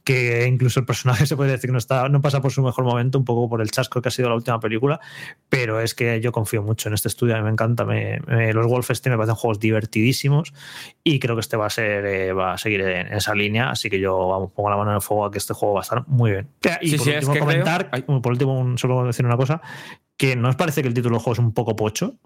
que 0.03 0.47
incluso 0.47 0.79
el 0.79 0.85
personaje 0.85 1.25
se 1.27 1.35
puede 1.35 1.51
decir 1.51 1.67
que 1.67 1.71
no, 1.73 1.77
está, 1.77 2.09
no 2.09 2.21
pasa 2.21 2.41
por 2.41 2.51
su 2.51 2.61
mejor 2.63 2.85
momento, 2.85 3.19
un 3.19 3.25
poco 3.25 3.49
por 3.49 3.61
el 3.61 3.69
chasco 3.69 4.01
que 4.01 4.07
ha 4.09 4.11
sido 4.11 4.29
la 4.29 4.35
última 4.35 4.59
película, 4.59 4.99
pero 5.49 5.79
es 5.81 5.93
que 5.93 6.21
yo 6.21 6.31
confío 6.31 6.63
mucho 6.63 6.87
en 6.89 6.95
este 6.95 7.07
estudio, 7.09 7.35
a 7.35 7.37
mí 7.39 7.43
me 7.43 7.51
encanta. 7.51 7.85
Me, 7.85 8.19
me- 8.27 8.53
los 8.53 8.65
Wolfenstein 8.67 9.11
me 9.13 9.17
parecen 9.17 9.35
juegos 9.35 9.59
divertidísimos 9.59 10.53
y 11.03 11.19
creo 11.19 11.35
que 11.35 11.41
este 11.41 11.57
va 11.57 11.65
a 11.67 11.69
ser 11.69 12.05
eh, 12.05 12.33
va 12.33 12.53
a 12.53 12.57
seguir 12.57 12.81
en 12.81 13.13
esa 13.13 13.35
línea, 13.35 13.69
así 13.69 13.89
que 13.89 13.99
yo 13.99 14.27
vamos, 14.27 14.51
pongo 14.53 14.69
la 14.69 14.77
mano 14.77 14.91
en 14.91 14.95
el 14.95 15.01
fuego 15.01 15.25
a 15.25 15.31
que 15.31 15.37
este 15.37 15.53
juego 15.53 15.75
va 15.75 15.81
a 15.81 15.83
estar 15.83 16.07
muy 16.07 16.31
bien. 16.31 16.47
Y 16.81 16.89
Sí, 16.91 16.97
por 16.97 17.05
sí, 17.05 17.11
es 17.11 17.15
último 17.27 17.33
que 17.33 17.39
creo- 17.39 17.63
comentar, 17.65 18.05
por 18.21 18.31
último 18.31 18.57
un- 18.59 18.77
solo 18.77 19.03
decir 19.05 19.25
una 19.25 19.37
cosa, 19.37 19.61
que 20.17 20.35
no 20.35 20.49
os 20.49 20.55
parece 20.55 20.81
que 20.81 20.87
el 20.87 20.93
título 20.93 21.15
del 21.15 21.23
juego 21.23 21.33
es 21.33 21.39
un 21.39 21.53
poco 21.53 21.75
pocho. 21.75 22.17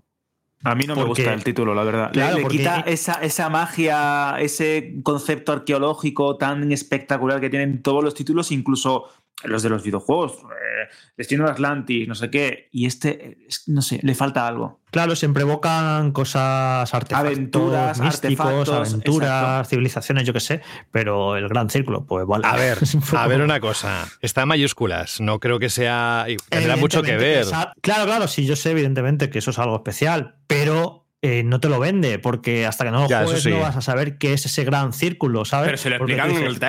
A 0.63 0.75
mí 0.75 0.83
no 0.85 0.93
me 0.95 1.03
gusta 1.05 1.33
el 1.33 1.43
título, 1.43 1.73
la 1.73 1.83
verdad. 1.85 2.07
Le- 2.07 2.11
Claro, 2.13 2.37
le, 2.37 2.47
quita 2.49 2.79
esa, 2.81 3.13
esa 3.23 3.49
magia, 3.49 4.35
ese 4.39 4.95
concepto 5.03 5.53
arqueológico 5.53 6.35
tan 6.35 6.69
espectacular 6.73 7.39
que 7.39 7.49
tienen 7.49 7.81
todos 7.81 8.03
los 8.03 8.13
títulos, 8.13 8.51
incluso 8.51 9.05
los 9.43 9.63
de 9.63 9.69
los 9.69 9.83
videojuegos. 9.83 10.33
eh, 10.43 10.87
Destino 11.17 11.45
de 11.45 11.51
Atlantis, 11.51 12.07
no 12.07 12.15
sé 12.15 12.29
qué. 12.29 12.67
Y 12.71 12.85
este, 12.85 13.37
es- 13.47 13.67
no 13.67 13.81
sé, 13.81 13.99
le 14.03 14.15
falta 14.15 14.47
algo. 14.47 14.79
Claro, 14.91 15.15
siempre 15.15 15.43
evocan 15.43 16.11
cosas, 16.11 16.91
artefactos, 16.93 17.33
Aventuras, 17.33 17.99
místicos, 17.99 18.45
artefactos, 18.45 18.69
aventuras, 18.91 19.29
exacto. 19.29 19.69
civilizaciones, 19.69 20.23
yo 20.25 20.33
qué 20.33 20.39
sé, 20.39 20.61
pero 20.91 21.35
el 21.37 21.47
gran 21.47 21.69
círculo, 21.69 22.05
pues 22.05 22.25
vale. 22.25 22.47
A 22.47 22.55
ver, 22.55 22.77
a 23.17 23.27
ver 23.27 23.41
una 23.41 23.59
cosa. 23.59 24.07
Está 24.21 24.41
en 24.43 24.47
mayúsculas. 24.47 25.19
No 25.21 25.39
creo 25.39 25.59
que 25.59 25.69
sea. 25.69 26.25
Tendrá 26.49 26.75
mucho 26.77 27.03
que 27.03 27.15
ver. 27.17 27.39
esa- 27.41 27.73
claro, 27.81 28.05
claro, 28.05 28.27
sí, 28.27 28.45
yo 28.45 28.55
sé 28.55 28.71
evidentemente 28.71 29.29
que 29.29 29.39
eso 29.39 29.51
es 29.51 29.59
algo 29.59 29.75
especial, 29.75 30.35
pero 30.47 31.05
eh, 31.21 31.43
no 31.43 31.59
te 31.59 31.67
lo 31.69 31.79
vende, 31.79 32.17
porque 32.17 32.65
hasta 32.65 32.85
que 32.85 32.91
no 32.91 33.01
lo 33.03 33.09
Ya, 33.09 33.23
juegues 33.23 33.43
sí. 33.43 33.49
no 33.51 33.59
vas 33.59 33.75
a 33.75 33.81
saber 33.81 34.17
qué 34.17 34.33
es 34.33 34.45
ese 34.45 34.63
gran 34.63 34.93
círculo, 34.93 35.43
¿sabes? 35.45 35.67
Pero 35.67 35.77
se 35.77 35.89
lo 35.89 35.95
explican 35.97 36.31
en 36.31 36.43
el 36.43 36.59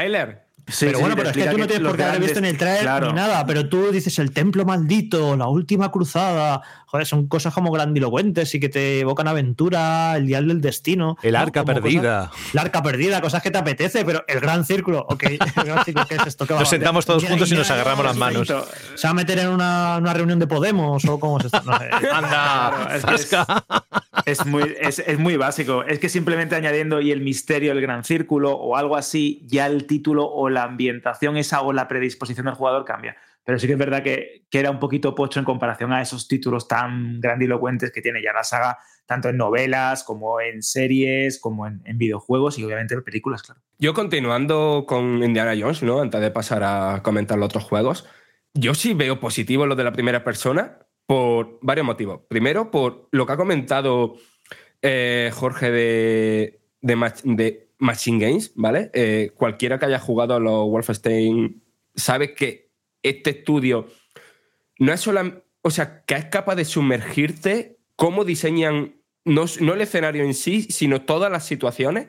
tráiler. 0.65 0.93
pero 0.93 1.01
bueno, 1.01 1.17
pero 1.17 1.31
es 1.31 1.37
que 1.37 1.45
tú 1.47 1.59
no 1.59 1.67
tienes 1.67 1.89
por 1.89 1.97
qué 1.97 2.05
haber 2.05 2.21
visto 2.21 2.41
ni 2.41 2.49
el 2.49 2.59
trailer 2.59 2.83
claro. 2.83 3.07
ni 3.09 3.13
nada, 3.15 3.47
pero 3.47 3.69
tú 3.69 3.91
dices 3.91 4.19
el 4.19 4.33
templo 4.33 4.65
maldito, 4.65 5.37
la 5.37 5.49
última 5.49 5.91
cruzada, 5.91 6.63
joder, 6.91 7.07
son 7.07 7.29
cosas 7.29 7.55
como 7.55 7.71
grandilocuentes 7.71 8.53
y 8.55 8.61
que 8.61 8.69
te 8.69 9.01
evocan 9.01 9.29
aventura, 9.29 10.17
el 10.17 10.27
dial 10.27 10.49
del 10.49 10.61
destino. 10.61 11.17
El 11.23 11.37
arca 11.37 11.65
perdida. 11.65 12.31
cosas- 12.31 12.55
la 12.55 12.63
arca 12.63 12.83
perdida, 12.83 13.21
cosas 13.21 13.43
que 13.43 13.51
te 13.53 13.59
apetece, 13.59 14.05
pero 14.05 14.25
el 14.27 14.41
gran 14.41 14.65
círculo, 14.65 15.07
ok, 15.09 15.23
el 15.25 15.39
gran 15.39 15.85
círculo, 15.85 16.07
¿qué 16.09 16.15
es 16.17 16.27
esto? 16.27 16.47
¿Qué 16.47 16.55
va? 16.55 16.61
Nos 16.61 16.69
sentamos 16.69 17.07
todos 17.07 17.25
juntos 17.25 17.51
y 17.53 17.55
nos 17.55 17.71
agarramos 17.71 18.05
las 18.05 18.17
manos. 18.17 18.49
¿Se 18.97 19.07
va 19.07 19.11
a 19.11 19.15
meter 19.15 19.39
en 19.39 19.49
una, 19.49 19.99
una 19.99 20.13
reunión 20.13 20.39
de 20.39 20.47
Podemos 20.47 21.05
o 21.05 21.21
cómo 21.21 21.39
es 21.39 21.45
esto? 21.45 21.63
No 21.65 21.79
sé. 21.79 21.89
Anda, 22.13 22.89
Claro. 23.29 23.65
Es 24.27 24.45
muy, 24.47 24.75
es, 24.81 24.99
es 24.99 25.19
muy 25.19 25.37
básico. 25.37 25.83
Es 25.85 25.99
que 25.99 26.09
simplemente 26.09 26.55
añadiendo 26.55 27.01
y 27.01 27.11
el 27.13 27.21
misterio, 27.21 27.73
el 27.73 27.81
gran 27.81 28.05
círculo 28.05 28.53
o 28.53 28.77
algo 28.77 28.97
así, 28.97 29.43
ya 29.47 29.67
el 29.67 29.87
título 29.87 30.27
o 30.29 30.49
la 30.51 30.65
ambientación 30.65 31.37
esa 31.37 31.63
o 31.63 31.73
la 31.73 31.89
predisposición 31.89 32.47
del 32.47 32.55
jugador 32.55 32.85
cambia. 32.85 33.17
Pero 33.45 33.59
sí 33.59 33.67
que 33.67 33.73
es 33.73 33.79
verdad 33.79 34.03
que, 34.03 34.45
que 34.51 34.59
era 34.61 34.71
un 34.71 34.79
poquito 34.79 35.15
pocho 35.15 35.39
en 35.39 35.45
comparación 35.45 35.93
a 35.93 36.03
esos 36.03 36.29
títulos 36.29 36.69
tan 36.69 37.21
grandilocuentes 37.21 37.91
que 37.91 38.03
tiene 38.03 38.23
ya 38.23 38.33
la 38.33 38.45
saga, 38.45 38.79
tanto 39.07 39.29
en 39.29 39.37
novelas 39.37 40.05
como 40.05 40.41
en 40.41 40.63
series, 40.63 41.41
como 41.41 41.67
en, 41.67 41.83
videojuegos 41.95 42.59
y 42.59 42.65
obviamente 42.65 42.95
en 42.95 43.03
películas, 43.03 43.43
claro. 43.43 43.61
Yo 43.79 43.95
continuando 43.95 44.85
con 44.87 45.23
Indiana 45.23 45.55
Jones, 45.59 45.83
¿no? 45.83 46.01
Antes 46.01 46.21
de 46.21 46.31
pasar 46.31 46.63
a 46.63 47.03
comentar 47.03 47.39
los 47.39 47.47
otros 47.47 47.65
juegos, 47.65 48.07
yo 48.55 48.75
sí 48.75 48.95
veo 48.95 49.19
positivo 49.21 49.67
lo 49.67 49.75
de 49.75 49.85
la 49.85 49.93
primera 49.93 50.23
persona 50.23 50.79
por 51.07 51.59
varios 51.63 51.87
motivos. 51.87 52.21
Primero, 52.29 52.71
por 52.71 53.09
lo 53.11 53.27
que 53.27 53.33
ha 53.33 53.37
comentado 53.37 54.17
eh, 54.83 55.31
Jorge 55.33 55.71
de, 55.71 56.61
de, 56.81 56.97
Mach- 56.97 57.59
Machine 57.79 58.25
Games, 58.25 58.53
¿vale? 58.55 58.91
Eh, 58.93 59.33
cualquiera 59.35 59.79
que 59.79 59.87
haya 59.87 59.99
jugado 59.99 60.35
a 60.35 60.41
los 60.41 60.69
Wolfenstein 60.69 61.63
sabe 61.97 62.35
que 62.35 62.70
este 63.03 63.31
estudio 63.31 63.89
no 64.79 64.93
es 64.93 65.01
solo, 65.01 65.45
o 65.63 65.71
sea, 65.71 66.05
que 66.05 66.15
es 66.15 66.27
capaz 66.27 66.57
de 66.57 66.65
sumergirte 66.65 67.79
cómo 67.97 68.25
diseñan 68.25 68.97
no, 69.25 69.45
no 69.61 69.75
el 69.75 69.81
escenario 69.81 70.25
en 70.25 70.35
sí, 70.35 70.63
sino 70.63 71.03
todas 71.03 71.31
las 71.31 71.47
situaciones 71.47 72.09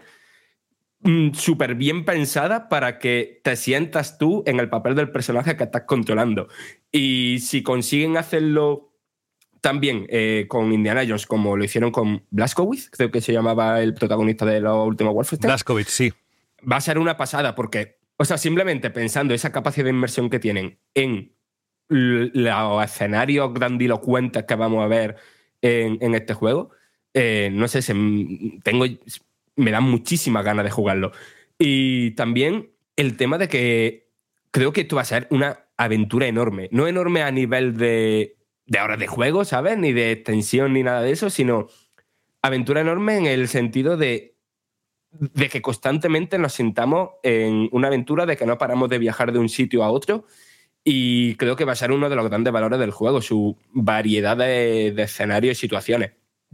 súper 1.33 1.75
bien 1.75 2.05
pensada 2.05 2.69
para 2.69 2.99
que 2.99 3.41
te 3.43 3.55
sientas 3.55 4.17
tú 4.17 4.43
en 4.45 4.59
el 4.59 4.69
papel 4.69 4.95
del 4.95 5.11
personaje 5.11 5.57
que 5.57 5.63
estás 5.63 5.83
controlando. 5.83 6.47
Y 6.91 7.39
si 7.39 7.63
consiguen 7.63 8.17
hacerlo 8.17 8.93
también 9.61 10.05
eh, 10.09 10.45
con 10.47 10.71
Indiana 10.71 11.03
Jones, 11.07 11.25
como 11.25 11.57
lo 11.57 11.63
hicieron 11.63 11.91
con 11.91 12.25
Blaskowitz, 12.29 12.89
creo 12.89 13.11
que 13.11 13.21
se 13.21 13.33
llamaba 13.33 13.81
el 13.81 13.93
protagonista 13.93 14.45
de 14.45 14.59
los 14.59 14.87
últimos 14.87 15.13
Wolfenstein, 15.13 15.49
Blaskowitz, 15.49 15.89
sí. 15.89 16.13
va 16.69 16.77
a 16.77 16.81
ser 16.81 16.97
una 16.97 17.17
pasada 17.17 17.55
porque, 17.55 17.99
o 18.21 18.25
sea, 18.25 18.37
simplemente 18.37 18.91
pensando 18.91 19.33
esa 19.33 19.51
capacidad 19.51 19.85
de 19.85 19.89
inmersión 19.89 20.29
que 20.29 20.37
tienen 20.37 20.77
en 20.93 21.33
los 21.89 22.85
escenarios 22.85 23.51
grandilocuentes 23.51 24.43
que 24.43 24.53
vamos 24.53 24.83
a 24.83 24.87
ver 24.87 25.15
en, 25.63 26.13
este 26.13 26.35
juego, 26.35 26.69
eh, 27.15 27.49
no 27.51 27.67
sé, 27.67 27.81
tengo, 28.61 28.85
me 29.55 29.71
dan 29.71 29.85
muchísimas 29.85 30.45
ganas 30.45 30.65
de 30.65 30.69
jugarlo. 30.69 31.13
Y 31.57 32.11
también 32.11 32.69
el 32.95 33.17
tema 33.17 33.39
de 33.39 33.47
que 33.47 34.11
creo 34.51 34.71
que 34.71 34.81
esto 34.81 34.97
va 34.97 35.01
a 35.01 35.05
ser 35.05 35.25
una 35.31 35.65
aventura 35.75 36.27
enorme. 36.27 36.69
No 36.71 36.85
enorme 36.87 37.23
a 37.23 37.31
nivel 37.31 37.75
de, 37.75 38.37
de 38.67 38.79
horas 38.79 38.99
de 38.99 39.07
juego, 39.07 39.45
¿sabes? 39.45 39.79
Ni 39.79 39.93
de 39.93 40.11
extensión 40.11 40.73
ni 40.73 40.83
nada 40.83 41.01
de 41.01 41.11
eso, 41.11 41.31
sino 41.31 41.69
aventura 42.43 42.81
enorme 42.81 43.17
en 43.17 43.25
el 43.25 43.47
sentido 43.47 43.97
de, 43.97 44.30
de 45.11 45.49
que 45.49 45.61
constantemente 45.61 46.37
nos 46.37 46.53
sintamos 46.53 47.11
en 47.23 47.69
una 47.71 47.87
aventura, 47.87 48.25
de 48.25 48.37
que 48.37 48.45
no 48.45 48.57
paramos 48.57 48.89
de 48.89 48.99
viajar 48.99 49.31
de 49.31 49.39
un 49.39 49.49
sitio 49.49 49.83
a 49.83 49.91
otro. 49.91 50.25
Y 50.83 51.35
creo 51.35 51.55
que 51.55 51.65
va 51.65 51.73
a 51.73 51.75
ser 51.75 51.91
uno 51.91 52.09
de 52.09 52.15
los 52.15 52.27
grandes 52.27 52.51
valores 52.51 52.79
del 52.79 52.91
juego, 52.91 53.21
su 53.21 53.57
variedad 53.71 54.35
de, 54.37 54.93
de 54.95 55.03
escenarios 55.03 55.57
y 55.57 55.61
situaciones. 55.61 56.11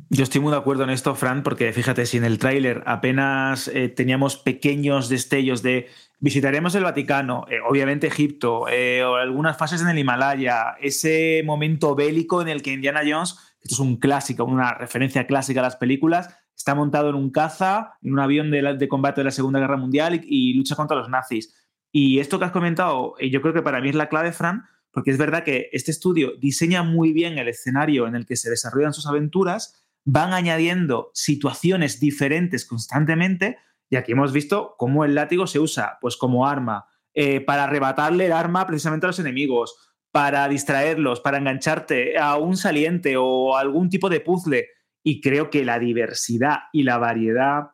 Yo 0.10 0.24
estoy 0.24 0.42
muy 0.42 0.52
de 0.52 0.58
acuerdo 0.58 0.84
en 0.84 0.92
esto, 0.92 1.16
Fran, 1.16 1.44
porque 1.44 1.74
fíjate, 1.74 2.06
si 2.06 2.18
en 2.18 2.24
el 2.24 2.38
tráiler 2.38 2.84
apenas 2.86 3.68
eh, 3.68 3.90
teníamos 3.90 4.38
pequeños 4.38 5.10
destellos 5.10 5.64
de 5.64 5.88
visitaremos 6.20 6.76
el 6.76 6.84
Vaticano, 6.84 7.46
eh, 7.50 7.58
obviamente 7.68 8.08
Egipto, 8.08 8.68
eh, 8.70 9.04
o 9.04 9.16
algunas 9.16 9.58
fases 9.58 9.82
en 9.82 9.90
el 9.90 9.98
Himalaya, 9.98 10.76
ese 10.80 11.42
momento 11.46 11.96
bélico 11.96 12.42
en 12.42 12.48
el 12.48 12.62
que 12.62 12.74
Indiana 12.74 13.02
Jones, 13.06 13.38
esto 13.62 13.76
es 13.76 13.80
un 13.80 13.98
clásico, 13.98 14.46
una 14.46 14.74
referencia 14.76 15.26
clásica 15.26 15.60
a 15.60 15.64
las 15.64 15.76
películas, 15.76 16.38
está 16.58 16.74
montado 16.76 17.10
en 17.10 17.16
un 17.16 17.30
caza, 17.30 17.94
en 18.02 18.12
un 18.14 18.20
avión 18.20 18.50
de, 18.50 18.88
combate 18.90 19.22
de 19.22 19.26
la 19.26 19.32
Segunda 19.32 19.60
Guerra 19.60 19.78
Mundial 19.78 20.16
y, 20.16 20.52
y 20.52 20.54
lucha 20.56 20.76
contra 20.76 20.98
los 20.98 21.08
nazis. 21.08 21.54
Y 21.92 22.20
esto 22.20 22.40
que 22.40 22.46
has 22.46 22.52
comentado, 22.52 23.14
eh, 23.20 23.30
yo 23.30 23.42
creo 23.42 23.54
que 23.54 23.62
para 23.62 23.80
mí 23.80 23.90
es 23.90 23.96
la 23.96 24.10
clave, 24.10 24.32
Fran, 24.32 24.66
porque 24.92 25.12
es 25.12 25.18
verdad 25.18 25.44
que 25.44 25.70
este 25.72 25.92
estudio 25.92 26.34
diseña 26.40 26.84
muy 26.84 27.14
bien 27.14 27.38
el 27.38 27.48
escenario 27.48 28.08
en 28.08 28.16
el 28.16 28.26
que 28.26 28.36
se 28.36 28.50
desarrollan 28.50 28.94
sus 28.94 29.08
aventuras, 29.08 29.88
van 30.04 30.34
añadiendo 30.34 31.12
situaciones 31.14 32.00
diferentes 32.00 32.66
constantemente, 32.66 33.58
y 33.90 33.96
aquí 33.96 34.14
hemos 34.14 34.34
visto 34.34 34.76
cómo 34.78 35.06
el 35.06 35.16
látigo 35.16 35.48
se 35.48 35.60
usa 35.60 35.98
pues 36.02 36.18
como 36.18 36.48
arma, 36.48 36.88
eh, 37.14 37.42
para 37.42 37.66
arrebatarle 37.66 38.26
el 38.28 38.32
arma 38.32 38.66
precisamente 38.68 39.06
a 39.06 39.10
los 39.10 39.20
enemigos, 39.20 39.96
para 40.12 40.48
distraerlos, 40.48 41.20
para 41.20 41.38
engancharte 41.38 42.18
a 42.18 42.38
un 42.38 42.58
saliente 42.58 43.16
o 43.18 43.56
algún 43.58 43.90
tipo 43.90 44.10
de 44.10 44.20
puzzle. 44.20 44.68
Y 45.10 45.22
creo 45.22 45.50
que 45.50 45.64
la 45.64 45.80
diversidad 45.80 46.64
y 46.74 46.84
la 46.84 46.98
variedad 46.98 47.70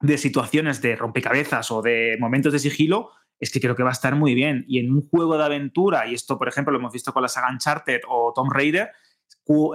de 0.00 0.16
situaciones 0.16 0.80
de 0.80 0.96
rompecabezas 0.96 1.70
o 1.70 1.82
de 1.82 2.16
momentos 2.18 2.50
de 2.50 2.58
sigilo 2.58 3.10
es 3.38 3.50
que 3.50 3.60
creo 3.60 3.76
que 3.76 3.82
va 3.82 3.90
a 3.90 3.92
estar 3.92 4.16
muy 4.16 4.32
bien. 4.32 4.64
Y 4.66 4.78
en 4.78 4.90
un 4.90 5.06
juego 5.06 5.36
de 5.36 5.44
aventura, 5.44 6.06
y 6.08 6.14
esto, 6.14 6.38
por 6.38 6.48
ejemplo, 6.48 6.72
lo 6.72 6.78
hemos 6.78 6.94
visto 6.94 7.12
con 7.12 7.20
la 7.20 7.28
saga 7.28 7.50
Uncharted 7.52 8.00
o 8.08 8.32
Tomb 8.34 8.50
Raider, 8.50 8.88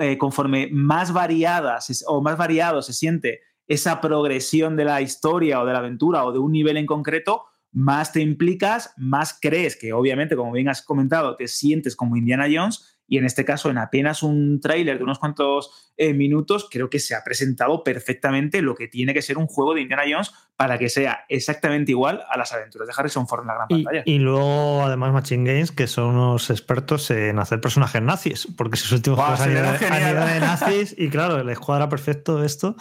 eh, 0.02 0.18
conforme 0.18 0.70
más 0.72 1.14
variadas 1.14 2.04
o 2.08 2.20
más 2.20 2.36
variado 2.36 2.82
se 2.82 2.94
siente 2.94 3.42
esa 3.68 4.02
progresión 4.02 4.76
de 4.76 4.86
la 4.86 5.00
historia 5.02 5.62
o 5.62 5.68
de 5.68 5.74
la 5.74 5.80
aventura 5.80 6.26
o 6.26 6.32
de 6.32 6.40
un 6.40 6.52
nivel 6.52 6.78
en 6.78 6.88
concreto, 6.88 7.44
más 7.72 8.12
te 8.12 8.22
implicas, 8.22 8.92
más 8.98 9.38
crees 9.40 9.76
que 9.76 9.94
obviamente, 9.94 10.36
como 10.36 10.52
bien 10.52 10.68
has 10.68 10.82
comentado, 10.82 11.36
te 11.36 11.48
sientes 11.48 11.96
como 11.96 12.18
Indiana 12.18 12.48
Jones 12.52 12.93
y 13.14 13.20
en 13.20 13.26
este 13.26 13.46
caso 13.46 13.70
en 13.70 13.78
apenas 13.78 14.24
un 14.24 14.60
tráiler 14.60 14.98
de 14.98 15.04
unos 15.04 15.20
cuantos 15.20 15.94
eh, 15.98 16.16
minutos 16.16 16.68
creo 16.72 16.90
que 16.90 16.98
se 16.98 17.14
ha 17.14 17.24
presentado 17.24 17.84
perfectamente 17.84 18.64
lo 18.64 18.74
que 18.74 18.88
tiene 18.88 19.14
que 19.14 19.22
ser 19.22 19.38
un 19.38 19.46
juego 19.46 19.76
de 19.76 19.82
Indiana 19.82 20.02
Jones 20.10 20.32
para 20.56 20.80
que 20.80 20.90
sea 20.90 21.24
exactamente 21.30 21.92
igual 21.92 22.24
a 22.28 22.40
las 22.40 22.54
aventuras 22.54 22.88
de 22.88 22.94
Harrison 22.98 23.28
Ford 23.28 23.42
en 23.42 23.48
la 23.50 23.54
gran 23.54 23.68
pantalla. 23.68 24.02
y 24.06 24.18
luego, 24.18 24.82
además, 24.82 25.14
Machine 25.14 25.44
Games, 25.44 25.72
que 25.72 25.86
son 25.86 26.16
unos 26.16 26.50
expertos 26.50 27.12
en 27.12 27.38
hacer 27.38 27.62
personajes 27.62 28.02
nazis, 28.02 28.48
porque 28.58 28.78
sus 28.78 28.92
últimos 28.94 29.20
juegos 29.20 29.42
han 29.42 29.52
ido 29.52 29.62
de 29.62 30.40
nazis, 30.40 30.96
y 30.98 31.10
claro, 31.10 31.44
les 31.44 31.60
cuadra 31.60 31.90
perfecto 31.90 32.44
esto. 32.44 32.76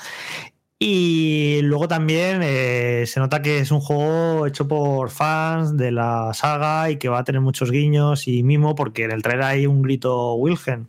Y 0.85 1.61
luego 1.63 1.87
también 1.87 2.41
eh, 2.43 3.05
se 3.07 3.21
nota 3.21 3.41
que 3.41 3.59
es 3.59 3.71
un 3.71 3.79
juego 3.79 4.49
hecho 4.49 4.67
por 4.67 5.11
fans 5.11 5.77
de 5.77 5.93
la 5.93 6.35
saga 6.35 6.91
y 6.91 6.97
que 6.97 7.09
va 7.09 7.21
a 7.21 7.25
tener 7.25 7.41
muchos 7.41 7.71
guiños 7.71 8.27
y 8.27 8.43
mimo, 8.43 8.75
porque 8.75 9.05
en 9.05 9.13
el 9.13 9.23
trailer 9.23 9.45
hay 9.45 9.67
un 9.69 9.81
grito 9.83 10.35
Wilhelm. 10.35 10.87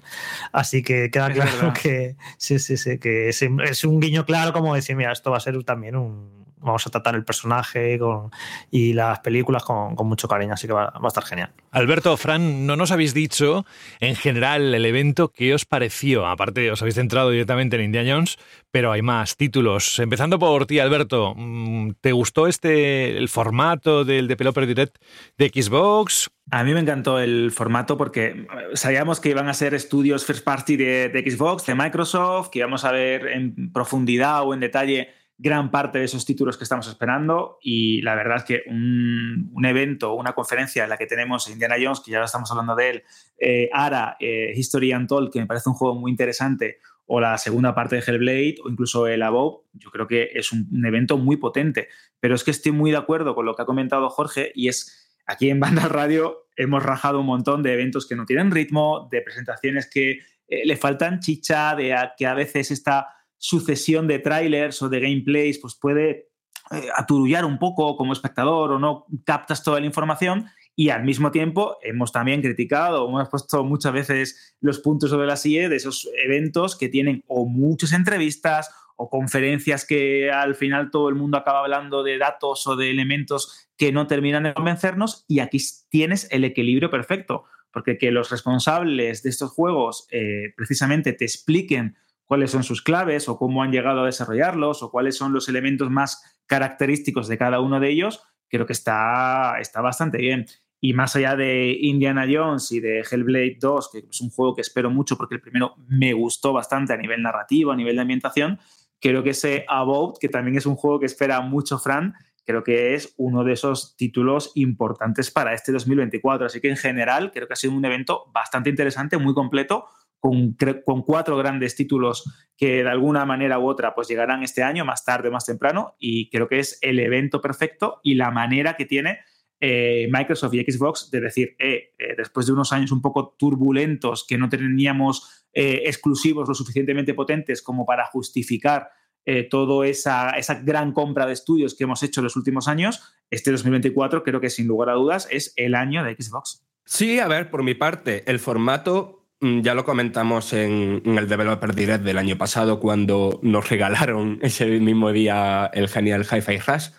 Así 0.51 0.81
que 0.81 1.11
queda 1.11 1.27
Es 1.27 1.33
claro 1.35 1.51
verdad. 1.57 1.73
que 1.79 2.15
sí, 2.39 2.57
sí, 2.57 2.75
sí, 2.75 2.97
que 2.97 3.29
es, 3.29 3.43
es 3.43 3.83
un 3.83 3.99
guiño 3.99 4.25
claro 4.25 4.51
como 4.51 4.73
decir, 4.73 4.95
mira, 4.95 5.11
esto 5.11 5.29
va 5.29 5.37
a 5.37 5.41
ser 5.41 5.63
también 5.63 5.95
un. 5.95 6.42
Vamos 6.63 6.87
a 6.87 6.89
tratar 6.89 7.15
el 7.15 7.23
personaje 7.23 7.99
con, 7.99 8.31
y 8.71 8.93
las 8.93 9.19
películas 9.19 9.63
con, 9.63 9.95
con 9.95 10.07
mucho 10.07 10.27
cariño, 10.27 10.53
así 10.53 10.67
que 10.67 10.73
va, 10.73 10.85
va 10.85 11.05
a 11.05 11.07
estar 11.07 11.23
genial. 11.23 11.51
Alberto, 11.71 12.15
Fran, 12.17 12.65
no 12.65 12.75
nos 12.75 12.91
habéis 12.91 13.13
dicho 13.13 13.65
en 13.99 14.15
general 14.15 14.73
el 14.73 14.85
evento 14.85 15.29
qué 15.29 15.53
os 15.53 15.65
pareció. 15.65 16.25
Aparte, 16.27 16.71
os 16.71 16.81
habéis 16.81 16.95
centrado 16.95 17.29
directamente 17.29 17.75
en 17.75 17.83
Indiana 17.83 18.13
Jones, 18.13 18.37
pero 18.71 18.91
hay 18.91 19.01
más 19.01 19.37
títulos. 19.37 19.99
Empezando 19.99 20.39
por 20.39 20.65
ti, 20.65 20.79
Alberto, 20.79 21.33
mm, 21.35 21.91
¿te 22.01 22.11
gustó 22.11 22.47
este 22.47 23.17
el 23.17 23.29
formato 23.29 24.05
del 24.05 24.27
Developer 24.27 24.65
Direct 24.65 24.97
de 25.37 25.49
Xbox? 25.49 26.29
A 26.51 26.63
mí 26.63 26.73
me 26.73 26.79
encantó 26.79 27.19
el 27.19 27.51
formato 27.51 27.97
porque 27.97 28.47
sabíamos 28.73 29.19
que 29.19 29.29
iban 29.29 29.47
a 29.47 29.53
ser 29.53 29.73
estudios 29.73 30.25
first 30.25 30.43
party 30.43 30.75
de, 30.75 31.09
de 31.09 31.31
Xbox, 31.31 31.65
de 31.65 31.75
Microsoft, 31.75 32.49
que 32.49 32.59
íbamos 32.59 32.83
a 32.83 32.91
ver 32.91 33.27
en 33.27 33.71
profundidad 33.71 34.43
o 34.43 34.53
en 34.53 34.59
detalle 34.59 35.09
gran 35.37 35.71
parte 35.71 35.99
de 35.99 36.05
esos 36.05 36.25
títulos 36.25 36.57
que 36.57 36.63
estamos 36.63 36.87
esperando 36.87 37.57
y 37.61 38.01
la 38.01 38.15
verdad 38.15 38.37
es 38.37 38.43
que 38.43 38.63
un, 38.67 39.65
evento, 39.65 40.13
una 40.13 40.33
conferencia 40.33 40.83
en 40.83 40.89
la 40.89 40.97
que 40.97 41.07
tenemos 41.07 41.49
Indiana 41.49 41.75
Jones, 41.81 42.01
que 42.01 42.11
ya 42.11 42.23
estamos 42.23 42.49
hablando 42.51 42.75
de 42.75 42.89
él, 42.89 43.03
eh, 43.37 43.69
Ara, 43.73 44.15
eh, 44.19 44.53
History 44.55 44.93
Untold, 44.93 45.31
que 45.31 45.39
me 45.39 45.47
parece 45.47 45.69
un 45.69 45.75
juego 45.75 45.95
muy 45.95 46.11
interesante, 46.11 46.77
o 47.05 47.19
la 47.19 47.37
segunda 47.37 47.75
parte 47.75 47.97
de 47.97 48.03
Hellblade, 48.05 48.55
o 48.63 48.69
incluso 48.69 49.07
el 49.07 49.21
Above, 49.23 49.65
yo 49.73 49.91
creo 49.91 50.07
que 50.07 50.29
es 50.33 50.51
un, 50.51 50.85
evento 50.85 51.17
muy 51.17 51.37
potente. 51.37 51.89
Pero 52.19 52.35
es 52.35 52.43
que 52.43 52.51
estoy 52.51 52.71
muy 52.71 52.91
de 52.91 52.97
acuerdo 52.97 53.35
con 53.35 53.45
lo 53.45 53.55
que 53.55 53.61
ha 53.61 53.65
comentado 53.65 54.09
Jorge 54.09 54.51
y 54.55 54.69
es 54.69 55.11
aquí 55.25 55.49
en 55.49 55.59
Banda 55.59 55.87
Radio 55.89 56.47
hemos 56.55 56.83
rajado 56.83 57.19
un 57.19 57.25
montón 57.25 57.63
de 57.63 57.73
eventos 57.73 58.07
que 58.07 58.15
no 58.15 58.25
tienen 58.25 58.51
ritmo, 58.51 59.09
de 59.11 59.21
presentaciones 59.21 59.89
que 59.89 60.19
eh, 60.47 60.65
le 60.65 60.77
faltan 60.77 61.19
chicha, 61.19 61.75
de 61.75 61.93
a- 61.93 62.13
que 62.17 62.25
a 62.25 62.33
veces 62.33 62.71
esta 62.71 63.07
sucesión 63.43 64.07
de 64.07 64.19
trailers 64.19 64.81
o 64.81 64.87
de 64.87 65.01
gameplays 65.01 65.59
pues 65.59 65.75
puede 65.75 66.29
eh, 66.71 66.87
aturullar 66.95 67.43
un 67.43 67.59
poco 67.59 67.97
como 67.97 68.13
espectador 68.13 68.71
o 68.71 68.79
no 68.79 69.05
captas 69.25 69.65
toda 69.65 69.81
la 69.81 69.85
información 69.85 70.45
y 70.77 70.91
al 70.91 71.03
mismo 71.03 71.29
tiempo 71.29 71.77
hemos 71.83 72.13
también 72.13 72.41
criticado, 72.41 73.05
hemos 73.05 73.27
puesto 73.27 73.65
muchas 73.65 73.91
veces 73.91 74.55
los 74.61 74.79
puntos 74.79 75.09
sobre 75.09 75.27
la 75.27 75.35
silla 75.35 75.67
de 75.67 75.75
esos 75.75 76.09
eventos 76.23 76.77
que 76.77 76.87
tienen 76.87 77.25
o 77.27 77.45
muchas 77.45 77.91
entrevistas 77.91 78.69
o 78.95 79.09
conferencias 79.09 79.85
que 79.85 80.31
al 80.31 80.55
final 80.55 80.89
todo 80.89 81.09
el 81.09 81.15
mundo 81.15 81.37
acaba 81.37 81.59
hablando 81.59 82.01
de 82.01 82.17
datos 82.17 82.65
o 82.65 82.77
de 82.77 82.91
elementos 82.91 83.67
que 83.75 83.91
no 83.91 84.07
terminan 84.07 84.43
de 84.43 84.53
convencernos 84.53 85.25
y 85.27 85.39
aquí 85.39 85.57
tienes 85.89 86.29
el 86.31 86.45
equilibrio 86.45 86.89
perfecto, 86.89 87.43
porque 87.73 87.97
que 87.97 88.11
los 88.11 88.31
responsables 88.31 89.21
de 89.21 89.29
estos 89.29 89.51
juegos 89.51 90.07
eh, 90.11 90.53
precisamente 90.55 91.11
te 91.11 91.25
expliquen 91.25 91.97
cuáles 92.25 92.51
son 92.51 92.63
sus 92.63 92.81
claves 92.81 93.29
o 93.29 93.37
cómo 93.37 93.63
han 93.63 93.71
llegado 93.71 94.01
a 94.01 94.05
desarrollarlos 94.05 94.83
o 94.83 94.91
cuáles 94.91 95.17
son 95.17 95.33
los 95.33 95.49
elementos 95.49 95.89
más 95.89 96.39
característicos 96.45 97.27
de 97.27 97.37
cada 97.37 97.59
uno 97.59 97.79
de 97.79 97.89
ellos, 97.89 98.23
creo 98.49 98.65
que 98.65 98.73
está, 98.73 99.59
está 99.59 99.81
bastante 99.81 100.17
bien. 100.17 100.45
Y 100.79 100.93
más 100.93 101.15
allá 101.15 101.35
de 101.35 101.77
Indiana 101.79 102.27
Jones 102.29 102.71
y 102.71 102.79
de 102.81 102.99
Hellblade 103.09 103.57
2, 103.59 103.89
que 103.91 103.99
es 104.09 104.21
un 104.21 104.29
juego 104.29 104.53
que 104.53 104.61
espero 104.61 104.89
mucho 104.89 105.15
porque 105.15 105.35
el 105.35 105.41
primero 105.41 105.75
me 105.87 106.13
gustó 106.13 106.51
bastante 106.51 106.93
a 106.93 106.97
nivel 106.97 107.21
narrativo, 107.21 107.71
a 107.71 107.75
nivel 107.75 107.95
de 107.95 108.01
ambientación, 108.01 108.59
creo 108.99 109.23
que 109.23 109.31
ese 109.31 109.65
About, 109.67 110.17
que 110.19 110.29
también 110.29 110.57
es 110.57 110.65
un 110.65 110.75
juego 110.75 110.99
que 110.99 111.05
espera 111.05 111.41
mucho 111.41 111.79
Fran, 111.79 112.15
creo 112.45 112.63
que 112.63 112.93
es 112.93 113.13
uno 113.17 113.43
de 113.43 113.53
esos 113.53 113.95
títulos 113.95 114.51
importantes 114.55 115.31
para 115.31 115.53
este 115.53 115.71
2024. 115.71 116.45
Así 116.45 116.61
que 116.61 116.69
en 116.69 116.77
general 116.77 117.31
creo 117.31 117.47
que 117.47 117.53
ha 117.53 117.57
sido 117.57 117.73
un 117.73 117.85
evento 117.85 118.25
bastante 118.33 118.69
interesante, 118.69 119.17
muy 119.17 119.33
completo, 119.33 119.85
con, 120.23 121.01
cuatro 121.01 121.35
grandes 121.35 121.75
títulos 121.75 122.23
que 122.55 122.83
de 122.83 122.89
alguna 122.89 123.25
manera 123.25 123.59
u 123.59 123.67
otra 123.67 123.93
pues 123.93 124.07
llegarán 124.07 124.41
este 124.41 124.63
año, 124.63 124.85
más 124.85 125.03
tarde 125.03 125.27
o 125.27 125.31
más 125.31 125.45
temprano, 125.45 125.95
y 125.99 126.29
creo 126.29 126.47
que 126.47 126.59
es 126.59 126.79
el 126.81 126.99
evento 126.99 127.41
perfecto 127.41 127.99
y 128.03 128.15
la 128.15 128.31
manera 128.31 128.75
que 128.75 128.85
tiene 128.85 129.19
eh, 129.59 130.07
Microsoft 130.09 130.53
y 130.53 130.63
Xbox 130.63 131.11
de 131.11 131.19
decir, 131.19 131.55
eh, 131.59 131.93
eh, 131.97 132.15
después 132.15 132.45
de 132.45 132.53
unos 132.53 132.71
años 132.71 132.93
un 132.93 133.01
poco 133.01 133.35
turbulentos 133.37 134.25
que 134.25 134.37
no 134.37 134.47
teníamos 134.47 135.45
exclusivos 135.55 136.47
lo 136.47 136.55
suficientemente 136.55 137.13
potentes 137.13 137.61
como 137.61 137.85
para 137.85 138.07
justificar 138.07 138.89
eh, 139.25 139.43
toda 139.43 139.87
esa, 139.87 140.31
esa 140.31 140.55
gran 140.55 140.91
compra 140.91 141.25
de 141.25 141.33
estudios 141.33 141.75
que 141.75 141.85
hemos 141.85 142.01
hecho 142.03 142.19
en 142.19 142.25
los 142.25 142.35
últimos 142.35 142.67
años, 142.67 143.13
este 143.29 143.51
2024 143.51 144.23
creo 144.23 144.41
que 144.41 144.49
sin 144.49 144.67
lugar 144.67 144.89
a 144.89 144.93
dudas 144.93 145.27
es 145.31 145.53
el 145.55 145.75
año 145.75 146.03
de 146.03 146.15
Xbox. 146.15 146.65
Sí, 146.83 147.19
a 147.19 147.27
ver, 147.29 147.49
por 147.49 147.63
mi 147.63 147.73
parte, 147.73 148.29
el 148.29 148.39
formato 148.39 149.22
ya 149.61 149.73
lo 149.73 149.83
comentamos 149.83 150.53
en, 150.53 151.01
en 151.05 151.17
el 151.17 151.27
Developer 151.27 151.75
Direct 151.75 152.03
del 152.03 152.17
año 152.17 152.37
pasado 152.37 152.79
cuando 152.79 153.39
nos 153.43 153.69
regalaron 153.69 154.39
ese 154.41 154.65
mismo 154.79 155.11
día 155.11 155.69
el 155.73 155.89
genial 155.89 156.25
Hi-Fi 156.25 156.59
Rush. 156.59 156.89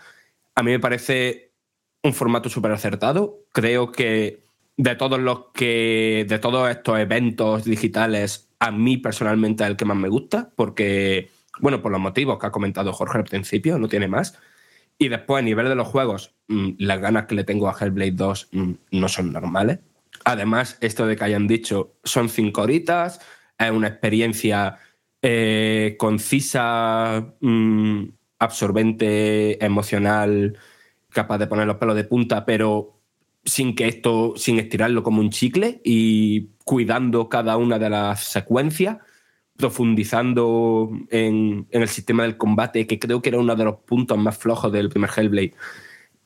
A 0.55 0.63
mí 0.63 0.71
me 0.71 0.81
parece 0.81 1.53
un 2.03 2.13
formato 2.13 2.49
súper 2.49 2.73
acertado. 2.73 3.47
Creo 3.53 3.91
que 3.91 4.45
de 4.77 4.95
todos 4.97 5.19
los 5.19 5.47
que. 5.55 6.27
de 6.29 6.39
todos 6.39 6.71
estos 6.71 6.99
eventos 6.99 7.65
digitales, 7.65 8.51
a 8.59 8.71
mí 8.71 8.99
personalmente 8.99 9.65
es 9.65 9.71
el 9.71 9.77
que 9.77 9.85
más 9.85 9.97
me 9.97 10.09
gusta, 10.09 10.51
porque, 10.55 11.31
bueno, 11.61 11.83
por 11.83 11.93
los 11.93 12.01
motivos 12.01 12.39
que 12.39 12.47
ha 12.47 12.53
comentado 12.53 12.93
Jorge 12.93 13.19
al 13.19 13.25
principio, 13.25 13.79
no 13.79 13.89
tiene 13.89 14.09
más. 14.09 14.39
Y 14.99 15.09
después, 15.09 15.41
a 15.41 15.45
nivel 15.45 15.69
de 15.69 15.75
los 15.75 15.89
juegos, 15.89 16.35
mm, 16.49 16.73
las 16.79 17.01
ganas 17.01 17.27
que 17.27 17.35
le 17.35 17.45
tengo 17.45 17.69
a 17.69 17.77
Hellblade 17.79 18.13
2 18.13 18.49
mm, 18.53 18.73
no 18.93 19.09
son 19.09 19.33
normales. 19.33 19.81
Además, 20.25 20.79
esto 20.81 21.07
de 21.07 21.17
que 21.17 21.25
hayan 21.25 21.47
dicho 21.47 21.97
son 22.05 22.29
cinco 22.29 22.63
horitas, 22.63 23.21
es 23.59 23.71
una 23.71 23.89
experiencia 23.89 24.79
eh, 25.23 25.97
concisa, 25.99 27.35
mm, 27.41 28.05
absorbente, 28.39 29.65
emocional, 29.65 30.59
capaz 31.11 31.39
de 31.39 31.47
poner 31.47 31.67
los 31.67 31.77
pelos 31.77 31.97
de 31.97 32.05
punta, 32.05 32.45
pero 32.45 33.01
sin 33.45 33.75
que 33.75 33.89
esto, 33.89 34.35
sin 34.37 34.59
estirarlo 34.59 35.03
como 35.03 35.21
un 35.21 35.31
chicle 35.31 35.81
y 35.85 36.51
cuidando 36.65 37.29
cada 37.29 37.57
una 37.57 37.79
de 37.79 37.91
las 37.91 38.25
secuencias, 38.25 38.99
profundizando 39.57 40.91
en, 41.11 41.67
en 41.71 41.83
el 41.83 41.89
sistema 41.89 42.25
del 42.25 42.37
combate, 42.37 42.87
que 42.87 42.99
creo 42.99 43.23
que 43.23 43.29
era 43.31 43.39
uno 43.39 43.55
de 43.57 43.65
los 43.65 43.77
puntos 43.77 44.19
más 44.19 44.37
flojos 44.39 44.73
del 44.73 44.89
primer 44.89 45.11
Hellblade. 45.17 45.55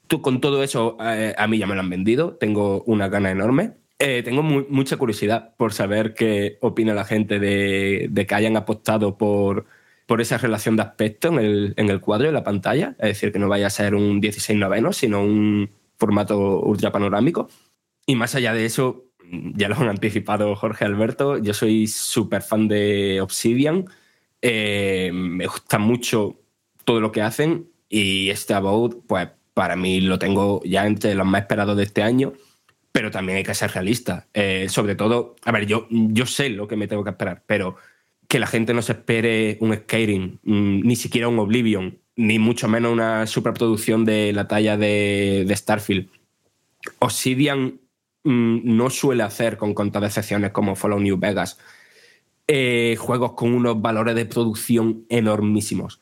Tú, 0.07 0.22
con 0.22 0.40
todo 0.40 0.62
eso, 0.62 0.96
eh, 1.01 1.34
a 1.36 1.46
mí 1.46 1.59
ya 1.59 1.66
me 1.66 1.74
lo 1.74 1.80
han 1.80 1.90
vendido, 1.90 2.36
tengo 2.36 2.82
una 2.84 3.09
gana 3.09 3.30
enorme. 3.30 3.74
Eh, 3.99 4.22
tengo 4.22 4.42
mu- 4.42 4.66
mucha 4.68 4.96
curiosidad 4.96 5.55
por 5.57 5.72
saber 5.72 6.14
qué 6.14 6.57
opina 6.61 6.94
la 6.94 7.05
gente 7.05 7.38
de, 7.40 8.07
de 8.11 8.26
que 8.26 8.34
hayan 8.34 8.57
apostado 8.57 9.18
por, 9.18 9.66
por 10.07 10.20
esa 10.20 10.38
relación 10.38 10.76
de 10.76 10.82
aspecto 10.82 11.28
en 11.28 11.38
el, 11.40 11.74
en 11.76 11.88
el 11.90 12.01
cuadro 12.01 12.28
y 12.28 12.32
la 12.32 12.44
pantalla. 12.44 12.94
Es 13.01 13.09
decir, 13.09 13.32
que 13.32 13.38
no 13.40 13.49
vaya 13.49 13.66
a 13.66 13.70
ser 13.70 13.94
un 13.94 14.20
16 14.20 14.57
noveno, 14.59 14.92
sino 14.92 15.22
un 15.22 15.70
formato 15.96 16.61
ultra 16.61 16.92
panorámico. 16.92 17.49
Y 18.07 18.14
más 18.14 18.34
allá 18.36 18.55
de 18.55 18.64
eso, 18.66 19.05
ya 19.55 19.68
lo 19.68 19.76
han 19.76 19.88
anticipado 19.88 20.55
Jorge 20.55 20.84
Alberto, 20.84 21.36
yo 21.38 21.53
soy 21.53 21.88
súper 21.88 22.42
fan 22.42 22.68
de 22.68 23.20
Obsidian. 23.20 23.86
Eh, 24.42 25.11
me 25.12 25.46
gusta 25.46 25.78
mucho 25.78 26.36
todo 26.84 27.01
lo 27.01 27.11
que 27.11 27.22
hacen 27.22 27.68
y 27.88 28.30
este 28.30 28.55
About, 28.55 29.05
pues 29.07 29.28
para 29.55 29.74
mí 29.74 30.01
lo 30.01 30.18
tengo 30.20 30.62
ya 30.64 30.86
entre 30.86 31.14
los 31.16 31.26
más 31.26 31.42
esperados 31.42 31.76
de 31.76 31.82
este 31.82 32.03
año. 32.03 32.32
Pero 32.93 33.11
también 33.11 33.39
hay 33.39 33.45
que 33.45 33.55
ser 33.55 33.70
realista. 33.70 34.28
Eh, 34.34 34.66
sobre 34.68 34.95
todo, 34.95 35.36
a 35.45 35.53
ver, 35.53 35.66
yo, 35.66 35.86
yo 35.91 36.26
sé 36.26 36.49
lo 36.51 36.68
que 36.68 36.76
me 36.76 36.89
tengo 36.89 37.05
que 37.05 37.11
esperar, 37.11 37.45
pero 37.47 37.76
que 38.28 38.39
la 38.39 38.47
gente 38.47 38.74
no 38.74 38.82
se 38.82 38.93
espere 38.93 39.57
un 39.61 39.74
Skyrim, 39.74 40.39
mm, 40.43 40.80
ni 40.80 40.97
siquiera 40.97 41.28
un 41.28 41.39
Oblivion, 41.39 41.99
ni 42.16 42.39
mucho 42.39 42.68
menos 42.68 42.93
una 42.93 43.26
superproducción 43.26 44.05
de 44.05 44.32
la 44.32 44.49
talla 44.49 44.76
de, 44.76 45.51
Starfield. 45.55 46.11
Obsidian 46.99 47.80
mm, 48.24 48.61
no 48.64 48.91
suele 48.91 49.22
hacer 49.22 49.57
con 49.57 49.74
contadas 49.74 50.16
excepciones 50.16 50.53
como 50.53 50.76
Follow 50.76 51.01
New 51.01 51.18
Vegas 51.18 51.59
eh, 52.51 52.97
juegos 52.99 53.34
con 53.34 53.53
unos 53.53 53.80
valores 53.82 54.14
de 54.14 54.24
producción 54.24 55.05
enormísimos. 55.11 56.01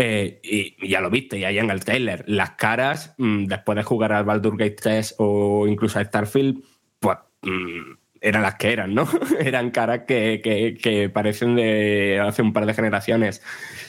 Eh, 0.00 0.40
y 0.44 0.88
ya 0.88 1.00
lo 1.00 1.10
viste, 1.10 1.38
y 1.40 1.44
ahí 1.44 1.58
en 1.58 1.70
el 1.70 1.84
trailer, 1.84 2.22
las 2.28 2.50
caras, 2.52 3.14
mm, 3.18 3.46
después 3.46 3.74
de 3.76 3.82
jugar 3.82 4.12
al 4.12 4.24
Baldur 4.24 4.56
Gate 4.56 4.76
3 4.80 5.16
o 5.18 5.66
incluso 5.66 5.98
a 5.98 6.04
Starfield, 6.04 6.62
pues 7.00 7.18
mm, 7.42 7.94
eran 8.20 8.42
las 8.42 8.54
que 8.54 8.72
eran, 8.72 8.94
¿no? 8.94 9.08
eran 9.40 9.70
caras 9.72 10.02
que, 10.06 10.40
que- 10.42 10.76
que 10.80 11.08
parecen 11.08 11.56
de 11.56 12.20
hace 12.24 12.42
un 12.42 12.52
par 12.52 12.66
de 12.66 12.74
generaciones. 12.74 13.42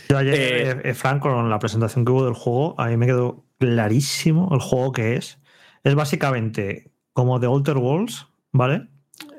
Yo 0.10 0.18
ayer, 0.18 0.34
Eh, 0.34 0.70
eh, 0.72 0.82
eh, 0.84 0.94
Frank, 0.96 1.22
con 1.22 1.48
la 1.50 1.60
presentación 1.60 2.06
que 2.06 2.12
hubo 2.12 2.26
del 2.26 2.34
juego, 2.34 2.74
a 2.80 2.88
mí 2.88 2.98
me 2.98 3.06
quedó 3.06 3.46
clarísimo 3.60 4.50
el 4.52 4.60
juego 4.62 4.92
que 4.92 5.16
es. 5.16 5.40
Es 5.84 5.94
básicamente 5.96 6.92
como 7.14 7.40
The 7.40 7.46
Outer 7.48 7.78
Worlds, 7.78 8.28
¿vale? 8.52 8.88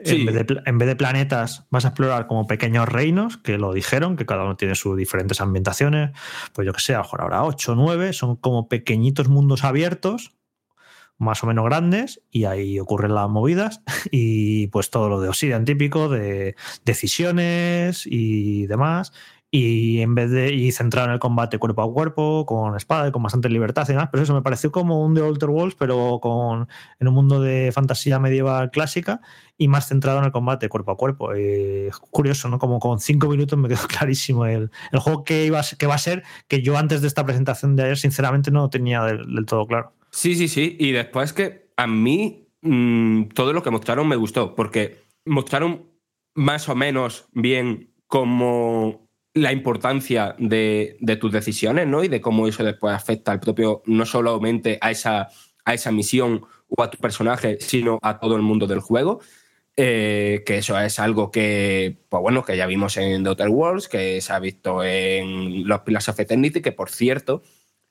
En, 0.04 0.26
vez 0.26 0.34
de, 0.34 0.62
en 0.64 0.78
vez 0.78 0.88
de 0.88 0.96
planetas, 0.96 1.66
vas 1.70 1.84
a 1.84 1.88
explorar 1.88 2.26
como 2.26 2.46
pequeños 2.46 2.88
reinos, 2.88 3.36
que 3.36 3.58
lo 3.58 3.72
dijeron, 3.72 4.16
que 4.16 4.26
cada 4.26 4.44
uno 4.44 4.56
tiene 4.56 4.74
sus 4.74 4.96
diferentes 4.96 5.40
ambientaciones. 5.40 6.10
Pues 6.52 6.66
yo 6.66 6.72
que 6.72 6.80
sé, 6.80 6.94
a 6.94 6.98
lo 6.98 7.04
mejor 7.04 7.22
habrá 7.22 7.44
8 7.44 7.72
o 7.72 7.74
9, 7.74 8.12
son 8.12 8.36
como 8.36 8.68
pequeñitos 8.68 9.28
mundos 9.28 9.64
abiertos, 9.64 10.32
más 11.18 11.42
o 11.44 11.46
menos 11.46 11.64
grandes, 11.66 12.22
y 12.30 12.44
ahí 12.44 12.80
ocurren 12.80 13.14
las 13.14 13.28
movidas. 13.28 13.82
Y 14.10 14.68
pues 14.68 14.90
todo 14.90 15.08
lo 15.08 15.20
de 15.20 15.28
Obsidian 15.28 15.64
típico, 15.64 16.08
de 16.08 16.56
decisiones 16.84 18.06
y 18.06 18.66
demás. 18.66 19.12
Y 19.52 20.00
en 20.00 20.14
vez 20.14 20.30
de 20.30 20.54
y 20.54 20.70
centrado 20.70 21.08
en 21.08 21.14
el 21.14 21.18
combate 21.18 21.58
cuerpo 21.58 21.82
a 21.82 21.92
cuerpo, 21.92 22.46
con 22.46 22.76
espada 22.76 23.08
y 23.08 23.12
con 23.12 23.22
bastante 23.22 23.48
libertad 23.48 23.84
y 23.88 23.92
demás, 23.92 24.08
pero 24.12 24.22
eso 24.22 24.32
me 24.32 24.42
pareció 24.42 24.70
como 24.70 25.04
un 25.04 25.14
The 25.14 25.22
Outer 25.22 25.48
Worlds, 25.48 25.74
pero 25.74 26.20
con 26.22 26.68
en 27.00 27.08
un 27.08 27.14
mundo 27.14 27.40
de 27.40 27.72
fantasía 27.72 28.20
medieval 28.20 28.70
clásica 28.70 29.20
y 29.58 29.66
más 29.66 29.88
centrado 29.88 30.20
en 30.20 30.26
el 30.26 30.30
combate 30.30 30.68
cuerpo 30.68 30.92
a 30.92 30.96
cuerpo. 30.96 31.30
Curioso, 32.10 32.48
¿no? 32.48 32.58
Como 32.60 32.78
con 32.78 33.00
cinco 33.00 33.28
minutos 33.28 33.58
me 33.58 33.68
quedó 33.68 33.80
clarísimo 33.88 34.46
el, 34.46 34.70
el 34.92 34.98
juego 35.00 35.24
que, 35.24 35.46
iba 35.46 35.58
a, 35.58 35.64
que 35.76 35.86
va 35.86 35.94
a 35.96 35.98
ser, 35.98 36.22
que 36.46 36.62
yo 36.62 36.78
antes 36.78 37.00
de 37.00 37.08
esta 37.08 37.26
presentación 37.26 37.74
de 37.74 37.82
ayer, 37.82 37.98
sinceramente, 37.98 38.50
no 38.50 38.70
tenía 38.70 39.02
del, 39.02 39.34
del 39.34 39.46
todo 39.46 39.66
claro. 39.66 39.92
Sí, 40.10 40.34
sí, 40.34 40.48
sí. 40.48 40.76
Y 40.78 40.92
después 40.92 41.32
que 41.32 41.70
a 41.76 41.86
mí 41.86 42.48
mm, 42.62 43.24
todo 43.34 43.52
lo 43.52 43.62
que 43.62 43.70
mostraron 43.70 44.06
me 44.06 44.16
gustó, 44.16 44.54
porque 44.54 45.02
mostraron 45.24 45.90
más 46.34 46.68
o 46.68 46.74
menos 46.74 47.26
bien 47.32 47.92
como 48.06 49.09
la 49.34 49.52
importancia 49.52 50.34
de, 50.38 50.96
de 51.00 51.16
tus 51.16 51.32
decisiones, 51.32 51.86
¿no? 51.86 52.02
Y 52.02 52.08
de 52.08 52.20
cómo 52.20 52.46
eso 52.48 52.64
después 52.64 52.94
afecta 52.94 53.32
al 53.32 53.40
propio, 53.40 53.82
no 53.86 54.04
solamente 54.04 54.78
a 54.80 54.90
esa, 54.90 55.28
a 55.64 55.74
esa 55.74 55.92
misión 55.92 56.42
o 56.68 56.82
a 56.82 56.90
tu 56.90 56.98
personaje, 56.98 57.58
sino 57.60 57.98
a 58.02 58.18
todo 58.18 58.36
el 58.36 58.42
mundo 58.42 58.66
del 58.66 58.80
juego. 58.80 59.20
Eh, 59.76 60.42
que 60.44 60.58
eso 60.58 60.78
es 60.78 60.98
algo 60.98 61.30
que, 61.30 61.96
pues 62.08 62.20
bueno, 62.20 62.44
que 62.44 62.56
ya 62.56 62.66
vimos 62.66 62.96
en 62.96 63.22
The 63.22 63.30
Outer 63.30 63.48
Worlds, 63.48 63.88
que 63.88 64.20
se 64.20 64.32
ha 64.32 64.38
visto 64.38 64.84
en 64.84 65.66
los 65.66 65.80
Pillars 65.80 66.08
of 66.08 66.20
Eternity, 66.20 66.60
que 66.60 66.72
por 66.72 66.90
cierto, 66.90 67.42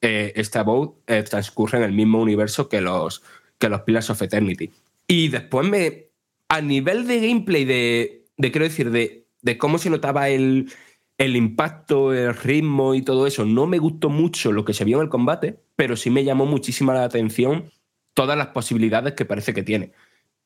eh, 0.01 0.33
este 0.35 0.59
About 0.59 0.97
eh, 1.07 1.23
transcurre 1.23 1.79
en 1.79 1.85
el 1.85 1.93
mismo 1.93 2.21
universo 2.21 2.69
que 2.69 2.81
los, 2.81 3.23
que 3.57 3.69
los 3.69 3.81
Pillars 3.81 4.09
of 4.09 4.21
Eternity. 4.21 4.71
Y 5.07 5.29
después 5.29 5.67
me. 5.67 6.09
A 6.49 6.61
nivel 6.61 7.07
de 7.07 7.27
gameplay, 7.27 7.65
de. 7.65 8.25
de 8.37 8.51
quiero 8.51 8.65
decir, 8.65 8.91
de, 8.91 9.25
de 9.41 9.57
cómo 9.57 9.77
se 9.77 9.89
notaba 9.89 10.29
el, 10.29 10.71
el 11.19 11.35
impacto, 11.35 12.13
el 12.13 12.33
ritmo 12.33 12.95
y 12.95 13.01
todo 13.01 13.27
eso, 13.27 13.45
no 13.45 13.67
me 13.67 13.77
gustó 13.77 14.09
mucho 14.09 14.53
lo 14.53 14.63
que 14.63 14.73
se 14.73 14.85
vio 14.85 14.97
en 14.97 15.03
el 15.03 15.09
combate, 15.09 15.59
pero 15.75 15.97
sí 15.97 16.09
me 16.09 16.23
llamó 16.23 16.45
muchísima 16.45 16.93
la 16.93 17.03
atención 17.03 17.71
todas 18.13 18.37
las 18.37 18.47
posibilidades 18.47 19.13
que 19.13 19.25
parece 19.25 19.53
que 19.53 19.61
tiene. 19.61 19.91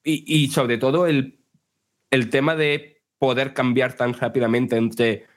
Y, 0.03 0.24
y 0.26 0.47
sobre 0.49 0.80
todo 0.80 1.05
el, 1.05 1.39
el 2.09 2.30
tema 2.30 2.55
de 2.55 3.03
poder 3.19 3.53
cambiar 3.53 3.93
tan 3.95 4.13
rápidamente 4.15 4.76
entre 4.76 5.28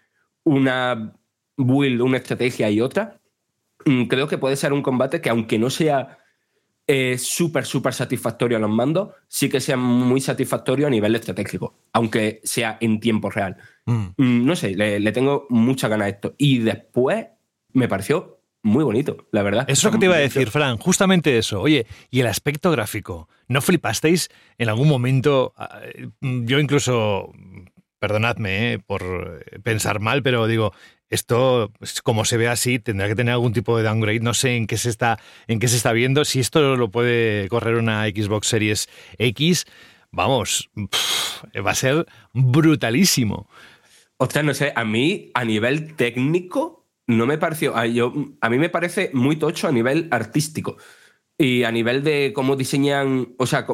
una 0.43 1.15
build, 1.59 2.01
una 2.01 2.17
estrategia 2.17 2.71
y 2.71 2.81
otra, 2.81 3.21
mm, 3.85 4.05
creo 4.05 4.29
que 4.29 4.39
puede 4.39 4.57
ser 4.57 4.73
un 4.73 4.83
combate 4.83 5.21
que 5.21 5.29
aunque 5.29 5.59
no 5.59 5.69
sea 5.69 6.19
eh, 6.87 7.19
súper, 7.19 7.65
súper 7.65 7.93
satisfactorio 7.95 8.59
a 8.59 8.61
los 8.61 8.71
mandos, 8.71 9.11
sí 9.29 9.49
que 9.49 9.61
sea 9.61 9.77
muy 9.77 10.21
satisfactorio 10.21 10.87
a 10.87 10.91
nivel 10.91 11.15
estratégico, 11.17 11.75
aunque 11.93 12.41
sea 12.45 12.79
en 12.81 13.01
tiempo 13.01 13.31
real. 13.31 13.57
Mm. 13.87 14.07
Mm, 14.17 14.47
No 14.47 14.57
sé, 14.57 14.75
le, 14.75 15.01
le 15.01 15.13
tengo 15.13 15.47
mucha 15.51 15.89
ganas 15.89 16.07
a 16.07 16.09
esto. 16.11 16.35
Y 16.39 16.59
después 16.59 17.27
me 17.73 17.89
pareció 17.89 18.41
muy 18.63 18.83
bonito, 18.85 19.29
la 19.31 19.43
verdad. 19.43 19.65
Eso 19.69 19.81
es 19.81 19.85
lo 19.85 19.91
que 19.93 19.99
te 19.99 20.07
iba 20.07 20.17
a 20.17 20.19
decir, 20.19 20.51
Fran, 20.51 20.77
justamente 20.79 21.39
eso. 21.39 21.61
Oye, 21.61 21.87
y 22.11 22.21
el 22.21 22.27
aspecto 22.27 22.71
gráfico, 22.73 23.29
¿no 23.49 23.61
flipasteis 23.61 24.29
en 24.59 24.69
algún 24.69 24.89
momento? 24.89 25.53
Ah, 25.57 25.81
Yo 26.21 26.59
incluso, 26.59 27.33
perdonadme 28.01 28.73
eh, 28.75 28.79
por 28.79 29.45
pensar 29.63 30.01
mal, 30.01 30.23
pero 30.23 30.47
digo, 30.47 30.73
esto, 31.11 31.73
como 32.03 32.25
se 32.25 32.37
ve 32.37 32.49
así, 32.49 32.79
tendrá 32.79 33.09
que 33.09 33.15
tener 33.15 33.33
algún 33.33 33.53
tipo 33.53 33.77
de 33.77 33.85
downgrade. 33.85 34.21
No 34.21 34.35
sé 34.35 34.57
en 34.57 34.67
qué 34.67 34.77
se 34.77 34.91
está, 34.91 35.19
en 35.47 35.59
qué 35.59 35.69
se 35.69 35.77
está 35.77 35.93
viendo. 35.93 36.25
Si 36.25 36.41
esto 36.41 36.77
lo 36.77 36.91
puede 36.91 37.49
correr 37.49 37.77
una 37.77 38.07
Xbox 38.07 38.49
Series 38.49 38.89
X, 39.19 39.67
vamos, 40.11 40.71
va 41.67 41.71
a 41.71 41.75
ser 41.75 42.07
brutalísimo. 42.33 43.49
Ostras, 44.19 44.45
no 44.45 44.55
sé, 44.55 44.73
a 44.75 44.85
mí 44.85 45.31
a 45.35 45.45
nivel 45.45 45.95
técnico 45.95 46.87
no 47.07 47.27
me 47.27 47.39
pareció. 47.39 47.77
A, 47.77 47.87
yo, 47.87 48.13
a 48.41 48.49
mí 48.51 48.59
me 48.59 48.69
parece 48.71 49.11
muy 49.13 49.37
tocho 49.37 49.69
a 49.69 49.73
nivel 49.73 50.09
artístico. 50.11 50.77
Y 51.39 51.65
a 51.65 51.71
nivel 51.71 52.03
de 52.03 52.33
cómo 52.35 52.57
diseñan, 52.57 53.35
o 53.37 53.47
sea, 53.47 53.67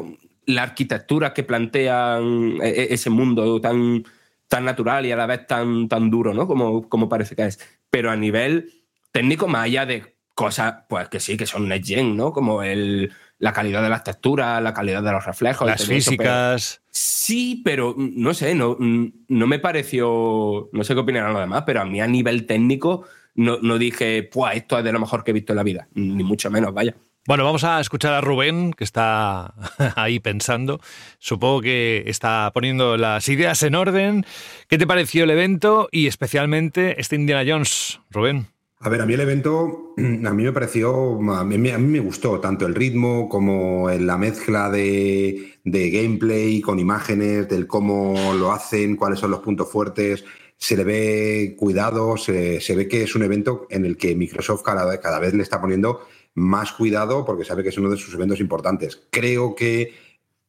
la 0.45 0.63
arquitectura 0.63 1.33
que 1.33 1.43
plantean 1.43 2.57
e- 2.61 2.67
e- 2.67 2.93
ese 2.93 3.09
mundo 3.09 3.61
tan, 3.61 4.03
tan 4.47 4.65
natural 4.65 5.05
y 5.05 5.11
a 5.11 5.15
la 5.15 5.25
vez 5.25 5.47
tan, 5.47 5.87
tan 5.87 6.09
duro, 6.09 6.33
¿no? 6.33 6.47
Como, 6.47 6.87
como 6.89 7.09
parece 7.09 7.35
que 7.35 7.45
es. 7.45 7.59
Pero 7.89 8.11
a 8.11 8.15
nivel 8.15 8.71
técnico, 9.11 9.47
más 9.47 9.65
allá 9.65 9.85
de 9.85 10.17
cosas, 10.35 10.75
pues 10.89 11.09
que 11.09 11.19
sí, 11.19 11.37
que 11.37 11.45
son 11.45 11.67
next 11.67 11.89
gen, 11.89 12.15
¿no? 12.17 12.31
Como 12.31 12.63
el, 12.63 13.11
la 13.37 13.53
calidad 13.53 13.83
de 13.83 13.89
las 13.89 14.03
texturas, 14.03 14.61
la 14.61 14.73
calidad 14.73 15.03
de 15.03 15.11
los 15.11 15.25
reflejos. 15.25 15.67
Las 15.67 15.83
todo 15.83 15.95
eso, 15.95 16.11
pero- 16.11 16.29
físicas. 16.55 16.81
Sí, 16.89 17.61
pero 17.63 17.93
mm, 17.95 18.11
no 18.15 18.33
sé, 18.33 18.55
no, 18.55 18.75
mm, 18.79 19.07
no 19.29 19.47
me 19.47 19.59
pareció. 19.59 20.69
No 20.71 20.83
sé 20.83 20.93
qué 20.93 20.99
opinarán 20.99 21.33
los 21.33 21.41
demás, 21.41 21.63
pero 21.65 21.81
a 21.81 21.85
mí 21.85 22.01
a 22.01 22.07
nivel 22.07 22.45
técnico 22.45 23.05
no, 23.35 23.57
no 23.61 23.77
dije, 23.77 24.23
pues 24.31 24.57
esto 24.57 24.77
es 24.77 24.83
de 24.83 24.91
lo 24.91 24.99
mejor 24.99 25.23
que 25.23 25.31
he 25.31 25.33
visto 25.33 25.53
en 25.53 25.57
la 25.57 25.63
vida. 25.63 25.87
Ni 25.93 26.23
mucho 26.23 26.49
menos, 26.51 26.73
vaya. 26.73 26.95
Bueno, 27.25 27.45
vamos 27.45 27.63
a 27.63 27.79
escuchar 27.79 28.13
a 28.13 28.19
Rubén, 28.19 28.73
que 28.73 28.83
está 28.83 29.53
ahí 29.95 30.19
pensando. 30.19 30.81
Supongo 31.19 31.61
que 31.61 32.03
está 32.05 32.51
poniendo 32.53 32.97
las 32.97 33.29
ideas 33.29 33.63
en 33.63 33.75
orden. 33.75 34.25
¿Qué 34.67 34.77
te 34.77 34.85
pareció 34.85 35.23
el 35.23 35.29
evento 35.29 35.87
y 35.89 36.07
especialmente 36.07 36.99
este 36.99 37.15
Indiana 37.15 37.49
Jones, 37.49 38.01
Rubén? 38.11 38.47
A 38.81 38.89
ver, 38.89 38.99
a 38.99 39.05
mí 39.05 39.13
el 39.13 39.21
evento, 39.21 39.93
a 39.97 40.33
mí 40.33 40.43
me 40.43 40.51
pareció, 40.51 41.17
a 41.31 41.45
mí, 41.45 41.57
me 41.57 41.99
gustó 42.01 42.41
tanto 42.41 42.65
el 42.65 42.75
ritmo 42.75 43.29
como 43.29 43.89
la 43.89 44.17
mezcla 44.17 44.69
de, 44.69 45.59
de 45.63 45.89
gameplay 45.91 46.59
con 46.59 46.77
imágenes, 46.77 47.47
del 47.47 47.67
cómo 47.67 48.33
lo 48.37 48.51
hacen, 48.51 48.97
cuáles 48.97 49.19
son 49.19 49.31
los 49.31 49.39
puntos 49.39 49.71
fuertes. 49.71 50.25
Se 50.57 50.75
le 50.75 50.83
ve 50.83 51.55
cuidado, 51.57 52.17
se, 52.17 52.59
se 52.59 52.75
ve 52.75 52.89
que 52.89 53.03
es 53.03 53.15
un 53.15 53.23
evento 53.23 53.65
en 53.69 53.85
el 53.85 53.95
que 53.95 54.13
Microsoft 54.13 54.63
cada, 54.63 54.99
cada 54.99 55.19
vez 55.19 55.33
le 55.33 55.43
está 55.43 55.61
poniendo 55.61 56.01
más 56.35 56.71
cuidado 56.73 57.25
porque 57.25 57.45
sabe 57.45 57.63
que 57.63 57.69
es 57.69 57.77
uno 57.77 57.89
de 57.89 57.97
sus 57.97 58.13
eventos 58.13 58.39
importantes. 58.39 59.01
Creo 59.09 59.55
que 59.55 59.93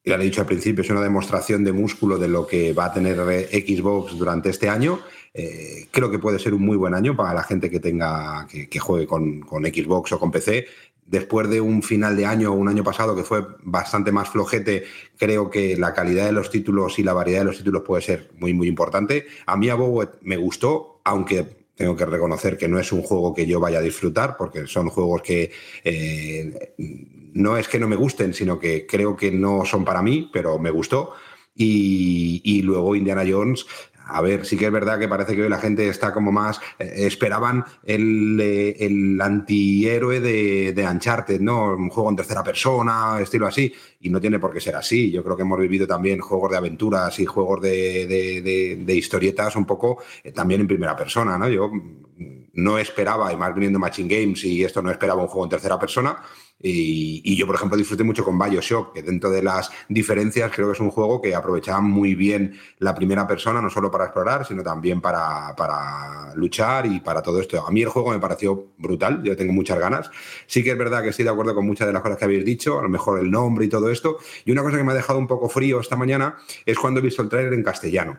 ya 0.05 0.17
lo 0.17 0.23
he 0.23 0.27
dicho 0.27 0.43
al 0.43 0.47
principio, 0.47 0.83
es 0.83 0.91
una 0.91 1.01
demostración 1.01 1.65
de 1.65 1.73
músculo 1.73 2.19
de 2.19 2.29
lo 2.29 2.47
que 2.47 2.75
va 2.75 2.87
a 2.87 2.93
tener 2.93 3.17
Xbox 3.49 4.17
durante 4.19 4.51
este 4.51 4.69
año. 4.69 5.01
Eh, 5.33 5.89
creo 5.91 6.11
que 6.11 6.19
puede 6.19 6.39
ser 6.39 6.53
un 6.53 6.63
muy 6.63 6.77
buen 6.77 6.95
año 6.95 7.17
para 7.17 7.33
la 7.33 7.43
gente 7.43 7.71
que 7.71 7.81
tenga 7.81 8.47
que, 8.47 8.79
juegue 8.79 9.07
con, 9.07 9.41
con 9.41 9.65
Xbox 9.65 10.13
o 10.13 10.21
con 10.21 10.31
PC. 10.31 10.67
Después 11.07 11.49
de 11.49 11.61
un 11.61 11.83
final 11.83 12.17
de 12.17 12.27
año, 12.27 12.53
un 12.53 12.69
año 12.69 12.85
pasado 12.85 13.17
que 13.17 13.25
fue 13.25 13.47
bastante 13.63 14.13
más 14.13 14.29
flojete, 14.29 14.85
creo 15.19 15.51
que 15.51 15.77
la 15.77 15.95
calidad 15.95 16.27
de 16.27 16.33
los 16.33 16.51
títulos 16.51 16.99
y 16.99 17.03
la 17.03 17.13
variedad 17.15 17.41
de 17.41 17.47
los 17.47 17.59
títulos 17.59 17.83
puede 17.83 18.03
ser 18.03 18.31
muy, 18.39 18.53
muy 18.53 18.69
importante. 18.69 19.27
A 19.47 19.57
mí 19.57 19.71
Abowet 19.71 20.11
me 20.23 20.37
gustó, 20.37 21.01
aunque 21.05 21.64
tengo 21.75 21.97
que 21.97 22.07
reconocer 22.07 22.57
que 22.57 22.69
no 22.69 22.79
es 22.79 22.93
un 22.93 23.03
juego 23.03 23.35
que 23.35 23.47
yo 23.47 23.61
vaya 23.61 23.79
a 23.79 23.83
disfrutar, 23.83 24.37
porque 24.37 24.67
son 24.67 24.91
juegos 24.91 25.23
que 25.23 25.51
eh, 25.83 26.75
no 27.33 27.57
es 27.57 27.69
que 27.69 27.81
no 27.81 27.89
me 27.89 27.97
gusten, 27.97 28.33
sino 28.33 28.59
que 28.59 28.87
creo 28.87 29.17
que 29.17 29.31
no 29.31 29.65
son 29.65 29.85
para 29.85 30.03
mí, 30.03 30.31
pero 30.33 30.59
me 30.59 30.71
gustó. 30.71 31.13
Y, 31.55 32.41
y 32.45 32.63
luego 32.63 32.97
Indiana 32.97 33.25
Jones, 33.29 33.67
a 34.07 34.21
ver, 34.21 34.45
sí 34.45 34.57
que 34.57 34.67
es 34.67 34.73
verdad 34.73 34.99
que 34.99 35.09
parece 35.09 35.35
que 35.35 35.43
hoy 35.43 35.49
la 35.49 35.59
gente 35.59 35.89
está 35.89 36.13
como 36.13 36.31
más. 36.33 36.61
eh, 36.79 36.93
esperaban 37.07 37.65
el, 37.85 38.39
eh, 38.41 38.77
el 38.81 39.21
antihéroe 39.21 40.21
de, 40.21 40.73
de 40.73 40.87
Uncharted, 40.87 41.41
¿no? 41.41 41.75
Un 41.75 41.89
juego 41.91 42.11
en 42.11 42.17
tercera 42.17 42.43
persona, 42.43 43.19
estilo 43.21 43.47
así. 43.47 43.73
Y 44.01 44.11
no 44.11 44.21
tiene 44.21 44.39
por 44.39 44.53
qué 44.53 44.61
ser 44.61 44.77
así. 44.77 45.11
Yo 45.11 45.23
creo 45.25 45.37
que 45.37 45.43
hemos 45.43 45.59
vivido 45.59 45.87
también 45.87 46.21
juegos 46.21 46.51
de 46.51 46.57
aventuras 46.59 47.19
y 47.19 47.25
juegos 47.25 47.61
de, 47.63 48.07
de- 48.07 48.43
de- 48.43 48.77
de 48.85 48.95
historietas 48.95 49.57
un 49.57 49.65
poco 49.65 49.99
eh, 50.23 50.33
también 50.33 50.61
en 50.61 50.67
primera 50.69 50.95
persona, 50.97 51.39
¿no? 51.39 51.49
Yo 51.49 51.69
mm, 51.69 52.45
no 52.55 52.79
esperaba, 52.79 53.33
y 53.33 53.37
más 53.37 53.55
viniendo 53.55 53.79
Machine 53.79 54.15
Games 54.15 54.45
y 54.45 54.63
esto 54.65 54.81
no 54.83 54.91
esperaba 54.91 55.23
un 55.23 55.29
juego 55.29 55.45
en 55.47 55.51
tercera 55.51 55.79
persona. 55.79 56.17
Y, 56.67 57.37
yo, 57.37 57.47
por 57.47 57.57
ejemplo, 57.57 57.77
disfruté 57.77 58.05
mucho 58.05 58.25
con 58.25 58.39
Bioshock, 58.39 58.95
que 58.95 59.03
dentro 59.03 59.31
de 59.31 59.43
las 59.43 59.71
diferencias 59.87 60.51
creo 60.51 60.69
que 60.69 60.73
es 60.73 60.81
un 60.81 60.91
juego 60.91 61.21
que 61.21 61.35
aprovechaba 61.35 61.83
muy 61.83 62.15
bien 62.15 62.59
la 62.79 62.95
primera 62.95 63.27
persona, 63.27 63.61
no 63.61 63.69
solo 63.69 63.91
para 63.91 64.05
explorar, 64.05 64.47
sino 64.47 64.63
también 64.63 65.03
para, 65.03 65.55
para 65.57 66.35
luchar 66.35 66.87
y 66.87 67.01
para 67.01 67.21
todo 67.21 67.39
esto. 67.39 67.67
A 67.67 67.71
mí 67.71 67.83
el 67.83 67.91
juego 67.91 68.13
me 68.13 68.19
pareció 68.19 68.69
brutal, 68.79 69.23
yo 69.23 69.37
tengo 69.37 69.53
muchas 69.53 69.79
ganas. 69.79 70.11
Sí 70.47 70.65
que 70.65 70.71
es 70.71 70.79
verdad 70.79 71.03
que 71.03 71.11
estoy 71.11 71.27
de 71.27 71.33
acuerdo 71.33 71.55
con 71.55 71.67
muchas 71.67 71.87
de 71.87 71.93
las 71.93 72.01
cosas 72.01 72.17
que 72.17 72.25
habéis 72.25 72.47
dicho, 72.47 72.79
a 72.79 72.83
lo 72.83 72.89
mejor 72.89 73.21
el 73.21 73.31
nombre 73.31 73.67
y 73.67 73.69
todo 73.69 73.91
esto. 73.91 74.17
Y 74.47 74.51
una 74.51 74.63
cosa 74.63 74.79
que 74.79 74.85
me 74.85 74.93
ha 74.93 74.95
dejado 74.95 75.19
un 75.19 75.27
poco 75.27 75.51
frío 75.51 75.81
esta 75.81 75.97
mañana 75.97 76.37
es 76.65 76.79
cuando 76.79 77.01
he 77.01 77.03
visto 77.03 77.21
el 77.21 77.29
tráiler 77.29 77.53
en 77.53 77.63
castellano 77.63 78.19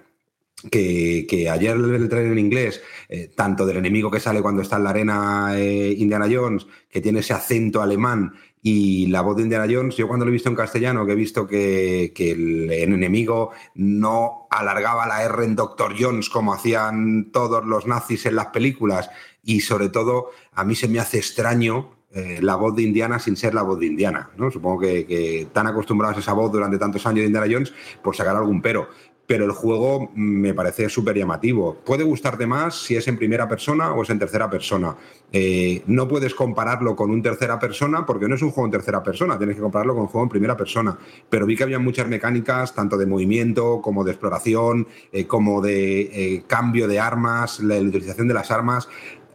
que, 0.69 1.49
ayer 1.49 1.75
el 1.75 2.09
trailer 2.09 2.31
en 2.31 2.39
inglés, 2.39 2.81
eh, 3.09 3.31
tanto 3.35 3.65
del 3.65 3.77
enemigo 3.77 4.11
que 4.11 4.19
sale 4.19 4.41
cuando 4.41 4.61
está 4.61 4.77
en 4.77 4.83
la 4.83 4.89
arena 4.89 5.51
eh, 5.55 5.95
Indiana 5.97 6.27
Jones, 6.31 6.67
que 6.89 7.01
tiene 7.01 7.19
ese 7.19 7.33
acento 7.33 7.81
alemán, 7.81 8.33
y 8.61 9.05
la 9.07 9.21
voz 9.21 9.37
de 9.37 9.43
Indiana 9.43 9.67
Jones, 9.69 9.95
yo 9.95 10.07
cuando 10.07 10.25
lo 10.25 10.31
he 10.31 10.33
visto 10.33 10.49
en 10.49 10.55
castellano, 10.55 11.05
que 11.05 11.11
he 11.11 11.15
visto 11.15 11.45
que, 11.45 12.11
el 12.15 12.71
enemigo 12.71 13.51
no 13.75 14.47
alargaba 14.49 15.07
la 15.07 15.23
R 15.23 15.45
en 15.45 15.55
Doctor 15.55 15.93
Jones 15.97 16.29
como 16.29 16.51
hacían 16.51 17.31
todos 17.31 17.63
los 17.63 17.85
nazis 17.85 18.25
en 18.25 18.35
las 18.35 18.47
películas, 18.47 19.09
y 19.43 19.59
sobre 19.61 19.89
todo 19.89 20.31
a 20.53 20.63
mí 20.63 20.73
se 20.73 20.87
me 20.87 20.99
hace 20.99 21.19
extraño 21.19 21.91
eh, 22.11 22.39
la 22.41 22.55
voz 22.55 22.75
de 22.75 22.81
Indiana 22.81 23.19
sin 23.19 23.35
ser 23.35 23.53
la 23.53 23.61
voz 23.61 23.79
de 23.79 23.85
Indiana. 23.85 24.31
¿no? 24.37 24.49
Supongo 24.49 24.79
que, 24.79 25.05
que 25.05 25.47
tan 25.53 25.67
acostumbrados 25.67 26.17
a 26.17 26.21
esa 26.21 26.33
voz 26.33 26.51
durante 26.51 26.79
tantos 26.79 27.05
años 27.05 27.19
de 27.19 27.25
Indiana 27.25 27.47
Jones 27.47 27.73
por 28.01 28.15
sacar 28.15 28.35
algún 28.35 28.61
pero. 28.61 28.89
Pero 29.27 29.45
el 29.45 29.51
juego 29.51 30.11
me 30.15 30.53
parece 30.53 30.89
súper 30.89 31.17
llamativo. 31.17 31.77
Puede 31.85 32.03
gustarte 32.03 32.45
más 32.45 32.75
si 32.75 32.95
es 32.95 33.07
en 33.07 33.17
primera 33.17 33.47
persona 33.47 33.91
o 33.93 34.03
es 34.03 34.09
en 34.09 34.19
tercera 34.19 34.49
persona. 34.49 34.95
Eh, 35.31 35.81
no 35.87 36.07
puedes 36.07 36.35
compararlo 36.35 36.95
con 36.95 37.09
un 37.09 37.21
tercera 37.21 37.59
persona 37.59 38.05
porque 38.05 38.27
no 38.27 38.35
es 38.35 38.41
un 38.41 38.51
juego 38.51 38.67
en 38.67 38.71
tercera 38.71 39.01
persona, 39.03 39.37
tienes 39.37 39.55
que 39.55 39.61
compararlo 39.61 39.93
con 39.93 40.03
un 40.03 40.07
juego 40.07 40.23
en 40.25 40.29
primera 40.29 40.55
persona. 40.55 40.97
Pero 41.29 41.45
vi 41.45 41.55
que 41.55 41.63
había 41.63 41.79
muchas 41.79 42.07
mecánicas, 42.07 42.73
tanto 42.75 42.97
de 42.97 43.05
movimiento 43.05 43.81
como 43.81 44.03
de 44.03 44.11
exploración, 44.11 44.87
eh, 45.11 45.25
como 45.25 45.61
de 45.61 46.01
eh, 46.01 46.43
cambio 46.47 46.87
de 46.87 46.99
armas, 46.99 47.59
la 47.59 47.77
utilización 47.79 48.27
de 48.27 48.33
las 48.33 48.51
armas 48.51 48.87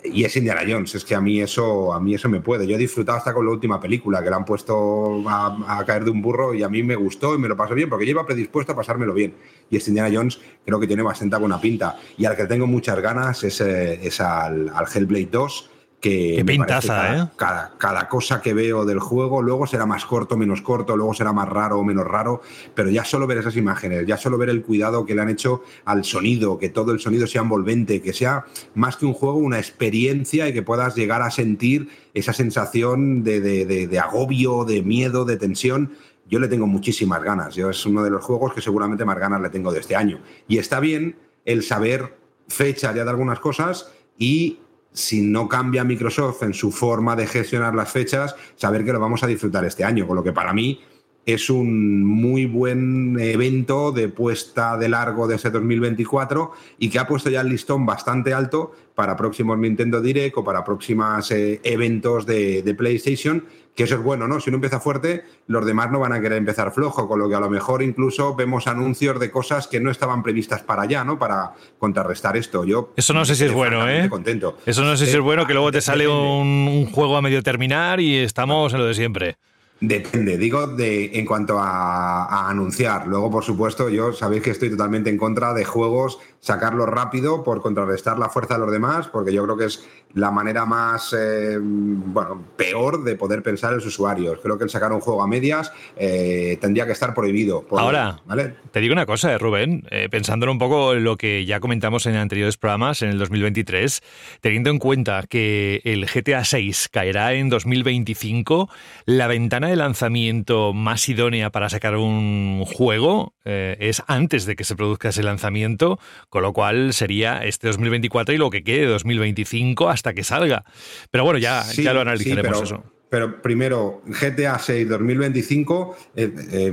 y 0.05 0.24
es 0.24 0.36
Indiana 0.36 0.62
Jones, 0.66 0.94
es 0.94 1.05
que 1.05 1.14
a 1.14 1.20
mí 1.20 1.40
eso 1.40 1.92
a 1.92 2.01
mí 2.01 2.14
eso 2.14 2.28
me 2.28 2.40
puede. 2.40 2.66
Yo 2.66 2.76
he 2.76 2.78
disfrutado 2.78 3.18
hasta 3.18 3.32
con 3.32 3.44
la 3.44 3.53
última 3.53 3.80
película, 3.80 4.22
que 4.22 4.30
la 4.30 4.36
han 4.36 4.44
puesto 4.44 5.22
a, 5.28 5.82
caer 5.86 6.05
de 6.05 6.11
un 6.11 6.22
burro 6.22 6.55
y 6.55 6.62
a 6.62 6.68
mí 6.68 6.82
me 6.82 6.96
gustó 6.96 7.34
y 7.34 7.38
me 7.38 7.48
lo 7.48 7.57
pasó 7.57 7.74
bien, 7.74 7.88
porque 7.88 8.07
yo 8.07 8.12
iba 8.12 8.26
predispuesto 8.26 8.72
a 8.72 8.76
pasármelo 8.76 9.14
bien. 9.14 9.34
Y 9.70 9.76
este 9.76 9.90
Indiana 9.90 10.11
Jones 10.12 10.40
creo 10.64 10.80
que 10.80 10.86
tiene 10.86 11.03
bastante 11.03 11.36
buena 11.36 11.61
pinta. 11.61 11.98
Y 12.16 12.24
al 12.24 12.36
que 12.36 12.46
tengo 12.46 12.66
muchas 12.66 13.01
ganas 13.01 13.42
es, 13.44 13.61
eh, 13.61 14.01
es 14.03 14.20
al, 14.20 14.68
al 14.68 14.86
Hellblade 14.92 15.28
2. 15.30 15.69
Que 16.01 16.36
Qué 16.36 16.44
pintaza, 16.46 16.86
cada, 16.88 17.22
¿eh? 17.24 17.28
cada, 17.36 17.72
cada 17.76 18.09
cosa 18.09 18.40
que 18.40 18.55
veo 18.55 18.86
del 18.86 19.01
juego, 19.01 19.42
luego 19.42 19.66
será 19.66 19.84
más 19.84 20.07
corto, 20.07 20.34
menos 20.38 20.62
corto, 20.62 20.96
luego 20.96 21.12
será 21.12 21.34
más 21.34 21.46
raro 21.46 21.78
o 21.78 21.84
menos 21.84 22.07
raro, 22.07 22.40
pero 22.74 22.88
ya 22.88 23.05
solo 23.05 23.26
ver 23.26 23.36
esas 23.36 23.55
imágenes, 23.57 24.07
ya 24.07 24.16
solo 24.16 24.38
ver 24.38 24.48
el 24.48 24.62
cuidado 24.62 25.05
que 25.05 25.14
le 25.14 25.20
han 25.20 25.28
hecho 25.28 25.62
al 25.84 26.03
sonido, 26.05 26.59
que 26.59 26.70
todo 26.70 26.92
el 26.92 27.01
sonido 27.01 27.26
sea 27.26 27.42
envolvente, 27.42 28.01
que 28.01 28.14
sea 28.14 28.46
más 28.74 28.96
que 28.96 29.05
un 29.05 29.12
juego, 29.12 29.36
una 29.36 29.59
experiencia 29.59 30.48
y 30.48 30.55
que 30.55 30.62
puedas 30.62 30.96
llegar 30.96 31.20
a 31.20 31.30
sentir 31.30 31.90
esa 32.14 32.32
sensación 32.32 33.22
de, 33.22 33.40
de- 33.42 33.66
de- 33.66 33.86
de 33.86 33.98
agobio, 33.98 34.64
de 34.64 34.82
miedo, 34.82 35.26
de 35.26 35.36
tensión. 35.36 35.92
Yo 36.26 36.38
le 36.40 36.48
tengo 36.48 36.66
muchísimas 36.66 37.22
ganas. 37.22 37.55
Yo 37.55 37.68
es 37.68 37.84
uno 37.84 38.03
de 38.03 38.09
los 38.11 38.24
juegos 38.24 38.55
que 38.55 38.62
seguramente 38.62 39.05
más 39.05 39.18
ganas 39.18 39.42
le 39.42 39.51
tengo 39.51 39.70
de 39.70 39.80
este 39.80 39.96
año. 39.96 40.20
Y 40.48 40.57
está 40.57 40.80
bien 40.80 41.16
el 41.44 41.62
saber 41.62 42.16
fecha 42.48 42.94
ya 42.94 43.05
de 43.05 43.11
algunas 43.11 43.38
cosas 43.40 43.90
y 44.16 44.61
si 44.93 45.22
no 45.22 45.49
cambia 45.49 45.84
Microsoft 45.84 46.43
en 46.43 46.55
su 46.55 46.72
forma 46.72 47.16
de 47.16 47.26
gestionar 47.26 47.74
las 47.74 47.91
fechas, 47.91 48.34
saber 48.57 48.84
que 48.84 48.93
lo 48.93 49.01
vamos 49.01 49.22
a 49.22 49.26
disfrutar 49.26 49.64
este 49.64 49.84
año, 49.84 50.07
con 50.07 50.16
lo 50.16 50.22
que 50.22 50.32
para 50.32 50.53
mí 50.53 50.80
es 51.26 51.51
un 51.51 52.05
muy 52.05 52.47
buen 52.47 53.18
evento 53.20 53.93
de 53.93 54.09
puesta 54.09 54.76
de 54.76 54.88
largo 54.88 55.28
de 55.28 55.36
ese 55.36 55.51
2024 55.51 56.53
y 56.78 56.88
que 56.88 56.99
ha 56.99 57.07
puesto 57.07 57.30
ya 57.30 57.43
el 57.43 57.49
listón 57.49 57.84
bastante 57.84 58.32
alto 58.32 58.72
para 58.95 59.16
próximos 59.16 59.59
Nintendo 59.59 60.01
Direct 60.01 60.38
o 60.38 60.45
para 60.45 60.64
próximos 60.64 61.30
eh, 61.30 61.61
eventos 61.62 62.26
de, 62.26 62.62
de 62.62 62.74
PlayStation, 62.74 63.45
que 63.74 63.84
eso 63.84 63.94
es 63.94 64.02
bueno, 64.02 64.28
¿no? 64.28 64.40
Si 64.40 64.50
uno 64.50 64.56
empieza 64.56 64.80
fuerte, 64.80 65.24
los 65.46 65.64
demás 65.64 65.90
no 65.90 66.00
van 66.00 66.12
a 66.12 66.20
querer 66.20 66.38
empezar 66.38 66.72
flojo, 66.72 67.08
con 67.08 67.18
lo 67.18 67.28
que 67.28 67.34
a 67.34 67.40
lo 67.40 67.48
mejor 67.48 67.82
incluso 67.82 68.34
vemos 68.34 68.66
anuncios 68.66 69.18
de 69.20 69.30
cosas 69.30 69.66
que 69.68 69.80
no 69.80 69.90
estaban 69.90 70.22
previstas 70.22 70.62
para 70.62 70.82
allá, 70.82 71.04
¿no? 71.04 71.18
Para 71.18 71.52
contrarrestar 71.78 72.36
esto. 72.36 72.64
Yo 72.64 72.92
Eso 72.96 73.14
no 73.14 73.24
sé 73.24 73.34
si 73.36 73.44
es 73.44 73.52
bueno, 73.52 73.88
¿eh? 73.88 74.08
contento. 74.08 74.58
Eso 74.66 74.82
no 74.82 74.96
sé 74.96 75.04
si 75.06 75.12
es 75.12 75.16
Eh, 75.16 75.20
bueno, 75.20 75.46
que 75.46 75.54
luego 75.54 75.70
te 75.72 75.80
sale 75.80 76.08
un, 76.08 76.68
un 76.68 76.86
juego 76.90 77.16
a 77.16 77.22
medio 77.22 77.42
terminar 77.42 78.00
y 78.00 78.16
estamos 78.16 78.72
en 78.72 78.80
lo 78.80 78.86
de 78.86 78.94
siempre. 78.94 79.36
Depende, 79.82 80.36
digo 80.36 80.66
de 80.66 81.18
en 81.18 81.24
cuanto 81.24 81.58
a, 81.58 82.26
a 82.26 82.50
anunciar. 82.50 83.06
Luego, 83.06 83.30
por 83.30 83.44
supuesto, 83.44 83.88
yo 83.88 84.12
sabéis 84.12 84.42
que 84.42 84.50
estoy 84.50 84.68
totalmente 84.68 85.08
en 85.08 85.16
contra 85.16 85.54
de 85.54 85.64
juegos 85.64 86.18
sacarlos 86.41 86.88
rápido 86.88 87.45
por 87.45 87.61
contrarrestar 87.62 88.18
la 88.18 88.28
fuerza 88.30 88.55
de 88.55 88.61
los 88.61 88.72
demás, 88.72 89.09
porque 89.09 89.32
yo 89.32 89.45
creo 89.45 89.57
que 89.57 89.66
es 89.66 89.86
la 90.14 90.30
manera 90.32 90.64
más, 90.66 91.14
eh, 91.16 91.57
bueno, 91.61 92.43
peor 92.57 93.05
de 93.05 93.14
poder 93.14 93.43
pensar 93.45 93.70
en 93.70 93.76
los 93.76 93.86
usuarios. 93.86 94.41
Creo 94.43 94.59
que 94.59 94.64
el 94.64 94.70
sacar 94.70 94.91
un 94.93 95.01
juego 95.01 95.22
a 95.22 95.26
medias 95.28 95.70
eh, 95.97 96.59
tendría 96.61 96.86
que 96.86 96.93
estar 96.93 97.14
prohibido. 97.14 97.62
por- 97.62 97.78
Ahora, 97.78 98.20
¿vale? 98.24 98.55
te 98.72 98.80
digo 98.80 98.93
una 98.93 99.07
cosa, 99.07 99.32
eh, 99.32 99.38
Rubén, 99.38 99.84
eh, 99.91 100.09
pensándolo 100.11 100.51
un 100.51 100.59
poco 100.59 100.95
en 100.95 101.05
lo 101.05 101.16
que 101.16 101.45
ya 101.45 101.61
comentamos 101.61 102.07
en 102.07 102.16
anteriores 102.16 102.57
programas, 102.57 103.03
en 103.03 103.11
el 103.11 103.18
2023, 103.18 104.03
teniendo 104.41 104.70
en 104.70 104.78
cuenta 104.78 105.22
que 105.28 105.80
el 105.84 106.07
GTA 106.07 106.43
6 106.45 106.88
caerá 106.91 107.34
en 107.34 107.49
2025, 107.51 108.68
la 109.05 109.26
ventana 109.28 109.68
de 109.68 109.76
lanzamiento 109.76 110.72
más 110.72 111.09
idónea 111.09 111.51
para 111.51 111.68
sacar 111.68 111.97
un 111.97 112.64
juego 112.66 113.34
es 113.45 114.03
antes 114.07 114.47
de 114.47 114.55
que 114.55 114.62
se 114.64 114.76
produzca 114.76 115.09
ese 115.09 115.22
lanzamiento, 115.24 115.99
con 116.31 116.43
lo 116.43 116.53
cual 116.55 116.95
sería 116.95 117.45
este 117.45 117.66
2024 117.68 118.35
y 118.35 118.39
lo 118.39 118.49
que 118.49 118.64
quede 118.64 118.81
de 118.83 118.87
2025 118.87 119.89
hasta 119.91 120.14
que 120.14 120.24
salga. 120.24 120.64
Pero 121.11 121.24
bueno, 121.24 121.39
ya, 121.39 121.62
Sí, 121.64 121.83
ya 121.83 121.93
lo 121.93 122.01
sí, 122.01 122.03
analizaremos 122.09 122.53
pero, 122.53 122.62
eso. 122.64 122.85
Pero 123.11 123.43
primero, 123.43 124.03
GTA 124.07 124.57
6 124.61 124.89
2025 124.89 125.97
eh, 126.14 126.33
eh, 126.53 126.72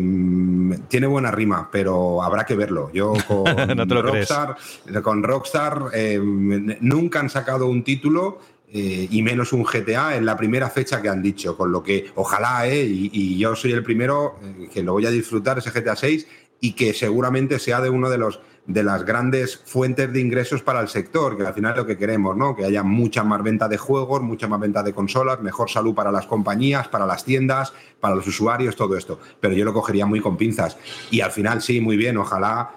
tiene 0.88 1.08
buena 1.08 1.32
rima, 1.32 1.68
pero 1.72 2.22
habrá 2.22 2.46
que 2.46 2.56
verlo. 2.56 2.92
Yo 2.94 3.14
con 3.28 3.44
No. 3.88 4.02
Rockstar, 4.04 4.56
con 5.02 5.24
Rockstar 5.24 5.86
eh, 5.94 6.20
nunca 6.22 7.20
han 7.20 7.30
sacado 7.30 7.68
un 7.68 7.84
título. 7.84 8.40
eh, 8.70 9.08
y 9.10 9.24
menos 9.24 9.54
un 9.54 9.64
GTA 9.64 10.18
en 10.18 10.26
la 10.26 10.36
primera 10.36 10.70
fecha 10.70 11.02
que 11.02 11.08
han 11.08 11.22
dicho, 11.24 11.56
con 11.56 11.72
lo 11.72 11.82
que 11.82 12.12
ojalá, 12.16 12.68
eh, 12.68 12.84
y, 12.84 13.10
y 13.14 13.38
yo 13.38 13.56
soy 13.56 13.72
el 13.72 13.82
primero 13.82 14.36
eh, 14.44 14.68
que 14.74 14.84
lo 14.84 14.92
voy 14.92 15.06
a 15.06 15.10
disfrutar 15.10 15.58
ese 15.58 15.72
GTA 15.72 15.96
6 15.96 16.28
y 16.60 16.74
que 16.74 16.94
seguramente 16.94 17.60
sea 17.60 17.80
de 17.80 17.90
uno 17.90 18.10
de 18.10 18.18
los 18.18 18.42
de 18.68 18.84
las 18.84 19.06
grandes 19.06 19.58
fuentes 19.66 20.12
de 20.12 20.20
ingresos 20.20 20.62
para 20.62 20.82
el 20.82 20.90
sector, 20.90 21.38
que 21.38 21.48
al 21.48 21.54
final 21.54 21.72
es 21.72 21.78
lo 21.78 21.86
que 21.86 21.98
queremos, 21.98 22.36
¿no? 22.36 22.54
Que 22.54 22.66
haya 22.66 22.84
mucha 22.84 23.24
más 23.24 23.42
venta 23.42 23.70
de 23.70 23.78
juegos, 23.78 24.22
mucha 24.22 24.48
más 24.50 24.60
venta 24.60 24.84
de 24.84 24.94
consolas, 24.94 25.42
mejor 25.42 25.70
salud 25.70 25.96
para 25.96 26.12
las 26.12 26.28
compañías, 26.28 26.90
para 26.90 27.06
las 27.06 27.24
tiendas, 27.24 27.74
para 28.02 28.14
los 28.14 28.28
usuarios, 28.28 28.76
todo 28.76 28.98
esto. 28.98 29.20
Pero 29.40 29.54
yo 29.54 29.64
lo 29.64 29.74
cogería 29.74 30.06
muy 30.06 30.20
con 30.20 30.36
pinzas. 30.36 30.78
Y 31.10 31.22
al 31.22 31.32
final 31.32 31.62
sí, 31.62 31.80
muy 31.80 31.96
bien, 31.96 32.18
ojalá 32.18 32.72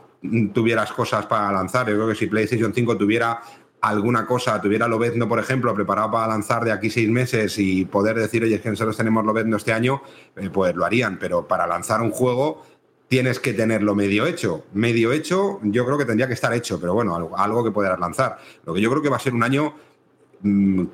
tuvieras 0.55 0.93
cosas 0.93 1.27
para 1.27 1.51
lanzar. 1.51 1.89
Yo 1.89 1.97
creo 1.97 2.09
que 2.09 2.15
si 2.15 2.29
PlayStation 2.29 2.73
5 2.73 2.97
tuviera 2.97 3.41
alguna 3.81 4.27
cosa, 4.27 4.61
tuviera 4.61 4.87
Lobezno, 4.87 5.29
por 5.29 5.41
ejemplo, 5.41 5.75
preparado 5.75 6.13
para 6.13 6.29
lanzar 6.29 6.65
de 6.65 6.73
aquí 6.73 6.91
seis 6.91 7.09
meses 7.09 7.59
y 7.59 7.85
poder 7.85 8.17
decir, 8.17 8.45
oye, 8.45 8.57
es 8.57 8.61
que 8.61 8.71
nosotros 8.71 8.97
tenemos 8.97 9.25
Lobezno 9.25 9.57
este 9.57 9.73
año, 9.73 10.03
eh, 10.37 10.51
pues 10.53 10.75
lo 10.77 10.85
harían. 10.85 11.19
Pero 11.19 11.49
para 11.49 11.67
lanzar 11.67 12.01
un 12.03 12.11
juego 12.11 12.63
tienes 13.11 13.41
que 13.41 13.53
tenerlo 13.53 13.97
medio 13.97 14.25
hecho. 14.25 14.67
Medio 14.73 15.11
hecho, 15.11 15.59
yo 15.65 15.85
creo 15.85 15.99
que 15.99 16.05
tendría 16.05 16.29
que 16.29 16.35
estar 16.35 16.55
hecho, 16.55 16.79
pero 16.81 16.95
bueno, 16.95 17.17
algo, 17.17 17.37
algo 17.37 17.65
que 17.65 17.73
puedas 17.73 17.99
lanzar. 17.99 18.39
Lo 18.65 18.73
que 18.73 18.81
yo 18.81 18.89
creo 18.89 19.03
que 19.03 19.09
va 19.09 19.17
a 19.17 19.21
ser 19.21 19.35
un 19.35 19.43
año 19.43 19.75
mm, 20.43 20.85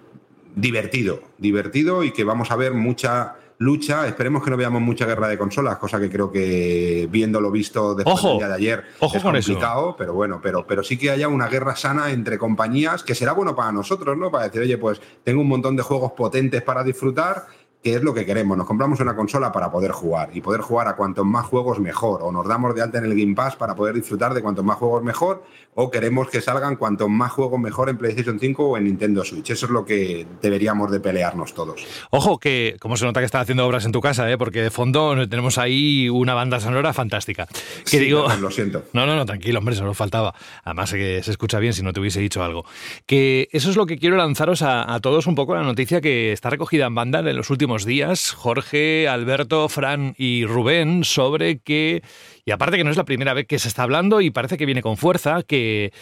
divertido, 0.55 1.21
divertido 1.37 2.03
y 2.05 2.13
que 2.13 2.25
vamos 2.25 2.51
a 2.51 2.57
ver 2.57 2.73
mucha 2.73 3.37
lucha. 3.59 4.09
Esperemos 4.09 4.43
que 4.43 4.51
no 4.51 4.57
veamos 4.57 4.81
mucha 4.81 5.05
guerra 5.05 5.29
de 5.29 5.37
consolas, 5.37 5.77
cosa 5.77 6.01
que 6.01 6.09
creo 6.09 6.33
que 6.33 7.07
viendo 7.11 7.39
lo 7.39 7.51
visto 7.51 7.95
después 7.95 8.17
Ojo, 8.17 8.29
del 8.31 8.39
día 8.39 8.49
de 8.49 8.55
ayer 8.55 8.85
ojo 8.99 9.17
es 9.19 9.23
con 9.23 9.37
eso. 9.37 9.53
complicado, 9.53 9.95
pero 9.99 10.15
bueno, 10.15 10.41
pero, 10.43 10.67
pero 10.67 10.83
sí 10.83 10.97
que 10.97 11.11
haya 11.11 11.29
una 11.29 11.49
guerra 11.49 11.77
sana 11.77 12.13
entre 12.13 12.39
compañías, 12.39 13.03
que 13.03 13.15
será 13.15 13.33
bueno 13.33 13.55
para 13.55 13.73
nosotros, 13.73 14.17
¿no? 14.17 14.31
Para 14.31 14.45
decir, 14.45 14.63
oye, 14.63 14.79
pues 14.79 15.03
tengo 15.23 15.43
un 15.43 15.49
montón 15.49 15.77
de 15.77 15.83
juegos 15.83 16.13
potentes 16.13 16.63
para 16.63 16.83
disfrutar 16.83 17.45
que 17.87 17.95
es 17.95 18.03
lo 18.03 18.13
que 18.13 18.27
queremos. 18.27 18.59
Nos 18.59 18.67
compramos 18.67 18.99
una 18.99 19.15
consola 19.15 19.53
para 19.53 19.71
poder 19.71 19.93
jugar 19.93 20.31
y 20.33 20.41
poder 20.41 20.61
jugar 20.61 20.89
a 20.89 20.97
cuantos 20.97 21.25
más 21.25 21.47
juegos 21.47 21.79
mejor. 21.79 22.21
O 22.25 22.33
nos 22.33 22.45
damos 22.49 22.75
de 22.75 22.83
alta 22.83 22.99
en 22.99 23.05
el 23.05 23.15
Game 23.17 23.37
Pass 23.37 23.55
para 23.55 23.77
poder 23.77 23.95
disfrutar 23.95 24.35
de 24.35 24.43
cuantos 24.43 24.65
más 24.65 24.77
juegos 24.77 25.05
mejor. 25.05 25.45
O 25.77 25.89
queremos 25.89 26.29
que 26.29 26.41
salgan 26.41 26.75
cuantos 26.75 27.09
más 27.09 27.31
juegos 27.31 27.61
mejor 27.61 27.89
en 27.89 27.97
PlayStation 27.97 28.41
5 28.41 28.71
o 28.71 28.77
en 28.77 28.87
Nintendo 28.87 29.23
Switch. 29.23 29.51
Eso 29.51 29.67
es 29.67 29.71
lo 29.71 29.85
que 29.85 30.27
deberíamos 30.43 30.91
de 30.91 30.99
pelearnos 30.99 31.55
todos. 31.55 31.87
Ojo, 32.11 32.39
que 32.41 32.77
como 32.81 32.97
se 32.97 33.05
nota 33.05 33.21
que 33.21 33.27
estás 33.27 33.43
haciendo 33.43 33.65
obras 33.65 33.85
en 33.85 33.93
tu 33.93 34.01
casa, 34.01 34.29
¿eh? 34.29 34.37
porque 34.37 34.63
de 34.63 34.73
fondo 34.73 35.29
tenemos 35.29 35.57
ahí 35.57 36.09
una 36.09 36.35
banda 36.35 36.59
sonora 36.59 36.93
fantástica. 36.93 37.47
Que 37.47 37.55
Sí, 37.85 37.99
digo, 38.01 38.27
lo 38.41 38.51
siento. 38.51 38.83
No, 38.95 39.07
no, 39.07 39.15
no, 39.15 39.27
tranquilo, 39.27 39.61
hombre, 39.61 39.77
solo 39.77 39.95
faltaba. 39.95 40.35
Además 40.65 40.91
que 40.93 41.23
se 41.23 41.31
escucha 41.31 41.61
bien 41.61 41.73
si 41.73 41.85
no 41.85 41.93
te 41.93 42.01
hubiese 42.01 42.19
dicho 42.19 42.43
algo. 42.43 42.65
Que 43.05 43.49
eso 43.53 43.71
es 43.71 43.77
lo 43.77 43.87
que 43.87 43.99
quiero 43.99 44.17
lanzaros 44.17 44.63
a, 44.63 44.93
a 44.93 44.99
todos 44.99 45.29
un 45.29 45.37
poco 45.37 45.55
la 45.55 45.63
noticia 45.63 46.01
que 46.01 46.33
está 46.33 46.51
recogida 46.51 46.87
en 46.87 46.95
banda 46.97 47.21
en 47.21 47.37
los 47.37 47.51
últimos 47.51 47.76
días. 47.85 48.33
Jorge, 48.33 49.09
Alberto, 49.09 49.69
Fran 49.69 50.15
y 50.17 50.47
Rubén 50.47 51.05
sobre 51.05 51.59
que, 51.59 52.03
y 52.45 52.51
aparte 52.51 52.77
que 52.77 52.85
no 52.85 52.91
es 52.91 52.97
la 52.97 53.05
primera 53.05 53.35
vez 53.35 53.47
que 53.47 53.59
se 53.59 53.69
está 53.69 53.83
hablando 53.83 54.21
y 54.21 54.31
parece 54.31 54.57
que 54.57 54.67
viene 54.67 54.83
con 54.83 54.97
fuerza, 54.97 55.43
que 55.43 55.93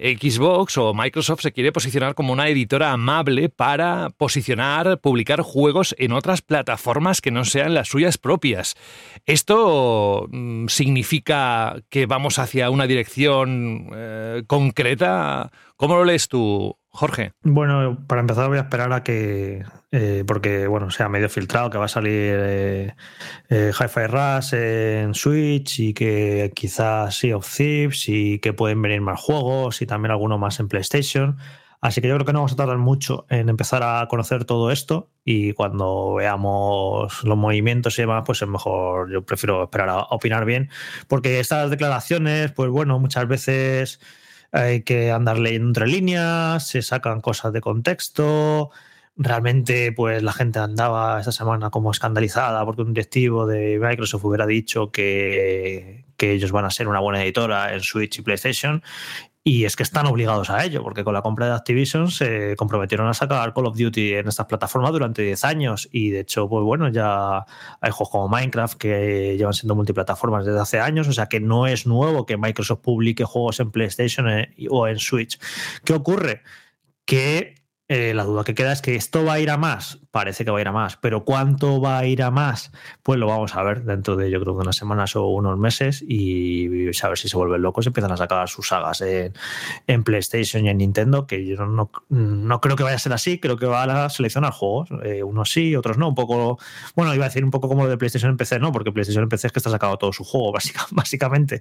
Xbox 0.00 0.78
o 0.78 0.94
Microsoft 0.94 1.42
se 1.42 1.52
quiere 1.52 1.72
posicionar 1.72 2.14
como 2.14 2.32
una 2.32 2.48
editora 2.48 2.92
amable 2.92 3.50
para 3.50 4.10
posicionar, 4.16 4.98
publicar 5.00 5.42
juegos 5.42 5.94
en 5.98 6.12
otras 6.12 6.40
plataformas 6.40 7.20
que 7.20 7.30
no 7.30 7.44
sean 7.44 7.74
las 7.74 7.88
suyas 7.88 8.16
propias. 8.16 8.76
¿Esto 9.26 10.26
mm, 10.30 10.68
significa 10.68 11.76
que 11.90 12.06
vamos 12.06 12.38
hacia 12.38 12.70
una 12.70 12.86
dirección 12.86 13.90
eh, 13.94 14.42
concreta? 14.46 15.52
¿Cómo 15.76 15.96
lo 15.96 16.04
lees 16.04 16.28
tú, 16.28 16.76
Jorge? 16.92 17.32
Bueno, 17.42 18.04
para 18.08 18.20
empezar 18.20 18.48
voy 18.48 18.58
a 18.58 18.62
esperar 18.62 18.92
a 18.92 19.04
que, 19.04 19.64
eh, 19.92 20.24
porque 20.26 20.66
bueno, 20.66 20.90
sea 20.90 21.08
medio 21.08 21.28
filtrado 21.28 21.70
que 21.70 21.78
va 21.78 21.84
a 21.84 21.88
salir 21.88 22.34
eh, 22.36 22.94
eh, 23.48 23.72
Hi-Fi 23.72 24.06
Rush 24.06 24.54
en 24.54 25.14
Switch 25.14 25.78
y 25.78 25.94
que 25.94 26.50
quizás 26.54 27.14
Sea 27.14 27.36
of 27.36 27.48
Thieves 27.56 28.08
y 28.08 28.40
que 28.40 28.52
pueden 28.52 28.82
venir 28.82 29.00
más 29.00 29.20
juegos 29.20 29.82
y 29.82 29.86
también 29.86 30.10
alguno 30.10 30.36
más 30.36 30.58
en 30.58 30.68
PlayStation. 30.68 31.38
Así 31.80 32.02
que 32.02 32.08
yo 32.08 32.14
creo 32.16 32.26
que 32.26 32.32
no 32.32 32.40
vamos 32.40 32.52
a 32.52 32.56
tardar 32.56 32.76
mucho 32.76 33.24
en 33.30 33.48
empezar 33.48 33.82
a 33.82 34.06
conocer 34.08 34.44
todo 34.44 34.70
esto 34.70 35.10
y 35.24 35.54
cuando 35.54 36.14
veamos 36.14 37.24
los 37.24 37.38
movimientos 37.38 37.98
y 37.98 38.02
demás, 38.02 38.24
pues 38.26 38.42
es 38.42 38.48
mejor, 38.48 39.10
yo 39.10 39.24
prefiero 39.24 39.62
esperar 39.62 39.88
a 39.88 40.00
opinar 40.10 40.44
bien, 40.44 40.68
porque 41.08 41.40
estas 41.40 41.70
declaraciones, 41.70 42.52
pues 42.52 42.68
bueno, 42.68 42.98
muchas 42.98 43.26
veces 43.28 44.00
hay 44.52 44.82
que 44.82 45.10
andar 45.10 45.38
leyendo 45.38 45.68
entre 45.68 45.86
líneas, 45.86 46.66
se 46.66 46.82
sacan 46.82 47.20
cosas 47.20 47.52
de 47.52 47.60
contexto. 47.60 48.70
Realmente, 49.16 49.92
pues 49.92 50.22
la 50.22 50.32
gente 50.32 50.58
andaba 50.60 51.18
esta 51.20 51.32
semana 51.32 51.70
como 51.70 51.90
escandalizada 51.90 52.64
porque 52.64 52.82
un 52.82 52.94
directivo 52.94 53.46
de 53.46 53.78
Microsoft 53.78 54.24
hubiera 54.24 54.46
dicho 54.46 54.90
que, 54.90 56.06
que 56.16 56.32
ellos 56.32 56.52
van 56.52 56.64
a 56.64 56.70
ser 56.70 56.88
una 56.88 57.00
buena 57.00 57.22
editora 57.22 57.74
en 57.74 57.80
Switch 57.80 58.18
y 58.18 58.22
PlayStation. 58.22 58.82
Y 59.42 59.64
es 59.64 59.74
que 59.74 59.82
están 59.82 60.06
obligados 60.06 60.50
a 60.50 60.62
ello, 60.64 60.82
porque 60.82 61.02
con 61.02 61.14
la 61.14 61.22
compra 61.22 61.46
de 61.46 61.52
Activision 61.52 62.10
se 62.10 62.54
comprometieron 62.56 63.08
a 63.08 63.14
sacar 63.14 63.54
Call 63.54 63.66
of 63.66 63.76
Duty 63.76 64.14
en 64.14 64.28
estas 64.28 64.44
plataformas 64.44 64.92
durante 64.92 65.22
10 65.22 65.44
años. 65.44 65.88
Y 65.90 66.10
de 66.10 66.20
hecho, 66.20 66.46
pues 66.46 66.62
bueno, 66.62 66.88
ya 66.90 67.46
hay 67.80 67.90
juegos 67.90 68.10
como 68.10 68.28
Minecraft 68.28 68.76
que 68.76 69.36
llevan 69.38 69.54
siendo 69.54 69.74
multiplataformas 69.74 70.44
desde 70.44 70.60
hace 70.60 70.78
años. 70.78 71.08
O 71.08 71.14
sea 71.14 71.26
que 71.26 71.40
no 71.40 71.66
es 71.66 71.86
nuevo 71.86 72.26
que 72.26 72.36
Microsoft 72.36 72.80
publique 72.80 73.24
juegos 73.24 73.60
en 73.60 73.70
PlayStation 73.70 74.28
eh, 74.28 74.54
o 74.68 74.86
en 74.86 74.98
Switch. 74.98 75.38
¿Qué 75.84 75.94
ocurre? 75.94 76.42
Que 77.06 77.54
eh, 77.88 78.12
la 78.12 78.24
duda 78.24 78.44
que 78.44 78.54
queda 78.54 78.72
es 78.72 78.82
que 78.82 78.94
esto 78.94 79.24
va 79.24 79.34
a 79.34 79.40
ir 79.40 79.50
a 79.50 79.56
más. 79.56 79.99
Parece 80.10 80.44
que 80.44 80.50
va 80.50 80.58
a 80.58 80.60
ir 80.60 80.66
a 80.66 80.72
más, 80.72 80.96
pero 80.96 81.24
¿cuánto 81.24 81.80
va 81.80 81.98
a 81.98 82.04
ir 82.06 82.22
a 82.24 82.32
más? 82.32 82.72
Pues 83.04 83.18
lo 83.20 83.28
vamos 83.28 83.54
a 83.54 83.62
ver 83.62 83.84
dentro 83.84 84.16
de, 84.16 84.28
yo 84.28 84.40
creo 84.40 84.54
que 84.56 84.62
unas 84.62 84.74
semanas 84.74 85.14
o 85.14 85.26
unos 85.28 85.56
meses 85.56 86.02
y 86.06 86.66
a 87.02 87.08
ver 87.08 87.16
si 87.16 87.28
se 87.28 87.36
vuelven 87.36 87.62
locos 87.62 87.86
y 87.86 87.90
empiezan 87.90 88.10
a 88.10 88.16
sacar 88.16 88.48
sus 88.48 88.66
sagas 88.68 89.00
en, 89.02 89.32
en 89.86 90.02
PlayStation 90.02 90.64
y 90.66 90.68
en 90.68 90.78
Nintendo, 90.78 91.28
que 91.28 91.46
yo 91.46 91.64
no, 91.64 91.90
no 92.08 92.60
creo 92.60 92.74
que 92.74 92.82
vaya 92.82 92.96
a 92.96 92.98
ser 92.98 93.12
así, 93.12 93.38
creo 93.38 93.56
que 93.56 93.66
van 93.66 93.88
a 93.90 94.08
seleccionar 94.10 94.52
juegos, 94.52 94.88
eh, 95.04 95.22
unos 95.22 95.52
sí, 95.52 95.76
otros 95.76 95.96
no, 95.96 96.08
un 96.08 96.14
poco, 96.16 96.58
bueno, 96.96 97.14
iba 97.14 97.26
a 97.26 97.28
decir 97.28 97.44
un 97.44 97.52
poco 97.52 97.68
como 97.68 97.84
lo 97.84 97.90
de 97.90 97.96
PlayStation 97.96 98.32
en 98.32 98.36
PC, 98.36 98.58
no, 98.58 98.72
porque 98.72 98.90
PlayStation 98.90 99.22
en 99.22 99.28
PC 99.28 99.46
es 99.46 99.52
que 99.52 99.60
está 99.60 99.70
sacado 99.70 99.96
todo 99.96 100.12
su 100.12 100.24
juego, 100.24 100.50
básica- 100.52 100.86
básicamente. 100.90 101.60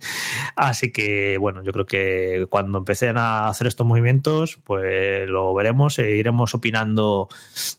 Así 0.56 0.91
que, 0.91 1.38
bueno, 1.38 1.62
yo 1.64 1.72
creo 1.72 1.86
que 1.86 2.47
cuando 2.50 2.80
empecen 2.80 3.18
a 3.18 3.47
hacer 3.47 3.68
estos 3.68 3.86
movimientos, 3.86 4.58
pues 4.64 5.30
lo 5.30 5.54
veremos 5.54 6.00
e 6.00 6.16
iremos 6.16 6.56
opinando 6.56 7.30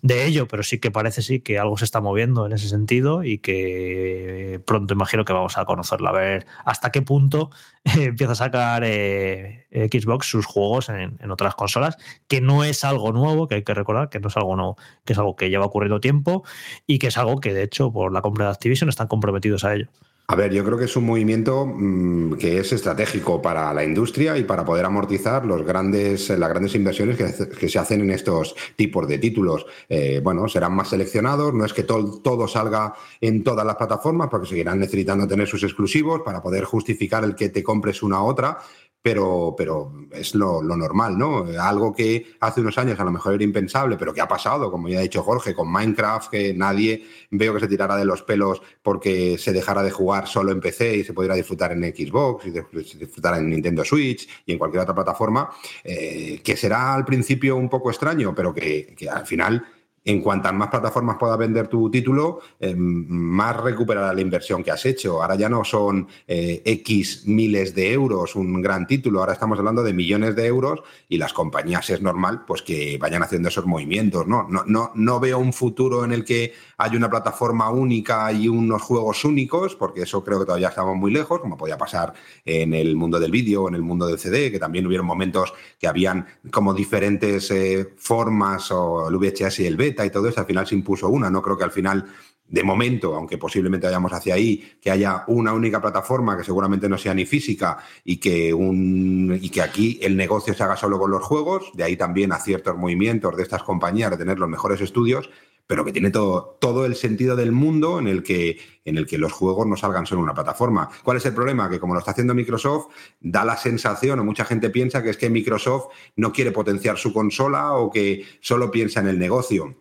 de 0.02 0.26
ello, 0.26 0.46
pero 0.46 0.59
sí 0.62 0.78
que 0.78 0.90
parece 0.90 1.22
sí 1.22 1.40
que 1.40 1.58
algo 1.58 1.76
se 1.76 1.84
está 1.84 2.00
moviendo 2.00 2.46
en 2.46 2.52
ese 2.52 2.68
sentido 2.68 3.24
y 3.24 3.38
que 3.38 4.60
pronto 4.66 4.94
imagino 4.94 5.24
que 5.24 5.32
vamos 5.32 5.58
a 5.58 5.64
conocerlo, 5.64 6.08
a 6.08 6.12
ver 6.12 6.46
hasta 6.64 6.90
qué 6.90 7.02
punto 7.02 7.50
empieza 7.84 8.32
a 8.32 8.36
sacar 8.36 8.82
eh, 8.84 9.66
Xbox 9.70 10.26
sus 10.26 10.46
juegos 10.46 10.88
en, 10.88 11.18
en 11.20 11.30
otras 11.30 11.54
consolas, 11.54 11.96
que 12.28 12.40
no 12.40 12.64
es 12.64 12.84
algo 12.84 13.12
nuevo, 13.12 13.48
que 13.48 13.56
hay 13.56 13.64
que 13.64 13.74
recordar 13.74 14.08
que 14.08 14.20
no 14.20 14.28
es 14.28 14.36
algo 14.36 14.56
nuevo, 14.56 14.76
que 15.04 15.12
es 15.12 15.18
algo 15.18 15.36
que 15.36 15.50
lleva 15.50 15.66
ocurriendo 15.66 16.00
tiempo 16.00 16.44
y 16.86 16.98
que 16.98 17.08
es 17.08 17.18
algo 17.18 17.40
que 17.40 17.54
de 17.54 17.62
hecho 17.62 17.92
por 17.92 18.12
la 18.12 18.22
compra 18.22 18.46
de 18.46 18.52
Activision 18.52 18.88
están 18.88 19.08
comprometidos 19.08 19.64
a 19.64 19.74
ello. 19.74 19.88
A 20.30 20.36
ver, 20.36 20.52
yo 20.52 20.64
creo 20.64 20.78
que 20.78 20.84
es 20.84 20.94
un 20.94 21.06
movimiento 21.06 21.66
mm, 21.66 22.34
que 22.34 22.58
es 22.58 22.72
estratégico 22.72 23.42
para 23.42 23.74
la 23.74 23.82
industria 23.82 24.38
y 24.38 24.44
para 24.44 24.64
poder 24.64 24.84
amortizar 24.84 25.44
los 25.44 25.64
grandes, 25.64 26.28
las 26.28 26.48
grandes 26.48 26.76
inversiones 26.76 27.16
que, 27.16 27.68
se 27.68 27.78
hacen 27.80 28.02
en 28.02 28.12
estos 28.12 28.54
tipos 28.76 29.08
de 29.08 29.18
títulos. 29.18 29.66
Eh, 29.88 30.20
bueno, 30.22 30.46
serán 30.46 30.76
más 30.76 30.90
seleccionados, 30.90 31.52
no 31.52 31.64
es 31.64 31.72
que 31.72 31.82
todo, 31.82 32.20
todo 32.20 32.46
salga 32.46 32.94
en 33.20 33.42
todas 33.42 33.66
las 33.66 33.74
plataformas, 33.74 34.28
porque 34.30 34.46
seguirán 34.46 34.78
necesitando 34.78 35.26
tener 35.26 35.48
sus 35.48 35.64
exclusivos 35.64 36.22
para 36.24 36.40
poder 36.40 36.62
justificar 36.62 37.24
el 37.24 37.34
que 37.34 37.48
te 37.48 37.64
compres 37.64 38.00
una 38.00 38.22
u 38.22 38.26
otra. 38.26 38.58
Pero, 39.02 39.54
pero 39.56 39.92
es 40.12 40.34
lo, 40.34 40.62
normal, 40.62 41.16
¿no? 41.16 41.46
Algo 41.58 41.94
que 41.94 42.34
hace 42.40 42.60
unos 42.60 42.76
años 42.76 43.00
a 43.00 43.04
lo 43.04 43.10
mejor 43.10 43.34
era 43.34 43.44
impensable, 43.44 43.96
pero 43.96 44.12
que 44.12 44.20
ha 44.20 44.28
pasado, 44.28 44.70
como 44.70 44.88
ya 44.88 44.98
ha 44.98 45.02
dicho 45.02 45.22
Jorge, 45.22 45.54
con 45.54 45.72
Minecraft, 45.72 46.30
que 46.30 46.52
nadie 46.52 47.06
veo 47.30 47.54
que 47.54 47.60
se 47.60 47.68
tirara 47.68 47.96
de 47.96 48.04
los 48.04 48.22
pelos 48.22 48.60
porque 48.82 49.38
se 49.38 49.52
dejara 49.52 49.82
de 49.82 49.90
jugar 49.90 50.28
solo 50.28 50.52
en 50.52 50.60
PC 50.60 50.98
y 50.98 51.04
se 51.04 51.14
pudiera 51.14 51.34
disfrutar 51.34 51.72
en 51.72 51.82
Xbox 51.82 52.46
y 52.46 52.50
disfrutar 52.98 53.38
en 53.38 53.48
Nintendo 53.48 53.84
Switch 53.84 54.28
y 54.44 54.52
en 54.52 54.58
cualquier 54.58 54.82
otra 54.82 54.94
plataforma, 54.94 55.50
eh, 55.82 56.40
que 56.44 56.56
será 56.56 56.94
al 56.94 57.04
principio 57.06 57.56
un 57.56 57.70
poco 57.70 57.90
extraño, 57.90 58.34
pero 58.34 58.54
que 58.54 58.94
al 59.10 59.26
final, 59.26 59.64
en 60.04 60.20
cuantas 60.20 60.52
más 60.54 60.68
plataformas 60.68 61.16
pueda 61.18 61.36
vender 61.36 61.68
tu 61.68 61.90
título, 61.90 62.40
eh, 62.58 62.74
más 62.76 63.56
recuperará 63.56 64.12
la 64.12 64.20
inversión 64.20 64.62
que 64.62 64.70
has 64.70 64.84
hecho. 64.86 65.22
Ahora 65.22 65.34
ya 65.34 65.48
no 65.48 65.64
son 65.64 66.08
eh, 66.26 66.62
X 66.64 67.24
miles 67.26 67.74
de 67.74 67.92
euros 67.92 68.34
un 68.34 68.62
gran 68.62 68.86
título, 68.86 69.20
ahora 69.20 69.34
estamos 69.34 69.58
hablando 69.58 69.82
de 69.82 69.92
millones 69.92 70.34
de 70.36 70.46
euros 70.46 70.80
y 71.08 71.18
las 71.18 71.32
compañías 71.32 71.90
es 71.90 72.00
normal 72.00 72.44
pues 72.46 72.62
que 72.62 72.98
vayan 72.98 73.22
haciendo 73.22 73.48
esos 73.48 73.66
movimientos. 73.66 74.26
¿no? 74.26 74.46
No, 74.48 74.64
no, 74.66 74.92
no 74.94 75.20
veo 75.20 75.38
un 75.38 75.52
futuro 75.52 76.04
en 76.04 76.12
el 76.12 76.24
que 76.24 76.52
haya 76.78 76.96
una 76.96 77.10
plataforma 77.10 77.68
única 77.70 78.32
y 78.32 78.48
unos 78.48 78.82
juegos 78.82 79.24
únicos, 79.24 79.76
porque 79.76 80.02
eso 80.02 80.24
creo 80.24 80.40
que 80.40 80.46
todavía 80.46 80.68
estamos 80.68 80.96
muy 80.96 81.10
lejos, 81.10 81.40
como 81.40 81.56
podía 81.56 81.76
pasar 81.76 82.14
en 82.44 82.72
el 82.72 82.96
mundo 82.96 83.20
del 83.20 83.30
vídeo 83.30 83.64
o 83.64 83.68
en 83.68 83.74
el 83.74 83.82
mundo 83.82 84.06
del 84.06 84.18
CD, 84.18 84.50
que 84.50 84.58
también 84.58 84.86
hubieron 84.86 85.06
momentos 85.06 85.52
que 85.78 85.86
habían 85.86 86.26
como 86.50 86.72
diferentes 86.72 87.50
eh, 87.50 87.94
formas, 87.96 88.70
o 88.70 89.08
el 89.08 89.16
VHS 89.16 89.60
y 89.60 89.66
el 89.66 89.76
y 90.04 90.10
todo 90.10 90.28
eso, 90.28 90.40
al 90.40 90.46
final 90.46 90.66
se 90.66 90.74
impuso 90.74 91.08
una. 91.08 91.30
No 91.30 91.42
creo 91.42 91.56
que 91.56 91.64
al 91.64 91.70
final 91.70 92.06
de 92.50 92.64
momento, 92.64 93.14
aunque 93.14 93.38
posiblemente 93.38 93.86
vayamos 93.86 94.12
hacia 94.12 94.34
ahí, 94.34 94.72
que 94.80 94.90
haya 94.90 95.24
una 95.28 95.52
única 95.52 95.80
plataforma 95.80 96.36
que 96.36 96.42
seguramente 96.42 96.88
no 96.88 96.98
sea 96.98 97.14
ni 97.14 97.24
física 97.24 97.78
y 98.04 98.16
que, 98.16 98.52
un, 98.52 99.38
y 99.40 99.50
que 99.50 99.62
aquí 99.62 100.00
el 100.02 100.16
negocio 100.16 100.52
se 100.52 100.62
haga 100.64 100.76
solo 100.76 100.98
con 100.98 101.12
los 101.12 101.22
juegos, 101.22 101.70
de 101.74 101.84
ahí 101.84 101.96
también 101.96 102.32
a 102.32 102.40
ciertos 102.40 102.76
movimientos 102.76 103.36
de 103.36 103.44
estas 103.44 103.62
compañías 103.62 104.10
de 104.10 104.16
tener 104.16 104.38
los 104.40 104.48
mejores 104.48 104.80
estudios, 104.80 105.30
pero 105.70 105.84
que 105.84 105.92
tiene 105.92 106.10
todo, 106.10 106.58
todo 106.60 106.84
el 106.84 106.96
sentido 106.96 107.36
del 107.36 107.52
mundo 107.52 108.00
en 108.00 108.08
el, 108.08 108.24
que, 108.24 108.58
en 108.84 108.98
el 108.98 109.06
que 109.06 109.18
los 109.18 109.30
juegos 109.30 109.68
no 109.68 109.76
salgan 109.76 110.04
solo 110.04 110.18
en 110.18 110.24
una 110.24 110.34
plataforma. 110.34 110.90
¿Cuál 111.04 111.18
es 111.18 111.26
el 111.26 111.32
problema? 111.32 111.70
Que 111.70 111.78
como 111.78 111.94
lo 111.94 112.00
está 112.00 112.10
haciendo 112.10 112.34
Microsoft, 112.34 112.88
da 113.20 113.44
la 113.44 113.56
sensación, 113.56 114.18
o 114.18 114.24
mucha 114.24 114.44
gente 114.44 114.70
piensa 114.70 115.00
que 115.00 115.10
es 115.10 115.16
que 115.16 115.30
Microsoft 115.30 115.92
no 116.16 116.32
quiere 116.32 116.50
potenciar 116.50 116.98
su 116.98 117.12
consola 117.12 117.74
o 117.74 117.88
que 117.88 118.24
solo 118.40 118.68
piensa 118.72 118.98
en 118.98 119.06
el 119.06 119.18
negocio 119.20 119.76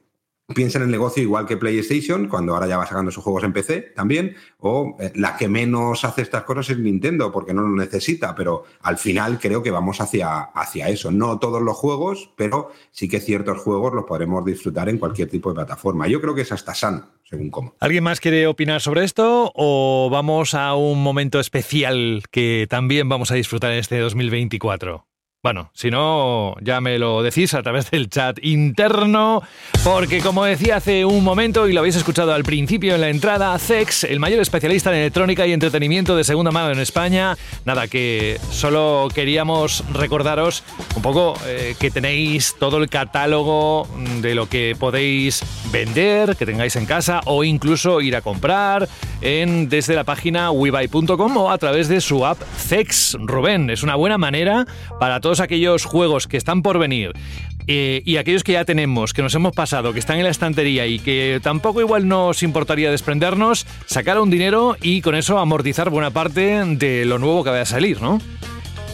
piensa 0.53 0.77
en 0.77 0.85
el 0.85 0.91
negocio 0.91 1.21
igual 1.21 1.45
que 1.45 1.57
PlayStation, 1.57 2.27
cuando 2.27 2.53
ahora 2.53 2.67
ya 2.67 2.77
va 2.77 2.85
sacando 2.85 3.11
sus 3.11 3.23
juegos 3.23 3.43
en 3.43 3.53
PC 3.53 3.93
también, 3.95 4.35
o 4.59 4.95
eh, 4.99 5.11
la 5.15 5.37
que 5.37 5.47
menos 5.47 6.03
hace 6.03 6.21
estas 6.21 6.43
cosas 6.43 6.69
es 6.69 6.79
Nintendo, 6.79 7.31
porque 7.31 7.53
no 7.53 7.61
lo 7.61 7.69
necesita, 7.69 8.35
pero 8.35 8.63
al 8.81 8.97
final 8.97 9.39
creo 9.39 9.61
que 9.63 9.71
vamos 9.71 10.01
hacia, 10.01 10.39
hacia 10.41 10.89
eso. 10.89 11.11
No 11.11 11.39
todos 11.39 11.61
los 11.61 11.75
juegos, 11.77 12.31
pero 12.35 12.71
sí 12.91 13.07
que 13.07 13.19
ciertos 13.19 13.59
juegos 13.59 13.93
los 13.93 14.05
podremos 14.05 14.43
disfrutar 14.45 14.89
en 14.89 14.97
cualquier 14.97 15.29
tipo 15.29 15.49
de 15.49 15.55
plataforma. 15.55 16.07
Yo 16.07 16.21
creo 16.21 16.35
que 16.35 16.41
es 16.41 16.51
hasta 16.51 16.73
sano, 16.73 17.07
según 17.23 17.49
cómo. 17.49 17.75
¿Alguien 17.79 18.03
más 18.03 18.19
quiere 18.19 18.47
opinar 18.47 18.81
sobre 18.81 19.03
esto 19.03 19.51
o 19.55 20.09
vamos 20.11 20.53
a 20.53 20.75
un 20.75 21.01
momento 21.01 21.39
especial 21.39 22.23
que 22.31 22.67
también 22.69 23.09
vamos 23.09 23.31
a 23.31 23.35
disfrutar 23.35 23.71
en 23.71 23.79
este 23.79 23.99
2024? 23.99 25.08
Bueno, 25.41 25.71
si 25.73 25.89
no, 25.89 26.55
ya 26.59 26.81
me 26.81 26.99
lo 26.99 27.23
decís 27.23 27.53
a 27.53 27.63
través 27.63 27.89
del 27.91 28.09
chat 28.09 28.37
interno, 28.43 29.41
porque 29.85 30.19
como 30.19 30.43
decía 30.43 30.75
hace 30.75 31.05
un 31.05 31.23
momento 31.23 31.69
y 31.69 31.71
lo 31.71 31.79
habéis 31.79 31.95
escuchado 31.95 32.33
al 32.33 32.43
principio 32.43 32.95
en 32.95 32.99
la 32.99 33.07
entrada, 33.07 33.57
CEX, 33.57 34.03
el 34.03 34.19
mayor 34.19 34.41
especialista 34.41 34.89
en 34.89 34.97
electrónica 34.97 35.47
y 35.47 35.53
entretenimiento 35.53 36.17
de 36.17 36.25
segunda 36.25 36.51
mano 36.51 36.73
en 36.73 36.79
España, 36.79 37.37
nada, 37.63 37.87
que 37.87 38.37
solo 38.51 39.07
queríamos 39.15 39.85
recordaros 39.93 40.61
un 40.97 41.01
poco 41.01 41.35
eh, 41.45 41.73
que 41.79 41.89
tenéis 41.89 42.57
todo 42.59 42.75
el 42.75 42.89
catálogo 42.89 43.87
de 44.19 44.35
lo 44.35 44.49
que 44.49 44.75
podéis 44.77 45.41
vender, 45.71 46.35
que 46.35 46.45
tengáis 46.45 46.75
en 46.75 46.85
casa 46.85 47.21
o 47.23 47.45
incluso 47.45 48.01
ir 48.01 48.17
a 48.17 48.21
comprar 48.21 48.89
desde 49.21 49.95
la 49.95 50.03
página 50.03 50.51
webuy.com 50.51 51.37
o 51.37 51.51
a 51.51 51.57
través 51.57 51.87
de 51.87 52.01
su 52.01 52.25
app 52.25 52.41
CEX 52.41 53.15
Rubén. 53.19 53.69
Es 53.69 53.83
una 53.83 53.95
buena 53.95 54.17
manera 54.17 54.65
para 54.99 55.21
todos 55.21 55.28
aquellos 55.39 55.85
juegos 55.85 56.27
que 56.27 56.37
están 56.37 56.63
por 56.63 56.79
venir 56.79 57.13
eh, 57.67 58.01
y 58.03 58.17
aquellos 58.17 58.43
que 58.43 58.53
ya 58.53 58.65
tenemos, 58.65 59.13
que 59.13 59.21
nos 59.21 59.35
hemos 59.35 59.53
pasado, 59.53 59.93
que 59.93 59.99
están 59.99 60.17
en 60.17 60.23
la 60.23 60.31
estantería 60.31 60.87
y 60.87 60.97
que 60.97 61.39
tampoco 61.43 61.81
igual 61.81 62.07
nos 62.07 62.41
importaría 62.41 62.89
desprendernos, 62.89 63.67
sacar 63.85 64.19
un 64.19 64.31
dinero 64.31 64.75
y 64.81 65.01
con 65.01 65.13
eso 65.13 65.37
amortizar 65.37 65.91
buena 65.91 66.09
parte 66.09 66.63
de 66.65 67.05
lo 67.05 67.19
nuevo 67.19 67.43
que 67.43 67.51
vaya 67.51 67.61
a 67.61 67.67
salir, 67.67 68.01
¿no? 68.01 68.19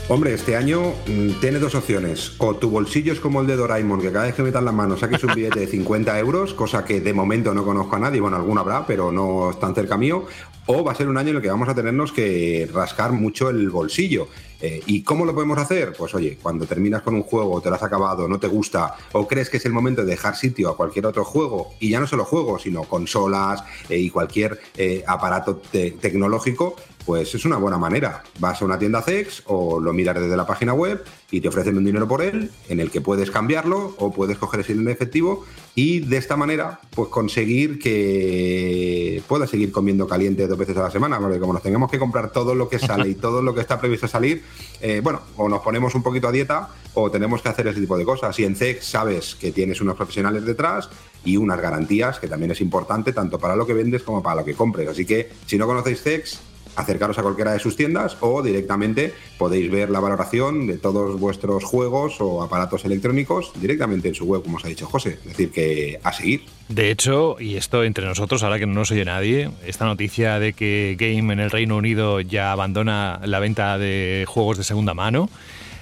Hombre, 0.08 0.36
este 0.36 0.56
año 0.56 0.94
mm, 1.08 1.40
tienes 1.42 1.62
dos 1.62 1.74
opciones. 1.74 2.34
O 2.38 2.56
tu 2.56 2.70
bolsillo 2.70 3.12
es 3.12 3.20
como 3.20 3.42
el 3.42 3.48
de 3.48 3.56
Doraemon, 3.56 4.00
que 4.00 4.12
cada 4.12 4.26
vez 4.26 4.36
que 4.36 4.44
metas 4.44 4.64
las 4.64 4.74
manos 4.74 5.00
saques 5.00 5.24
un 5.24 5.34
billete 5.34 5.62
de 5.62 5.68
50 5.68 6.20
euros, 6.20 6.54
cosa 6.54 6.86
que 6.86 7.02
de 7.02 7.12
momento 7.12 7.56
no 7.56 7.66
conozco 7.66 7.96
a 7.96 8.00
nadie, 8.00 8.22
bueno, 8.22 8.38
alguno 8.38 8.62
habrá, 8.62 8.86
pero 8.86 9.12
no 9.12 9.50
es 9.50 9.60
tan 9.60 9.74
cerca 9.74 9.98
mío. 9.98 10.26
O 10.68 10.84
va 10.84 10.92
a 10.92 10.96
ser 10.96 11.08
un 11.08 11.18
año 11.18 11.30
en 11.30 11.38
el 11.38 11.42
que 11.42 11.50
vamos 11.50 11.70
a 11.70 11.74
tenernos 11.74 12.12
que 12.12 12.70
rascar 12.72 13.14
mucho 13.14 13.50
el 13.50 13.68
bolsillo. 13.72 14.28
Eh, 14.68 14.82
¿Y 14.88 15.04
cómo 15.04 15.26
lo 15.26 15.34
podemos 15.36 15.60
hacer? 15.60 15.94
Pues 15.96 16.16
oye, 16.16 16.40
cuando 16.42 16.66
terminas 16.66 17.04
con 17.04 17.14
un 17.14 17.22
juego, 17.22 17.62
te 17.62 17.70
lo 17.70 17.76
has 17.76 17.84
acabado, 17.84 18.28
no 18.28 18.40
te 18.40 18.48
gusta, 18.48 18.96
o 19.12 19.28
crees 19.28 19.48
que 19.52 19.58
es 19.58 19.66
el 19.68 19.74
momento 19.74 20.02
de 20.02 20.08
dejar 20.08 20.36
sitio 20.36 20.70
a 20.70 20.76
cualquier 20.76 21.06
otro 21.06 21.24
juego, 21.24 21.74
y 21.80 21.90
ya 21.92 22.00
no 22.00 22.08
solo 22.08 22.26
juegos, 22.26 22.64
sino 22.64 22.84
consolas 22.86 23.64
eh, 23.90 24.00
y 24.00 24.10
cualquier 24.10 24.60
eh, 24.76 25.04
aparato 25.06 25.58
te- 25.58 25.92
tecnológico, 25.92 26.76
pues 27.06 27.36
es 27.36 27.46
una 27.46 27.58
buena 27.58 27.78
manera. 27.78 28.24
Vas 28.40 28.62
a 28.62 28.66
una 28.66 28.80
tienda 28.80 29.02
CEX 29.02 29.44
o 29.46 29.80
lo 29.80 29.94
miras 29.94 30.20
desde 30.20 30.36
la 30.36 30.48
página 30.48 30.74
web 30.74 31.04
y 31.30 31.42
te 31.42 31.48
ofrecen 31.48 31.78
un 31.78 31.86
dinero 31.86 32.08
por 32.08 32.22
él, 32.22 32.52
en 32.68 32.80
el 32.80 32.90
que 32.90 33.02
puedes 33.02 33.30
cambiarlo 33.30 33.96
o 33.98 34.12
puedes 34.12 34.38
coger 34.38 34.62
ese 34.62 34.74
dinero 34.74 34.90
en 34.90 34.96
efectivo 34.96 35.46
y 35.76 36.00
de 36.00 36.18
esta 36.18 36.36
manera 36.36 36.80
pues 36.92 37.10
conseguir 37.10 37.80
que 37.80 39.22
puedas 39.28 39.50
seguir 39.50 39.72
comiendo 39.72 40.08
caliente 40.08 40.48
dos 40.48 40.58
veces 40.58 40.78
a 40.78 40.84
la 40.84 40.92
semana, 40.92 41.20
porque 41.20 41.40
como 41.40 41.54
nos 41.54 41.62
tengamos 41.62 41.92
que 41.92 42.00
comprar 42.00 42.32
todo 42.32 42.56
lo 42.56 42.70
que 42.70 42.80
sale 42.80 43.10
y 43.10 43.16
todo 43.26 43.42
lo 43.42 43.54
que 43.54 43.62
está 43.62 43.80
previsto 43.80 44.08
salir, 44.08 44.44
eh, 44.82 45.02
bueno, 45.04 45.22
o 45.38 45.48
nos 45.48 45.62
ponemos 45.62 45.94
un 45.96 46.04
poquito 46.04 46.28
a 46.28 46.32
dieta 46.32 46.70
o 46.96 47.12
tenemos 47.12 47.42
que 47.42 47.50
hacer 47.50 47.68
ese 47.68 47.82
tipo 47.82 47.98
de 47.98 48.06
cosas. 48.06 48.38
Y 48.40 48.46
en 48.46 48.56
CEX 48.56 48.86
sabes 48.86 49.36
que 49.36 49.52
tienes 49.52 49.82
unos 49.82 49.96
profesionales 49.96 50.46
detrás 50.46 50.90
y 51.24 51.38
unas 51.38 51.60
garantías, 51.60 52.20
que 52.20 52.28
también 52.28 52.52
es 52.52 52.62
importante 52.62 53.12
tanto 53.14 53.38
para 53.38 53.56
lo 53.56 53.66
que 53.66 53.74
vendes 53.74 54.04
como 54.04 54.24
para 54.24 54.38
lo 54.38 54.46
que 54.46 54.54
compres. 54.54 54.88
Así 54.88 55.06
que 55.06 55.30
si 55.46 55.58
no 55.58 55.68
conocéis 55.68 56.02
CEX, 56.02 56.40
acercaros 56.76 57.18
a 57.18 57.22
cualquiera 57.24 57.54
de 57.54 57.60
sus 57.60 57.76
tiendas 57.76 58.18
o 58.22 58.42
directamente 58.42 59.14
podéis 59.38 59.70
ver 59.72 59.90
la 59.90 60.00
valoración 60.00 60.68
de 60.68 60.78
todos 60.78 61.20
vuestros 61.20 61.64
juegos 61.64 62.18
o 62.20 62.42
aparatos 62.44 62.86
electrónicos 62.86 63.52
directamente 63.60 64.08
en 64.10 64.16
su 64.16 64.26
web, 64.26 64.44
como 64.44 64.58
os 64.58 64.66
ha 64.66 64.68
dicho 64.68 64.86
José. 64.88 65.18
Es 65.24 65.30
decir, 65.30 65.52
que 65.52 66.00
a 66.04 66.12
seguir. 66.14 66.44
De 66.70 66.90
hecho, 66.92 67.38
y 67.40 67.58
esto 67.58 67.84
entre 67.84 68.06
nosotros, 68.06 68.42
ahora 68.44 68.58
que 68.60 68.66
no 68.66 68.74
nos 68.74 68.92
oye 68.92 69.06
nadie, 69.06 69.52
esta 69.66 69.86
noticia 69.86 70.40
de 70.40 70.54
que 70.54 70.96
Game 71.00 71.32
en 71.32 71.40
el 71.40 71.52
Reino 71.52 71.78
Unido 71.78 72.22
ya 72.22 72.52
abandona 72.52 73.20
la 73.24 73.40
venta 73.40 73.78
de 73.78 74.26
juegos 74.28 74.58
de 74.58 74.64
segunda 74.64 74.94
mano, 74.94 75.30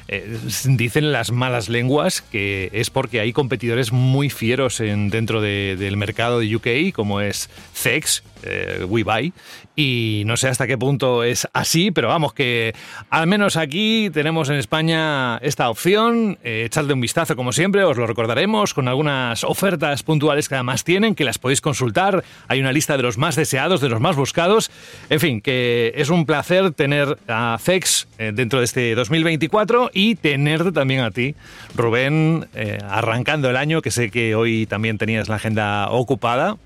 eh, 0.10 0.38
dicen 0.66 1.14
las 1.14 1.32
malas 1.32 1.70
lenguas 1.70 2.22
que 2.22 2.70
es 2.74 2.89
porque 2.89 3.22
hay 3.22 3.32
competidores 3.32 3.94
muy 3.94 4.30
fieros 4.30 4.82
en, 4.82 5.10
dentro 5.10 5.39
de- 5.39 5.78
del 5.80 5.96
mercado 5.96 6.39
de 6.39 6.54
UK, 6.54 6.94
como 6.94 7.22
es 7.22 7.50
CEX, 7.74 8.22
eh, 8.44 8.84
WeBuy, 8.86 9.32
y 9.76 10.24
no 10.26 10.38
sé 10.38 10.47
hasta 10.47 10.67
qué 10.67 10.78
punto 10.78 11.24
es 11.24 11.47
así, 11.53 11.91
pero 11.91 12.07
vamos, 12.07 12.34
que 12.34 12.76
al 13.09 13.28
menos 13.28 13.57
aquí 13.57 14.09
tenemos 14.13 14.49
en 14.49 14.55
España 14.55 15.38
esta 15.38 15.69
opción. 15.69 16.38
Eh, 16.43 16.63
echadle 16.65 16.93
un 16.93 17.01
vistazo, 17.01 17.36
como 17.36 17.51
siempre, 17.51 17.84
os 17.84 17.97
lo 17.97 18.05
recordaremos, 18.05 18.74
con 18.74 18.88
algunas 18.88 19.43
ofertas 19.43 20.03
puntuales 20.03 20.47
que 20.47 20.55
además 20.55 20.84
tienen, 20.84 21.15
que 21.15 21.24
las 21.24 21.39
podéis 21.39 21.61
consultar. 21.61 22.24
Hay 22.47 22.59
una 22.59 22.71
lista 22.71 22.97
de 22.97 23.03
los 23.03 23.17
más 23.17 23.36
deseados, 23.36 23.82
de 23.82 23.89
los 23.89 23.99
más 23.99 24.15
buscados. 24.15 24.69
En 25.09 25.19
fin, 25.19 25.41
que 25.41 25.93
es 25.95 26.09
un 26.09 26.26
placer 26.26 26.71
tener 26.71 27.17
a 27.28 27.57
CEX 27.59 28.07
eh, 28.19 28.32
dentro 28.34 28.59
de 28.59 28.65
este 28.65 28.93
2024 28.95 29.89
y 29.93 30.15
tenerte 30.15 30.71
también 30.71 31.01
a 31.01 31.11
ti, 31.11 31.36
Rubén, 31.76 32.47
eh, 32.53 32.78
arrancando 32.88 33.49
el 33.49 33.57
año, 33.57 33.82
que 33.82 33.89
sé 33.89 34.11
que 34.11 34.36
hoy 34.36 34.67
también 34.67 34.97
tenías 34.97 35.30
la 35.30 35.36
agenda 35.36 35.89
ocupada. 35.89 36.57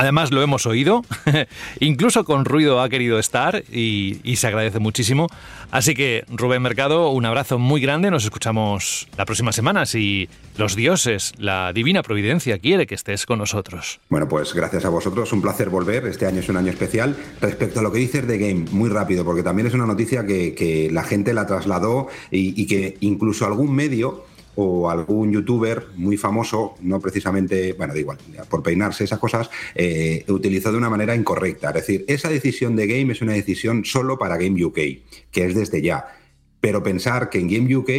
Además 0.00 0.30
lo 0.32 0.42
hemos 0.42 0.64
oído, 0.64 1.04
incluso 1.78 2.24
con 2.24 2.46
ruido 2.46 2.80
ha 2.80 2.88
querido 2.88 3.18
estar 3.18 3.62
y, 3.70 4.18
se 4.34 4.46
agradece 4.46 4.78
muchísimo. 4.78 5.26
Así 5.70 5.92
que 5.92 6.24
Rubén 6.30 6.62
Mercado, 6.62 7.10
un 7.10 7.26
abrazo 7.26 7.58
muy 7.58 7.82
grande, 7.82 8.10
nos 8.10 8.24
escuchamos 8.24 9.08
la 9.18 9.26
próxima 9.26 9.52
semana 9.52 9.84
si 9.84 10.30
los 10.56 10.74
dioses, 10.74 11.34
la 11.36 11.74
divina 11.74 12.02
providencia 12.02 12.58
quiere 12.58 12.86
que 12.86 12.94
estés 12.94 13.26
con 13.26 13.40
nosotros. 13.40 14.00
Bueno, 14.08 14.26
pues 14.26 14.54
gracias 14.54 14.86
a 14.86 14.88
vosotros, 14.88 15.34
un 15.34 15.42
placer 15.42 15.68
volver. 15.68 16.06
Este 16.06 16.24
año 16.24 16.40
es 16.40 16.48
un 16.48 16.56
año 16.56 16.70
especial. 16.70 17.14
Respecto 17.38 17.80
a 17.80 17.82
lo 17.82 17.92
que 17.92 17.98
dices 17.98 18.26
de 18.26 18.38
Game, 18.38 18.70
muy 18.70 18.88
rápido, 18.88 19.22
porque 19.22 19.42
también 19.42 19.66
es 19.66 19.74
una 19.74 19.84
noticia 19.84 20.24
que, 20.24 20.88
la 20.90 21.02
gente 21.02 21.34
la 21.34 21.46
trasladó 21.46 22.08
y 22.30 22.66
que 22.66 22.96
incluso 23.00 23.44
algún 23.44 23.74
medio 23.74 24.24
o 24.62 24.90
algún 24.90 25.32
youtuber 25.32 25.86
muy 25.96 26.16
famoso, 26.16 26.76
no 26.82 27.00
precisamente, 27.00 27.72
bueno, 27.72 27.94
da 27.94 28.00
igual, 28.00 28.18
por 28.48 28.62
peinarse 28.62 29.04
esas 29.04 29.18
cosas, 29.18 29.50
eh, 29.74 30.24
utilizó 30.28 30.70
de 30.70 30.78
una 30.78 30.90
manera 30.90 31.14
incorrecta. 31.14 31.68
Es 31.68 31.74
decir, 31.74 32.04
esa 32.08 32.28
decisión 32.28 32.76
de 32.76 32.86
Game 32.86 33.12
es 33.12 33.22
una 33.22 33.32
decisión 33.32 33.84
solo 33.84 34.18
para 34.18 34.36
Game 34.36 34.62
UK, 34.62 34.78
que 35.30 35.44
es 35.46 35.54
desde 35.54 35.82
ya. 35.82 36.06
Pero 36.60 36.82
pensar 36.82 37.30
que 37.30 37.38
en 37.38 37.48
Game 37.48 37.74
UK 37.74 37.90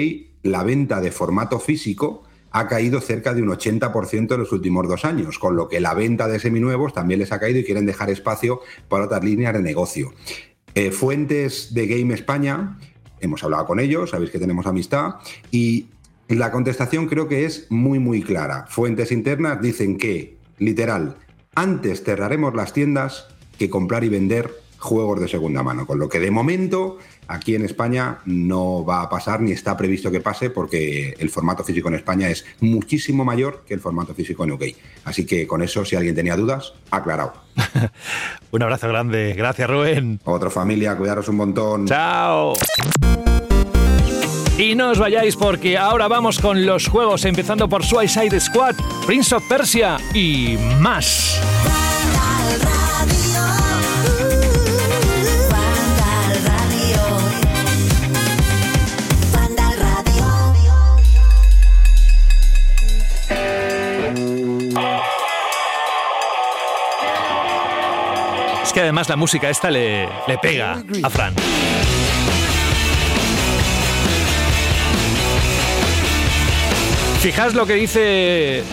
la 0.43 0.64
venta 0.64 1.01
de 1.01 1.12
formato 1.12 1.59
físico 1.59 2.24
ha 2.51 2.68
caído 2.68 3.01
cerca 3.01 3.34
de 3.34 3.41
un 3.41 3.49
80% 3.49 4.34
en 4.34 4.39
los 4.39 4.51
últimos 4.51 4.88
dos 4.88 5.05
años, 5.05 5.39
con 5.39 5.55
lo 5.55 5.68
que 5.68 5.80
la 5.80 5.93
venta 5.93 6.28
de 6.28 6.39
seminuevos 6.39 6.93
también 6.93 7.20
les 7.20 7.32
ha 7.32 7.39
caído 7.39 7.59
y 7.59 7.64
quieren 7.64 7.86
dejar 7.86 8.09
espacio 8.09 8.59
para 8.89 9.05
otras 9.05 9.24
líneas 9.24 9.53
de 9.53 9.62
negocio. 9.62 10.14
Eh, 10.76 10.91
fuentes 10.91 11.74
de 11.74 11.88
Game 11.88 12.14
España, 12.14 12.78
hemos 13.20 13.43
hablado 13.43 13.66
con 13.66 13.80
ellos, 13.80 14.09
sabéis 14.09 14.32
que 14.32 14.39
tenemos 14.39 14.68
amistad, 14.68 15.16
y 15.49 15.88
la 16.36 16.51
contestación 16.51 17.07
creo 17.07 17.27
que 17.27 17.45
es 17.45 17.67
muy, 17.69 17.99
muy 17.99 18.21
clara. 18.21 18.65
Fuentes 18.69 19.11
internas 19.11 19.61
dicen 19.61 19.97
que, 19.97 20.38
literal, 20.57 21.17
antes 21.55 22.03
cerraremos 22.03 22.53
las 22.55 22.73
tiendas 22.73 23.27
que 23.57 23.69
comprar 23.69 24.03
y 24.03 24.09
vender 24.09 24.51
juegos 24.82 25.19
de 25.19 25.27
segunda 25.27 25.61
mano, 25.61 25.86
con 25.86 25.99
lo 25.99 26.09
que 26.09 26.19
de 26.19 26.32
momento 26.32 26.97
aquí 27.27 27.55
en 27.55 27.63
España 27.63 28.17
no 28.25 28.84
va 28.84 29.03
a 29.03 29.09
pasar 29.09 29.39
ni 29.39 29.51
está 29.51 29.77
previsto 29.77 30.11
que 30.11 30.21
pase 30.21 30.49
porque 30.49 31.13
el 31.19 31.29
formato 31.29 31.63
físico 31.63 31.88
en 31.88 31.95
España 31.95 32.29
es 32.29 32.45
muchísimo 32.59 33.23
mayor 33.23 33.63
que 33.65 33.75
el 33.75 33.79
formato 33.79 34.15
físico 34.15 34.43
en 34.43 34.53
UK. 34.53 34.63
Así 35.05 35.25
que 35.25 35.45
con 35.45 35.61
eso, 35.61 35.86
si 35.86 35.95
alguien 35.95 36.15
tenía 36.15 36.36
dudas, 36.36 36.73
aclarado. 36.89 37.34
Un 38.51 38.63
abrazo 38.63 38.88
grande, 38.88 39.34
gracias 39.38 39.69
Rubén. 39.69 40.19
Otra 40.23 40.49
familia, 40.49 40.97
cuidaros 40.97 41.27
un 41.29 41.36
montón. 41.36 41.86
Chao. 41.86 42.53
Y 44.57 44.75
no 44.75 44.91
os 44.91 44.99
vayáis 44.99 45.35
porque 45.35 45.77
ahora 45.77 46.07
vamos 46.07 46.39
con 46.39 46.65
los 46.65 46.87
juegos, 46.87 47.25
empezando 47.25 47.67
por 47.67 47.83
Suicide 47.83 48.39
Squad, 48.39 48.75
Prince 49.05 49.35
of 49.35 49.43
Persia 49.47 49.97
y 50.13 50.57
más. 50.79 51.39
Es 68.63 68.73
que 68.73 68.79
además 68.79 69.09
la 69.09 69.17
música 69.17 69.49
esta 69.49 69.69
le, 69.69 70.07
le 70.27 70.37
pega 70.37 70.81
a 71.03 71.09
Fran. 71.09 71.33
Fijaos 77.22 77.53
lo 77.53 77.67
que 77.67 77.76
dice 77.76 78.63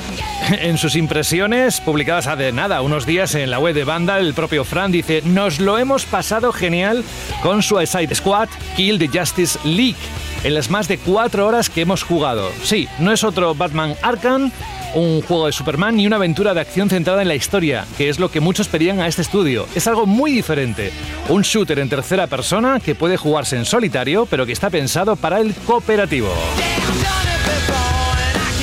en 0.63 0.79
sus 0.79 0.97
impresiones 0.97 1.83
publicadas 1.83 2.27
hace 2.27 2.51
nada, 2.51 2.81
unos 2.81 3.05
días 3.05 3.35
en 3.35 3.51
la 3.51 3.59
web 3.59 3.75
de 3.75 3.85
Vandal, 3.85 4.25
el 4.25 4.33
propio 4.33 4.65
Fran 4.65 4.91
dice, 4.91 5.21
nos 5.23 5.61
lo 5.61 5.77
hemos 5.77 6.07
pasado 6.07 6.51
genial 6.51 7.05
con 7.43 7.63
Suicide 7.63 8.15
Squad 8.15 8.49
Kill 8.75 8.99
the 8.99 9.09
Justice 9.09 9.59
League 9.65 9.99
en 10.45 10.55
las 10.55 10.71
más 10.71 10.89
de 10.89 10.97
cuatro 10.97 11.47
horas 11.47 11.69
que 11.69 11.83
hemos 11.83 12.03
jugado. 12.03 12.51
Sí, 12.63 12.89
no 12.99 13.13
es 13.13 13.23
otro 13.23 13.55
Batman 13.55 13.95
Arkham, 14.01 14.51
un 14.95 15.21
juego 15.21 15.45
de 15.45 15.53
Superman 15.53 15.97
ni 15.97 16.07
una 16.07 16.17
aventura 16.17 16.55
de 16.55 16.63
acción 16.63 16.89
centrada 16.89 17.21
en 17.21 17.29
la 17.29 17.35
historia, 17.35 17.85
que 17.99 18.09
es 18.09 18.19
lo 18.19 18.31
que 18.31 18.41
muchos 18.41 18.69
pedían 18.69 19.01
a 19.01 19.09
este 19.09 19.21
estudio. 19.21 19.67
Es 19.75 19.87
algo 19.87 20.07
muy 20.07 20.33
diferente. 20.33 20.91
Un 21.29 21.43
shooter 21.43 21.81
en 21.81 21.91
tercera 21.91 22.27
persona 22.27 22.81
que 22.81 22.95
puede 22.95 23.19
jugarse 23.19 23.57
en 23.59 23.67
solitario, 23.67 24.25
pero 24.25 24.47
que 24.47 24.53
está 24.53 24.71
pensado 24.71 25.17
para 25.17 25.39
el 25.39 25.53
cooperativo. 25.67 26.33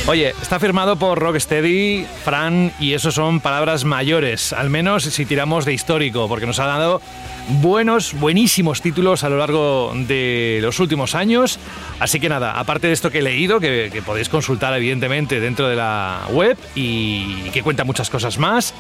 Oye, 0.08 0.36
está 0.40 0.60
firmado 0.60 0.98
por 0.98 1.18
Rocksteady, 1.18 2.06
Fran, 2.24 2.72
y 2.80 2.94
eso 2.94 3.10
son 3.10 3.40
palabras 3.40 3.86
mayores, 3.86 4.54
al 4.54 4.70
menos 4.70 5.04
si 5.04 5.26
tiramos 5.26 5.66
de 5.66 5.74
histórico, 5.74 6.28
porque 6.28 6.46
nos 6.46 6.60
ha 6.60 6.68
dado 6.68 7.02
buenos, 7.50 8.14
buenísimos 8.14 8.84
títulos 8.84 9.24
a 9.24 9.30
lo 9.30 9.38
largo 9.40 9.94
de 9.96 10.60
los 10.62 10.80
últimos 10.80 11.16
años. 11.16 11.58
Así 12.00 12.20
que 12.20 12.30
nada, 12.30 12.52
aparte 12.52 12.86
de 12.86 12.94
esto 12.94 13.10
que 13.10 13.18
he 13.18 13.24
leído, 13.24 13.60
que, 13.60 13.90
que 13.92 14.04
podéis 14.04 14.30
consultar 14.30 14.76
evidentemente 14.76 15.40
dentro 15.40 15.68
de 15.68 15.76
la 15.76 16.22
web 16.30 16.56
y 16.76 17.50
que 17.50 17.64
cuenta 17.64 17.84
muchas 17.84 18.12
cosas 18.12 18.38
más, 18.38 18.76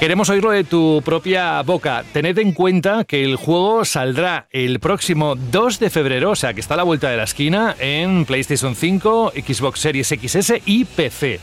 Queremos 0.00 0.30
oírlo 0.30 0.50
de 0.50 0.64
tu 0.64 1.02
propia 1.04 1.60
boca. 1.60 2.04
Tened 2.14 2.38
en 2.38 2.52
cuenta 2.52 3.04
que 3.04 3.22
el 3.22 3.36
juego 3.36 3.84
saldrá 3.84 4.46
el 4.50 4.80
próximo 4.80 5.36
2 5.36 5.78
de 5.78 5.90
febrero, 5.90 6.30
o 6.30 6.34
sea 6.34 6.54
que 6.54 6.60
está 6.60 6.72
a 6.72 6.78
la 6.78 6.84
vuelta 6.84 7.10
de 7.10 7.18
la 7.18 7.24
esquina, 7.24 7.76
en 7.78 8.24
PlayStation 8.24 8.74
5, 8.74 9.34
Xbox 9.36 9.80
Series 9.80 10.08
XS 10.08 10.54
y 10.64 10.86
PC. 10.86 11.38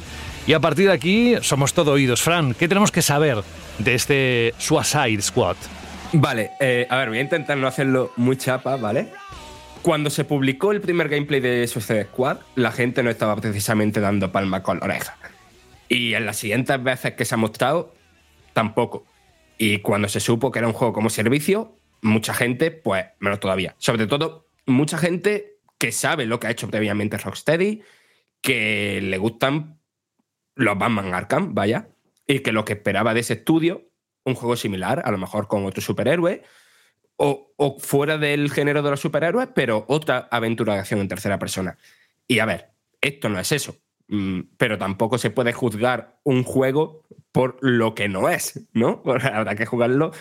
Y 0.47 0.53
a 0.53 0.60
partir 0.60 0.88
de 0.88 0.93
aquí 0.93 1.36
somos 1.41 1.76
todo 1.76 1.91
oídos. 1.91 2.24
Fran, 2.24 2.55
¿qué 2.55 2.68
tenemos 2.68 2.91
que 2.91 3.03
saber 3.03 3.43
de 3.78 3.93
este 3.93 4.55
Suicide 4.58 5.22
Squad? 5.22 5.58
Vale, 6.14 6.49
eh, 6.60 6.88
a 6.89 6.97
ver, 6.97 7.10
voy 7.10 7.20
a 7.20 7.22
intentar 7.22 7.60
no 7.60 7.68
hacerlo 7.68 8.12
muy 8.16 8.38
chapa, 8.38 8.76
¿vale? 8.78 9.10
Cuando 9.84 10.10
se 10.10 10.26
publicó 10.26 10.72
el 10.72 10.82
primer 10.82 11.10
gameplay 11.10 11.41
de 11.41 11.68
Suicide 11.68 12.05
Squad, 12.05 12.38
la 12.55 12.72
gente 12.72 13.03
no 13.03 13.12
estaba 13.12 13.36
precisamente 13.36 13.99
dando 13.99 14.32
palma 14.32 14.64
con 14.64 14.80
la 14.80 14.86
oreja. 14.86 15.16
Y 15.89 16.16
en 16.16 16.26
las 16.26 16.38
siguientes 16.38 16.82
veces 16.82 17.14
que 17.14 17.24
se 17.24 17.36
ha 17.36 17.38
mostrado, 17.38 17.93
tampoco. 18.58 19.05
Y 19.60 19.82
cuando 19.82 20.10
se 20.10 20.20
supo 20.20 20.51
que 20.51 20.58
era 20.58 20.68
un 20.68 20.74
juego 20.74 20.91
como 20.91 21.12
servicio, 21.12 21.78
mucha 22.01 22.34
gente, 22.34 22.72
pues 22.72 23.05
menos 23.20 23.39
todavía. 23.39 23.76
Sobre 23.78 24.08
todo, 24.08 24.47
mucha 24.66 24.97
gente 24.97 25.60
que 25.78 25.91
sabe 25.91 26.26
lo 26.26 26.39
que 26.39 26.47
ha 26.47 26.49
hecho 26.49 26.68
previamente 26.68 27.20
Rocksteady, 27.20 27.84
que 28.41 28.99
le 28.99 29.18
gustan 29.20 29.80
los 30.55 30.76
Batman 30.76 31.14
Arkham, 31.14 31.53
vaya, 31.53 31.89
y 32.26 32.39
que 32.39 32.51
lo 32.51 32.66
que 32.66 32.74
esperaba 32.74 33.14
de 33.14 33.20
ese 33.20 33.34
estudio, 33.34 33.91
un 34.24 34.34
juego 34.34 34.55
similar, 34.55 35.03
a 35.05 35.12
lo 35.12 35.20
mejor 35.20 35.47
con 35.47 35.64
otro 35.68 35.84
superhéroe, 35.84 36.41
o, 37.16 37.53
o 37.58 37.78
fuera 37.78 38.18
del 38.18 38.49
género 38.49 38.82
de 38.82 38.89
los 38.89 38.99
superhéroes, 38.99 39.49
pero 39.53 39.86
otra 39.88 40.28
aventura 40.32 40.74
de 40.74 40.80
acción 40.80 40.99
en 40.99 41.08
tercera 41.08 41.38
persona. 41.38 41.78
Y 42.28 42.39
a 42.39 42.45
ver, 42.45 42.72
esto 43.01 43.30
no 43.30 43.39
es 43.39 43.51
eso. 43.51 43.78
Mm, 44.10 44.41
pero 44.58 44.78
tampoco 44.78 45.18
se 45.18 45.32
puede 45.32 45.51
juzgar 45.53 46.20
un 46.24 46.43
juego 46.43 47.03
por 47.32 47.58
lo 47.62 47.93
que 47.93 48.08
no 48.08 48.30
es, 48.30 48.68
¿no? 48.74 49.03
Habrá 49.05 49.55
que 49.55 49.66
jugarlo 49.66 50.12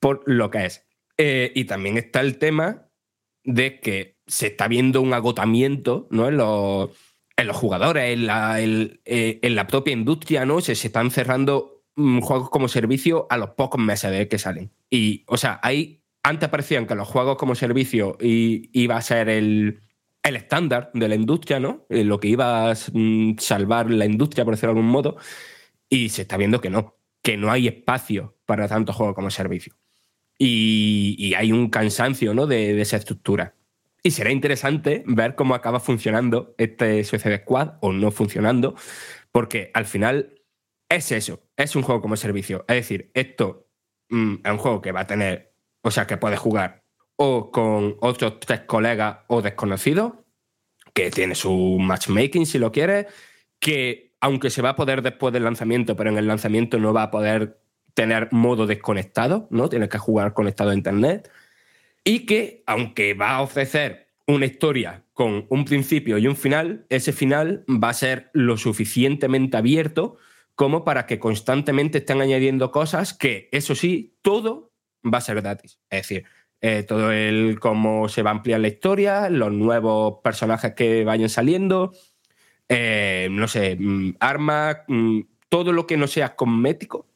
por 0.00 0.22
lo 0.26 0.50
que 0.50 0.66
es. 0.66 0.86
Eh, 1.18 1.52
y 1.54 1.64
también 1.64 1.96
está 1.96 2.20
el 2.20 2.38
tema 2.38 2.88
de 3.44 3.80
que 3.80 4.18
se 4.26 4.48
está 4.48 4.68
viendo 4.68 5.00
un 5.00 5.14
agotamiento 5.14 6.08
¿no? 6.10 6.28
en, 6.28 6.36
los, 6.36 7.56
jugadores, 7.56 8.12
en 8.12 8.26
la, 8.26 8.60
eh, 8.60 9.38
en 9.42 9.54
la 9.54 9.66
propia 9.66 9.92
industria, 9.92 10.44
¿no? 10.44 10.60
Se, 10.60 10.72
están 10.72 11.10
cerrando 11.10 11.84
mm, 11.94 12.20
juegos 12.20 12.50
como 12.50 12.68
servicio 12.68 13.26
a 13.30 13.36
los 13.36 13.50
pocos 13.50 13.80
meses 13.80 14.10
de 14.10 14.28
que 14.28 14.38
salen. 14.38 14.72
Y, 14.90 15.24
o 15.26 15.36
sea, 15.36 15.60
hay, 15.62 16.02
antes 16.22 16.48
parecían 16.48 16.86
que 16.86 16.94
los 16.94 17.06
juegos 17.06 17.36
como 17.36 17.54
servicio 17.54 18.16
iba 18.20 18.96
a 18.96 19.02
ser 19.02 19.28
el, 19.28 19.80
el 20.28 20.36
estándar 20.36 20.90
de 20.92 21.08
la 21.08 21.14
industria, 21.14 21.60
¿no? 21.60 21.86
Eh, 21.88 22.04
Lo 22.04 22.18
que 22.20 22.28
iba 22.28 22.70
a 22.70 22.74
mm, 22.74 23.36
salvar 23.38 23.90
la 23.90 24.06
industria, 24.06 24.44
por 24.44 24.54
decirlo 24.54 24.74
de 24.74 24.80
algún 24.80 24.90
modo, 24.90 25.16
y 25.88 26.08
se 26.08 26.22
está 26.22 26.36
viendo 26.36 26.60
que 26.60 26.70
no, 26.70 26.96
que 27.22 27.36
no 27.36 27.50
hay 27.50 27.68
espacio 27.68 28.36
para 28.44 28.68
tanto 28.68 28.92
juego 28.92 29.14
como 29.14 29.30
servicio. 29.30 29.74
Y, 30.38 31.34
hay 31.34 31.52
un 31.52 31.70
cansancio 31.70 32.34
¿no? 32.34 32.46
de, 32.46 32.74
de 32.74 32.82
esa 32.82 32.96
estructura. 32.96 33.54
Y 34.02 34.10
será 34.10 34.30
interesante 34.30 35.02
ver 35.06 35.34
cómo 35.34 35.54
acaba 35.54 35.80
funcionando 35.80 36.54
este 36.58 37.02
Suicide 37.04 37.38
Squad 37.38 37.74
o 37.80 37.92
no 37.92 38.10
funcionando, 38.10 38.74
porque 39.32 39.70
al 39.74 39.86
final 39.86 40.42
es 40.88 41.10
eso, 41.12 41.42
es 41.56 41.74
un 41.76 41.82
juego 41.82 42.00
como 42.00 42.16
servicio. 42.16 42.64
Es 42.68 42.76
decir, 42.76 43.10
esto 43.14 43.68
mm, 44.10 44.34
es 44.44 44.52
un 44.52 44.58
juego 44.58 44.80
que 44.80 44.92
va 44.92 45.00
a 45.00 45.06
tener, 45.06 45.54
o 45.82 45.90
sea, 45.90 46.06
que 46.06 46.16
puedes 46.16 46.38
jugar 46.38 46.85
o 47.16 47.50
con 47.50 47.96
otros 48.00 48.40
tres 48.40 48.60
colegas 48.60 49.18
o 49.28 49.42
desconocidos, 49.42 50.12
que 50.94 51.10
tiene 51.10 51.34
su 51.34 51.78
matchmaking 51.78 52.46
si 52.46 52.58
lo 52.58 52.72
quieres, 52.72 53.06
que 53.58 54.14
aunque 54.20 54.50
se 54.50 54.62
va 54.62 54.70
a 54.70 54.76
poder 54.76 55.02
después 55.02 55.32
del 55.32 55.44
lanzamiento, 55.44 55.96
pero 55.96 56.10
en 56.10 56.18
el 56.18 56.26
lanzamiento 56.26 56.78
no 56.78 56.92
va 56.92 57.04
a 57.04 57.10
poder 57.10 57.60
tener 57.94 58.28
modo 58.32 58.66
desconectado, 58.66 59.48
¿no? 59.50 59.68
Tienes 59.68 59.88
que 59.88 59.98
jugar 59.98 60.34
conectado 60.34 60.70
a 60.70 60.74
internet. 60.74 61.30
Y 62.04 62.26
que, 62.26 62.62
aunque 62.66 63.14
va 63.14 63.36
a 63.36 63.42
ofrecer 63.42 64.08
una 64.26 64.46
historia 64.46 65.04
con 65.12 65.46
un 65.48 65.64
principio 65.64 66.18
y 66.18 66.26
un 66.26 66.36
final, 66.36 66.86
ese 66.88 67.12
final 67.12 67.64
va 67.68 67.90
a 67.90 67.94
ser 67.94 68.30
lo 68.32 68.56
suficientemente 68.58 69.56
abierto 69.56 70.16
como 70.54 70.84
para 70.84 71.06
que 71.06 71.18
constantemente 71.18 71.98
estén 71.98 72.20
añadiendo 72.20 72.70
cosas 72.70 73.14
que, 73.14 73.48
eso 73.52 73.74
sí, 73.74 74.18
todo 74.22 74.72
va 75.02 75.18
a 75.18 75.22
ser 75.22 75.40
gratis. 75.40 75.78
Es 75.90 76.02
decir, 76.02 76.24
eh, 76.60 76.84
todo 76.84 77.12
el 77.12 77.60
cómo 77.60 78.08
se 78.08 78.22
va 78.22 78.30
a 78.30 78.34
ampliar 78.34 78.60
la 78.60 78.68
historia, 78.68 79.28
los 79.28 79.52
nuevos 79.52 80.20
personajes 80.22 80.74
que 80.74 81.04
vayan 81.04 81.28
saliendo, 81.28 81.92
eh, 82.68 83.28
no 83.30 83.46
sé, 83.48 83.76
mm, 83.78 84.16
armas, 84.20 84.78
mm, 84.88 85.20
todo 85.48 85.72
lo 85.72 85.86
que 85.86 85.96
no 85.96 86.06
sea 86.06 86.34
cosmético 86.34 87.06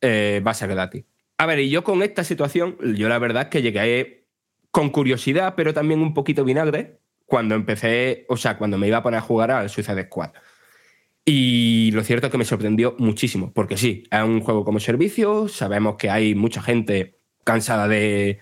eh, 0.00 0.42
va 0.46 0.52
a 0.52 0.54
ser 0.54 0.70
gratis. 0.70 1.04
A 1.38 1.46
ver, 1.46 1.58
y 1.60 1.70
yo 1.70 1.82
con 1.82 2.02
esta 2.02 2.24
situación, 2.24 2.76
yo 2.96 3.08
la 3.08 3.18
verdad 3.18 3.44
es 3.44 3.48
que 3.48 3.62
llegué 3.62 4.26
con 4.70 4.90
curiosidad, 4.90 5.54
pero 5.56 5.74
también 5.74 6.00
un 6.00 6.14
poquito 6.14 6.44
vinagre, 6.44 7.00
cuando 7.26 7.54
empecé, 7.54 8.26
o 8.28 8.36
sea, 8.36 8.58
cuando 8.58 8.78
me 8.78 8.86
iba 8.88 8.98
a 8.98 9.02
poner 9.02 9.18
a 9.18 9.22
jugar 9.22 9.50
al 9.50 9.70
Suicide 9.70 10.04
Squad. 10.04 10.32
Y 11.24 11.90
lo 11.92 12.04
cierto 12.04 12.26
es 12.26 12.30
que 12.30 12.38
me 12.38 12.44
sorprendió 12.44 12.94
muchísimo, 12.98 13.52
porque 13.52 13.76
sí, 13.76 14.04
es 14.10 14.22
un 14.22 14.40
juego 14.40 14.64
como 14.64 14.78
servicio, 14.78 15.48
sabemos 15.48 15.96
que 15.96 16.10
hay 16.10 16.34
mucha 16.34 16.62
gente 16.62 17.18
cansada 17.44 17.88
de, 17.88 18.40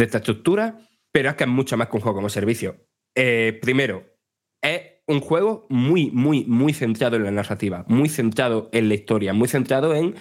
de 0.00 0.06
esta 0.06 0.18
estructura, 0.18 0.78
pero 1.12 1.28
es 1.30 1.36
que 1.36 1.44
es 1.44 1.50
mucho 1.50 1.76
más 1.76 1.88
que 1.88 1.96
un 1.96 2.02
juego 2.02 2.16
como 2.16 2.28
servicio. 2.28 2.76
Eh, 3.14 3.58
primero, 3.60 4.04
es 4.60 4.80
un 5.06 5.20
juego 5.20 5.66
muy, 5.68 6.10
muy, 6.10 6.44
muy 6.44 6.72
centrado 6.72 7.16
en 7.16 7.24
la 7.24 7.30
narrativa, 7.30 7.84
muy 7.86 8.08
centrado 8.08 8.68
en 8.72 8.88
la 8.88 8.94
historia, 8.94 9.32
muy 9.32 9.48
centrado 9.48 9.94
en 9.94 10.14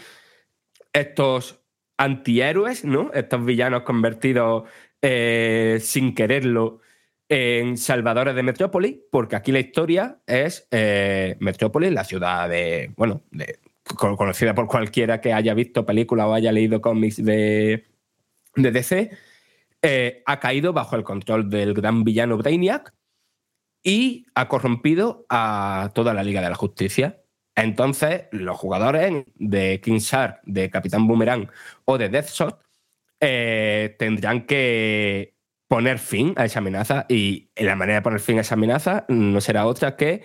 estos 0.93 1.61
antihéroes, 1.97 2.85
¿no? 2.85 3.11
Estos 3.13 3.45
villanos 3.45 3.83
convertidos 3.83 4.63
eh, 5.01 5.79
sin 5.81 6.13
quererlo 6.13 6.81
en 7.29 7.77
salvadores 7.77 8.35
de 8.35 8.43
Metrópolis, 8.43 8.97
porque 9.11 9.35
aquí 9.35 9.51
la 9.51 9.59
historia 9.59 10.19
es 10.25 10.67
eh, 10.71 11.37
Metrópolis, 11.39 11.91
la 11.91 12.03
ciudad 12.03 12.49
de, 12.49 12.91
bueno, 12.97 13.23
conocida 13.95 14.55
por 14.55 14.67
cualquiera 14.67 15.21
que 15.21 15.31
haya 15.31 15.53
visto 15.53 15.85
películas 15.85 16.25
o 16.25 16.33
haya 16.33 16.51
leído 16.51 16.81
cómics 16.81 17.23
de 17.23 17.85
DC, 18.55 19.11
eh, 19.81 20.23
ha 20.25 20.39
caído 20.39 20.73
bajo 20.73 20.95
el 20.95 21.03
control 21.03 21.49
del 21.49 21.73
gran 21.73 22.03
villano 22.03 22.37
Brainiac 22.37 22.93
y 23.83 24.25
ha 24.35 24.47
corrompido 24.49 25.25
a 25.29 25.91
toda 25.93 26.13
la 26.13 26.23
Liga 26.23 26.41
de 26.41 26.49
la 26.49 26.55
Justicia. 26.55 27.21
Entonces, 27.55 28.23
los 28.31 28.57
jugadores 28.57 29.25
de 29.35 29.79
King 29.81 29.99
Shark, 29.99 30.41
de 30.43 30.69
Capitán 30.69 31.07
Boomerang 31.07 31.49
o 31.85 31.97
de 31.97 32.09
Deathshot 32.09 32.61
eh, 33.21 33.95
tendrán 33.97 34.45
que 34.45 35.35
poner 35.67 35.99
fin 35.99 36.33
a 36.35 36.45
esa 36.45 36.59
amenaza 36.59 37.05
y 37.07 37.51
la 37.55 37.75
manera 37.75 37.99
de 37.99 38.01
poner 38.01 38.19
fin 38.19 38.37
a 38.37 38.41
esa 38.41 38.55
amenaza 38.55 39.05
no 39.07 39.39
será 39.39 39.65
otra 39.65 39.95
que 39.95 40.23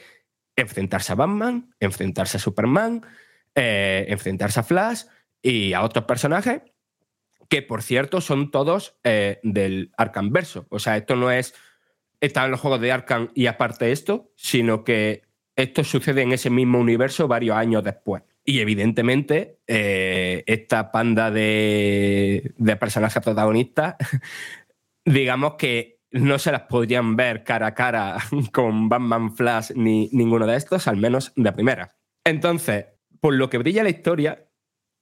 enfrentarse 0.56 1.12
a 1.12 1.16
Batman, 1.16 1.74
enfrentarse 1.80 2.38
a 2.38 2.40
Superman, 2.40 3.02
eh, 3.54 4.06
enfrentarse 4.08 4.60
a 4.60 4.62
Flash 4.62 5.04
y 5.42 5.74
a 5.74 5.82
otros 5.82 6.06
personajes 6.06 6.62
que, 7.48 7.62
por 7.62 7.82
cierto, 7.82 8.20
son 8.20 8.50
todos 8.50 8.96
eh, 9.04 9.40
del 9.42 9.92
Arkham 9.96 10.30
Verso. 10.30 10.66
O 10.70 10.78
sea, 10.78 10.96
esto 10.96 11.16
no 11.16 11.30
es 11.30 11.54
están 12.20 12.50
los 12.50 12.60
juegos 12.60 12.80
de 12.80 12.92
Arkham 12.92 13.30
y 13.34 13.46
aparte 13.46 13.92
esto, 13.92 14.30
sino 14.34 14.84
que 14.84 15.22
esto 15.56 15.84
sucede 15.84 16.22
en 16.22 16.32
ese 16.32 16.50
mismo 16.50 16.78
universo 16.78 17.28
varios 17.28 17.56
años 17.56 17.84
después. 17.84 18.22
Y 18.44 18.60
evidentemente, 18.60 19.58
eh, 19.66 20.42
esta 20.46 20.90
panda 20.90 21.30
de, 21.30 22.52
de 22.56 22.76
personajes 22.76 23.22
protagonistas, 23.22 23.96
digamos 25.04 25.54
que 25.54 26.00
no 26.10 26.38
se 26.38 26.52
las 26.52 26.62
podrían 26.62 27.16
ver 27.16 27.44
cara 27.44 27.68
a 27.68 27.74
cara 27.74 28.18
con 28.52 28.88
Batman 28.88 29.34
Flash 29.34 29.72
ni 29.74 30.08
ninguno 30.12 30.46
de 30.46 30.56
estos, 30.56 30.88
al 30.88 30.96
menos 30.96 31.32
de 31.36 31.52
primera. 31.52 31.96
Entonces, 32.24 32.86
por 33.20 33.34
lo 33.34 33.50
que 33.50 33.58
brilla 33.58 33.82
la 33.82 33.90
historia 33.90 34.46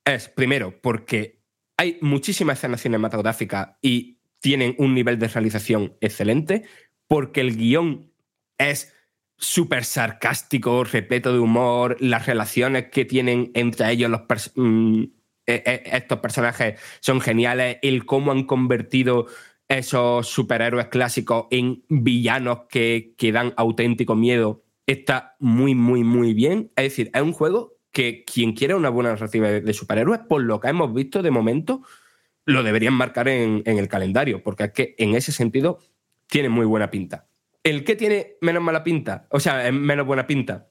es, 0.04 0.28
primero, 0.28 0.80
porque 0.80 1.41
hay 1.82 1.98
muchísimas 2.00 2.58
escenas 2.58 2.80
cinematográficas 2.80 3.70
y 3.82 4.18
tienen 4.38 4.76
un 4.78 4.94
nivel 4.94 5.18
de 5.18 5.26
realización 5.26 5.96
excelente, 6.00 6.62
porque 7.08 7.40
el 7.40 7.56
guion 7.56 8.12
es 8.56 8.94
súper 9.36 9.84
sarcástico, 9.84 10.84
repleto 10.84 11.32
de 11.32 11.40
humor, 11.40 11.96
las 11.98 12.26
relaciones 12.26 12.90
que 12.92 13.04
tienen 13.04 13.50
entre 13.54 13.90
ellos 13.90 14.10
los 14.10 14.20
mm, 14.54 15.02
eh, 15.46 15.62
eh, 15.66 15.82
estos 15.86 16.20
personajes 16.20 16.80
son 17.00 17.20
geniales, 17.20 17.78
el 17.82 18.06
cómo 18.06 18.30
han 18.30 18.44
convertido 18.44 19.26
esos 19.66 20.28
superhéroes 20.28 20.86
clásicos 20.86 21.46
en 21.50 21.82
villanos 21.88 22.66
que, 22.68 23.14
que 23.18 23.32
dan 23.32 23.54
auténtico 23.56 24.14
miedo 24.14 24.62
está 24.86 25.34
muy, 25.40 25.74
muy, 25.74 26.04
muy 26.04 26.32
bien. 26.32 26.70
Es 26.76 26.84
decir, 26.84 27.10
es 27.12 27.22
un 27.22 27.32
juego 27.32 27.72
que 27.92 28.24
quien 28.24 28.54
quiera 28.54 28.74
una 28.74 28.88
buena 28.88 29.10
narrativa 29.10 29.48
de, 29.48 29.72
superhéroes, 29.74 30.20
por 30.20 30.42
lo 30.42 30.60
que 30.60 30.68
hemos 30.68 30.92
visto 30.92 31.22
de 31.22 31.30
momento, 31.30 31.82
lo 32.44 32.62
deberían 32.62 32.94
marcar 32.94 33.28
en, 33.28 33.62
el 33.64 33.88
calendario, 33.88 34.42
porque 34.42 34.64
es 34.64 34.72
que 34.72 34.94
en 34.98 35.14
ese 35.14 35.30
sentido 35.30 35.78
tiene 36.26 36.48
muy 36.48 36.64
buena 36.64 36.90
pinta. 36.90 37.28
¿El 37.62 37.84
que 37.84 37.94
tiene 37.94 38.38
menos 38.40 38.62
mala 38.62 38.82
pinta? 38.82 39.26
O 39.30 39.38
sea, 39.38 39.70
menos 39.70 40.06
buena 40.06 40.26
pinta. 40.26 40.68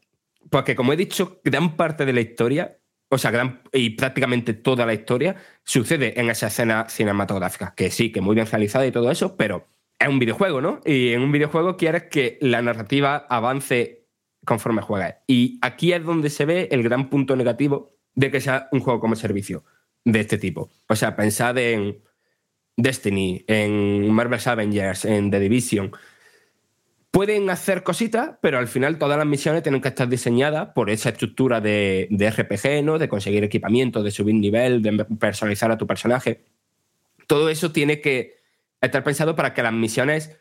Porque 0.49 0.75
como 0.75 0.91
he 0.91 0.97
dicho, 0.97 1.39
gran 1.43 1.77
parte 1.77 2.05
de 2.05 2.11
la 2.11 2.21
historia, 2.21 2.79
o 3.07 3.17
sea, 3.17 3.31
gran, 3.31 3.61
y 3.71 3.91
prácticamente 3.91 4.53
toda 4.53 4.85
la 4.85 4.93
historia, 4.93 5.35
sucede 5.63 6.19
en 6.19 6.29
esa 6.29 6.47
escena 6.47 6.89
cinematográfica. 6.89 7.73
Que 7.75 7.91
sí, 7.91 8.11
que 8.11 8.19
muy 8.19 8.35
bien 8.35 8.47
realizada 8.47 8.85
y 8.85 8.91
todo 8.91 9.11
eso, 9.11 9.37
pero 9.37 9.67
es 9.99 10.07
un 10.07 10.19
videojuego, 10.19 10.59
¿no? 10.59 10.81
Y 10.83 11.09
en 11.09 11.21
un 11.21 11.31
videojuego 11.31 11.77
quieres 11.77 12.03
que 12.03 12.39
la 12.41 12.61
narrativa 12.61 13.15
avance 13.29 14.00
conforme 14.45 14.81
juegas. 14.81 15.15
Y 15.27 15.59
aquí 15.61 15.93
es 15.93 16.03
donde 16.03 16.29
se 16.29 16.45
ve 16.45 16.67
el 16.71 16.83
gran 16.83 17.09
punto 17.09 17.35
negativo 17.35 17.95
de 18.15 18.31
que 18.31 18.41
sea 18.41 18.67
un 18.71 18.79
juego 18.79 18.99
como 18.99 19.15
servicio 19.15 19.63
de 20.03 20.19
este 20.19 20.37
tipo. 20.37 20.69
O 20.87 20.95
sea, 20.95 21.15
pensad 21.15 21.57
en 21.57 22.01
Destiny, 22.75 23.43
en 23.47 24.11
Marvel's 24.11 24.47
Avengers, 24.47 25.05
en 25.05 25.29
The 25.31 25.39
Division. 25.39 25.91
Pueden 27.11 27.49
hacer 27.49 27.83
cositas, 27.83 28.31
pero 28.41 28.57
al 28.57 28.67
final 28.67 28.97
todas 28.97 29.17
las 29.17 29.27
misiones 29.27 29.63
tienen 29.63 29.81
que 29.81 29.89
estar 29.89 30.07
diseñadas 30.07 30.69
por 30.73 30.89
esa 30.89 31.09
estructura 31.09 31.59
de, 31.59 32.07
de 32.09 32.31
RPG, 32.31 32.83
¿no? 32.83 32.97
De 32.97 33.09
conseguir 33.09 33.43
equipamiento, 33.43 34.01
de 34.01 34.11
subir 34.11 34.35
nivel, 34.35 34.81
de 34.81 35.05
personalizar 35.19 35.71
a 35.71 35.77
tu 35.77 35.85
personaje. 35.85 36.45
Todo 37.27 37.49
eso 37.49 37.71
tiene 37.71 37.99
que 37.99 38.37
estar 38.79 39.03
pensado 39.03 39.35
para 39.35 39.53
que 39.53 39.61
las 39.61 39.73
misiones 39.73 40.37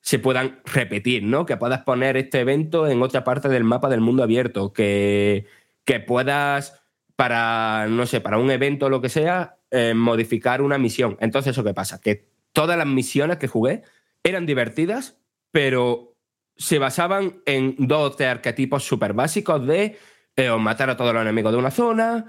se 0.00 0.18
puedan 0.18 0.60
repetir, 0.64 1.22
¿no? 1.22 1.46
Que 1.46 1.56
puedas 1.56 1.82
poner 1.82 2.16
este 2.16 2.40
evento 2.40 2.86
en 2.86 3.02
otra 3.02 3.24
parte 3.24 3.48
del 3.48 3.64
mapa 3.64 3.88
del 3.88 4.00
mundo 4.00 4.22
abierto, 4.22 4.72
que, 4.72 5.46
que 5.84 6.00
puedas 6.00 6.82
para, 7.16 7.86
no 7.88 8.06
sé, 8.06 8.20
para 8.20 8.38
un 8.38 8.50
evento 8.50 8.86
o 8.86 8.88
lo 8.88 9.00
que 9.00 9.10
sea, 9.10 9.58
eh, 9.70 9.92
modificar 9.94 10.62
una 10.62 10.78
misión. 10.78 11.16
Entonces, 11.20 11.52
¿eso 11.52 11.64
qué 11.64 11.74
pasa? 11.74 12.00
Que 12.00 12.30
todas 12.52 12.78
las 12.78 12.86
misiones 12.86 13.36
que 13.36 13.46
jugué 13.46 13.82
eran 14.22 14.46
divertidas, 14.46 15.18
pero 15.50 16.16
se 16.56 16.78
basaban 16.78 17.42
en 17.46 17.74
dos 17.78 18.16
de 18.16 18.26
arquetipos 18.26 18.84
súper 18.84 19.12
básicos 19.12 19.66
de 19.66 19.98
eh, 20.36 20.50
o 20.50 20.58
matar 20.58 20.90
a 20.90 20.96
todos 20.96 21.12
los 21.12 21.22
enemigos 21.22 21.52
de 21.52 21.58
una 21.58 21.70
zona, 21.70 22.24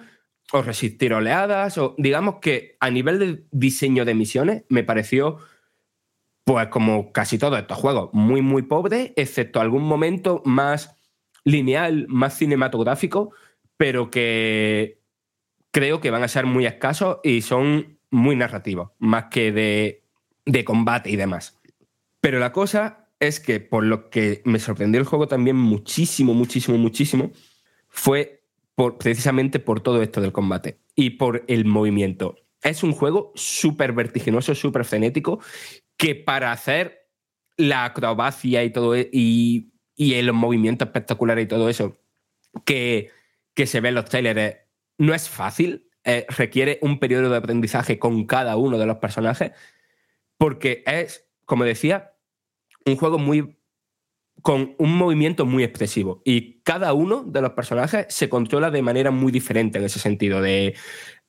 o 0.51 0.61
resistir 0.61 1.13
oleadas, 1.13 1.77
o 1.77 1.95
digamos 1.97 2.35
que 2.41 2.75
a 2.79 2.89
nivel 2.89 3.19
de 3.19 3.45
diseño 3.51 4.03
de 4.05 4.15
misiones 4.15 4.63
me 4.69 4.83
pareció, 4.83 5.37
pues 6.51 6.67
como 6.67 7.13
casi 7.13 7.37
todos 7.37 7.57
estos 7.57 7.77
juegos, 7.77 8.09
muy, 8.11 8.41
muy 8.41 8.63
pobre, 8.63 9.13
excepto 9.15 9.61
algún 9.61 9.83
momento 9.83 10.41
más 10.43 10.97
lineal, 11.45 12.07
más 12.09 12.37
cinematográfico, 12.37 13.31
pero 13.77 14.11
que 14.11 14.99
creo 15.71 16.01
que 16.01 16.11
van 16.11 16.23
a 16.23 16.27
ser 16.27 16.45
muy 16.45 16.65
escasos 16.65 17.19
y 17.23 17.41
son 17.41 17.99
muy 18.09 18.35
narrativos, 18.35 18.89
más 18.99 19.27
que 19.31 19.53
de, 19.53 20.03
de 20.45 20.65
combate 20.65 21.09
y 21.09 21.15
demás. 21.15 21.57
Pero 22.19 22.37
la 22.37 22.51
cosa 22.51 23.07
es 23.21 23.39
que 23.39 23.61
por 23.61 23.85
lo 23.85 24.09
que 24.09 24.41
me 24.43 24.59
sorprendió 24.59 24.99
el 24.99 25.07
juego 25.07 25.29
también 25.29 25.55
muchísimo, 25.55 26.33
muchísimo, 26.33 26.77
muchísimo, 26.77 27.31
fue 27.87 28.43
por, 28.75 28.97
precisamente 28.97 29.59
por 29.59 29.79
todo 29.79 30.01
esto 30.01 30.19
del 30.19 30.33
combate 30.33 30.81
y 30.95 31.11
por 31.11 31.45
el 31.47 31.63
movimiento. 31.63 32.35
Es 32.61 32.83
un 32.83 32.91
juego 32.91 33.31
súper 33.35 33.93
vertiginoso, 33.93 34.53
súper 34.53 34.83
frenético, 34.83 35.39
que 36.01 36.15
para 36.15 36.51
hacer 36.51 37.07
la 37.57 37.85
acrobacia 37.85 38.63
y 38.63 38.71
todo 38.71 38.95
e- 38.95 39.07
y, 39.13 39.71
y 39.95 40.19
los 40.23 40.35
movimientos 40.35 40.87
espectaculares 40.87 41.45
y 41.45 41.47
todo 41.47 41.69
eso 41.69 41.95
que, 42.65 43.11
que 43.53 43.67
se 43.67 43.81
ve 43.81 43.89
en 43.89 43.95
los 43.95 44.05
trailers 44.05 44.57
no 44.97 45.13
es 45.13 45.29
fácil, 45.29 45.91
eh, 46.03 46.25
requiere 46.29 46.79
un 46.81 46.97
periodo 46.97 47.29
de 47.29 47.37
aprendizaje 47.37 47.99
con 47.99 48.25
cada 48.25 48.57
uno 48.57 48.79
de 48.79 48.87
los 48.87 48.97
personajes, 48.97 49.51
porque 50.37 50.83
es, 50.87 51.29
como 51.45 51.65
decía, 51.65 52.15
un 52.83 52.95
juego 52.95 53.19
muy 53.19 53.59
con 54.41 54.73
un 54.79 54.97
movimiento 54.97 55.45
muy 55.45 55.63
expresivo 55.63 56.23
y 56.25 56.61
cada 56.63 56.93
uno 56.93 57.23
de 57.23 57.41
los 57.41 57.51
personajes 57.51 58.07
se 58.09 58.27
controla 58.27 58.71
de 58.71 58.81
manera 58.81 59.11
muy 59.11 59.31
diferente 59.31 59.77
en 59.77 59.83
ese 59.83 59.99
sentido 59.99 60.41
de 60.41 60.73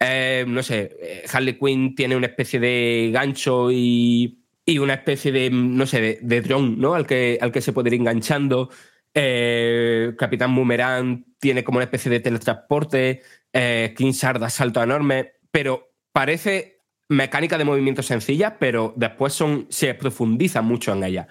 eh, 0.00 0.46
no 0.48 0.62
sé 0.62 0.96
eh, 0.98 1.24
Harley 1.30 1.58
Quinn 1.58 1.94
tiene 1.94 2.16
una 2.16 2.28
especie 2.28 2.58
de 2.58 3.10
gancho 3.12 3.70
y, 3.70 4.41
y 4.64 4.78
una 4.78 4.94
especie 4.94 5.32
de 5.32 5.50
no 5.50 5.86
sé 5.86 6.00
de, 6.00 6.18
de 6.22 6.40
dron 6.40 6.78
¿no? 6.78 6.94
al, 6.94 7.06
que, 7.06 7.38
al 7.40 7.52
que 7.52 7.60
se 7.60 7.72
puede 7.72 7.88
ir 7.90 7.94
enganchando 7.94 8.70
Eh, 9.14 10.14
Capitán 10.16 10.54
Boomerang 10.56 11.26
tiene 11.38 11.62
como 11.62 11.76
una 11.76 11.84
especie 11.84 12.10
de 12.10 12.20
teletransporte 12.20 13.20
eh, 13.52 13.92
King 13.94 14.14
Sarda 14.14 14.48
salto 14.48 14.82
enorme 14.82 15.32
pero 15.50 15.92
parece 16.12 16.80
mecánica 17.10 17.58
de 17.58 17.66
movimiento 17.66 18.02
sencilla 18.02 18.58
pero 18.58 18.94
después 18.96 19.34
son, 19.34 19.66
se 19.68 19.92
profundiza 19.92 20.62
mucho 20.62 20.94
en 20.94 21.04
ella 21.04 21.26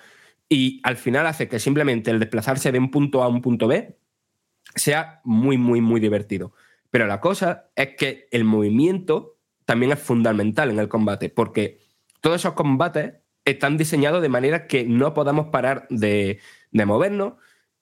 y 0.48 0.82
al 0.84 0.98
final 0.98 1.26
hace 1.28 1.48
que 1.48 1.60
simplemente 1.60 2.12
el 2.12 2.20
desplazarse 2.20 2.72
de 2.72 2.78
un 2.78 2.92
punto 2.92 3.24
A 3.24 3.26
a 3.26 3.30
un 3.30 3.42
punto 3.42 3.68
B 3.68 3.98
sea 4.76 5.22
muy, 5.24 5.58
muy, 5.58 5.80
muy 5.80 6.00
divertido. 6.02 6.54
Pero 6.90 7.08
la 7.08 7.22
cosa 7.22 7.72
es 7.76 7.96
que 7.96 8.28
el 8.32 8.44
movimiento 8.44 9.38
también 9.66 9.94
es 9.94 10.00
fundamental 10.00 10.70
en 10.70 10.80
el 10.80 10.90
combate, 10.90 11.30
porque 11.30 11.80
todos 12.20 12.42
esos 12.42 12.54
combates 12.54 13.14
están 13.46 13.78
diseñados 13.78 14.22
de 14.22 14.30
manera 14.30 14.68
que 14.68 14.84
no 14.84 15.14
podamos 15.14 15.48
parar 15.48 15.88
de, 15.90 16.40
de 16.72 16.86
movernos, 16.86 17.34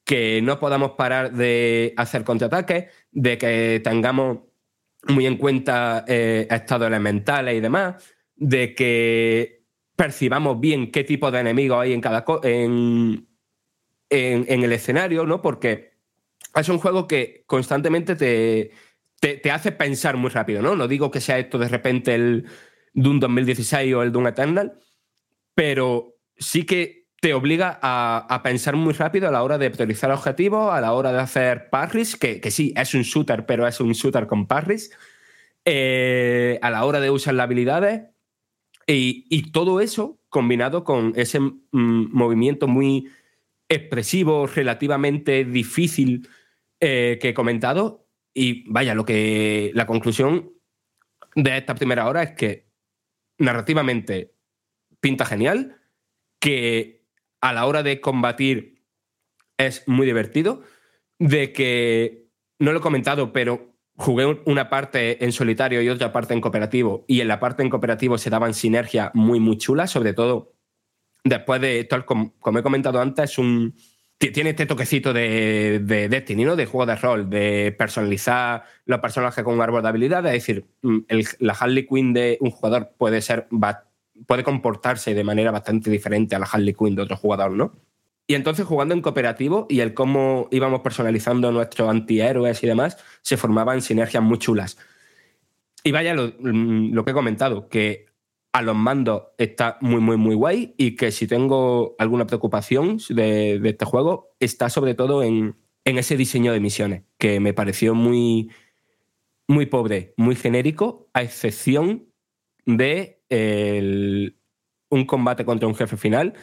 que 0.03 0.41
no 0.41 0.59
podamos 0.59 0.91
parar 0.91 1.33
de 1.33 1.93
hacer 1.97 2.23
contraataques, 2.23 2.85
de 3.11 3.37
que 3.37 3.81
tengamos 3.83 4.39
muy 5.07 5.25
en 5.25 5.37
cuenta 5.37 6.03
eh, 6.07 6.47
estados 6.49 6.87
elementales 6.87 7.55
y 7.55 7.59
demás, 7.59 8.03
de 8.35 8.73
que 8.73 9.63
percibamos 9.95 10.59
bien 10.59 10.91
qué 10.91 11.03
tipo 11.03 11.29
de 11.29 11.39
enemigos 11.39 11.81
hay 11.81 11.93
en 11.93 12.01
cada 12.01 12.25
en, 12.43 13.27
en, 14.09 14.45
en 14.47 14.63
el 14.63 14.71
escenario, 14.71 15.25
¿no? 15.25 15.41
Porque 15.41 15.93
es 16.55 16.69
un 16.69 16.79
juego 16.79 17.07
que 17.07 17.43
constantemente 17.45 18.15
te, 18.15 18.71
te, 19.19 19.35
te 19.37 19.51
hace 19.51 19.71
pensar 19.71 20.17
muy 20.17 20.29
rápido, 20.29 20.61
¿no? 20.61 20.75
No 20.75 20.87
digo 20.87 21.11
que 21.11 21.21
sea 21.21 21.37
esto 21.37 21.57
de 21.57 21.67
repente 21.67 22.15
el 22.15 22.47
Doom 22.93 23.19
2016 23.19 23.93
o 23.93 24.03
el 24.03 24.11
Doom 24.11 24.27
Eternal, 24.27 24.79
pero 25.59 26.15
sí 26.37 26.65
que 26.65 27.09
te 27.19 27.33
obliga 27.33 27.79
a, 27.81 28.25
a 28.33 28.43
pensar 28.43 28.77
muy 28.77 28.93
rápido 28.93 29.27
a 29.27 29.31
la 29.31 29.43
hora 29.43 29.57
de 29.57 29.69
priorizar 29.69 30.09
objetivos, 30.09 30.71
a 30.71 30.79
la 30.79 30.93
hora 30.93 31.11
de 31.11 31.19
hacer 31.19 31.69
parries, 31.69 32.15
que, 32.15 32.39
que 32.39 32.49
sí, 32.49 32.73
es 32.77 32.93
un 32.93 33.01
shooter, 33.01 33.45
pero 33.45 33.67
es 33.67 33.81
un 33.81 33.91
shooter 33.91 34.25
con 34.25 34.47
parries, 34.47 34.89
eh, 35.65 36.59
a 36.61 36.69
la 36.69 36.85
hora 36.85 37.01
de 37.01 37.11
usar 37.11 37.33
las 37.33 37.43
habilidades, 37.43 38.03
y, 38.87 39.25
y 39.29 39.51
todo 39.51 39.81
eso 39.81 40.21
combinado 40.29 40.85
con 40.85 41.11
ese 41.17 41.41
mm, 41.41 41.59
movimiento 41.73 42.69
muy 42.69 43.09
expresivo, 43.67 44.47
relativamente 44.47 45.43
difícil 45.43 46.29
eh, 46.79 47.19
que 47.21 47.29
he 47.29 47.33
comentado. 47.33 48.07
Y 48.33 48.63
vaya, 48.71 48.95
lo 48.95 49.03
que 49.03 49.71
la 49.73 49.85
conclusión 49.85 50.53
de 51.35 51.57
esta 51.57 51.75
primera 51.75 52.07
hora 52.07 52.23
es 52.23 52.31
que 52.31 52.69
narrativamente 53.39 54.38
pinta 54.99 55.25
genial, 55.25 55.77
que 56.39 57.05
a 57.41 57.53
la 57.53 57.65
hora 57.65 57.83
de 57.83 58.01
combatir 58.01 58.83
es 59.57 59.83
muy 59.87 60.05
divertido, 60.05 60.63
de 61.19 61.51
que 61.53 62.27
no 62.59 62.71
lo 62.71 62.79
he 62.79 62.81
comentado, 62.81 63.31
pero 63.33 63.73
jugué 63.95 64.25
un- 64.25 64.41
una 64.45 64.69
parte 64.69 65.23
en 65.23 65.31
solitario 65.33 65.81
y 65.81 65.89
otra 65.89 66.11
parte 66.13 66.33
en 66.33 66.41
cooperativo, 66.41 67.03
y 67.07 67.21
en 67.21 67.27
la 67.27 67.39
parte 67.39 67.63
en 67.63 67.69
cooperativo 67.69 68.17
se 68.17 68.29
daban 68.29 68.53
sinergias 68.53 69.11
muy, 69.13 69.39
muy 69.39 69.57
chulas, 69.57 69.91
sobre 69.91 70.13
todo 70.13 70.53
después 71.23 71.59
de, 71.61 71.83
tal 71.83 72.05
como, 72.05 72.33
he 72.57 72.63
comentado 72.63 73.01
antes, 73.01 73.31
es 73.31 73.37
un, 73.37 73.75
ti- 74.17 74.31
tiene 74.31 74.51
este 74.51 74.65
toquecito 74.65 75.11
de, 75.11 75.79
de 75.83 76.07
Destiny, 76.07 76.45
¿no? 76.45 76.55
de 76.55 76.65
juego 76.65 76.85
de 76.85 76.95
rol, 76.95 77.29
de 77.29 77.75
personalizar 77.77 78.63
los 78.85 78.99
personajes 79.01 79.43
con 79.43 79.53
un 79.55 79.61
árbol 79.61 79.81
de 79.83 79.89
habilidades, 79.89 80.33
es 80.33 80.47
decir, 80.47 80.65
mm, 80.81 80.99
la 81.39 81.53
Harley 81.53 81.85
Quinn 81.85 82.13
de 82.13 82.37
un 82.39 82.51
jugador 82.51 82.93
puede 82.97 83.21
ser 83.21 83.47
ba- 83.51 83.88
puede 84.25 84.43
comportarse 84.43 85.13
de 85.13 85.23
manera 85.23 85.51
bastante 85.51 85.89
diferente 85.89 86.35
a 86.35 86.39
la 86.39 86.45
Harley 86.45 86.73
Quinn 86.73 86.95
de 86.95 87.03
otro 87.03 87.17
jugador, 87.17 87.51
¿no? 87.51 87.73
Y 88.27 88.35
entonces 88.35 88.65
jugando 88.65 88.93
en 88.93 89.01
cooperativo 89.01 89.65
y 89.69 89.79
el 89.79 89.93
cómo 89.93 90.47
íbamos 90.51 90.81
personalizando 90.81 91.51
nuestros 91.51 91.89
antihéroes 91.89 92.63
y 92.63 92.67
demás, 92.67 92.97
se 93.21 93.37
formaban 93.37 93.81
sinergias 93.81 94.21
muy 94.21 94.37
chulas. 94.37 94.77
Y 95.83 95.91
vaya 95.91 96.13
lo, 96.13 96.33
mm, 96.39 96.93
lo 96.93 97.03
que 97.03 97.11
he 97.11 97.13
comentado, 97.15 97.69
que 97.69 98.05
a 98.51 98.61
los 98.61 98.75
mandos 98.75 99.23
está 99.37 99.77
muy, 99.81 99.99
muy, 99.99 100.17
muy 100.17 100.35
guay 100.35 100.75
y 100.77 100.95
que 100.95 101.11
si 101.11 101.27
tengo 101.27 101.95
alguna 101.97 102.27
preocupación 102.27 102.99
de, 103.09 103.59
de 103.59 103.69
este 103.69 103.85
juego, 103.85 104.35
está 104.39 104.69
sobre 104.69 104.93
todo 104.93 105.23
en, 105.23 105.55
en 105.85 105.97
ese 105.97 106.17
diseño 106.17 106.51
de 106.53 106.59
misiones, 106.59 107.03
que 107.17 107.39
me 107.39 107.53
pareció 107.53 107.95
muy, 107.95 108.51
muy 109.47 109.65
pobre, 109.65 110.13
muy 110.17 110.35
genérico, 110.35 111.09
a 111.13 111.23
excepción 111.23 112.05
de 112.65 113.18
el- 113.29 114.35
un 114.89 115.05
combate 115.05 115.45
contra 115.45 115.67
un 115.67 115.75
jefe 115.75 115.97
final 115.97 116.33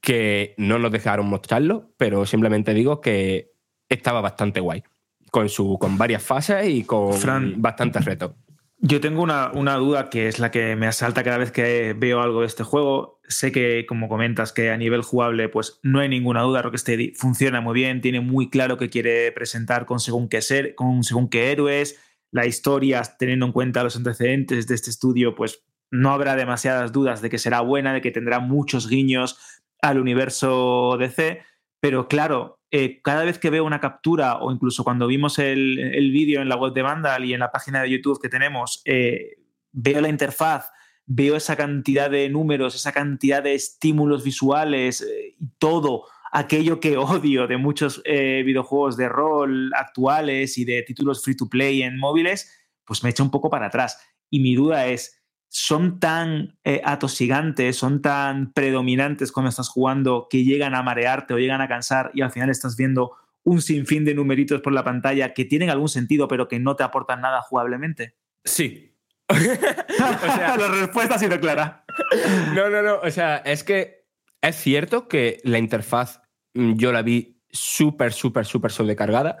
que 0.00 0.54
no 0.56 0.78
nos 0.78 0.92
dejaron 0.92 1.26
mostrarlo, 1.28 1.90
pero 1.96 2.24
simplemente 2.26 2.72
digo 2.74 3.00
que 3.00 3.52
estaba 3.88 4.20
bastante 4.20 4.60
guay, 4.60 4.84
con, 5.30 5.48
su, 5.48 5.76
con 5.80 5.98
varias 5.98 6.22
fases 6.22 6.68
y 6.68 6.84
con 6.84 7.12
Fran. 7.14 7.60
bastantes 7.60 8.04
retos. 8.04 8.32
Yo 8.80 9.00
tengo 9.00 9.22
una, 9.22 9.50
una 9.54 9.74
duda 9.74 10.08
que 10.08 10.28
es 10.28 10.38
la 10.38 10.52
que 10.52 10.76
me 10.76 10.86
asalta 10.86 11.24
cada 11.24 11.38
vez 11.38 11.50
que 11.50 11.94
veo 11.98 12.20
algo 12.22 12.42
de 12.42 12.46
este 12.46 12.62
juego. 12.62 13.18
Sé 13.26 13.50
que, 13.50 13.84
como 13.88 14.08
comentas, 14.08 14.52
que 14.52 14.70
a 14.70 14.76
nivel 14.76 15.02
jugable, 15.02 15.48
pues 15.48 15.80
no 15.82 15.98
hay 15.98 16.08
ninguna 16.08 16.42
duda. 16.42 16.62
Rocksteady 16.62 17.14
funciona 17.16 17.60
muy 17.60 17.74
bien, 17.74 18.00
tiene 18.00 18.20
muy 18.20 18.50
claro 18.50 18.76
que 18.76 18.88
quiere 18.88 19.32
presentar 19.32 19.84
con 19.84 19.98
según 19.98 20.28
qué 20.28 20.40
ser, 20.42 20.76
con 20.76 21.02
según 21.02 21.28
qué 21.28 21.50
héroes. 21.50 21.98
La 22.30 22.46
historia, 22.46 23.02
teniendo 23.18 23.46
en 23.46 23.52
cuenta 23.52 23.82
los 23.82 23.96
antecedentes 23.96 24.68
de 24.68 24.76
este 24.76 24.90
estudio, 24.90 25.34
pues 25.34 25.64
no 25.90 26.12
habrá 26.12 26.36
demasiadas 26.36 26.92
dudas 26.92 27.22
de 27.22 27.30
que 27.30 27.38
será 27.38 27.60
buena, 27.60 27.92
de 27.92 28.00
que 28.00 28.10
tendrá 28.10 28.40
muchos 28.40 28.88
guiños 28.88 29.38
al 29.80 29.98
universo 30.00 30.96
DC. 30.98 31.42
Pero 31.80 32.08
claro, 32.08 32.60
eh, 32.70 33.00
cada 33.02 33.24
vez 33.24 33.38
que 33.38 33.50
veo 33.50 33.64
una 33.64 33.80
captura 33.80 34.38
o 34.38 34.52
incluso 34.52 34.84
cuando 34.84 35.06
vimos 35.06 35.38
el, 35.38 35.78
el 35.78 36.10
vídeo 36.10 36.42
en 36.42 36.48
la 36.48 36.56
web 36.56 36.72
de 36.72 36.82
Vandal 36.82 37.24
y 37.24 37.32
en 37.32 37.40
la 37.40 37.50
página 37.50 37.82
de 37.82 37.90
YouTube 37.90 38.20
que 38.20 38.28
tenemos, 38.28 38.82
eh, 38.84 39.36
veo 39.72 40.00
la 40.00 40.08
interfaz, 40.08 40.70
veo 41.06 41.36
esa 41.36 41.56
cantidad 41.56 42.10
de 42.10 42.28
números, 42.28 42.74
esa 42.74 42.92
cantidad 42.92 43.42
de 43.42 43.54
estímulos 43.54 44.22
visuales 44.22 45.00
eh, 45.00 45.36
y 45.38 45.48
todo 45.58 46.04
aquello 46.30 46.78
que 46.80 46.96
odio 46.98 47.46
de 47.46 47.56
muchos 47.56 48.02
videojuegos 48.04 48.96
de 48.98 49.08
rol 49.08 49.70
actuales 49.74 50.58
y 50.58 50.64
de 50.66 50.82
títulos 50.82 51.22
free 51.22 51.36
to 51.36 51.48
play 51.48 51.82
en 51.82 51.98
móviles, 51.98 52.52
pues 52.84 53.02
me 53.02 53.10
echa 53.10 53.22
un 53.22 53.30
poco 53.30 53.48
para 53.48 53.66
atrás. 53.66 53.98
Y 54.28 54.40
mi 54.40 54.54
duda 54.54 54.86
es, 54.88 55.17
son 55.48 55.98
tan 55.98 56.56
eh, 56.64 56.80
atosigantes, 56.84 57.76
son 57.76 58.02
tan 58.02 58.52
predominantes 58.52 59.32
cuando 59.32 59.48
estás 59.48 59.68
jugando 59.68 60.26
que 60.30 60.44
llegan 60.44 60.74
a 60.74 60.82
marearte 60.82 61.34
o 61.34 61.38
llegan 61.38 61.60
a 61.60 61.68
cansar 61.68 62.10
y 62.14 62.22
al 62.22 62.30
final 62.30 62.50
estás 62.50 62.76
viendo 62.76 63.12
un 63.44 63.62
sinfín 63.62 64.04
de 64.04 64.14
numeritos 64.14 64.60
por 64.60 64.72
la 64.72 64.84
pantalla 64.84 65.32
que 65.32 65.44
tienen 65.44 65.70
algún 65.70 65.88
sentido 65.88 66.28
pero 66.28 66.48
que 66.48 66.58
no 66.58 66.76
te 66.76 66.84
aportan 66.84 67.22
nada 67.22 67.40
jugablemente? 67.40 68.14
Sí. 68.44 68.94
la 69.28 70.68
respuesta 70.68 71.14
ha 71.14 71.18
sido 71.18 71.40
clara. 71.40 71.84
No, 72.54 72.68
no, 72.68 72.82
no. 72.82 73.00
O 73.02 73.10
sea, 73.10 73.38
es 73.38 73.64
que 73.64 74.06
es 74.42 74.56
cierto 74.56 75.08
que 75.08 75.40
la 75.44 75.58
interfaz 75.58 76.20
mm, 76.54 76.74
yo 76.74 76.92
la 76.92 77.02
vi 77.02 77.40
súper, 77.50 78.12
súper, 78.12 78.44
súper 78.44 78.70
sobrecargada. 78.70 79.38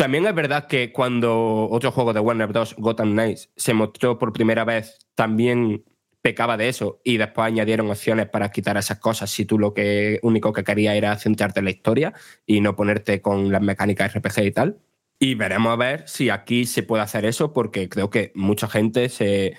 También 0.00 0.24
es 0.24 0.34
verdad 0.34 0.66
que 0.66 0.92
cuando 0.92 1.68
otro 1.70 1.92
juego 1.92 2.14
de 2.14 2.20
Warner 2.20 2.46
Bros., 2.46 2.74
Gotham 2.78 3.12
Knights, 3.12 3.50
se 3.54 3.74
mostró 3.74 4.16
por 4.18 4.32
primera 4.32 4.64
vez, 4.64 4.96
también 5.14 5.84
pecaba 6.22 6.56
de 6.56 6.70
eso 6.70 7.02
y 7.04 7.18
después 7.18 7.46
añadieron 7.46 7.90
opciones 7.90 8.26
para 8.26 8.50
quitar 8.50 8.78
esas 8.78 8.98
cosas 8.98 9.30
si 9.30 9.44
tú 9.44 9.58
lo 9.58 9.74
que 9.74 10.18
único 10.22 10.54
que 10.54 10.64
querías 10.64 10.94
era 10.94 11.18
centrarte 11.18 11.58
en 11.58 11.66
la 11.66 11.72
historia 11.72 12.14
y 12.46 12.62
no 12.62 12.76
ponerte 12.76 13.20
con 13.20 13.52
las 13.52 13.60
mecánicas 13.60 14.14
RPG 14.14 14.44
y 14.44 14.52
tal. 14.52 14.78
Y 15.18 15.34
veremos 15.34 15.70
a 15.70 15.76
ver 15.76 16.08
si 16.08 16.30
aquí 16.30 16.64
se 16.64 16.82
puede 16.82 17.02
hacer 17.02 17.26
eso 17.26 17.52
porque 17.52 17.90
creo 17.90 18.08
que 18.08 18.32
mucha 18.34 18.68
gente 18.68 19.10
se, 19.10 19.58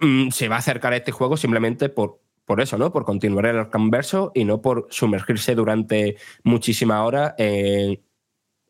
mm, 0.00 0.30
se 0.30 0.48
va 0.48 0.56
a 0.56 0.60
acercar 0.60 0.94
a 0.94 0.96
este 0.96 1.12
juego 1.12 1.36
simplemente 1.36 1.90
por, 1.90 2.22
por 2.46 2.62
eso, 2.62 2.78
¿no? 2.78 2.94
Por 2.94 3.04
continuar 3.04 3.44
el 3.44 3.68
converso 3.68 4.32
y 4.34 4.46
no 4.46 4.62
por 4.62 4.86
sumergirse 4.88 5.54
durante 5.54 6.16
muchísimas 6.44 7.02
horas 7.02 7.34
en, 7.36 8.05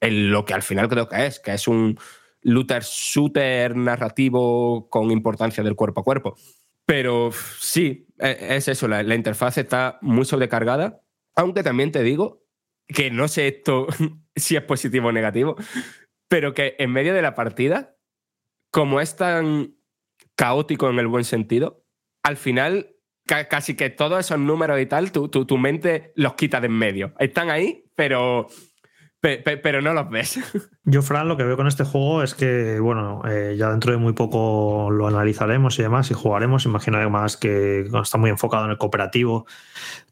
en 0.00 0.30
lo 0.30 0.44
que 0.44 0.54
al 0.54 0.62
final 0.62 0.88
creo 0.88 1.08
que 1.08 1.26
es, 1.26 1.40
que 1.40 1.52
es 1.54 1.68
un 1.68 1.98
looter 2.42 2.82
shooter 2.82 3.74
narrativo 3.76 4.88
con 4.90 5.10
importancia 5.10 5.62
del 5.64 5.74
cuerpo 5.74 6.00
a 6.00 6.04
cuerpo. 6.04 6.36
Pero 6.84 7.30
sí, 7.58 8.06
e- 8.18 8.36
es 8.56 8.68
eso, 8.68 8.86
la, 8.88 9.02
la 9.02 9.14
interfaz 9.14 9.58
está 9.58 9.98
muy 10.02 10.24
sobrecargada, 10.24 11.00
aunque 11.34 11.62
también 11.62 11.90
te 11.92 12.02
digo 12.02 12.44
que 12.86 13.10
no 13.10 13.26
sé 13.28 13.48
esto 13.48 13.86
si 14.36 14.54
es 14.56 14.62
positivo 14.62 15.08
o 15.08 15.12
negativo, 15.12 15.56
pero 16.28 16.54
que 16.54 16.76
en 16.78 16.92
medio 16.92 17.14
de 17.14 17.22
la 17.22 17.34
partida, 17.34 17.96
como 18.70 19.00
es 19.00 19.16
tan 19.16 19.74
caótico 20.36 20.88
en 20.90 20.98
el 20.98 21.06
buen 21.06 21.24
sentido, 21.24 21.84
al 22.22 22.36
final 22.36 22.94
ca- 23.26 23.48
casi 23.48 23.74
que 23.74 23.90
todos 23.90 24.20
esos 24.20 24.38
números 24.38 24.80
y 24.80 24.86
tal, 24.86 25.10
tu, 25.12 25.28
tu, 25.28 25.46
tu 25.46 25.58
mente 25.58 26.12
los 26.14 26.34
quita 26.34 26.60
de 26.60 26.66
en 26.66 26.72
medio. 26.74 27.14
Están 27.18 27.50
ahí, 27.50 27.84
pero, 27.94 28.48
pe- 29.20 29.38
pe- 29.38 29.56
pero 29.56 29.80
no 29.82 29.92
los 29.92 30.08
ves. 30.10 30.38
Yo, 30.84 31.02
Fran, 31.02 31.26
lo 31.28 31.36
que 31.36 31.44
veo 31.44 31.56
con 31.56 31.66
este 31.66 31.84
juego 31.84 32.22
es 32.22 32.34
que, 32.34 32.78
bueno, 32.80 33.22
eh, 33.28 33.56
ya 33.58 33.70
dentro 33.70 33.92
de 33.92 33.98
muy 33.98 34.12
poco 34.12 34.88
lo 34.90 35.06
analizaremos 35.08 35.78
y 35.78 35.82
demás 35.82 36.10
y 36.10 36.14
jugaremos. 36.14 36.64
Imagino 36.64 36.96
además 36.98 37.36
que 37.36 37.80
está 38.02 38.18
muy 38.18 38.30
enfocado 38.30 38.64
en 38.66 38.70
el 38.70 38.78
cooperativo. 38.78 39.46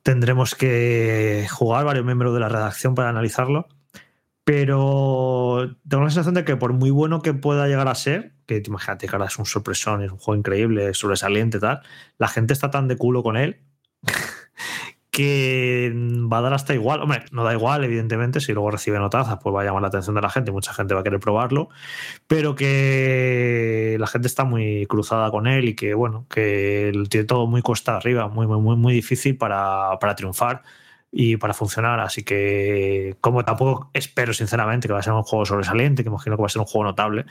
Tendremos 0.02 0.54
que 0.54 1.46
jugar 1.50 1.84
varios 1.84 2.04
miembros 2.04 2.34
de 2.34 2.40
la 2.40 2.48
redacción 2.48 2.94
para 2.94 3.08
analizarlo. 3.10 3.68
Pero 4.46 5.74
tengo 5.88 6.04
la 6.04 6.10
sensación 6.10 6.34
de 6.34 6.44
que 6.44 6.56
por 6.56 6.74
muy 6.74 6.90
bueno 6.90 7.22
que 7.22 7.32
pueda 7.32 7.66
llegar 7.66 7.88
a 7.88 7.94
ser, 7.94 8.34
que 8.46 8.60
te 8.60 8.68
imagínate 8.68 9.06
que 9.08 9.16
ahora 9.16 9.26
es 9.28 9.38
un 9.38 9.46
sorpresón, 9.46 10.02
es 10.02 10.12
un 10.12 10.18
juego 10.18 10.38
increíble, 10.38 10.92
sobresaliente, 10.92 11.58
tal, 11.58 11.80
la 12.18 12.28
gente 12.28 12.52
está 12.52 12.70
tan 12.70 12.86
de 12.86 12.96
culo 12.98 13.22
con 13.22 13.38
él 13.38 13.62
que 15.14 15.92
va 15.94 16.38
a 16.38 16.40
dar 16.40 16.54
hasta 16.54 16.74
igual. 16.74 17.00
Hombre, 17.00 17.24
no 17.30 17.44
da 17.44 17.52
igual, 17.52 17.84
evidentemente, 17.84 18.40
si 18.40 18.52
luego 18.52 18.72
recibe 18.72 18.98
notazas, 18.98 19.38
pues 19.40 19.54
va 19.54 19.62
a 19.62 19.64
llamar 19.64 19.82
la 19.82 19.88
atención 19.88 20.16
de 20.16 20.20
la 20.20 20.28
gente, 20.28 20.50
mucha 20.50 20.74
gente 20.74 20.92
va 20.92 21.00
a 21.00 21.04
querer 21.04 21.20
probarlo, 21.20 21.68
pero 22.26 22.56
que 22.56 23.96
la 24.00 24.08
gente 24.08 24.26
está 24.26 24.44
muy 24.44 24.86
cruzada 24.86 25.30
con 25.30 25.46
él 25.46 25.68
y 25.68 25.74
que, 25.76 25.94
bueno, 25.94 26.26
que 26.28 26.92
tiene 27.08 27.26
todo 27.26 27.46
muy 27.46 27.62
costa 27.62 27.96
arriba, 27.96 28.26
muy, 28.26 28.48
muy, 28.48 28.60
muy, 28.60 28.74
muy 28.76 28.92
difícil 28.92 29.38
para, 29.38 29.98
para 30.00 30.16
triunfar 30.16 30.62
y 31.12 31.36
para 31.36 31.54
funcionar. 31.54 32.00
Así 32.00 32.24
que, 32.24 33.16
como 33.20 33.44
tampoco 33.44 33.90
espero, 33.94 34.34
sinceramente, 34.34 34.88
que 34.88 34.94
va 34.94 34.98
a 34.98 35.02
ser 35.04 35.12
un 35.12 35.22
juego 35.22 35.46
sobresaliente, 35.46 36.02
que 36.02 36.08
imagino 36.08 36.36
que 36.36 36.42
va 36.42 36.46
a 36.46 36.50
ser 36.50 36.60
un 36.60 36.66
juego 36.66 36.86
notable, 36.86 37.24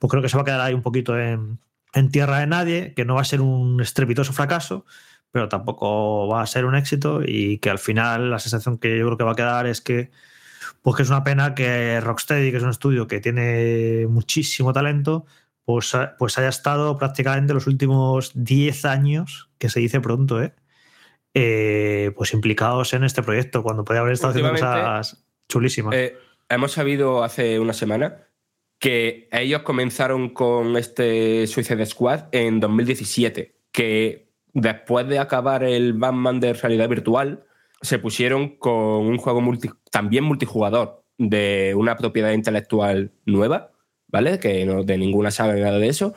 pues 0.00 0.10
creo 0.10 0.20
que 0.20 0.28
se 0.28 0.36
va 0.36 0.42
a 0.42 0.44
quedar 0.44 0.60
ahí 0.62 0.74
un 0.74 0.82
poquito 0.82 1.16
en, 1.16 1.60
en 1.92 2.10
tierra 2.10 2.40
de 2.40 2.48
nadie, 2.48 2.92
que 2.94 3.04
no 3.04 3.14
va 3.14 3.20
a 3.20 3.24
ser 3.24 3.40
un 3.40 3.80
estrepitoso 3.80 4.32
fracaso, 4.32 4.84
pero 5.32 5.48
tampoco 5.48 6.28
va 6.28 6.42
a 6.42 6.46
ser 6.46 6.64
un 6.64 6.74
éxito 6.74 7.20
y 7.24 7.58
que 7.58 7.70
al 7.70 7.78
final 7.78 8.30
la 8.30 8.38
sensación 8.38 8.78
que 8.78 8.98
yo 8.98 9.06
creo 9.06 9.16
que 9.18 9.24
va 9.24 9.32
a 9.32 9.36
quedar 9.36 9.66
es 9.66 9.80
que 9.80 10.10
pues 10.82 10.96
que 10.96 11.02
es 11.02 11.10
una 11.10 11.24
pena 11.24 11.54
que 11.54 12.00
Rocksteady, 12.00 12.50
que 12.50 12.56
es 12.56 12.62
un 12.62 12.70
estudio 12.70 13.06
que 13.06 13.20
tiene 13.20 14.06
muchísimo 14.08 14.72
talento, 14.72 15.26
pues, 15.64 15.92
pues 16.18 16.38
haya 16.38 16.48
estado 16.48 16.96
prácticamente 16.96 17.52
los 17.52 17.66
últimos 17.66 18.32
10 18.34 18.84
años, 18.86 19.50
que 19.58 19.68
se 19.68 19.80
dice 19.80 20.00
pronto, 20.00 20.42
¿eh? 20.42 20.54
Eh, 21.34 22.12
pues 22.16 22.32
implicados 22.32 22.92
en 22.94 23.04
este 23.04 23.22
proyecto, 23.22 23.62
cuando 23.62 23.84
podía 23.84 24.00
haber 24.00 24.14
estado 24.14 24.30
haciendo 24.30 24.52
cosas 24.52 25.24
chulísimas. 25.48 25.94
Eh, 25.94 26.16
hemos 26.48 26.72
sabido 26.72 27.22
hace 27.22 27.60
una 27.60 27.72
semana 27.72 28.26
que 28.78 29.28
ellos 29.30 29.62
comenzaron 29.62 30.30
con 30.30 30.76
este 30.76 31.46
Suicide 31.46 31.84
Squad 31.86 32.24
en 32.32 32.58
2017, 32.58 33.54
que 33.70 34.29
después 34.52 35.08
de 35.08 35.18
acabar 35.18 35.64
el 35.64 35.92
Batman 35.92 36.40
de 36.40 36.52
realidad 36.52 36.88
virtual, 36.88 37.44
se 37.82 37.98
pusieron 37.98 38.56
con 38.58 38.74
un 38.74 39.18
juego 39.18 39.42
también 39.90 40.24
multijugador 40.24 41.02
de 41.18 41.74
una 41.76 41.96
propiedad 41.96 42.32
intelectual 42.32 43.12
nueva, 43.26 43.72
¿vale? 44.08 44.38
Que 44.38 44.64
no 44.66 44.82
de 44.84 44.98
ninguna 44.98 45.30
saga 45.30 45.54
ni 45.54 45.60
nada 45.60 45.78
de 45.78 45.88
eso, 45.88 46.14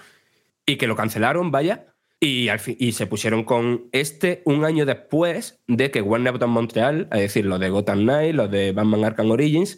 y 0.65 0.77
que 0.77 0.87
lo 0.87 0.95
cancelaron, 0.95 1.51
vaya, 1.51 1.93
y, 2.19 2.47
al 2.47 2.59
fin- 2.59 2.77
y 2.79 2.93
se 2.93 3.05
pusieron 3.07 3.43
con 3.43 3.89
este 3.91 4.41
un 4.45 4.63
año 4.63 4.85
después 4.85 5.61
de 5.67 5.91
que 5.91 6.01
Warner 6.01 6.33
Bros. 6.33 6.49
Montreal, 6.49 7.07
es 7.11 7.19
decir, 7.19 7.45
los 7.45 7.59
de 7.59 7.69
Gotham 7.69 7.99
Knight, 8.03 8.35
los 8.35 8.49
de 8.49 8.71
Batman 8.71 9.03
Arkham 9.03 9.31
Origins, 9.31 9.77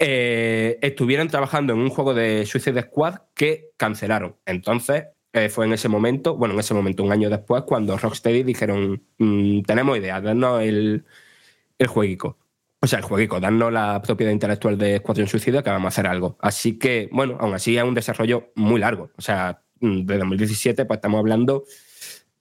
eh, 0.00 0.78
estuvieran 0.82 1.28
trabajando 1.28 1.72
en 1.72 1.80
un 1.80 1.88
juego 1.90 2.14
de 2.14 2.46
Suicide 2.46 2.82
Squad 2.82 3.14
que 3.34 3.70
cancelaron. 3.76 4.36
Entonces, 4.46 5.04
eh, 5.32 5.48
fue 5.48 5.66
en 5.66 5.72
ese 5.74 5.88
momento, 5.88 6.36
bueno, 6.36 6.54
en 6.54 6.60
ese 6.60 6.74
momento, 6.74 7.02
un 7.02 7.12
año 7.12 7.30
después, 7.30 7.62
cuando 7.64 7.96
Rocksteady 7.96 8.42
dijeron, 8.42 9.02
"Mm, 9.18 9.62
tenemos 9.62 9.98
idea, 9.98 10.20
darnos 10.20 10.62
el, 10.62 11.04
el 11.78 11.86
jueguico. 11.86 12.38
O 12.80 12.86
sea, 12.86 13.00
el 13.00 13.04
jueguico, 13.04 13.40
darnos 13.40 13.72
la 13.72 14.00
propiedad 14.02 14.32
intelectual 14.32 14.78
de 14.78 14.96
Escuadrón 14.96 15.28
Suicida 15.28 15.62
que 15.62 15.70
vamos 15.70 15.86
a 15.86 15.88
hacer 15.88 16.06
algo. 16.06 16.36
Así 16.40 16.78
que, 16.78 17.08
bueno, 17.12 17.36
aún 17.40 17.54
así 17.54 17.76
es 17.76 17.84
un 17.84 17.94
desarrollo 17.94 18.52
muy 18.54 18.80
largo. 18.80 19.10
O 19.16 19.22
sea, 19.22 19.62
mm, 19.80 20.02
de 20.06 20.18
2017, 20.18 20.84
pues 20.86 20.98
estamos 20.98 21.18
hablando 21.18 21.64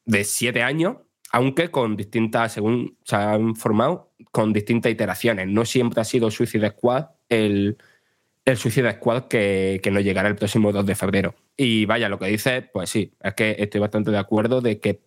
de 0.05 0.23
siete 0.23 0.63
años 0.63 0.97
aunque 1.31 1.69
con 1.71 1.95
distintas, 1.97 2.53
según 2.53 2.97
se 3.03 3.15
han 3.15 3.55
formado, 3.55 4.11
con 4.31 4.53
distintas 4.53 4.91
iteraciones. 4.91 5.47
No 5.47 5.65
siempre 5.65 6.01
ha 6.01 6.05
sido 6.05 6.31
Suicide 6.31 6.69
Squad 6.69 7.07
el, 7.29 7.77
el 8.47 8.57
Suicide 8.57 8.93
Squad 8.93 9.27
que, 9.27 9.81
que 9.83 9.91
nos 9.91 10.03
llegará 10.03 10.29
el 10.29 10.37
próximo 10.37 10.71
2 10.71 10.85
de 10.85 10.95
febrero. 10.95 11.35
Y 11.57 11.85
vaya, 11.85 12.07
lo 12.07 12.17
que 12.17 12.27
dice, 12.27 12.61
pues 12.61 12.89
sí, 12.89 13.13
es 13.21 13.33
que 13.33 13.57
estoy 13.59 13.81
bastante 13.81 14.09
de 14.09 14.17
acuerdo 14.17 14.61
de 14.61 14.79
que 14.79 15.01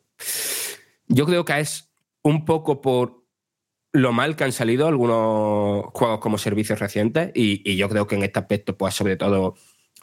yo 1.08 1.24
creo 1.24 1.46
que 1.46 1.58
es 1.58 1.90
un 2.22 2.44
poco 2.44 2.82
por 2.82 3.24
lo 3.92 4.12
mal 4.12 4.36
que 4.36 4.44
han 4.44 4.52
salido 4.52 4.86
algunos 4.86 5.86
juegos 5.94 6.20
como 6.20 6.36
servicios 6.36 6.80
recientes 6.80 7.32
y, 7.34 7.62
y 7.68 7.76
yo 7.76 7.88
creo 7.88 8.06
que 8.06 8.16
en 8.16 8.24
este 8.24 8.38
aspecto, 8.38 8.76
pues 8.76 8.94
sobre 8.94 9.16
todo 9.16 9.54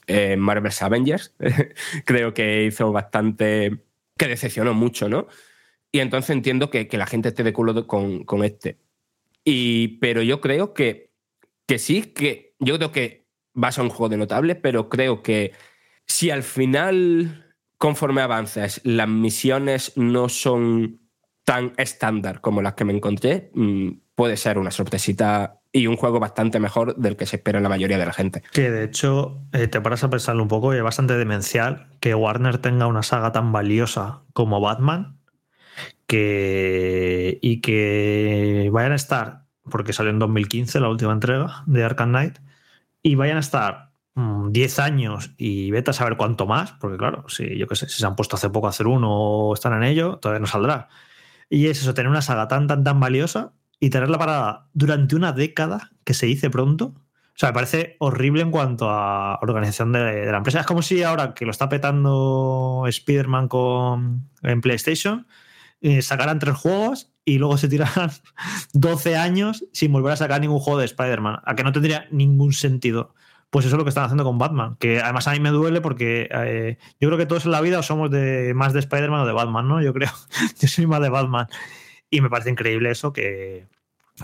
eh, 0.07 0.35
Marvel's 0.35 0.81
Avengers, 0.81 1.35
creo 2.05 2.33
que 2.33 2.65
hizo 2.65 2.91
bastante, 2.91 3.83
que 4.17 4.27
decepcionó 4.27 4.73
mucho, 4.73 5.09
¿no? 5.09 5.27
Y 5.91 5.99
entonces 5.99 6.31
entiendo 6.31 6.71
que, 6.71 6.87
que 6.87 6.97
la 6.97 7.05
gente 7.05 7.29
esté 7.29 7.43
de 7.43 7.53
culo 7.53 7.85
con, 7.85 8.23
con 8.23 8.43
este. 8.43 8.79
Y, 9.43 9.99
pero 9.99 10.23
yo 10.23 10.41
creo 10.41 10.73
que, 10.73 11.11
que 11.67 11.77
sí, 11.77 12.01
que 12.01 12.55
yo 12.59 12.77
creo 12.77 12.91
que 12.91 13.16
va 13.61 13.69
a 13.69 13.71
ser 13.71 13.83
un 13.83 13.89
juego 13.89 14.09
de 14.09 14.17
notable, 14.17 14.55
pero 14.55 14.89
creo 14.89 15.21
que 15.21 15.53
si 16.05 16.31
al 16.31 16.43
final, 16.43 17.45
conforme 17.77 18.21
avances, 18.21 18.81
las 18.83 19.07
misiones 19.07 19.93
no 19.95 20.29
son 20.29 20.99
tan 21.43 21.73
estándar 21.77 22.41
como 22.41 22.61
las 22.61 22.73
que 22.73 22.85
me 22.85 22.93
encontré, 22.93 23.51
mm, 23.53 23.89
puede 24.15 24.35
ser 24.37 24.57
una 24.57 24.71
sorpresita 24.71 25.59
y 25.71 25.87
un 25.87 25.95
juego 25.95 26.19
bastante 26.19 26.59
mejor 26.59 26.95
del 26.95 27.15
que 27.15 27.25
se 27.25 27.37
espera 27.37 27.59
la 27.59 27.69
mayoría 27.69 27.97
de 27.97 28.05
la 28.05 28.13
gente. 28.13 28.41
Que 28.51 28.71
de 28.71 28.83
hecho, 28.83 29.41
eh, 29.53 29.67
te 29.67 29.79
paras 29.79 30.03
a 30.03 30.09
pensarlo 30.09 30.41
un 30.41 30.49
poco 30.49 30.73
y 30.73 30.77
es 30.77 30.83
bastante 30.83 31.17
demencial 31.17 31.87
que 31.99 32.15
Warner 32.15 32.57
tenga 32.57 32.87
una 32.87 33.03
saga 33.03 33.31
tan 33.31 33.51
valiosa 33.51 34.23
como 34.33 34.59
Batman 34.59 35.19
que, 36.07 37.37
y 37.41 37.61
que 37.61 38.69
vayan 38.71 38.93
a 38.93 38.95
estar, 38.95 39.45
porque 39.69 39.93
salió 39.93 40.11
en 40.11 40.19
2015 40.19 40.79
la 40.79 40.89
última 40.89 41.11
entrega 41.11 41.63
de 41.67 41.83
Arkham 41.83 42.09
Knight, 42.09 42.39
y 43.01 43.15
vayan 43.15 43.37
a 43.37 43.41
estar 43.41 43.91
mm, 44.15 44.51
10 44.51 44.79
años 44.79 45.31
y 45.37 45.71
vete 45.71 45.91
a 45.91 45.93
saber 45.93 46.17
cuánto 46.17 46.45
más, 46.45 46.73
porque 46.73 46.97
claro, 46.97 47.25
si 47.29 47.57
yo 47.57 47.67
qué 47.67 47.75
sé, 47.75 47.89
si 47.89 47.99
se 47.99 48.05
han 48.05 48.15
puesto 48.15 48.35
hace 48.35 48.49
poco 48.49 48.67
a 48.67 48.71
hacer 48.71 48.87
uno 48.87 49.09
o 49.11 49.53
están 49.53 49.73
en 49.73 49.83
ello, 49.83 50.17
todavía 50.17 50.39
no 50.39 50.47
saldrá. 50.47 50.89
Y 51.49 51.67
es 51.67 51.81
eso, 51.81 51.93
tener 51.93 52.09
una 52.09 52.21
saga 52.21 52.47
tan, 52.47 52.67
tan, 52.67 52.83
tan 52.83 52.99
valiosa 52.99 53.53
y 53.79 53.89
tenerla 53.89 54.17
parada 54.17 54.69
durante 54.73 55.15
una 55.15 55.31
década, 55.31 55.91
que 56.03 56.13
se 56.13 56.25
dice 56.25 56.49
pronto. 56.49 56.95
O 56.95 57.39
sea, 57.39 57.49
me 57.49 57.53
parece 57.53 57.95
horrible 57.99 58.41
en 58.41 58.51
cuanto 58.51 58.89
a 58.89 59.37
organización 59.41 59.91
de, 59.93 59.99
de 59.99 60.31
la 60.31 60.37
empresa. 60.37 60.61
Es 60.61 60.65
como 60.65 60.81
si 60.81 61.03
ahora 61.03 61.33
que 61.35 61.45
lo 61.45 61.51
está 61.51 61.69
petando 61.69 62.85
Spider-Man 62.87 63.47
con, 63.47 64.29
en 64.41 64.61
PlayStation, 64.61 65.27
eh, 65.81 66.01
sacaran 66.01 66.39
tres 66.39 66.55
juegos 66.55 67.11
y 67.27 67.39
luego 67.39 67.57
se 67.57 67.67
tiraran 67.67 68.09
12 68.73 69.17
años 69.17 69.65
sin 69.73 69.91
volver 69.91 70.13
a 70.13 70.15
sacar 70.15 70.39
ningún 70.39 70.59
juego 70.59 70.79
de 70.79 70.85
Spider-Man. 70.85 71.41
A 71.43 71.55
que 71.55 71.63
no 71.63 71.73
tendría 71.73 72.07
ningún 72.09 72.53
sentido. 72.53 73.13
Pues 73.49 73.65
eso 73.65 73.75
es 73.75 73.77
lo 73.77 73.83
que 73.83 73.89
están 73.89 74.05
haciendo 74.05 74.23
con 74.23 74.37
Batman. 74.37 74.77
Que 74.79 75.01
además 75.01 75.27
a 75.27 75.33
mí 75.33 75.41
me 75.41 75.49
duele 75.49 75.81
porque 75.81 76.29
eh, 76.31 76.77
yo 77.01 77.09
creo 77.09 77.17
que 77.17 77.25
todos 77.25 77.43
en 77.43 77.51
la 77.51 77.59
vida 77.59 77.83
somos 77.83 78.09
de 78.11 78.53
más 78.55 78.71
de 78.71 78.79
Spider-Man 78.79 79.19
o 79.21 79.25
de 79.25 79.33
Batman, 79.33 79.67
¿no? 79.67 79.81
Yo 79.81 79.93
creo. 79.93 80.09
Yo 80.61 80.69
soy 80.69 80.87
más 80.87 81.01
de 81.01 81.09
Batman. 81.09 81.47
Y 82.09 82.21
me 82.21 82.29
parece 82.29 82.49
increíble 82.49 82.91
eso 82.91 83.11
que, 83.11 83.67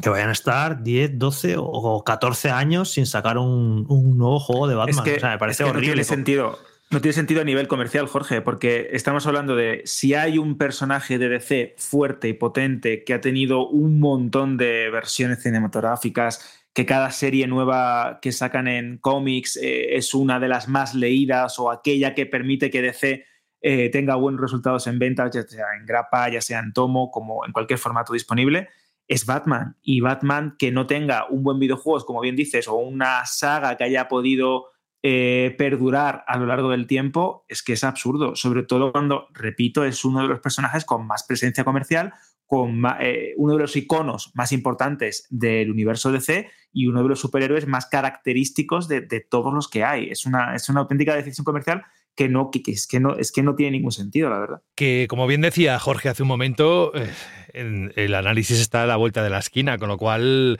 que 0.01 0.07
vayan 0.09 0.29
a 0.29 0.33
estar 0.33 0.81
10, 0.81 1.19
12 1.19 1.55
o 1.57 2.05
14 2.05 2.51
años 2.51 2.91
sin 2.91 3.05
sacar 3.05 3.37
un, 3.37 3.85
un 3.89 4.17
nuevo 4.17 4.39
juego 4.39 4.69
de 4.69 4.75
Batman. 4.75 4.97
Es 4.97 5.01
que, 5.01 5.17
o 5.17 5.19
sea, 5.19 5.31
me 5.31 5.39
parece 5.39 5.63
es 5.63 5.67
que 5.67 5.73
no 5.73 5.77
horrible. 5.77 5.93
tiene 5.95 6.03
sentido. 6.05 6.57
No 6.93 7.01
tiene 7.01 7.13
sentido 7.13 7.41
a 7.41 7.43
nivel 7.43 7.67
comercial, 7.67 8.05
Jorge, 8.05 8.41
porque 8.41 8.89
estamos 8.91 9.25
hablando 9.25 9.55
de 9.55 9.81
si 9.85 10.13
hay 10.13 10.37
un 10.37 10.59
personaje 10.59 11.17
de 11.17 11.27
DC 11.27 11.73
fuerte 11.75 12.29
y 12.29 12.33
potente 12.33 13.03
que 13.03 13.15
ha 13.15 13.19
tenido 13.19 13.67
un 13.67 13.99
montón 13.99 14.57
de 14.57 14.91
versiones 14.91 15.41
cinematográficas, 15.41 16.67
que 16.71 16.85
cada 16.85 17.09
serie 17.09 17.47
nueva 17.47 18.19
que 18.21 18.31
sacan 18.31 18.67
en 18.67 18.99
cómics 18.99 19.57
eh, 19.57 19.95
es 19.95 20.13
una 20.13 20.39
de 20.39 20.47
las 20.47 20.67
más 20.67 20.93
leídas 20.93 21.57
o 21.57 21.71
aquella 21.71 22.13
que 22.13 22.27
permite 22.27 22.69
que 22.69 22.83
DC 22.83 23.25
eh, 23.61 23.89
tenga 23.89 24.13
buenos 24.13 24.39
resultados 24.39 24.85
en 24.85 24.99
ventas, 24.99 25.31
ya 25.33 25.41
sea 25.41 25.65
en 25.75 25.87
grapa, 25.87 26.29
ya 26.29 26.41
sea 26.41 26.59
en 26.59 26.73
tomo, 26.73 27.09
como 27.09 27.43
en 27.43 27.53
cualquier 27.53 27.79
formato 27.79 28.13
disponible, 28.13 28.69
es 29.07 29.25
Batman. 29.25 29.77
Y 29.81 30.01
Batman 30.01 30.57
que 30.59 30.71
no 30.71 30.85
tenga 30.85 31.25
un 31.27 31.41
buen 31.41 31.57
videojuego, 31.57 32.05
como 32.05 32.21
bien 32.21 32.35
dices, 32.35 32.67
o 32.67 32.75
una 32.75 33.25
saga 33.25 33.77
que 33.77 33.83
haya 33.83 34.07
podido 34.07 34.72
eh, 35.05 35.53
perdurar 35.57 36.23
a 36.27 36.37
lo 36.37 36.45
largo 36.45 36.69
del 36.69 36.87
tiempo, 36.87 37.45
es 37.49 37.61
que 37.61 37.73
es 37.73 37.83
absurdo. 37.83 38.37
Sobre 38.37 38.63
todo 38.63 38.93
cuando, 38.93 39.27
repito, 39.33 39.83
es 39.83 40.05
uno 40.05 40.21
de 40.21 40.29
los 40.29 40.39
personajes 40.39 40.85
con 40.85 41.05
más 41.05 41.23
presencia 41.23 41.65
comercial, 41.65 42.13
con 42.45 42.83
eh, 43.01 43.33
uno 43.35 43.53
de 43.53 43.59
los 43.59 43.75
iconos 43.75 44.31
más 44.33 44.53
importantes 44.53 45.27
del 45.29 45.71
universo 45.71 46.09
DC 46.11 46.49
y 46.71 46.87
uno 46.87 47.03
de 47.03 47.09
los 47.09 47.19
superhéroes 47.19 47.67
más 47.67 47.85
característicos 47.87 48.87
de, 48.87 49.01
todos 49.29 49.53
los 49.53 49.67
que 49.67 49.83
hay. 49.83 50.09
Es 50.09 50.25
una, 50.25 50.55
es 50.55 50.69
una 50.69 50.79
auténtica 50.79 51.15
decisión 51.15 51.43
comercial 51.43 51.83
que 52.15 52.29
no, 52.29 52.49
que, 52.51 52.61
es, 52.67 52.87
que 52.87 52.99
no, 52.99 53.17
es 53.17 53.31
que 53.31 53.43
no 53.43 53.55
tiene 53.55 53.71
ningún 53.71 53.91
sentido, 53.91 54.29
la 54.29 54.39
verdad. 54.39 54.61
Que, 54.75 55.07
como 55.09 55.27
bien 55.27 55.41
decía 55.41 55.79
Jorge 55.79 56.09
hace 56.09 56.23
un 56.23 56.29
momento, 56.29 56.93
eh, 56.95 57.09
el 57.53 58.15
análisis 58.15 58.59
está 58.59 58.83
a 58.83 58.87
la 58.87 58.97
vuelta 58.97 59.23
de 59.23 59.29
la 59.29 59.39
esquina, 59.39 59.77
con 59.77 59.89
lo 59.89 59.97
cual 59.97 60.57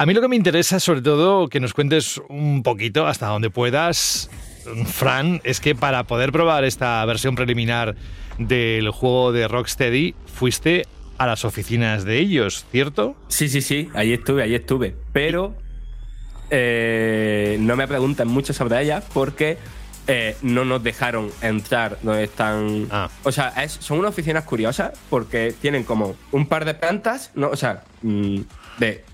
a 0.00 0.06
mí 0.06 0.14
lo 0.14 0.22
que 0.22 0.28
me 0.28 0.36
interesa 0.36 0.78
es 0.78 0.82
sobre 0.82 1.02
todo 1.02 1.48
que 1.48 1.60
nos 1.60 1.74
cuentes 1.74 2.18
un 2.30 2.62
poquito, 2.62 3.06
hasta 3.06 3.26
donde 3.26 3.50
puedas, 3.50 4.30
Fran, 4.86 5.42
es 5.44 5.60
que 5.60 5.74
para 5.74 6.04
poder 6.04 6.32
probar 6.32 6.64
esta 6.64 7.04
versión 7.04 7.34
preliminar 7.34 7.96
del 8.38 8.88
juego 8.90 9.30
de 9.32 9.46
Rocksteady, 9.46 10.14
fuiste 10.24 10.86
a 11.18 11.26
las 11.26 11.44
oficinas 11.44 12.04
de 12.04 12.18
ellos, 12.18 12.64
¿cierto? 12.72 13.14
Sí, 13.28 13.50
sí, 13.50 13.60
sí, 13.60 13.90
ahí 13.92 14.14
estuve, 14.14 14.42
ahí 14.42 14.54
estuve. 14.54 14.94
Pero 15.12 15.54
eh, 16.48 17.58
no 17.60 17.76
me 17.76 17.86
pregunten 17.86 18.26
mucho 18.26 18.54
sobre 18.54 18.80
ella 18.82 19.02
porque 19.12 19.58
eh, 20.06 20.34
no 20.40 20.64
nos 20.64 20.82
dejaron 20.82 21.30
entrar 21.42 21.98
donde 22.02 22.24
están. 22.24 22.88
O 23.22 23.30
sea, 23.32 23.48
es- 23.62 23.72
son 23.80 23.98
unas 23.98 24.12
oficinas 24.12 24.44
curiosas 24.44 24.92
porque 25.10 25.54
tienen 25.60 25.84
como 25.84 26.16
un 26.32 26.46
par 26.46 26.64
de 26.64 26.72
plantas, 26.72 27.32
¿no? 27.34 27.50
O 27.50 27.56
sea, 27.56 27.84
mm, 28.00 28.40
de 28.78 29.04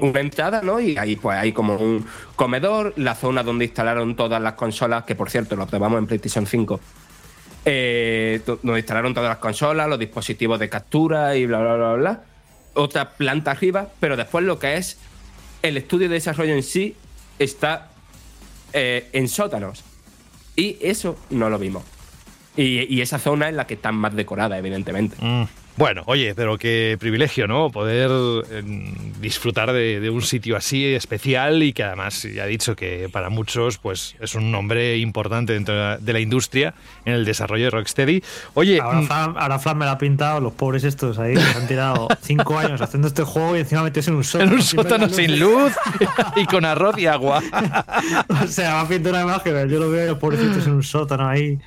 una 0.00 0.20
entrada, 0.20 0.60
¿no? 0.62 0.80
Y 0.80 0.96
ahí 0.98 1.16
pues 1.16 1.38
hay 1.38 1.52
como 1.52 1.76
un 1.76 2.04
comedor, 2.36 2.92
la 2.96 3.14
zona 3.14 3.42
donde 3.42 3.64
instalaron 3.66 4.14
todas 4.16 4.40
las 4.42 4.54
consolas, 4.54 5.04
que 5.04 5.14
por 5.14 5.30
cierto 5.30 5.56
lo 5.56 5.66
probamos 5.66 5.98
en 5.98 6.06
PlayStation 6.06 6.46
5. 6.46 6.80
Eh, 7.64 8.40
do- 8.46 8.58
donde 8.62 8.80
instalaron 8.80 9.12
todas 9.14 9.28
las 9.28 9.38
consolas, 9.38 9.88
los 9.88 9.98
dispositivos 9.98 10.58
de 10.58 10.68
captura 10.68 11.36
y 11.36 11.46
bla, 11.46 11.60
bla, 11.60 11.76
bla, 11.76 11.92
bla. 11.94 12.20
Otra 12.74 13.10
planta 13.10 13.50
arriba, 13.50 13.88
pero 14.00 14.16
después 14.16 14.44
lo 14.44 14.58
que 14.58 14.76
es 14.76 14.98
el 15.62 15.76
estudio 15.76 16.08
de 16.08 16.14
desarrollo 16.14 16.54
en 16.54 16.62
sí 16.62 16.96
está 17.38 17.88
eh, 18.72 19.08
en 19.12 19.28
sótanos. 19.28 19.84
Y 20.56 20.78
eso 20.80 21.18
no 21.30 21.50
lo 21.50 21.58
vimos. 21.58 21.84
Y, 22.56 22.92
y 22.94 23.00
esa 23.02 23.18
zona 23.18 23.48
es 23.48 23.54
la 23.54 23.66
que 23.66 23.74
está 23.74 23.92
más 23.92 24.14
decorada, 24.14 24.56
evidentemente. 24.58 25.16
Mm, 25.20 25.44
Bueno, 25.80 26.02
oye, 26.04 26.34
pero 26.34 26.58
qué 26.58 26.98
privilegio, 27.00 27.48
¿no? 27.48 27.70
Poder 27.70 28.10
eh, 28.50 28.62
disfrutar 29.18 29.72
de, 29.72 29.98
de 29.98 30.10
un 30.10 30.20
sitio 30.20 30.54
así 30.58 30.84
especial 30.84 31.62
y 31.62 31.72
que 31.72 31.82
además 31.82 32.22
ya 32.22 32.44
he 32.44 32.48
dicho 32.50 32.76
que 32.76 33.08
para 33.10 33.30
muchos 33.30 33.78
pues 33.78 34.14
es 34.20 34.34
un 34.34 34.52
nombre 34.52 34.98
importante 34.98 35.54
dentro 35.54 35.74
de 35.74 35.80
la, 35.80 35.96
de 35.96 36.12
la 36.12 36.20
industria 36.20 36.74
en 37.06 37.14
el 37.14 37.24
desarrollo 37.24 37.64
de 37.64 37.70
Rocksteady. 37.70 38.22
Oye, 38.52 38.78
Ahora 38.78 39.00
mm, 39.00 39.06
Fran, 39.06 39.34
ahora 39.38 39.58
Fran 39.58 39.78
me 39.78 39.86
la 39.86 39.92
ha 39.92 39.98
pintado, 39.98 40.38
los 40.40 40.52
pobres 40.52 40.84
estos 40.84 41.18
ahí, 41.18 41.32
que 41.32 41.40
han 41.40 41.66
tirado 41.66 42.08
cinco 42.20 42.58
años 42.58 42.82
haciendo 42.82 43.08
este 43.08 43.22
juego 43.22 43.56
y 43.56 43.60
encima 43.60 43.82
metidos 43.82 44.08
en 44.08 44.16
un 44.16 44.24
sótano. 44.24 44.50
en 44.50 44.56
un 44.58 44.62
sótano 44.62 45.08
sin 45.08 45.40
luz 45.40 45.72
y 46.36 46.44
con 46.44 46.66
arroz 46.66 46.98
y 46.98 47.06
agua. 47.06 47.42
O 48.28 48.46
sea, 48.46 48.74
me 48.74 48.80
ha 48.80 48.88
pintado 48.88 49.14
una 49.14 49.24
imagen, 49.24 49.68
yo 49.70 49.80
lo 49.80 49.90
veo 49.90 50.08
los 50.08 50.18
pobrecitos 50.18 50.66
en 50.66 50.74
un 50.74 50.82
sótano 50.82 51.26
ahí. 51.26 51.58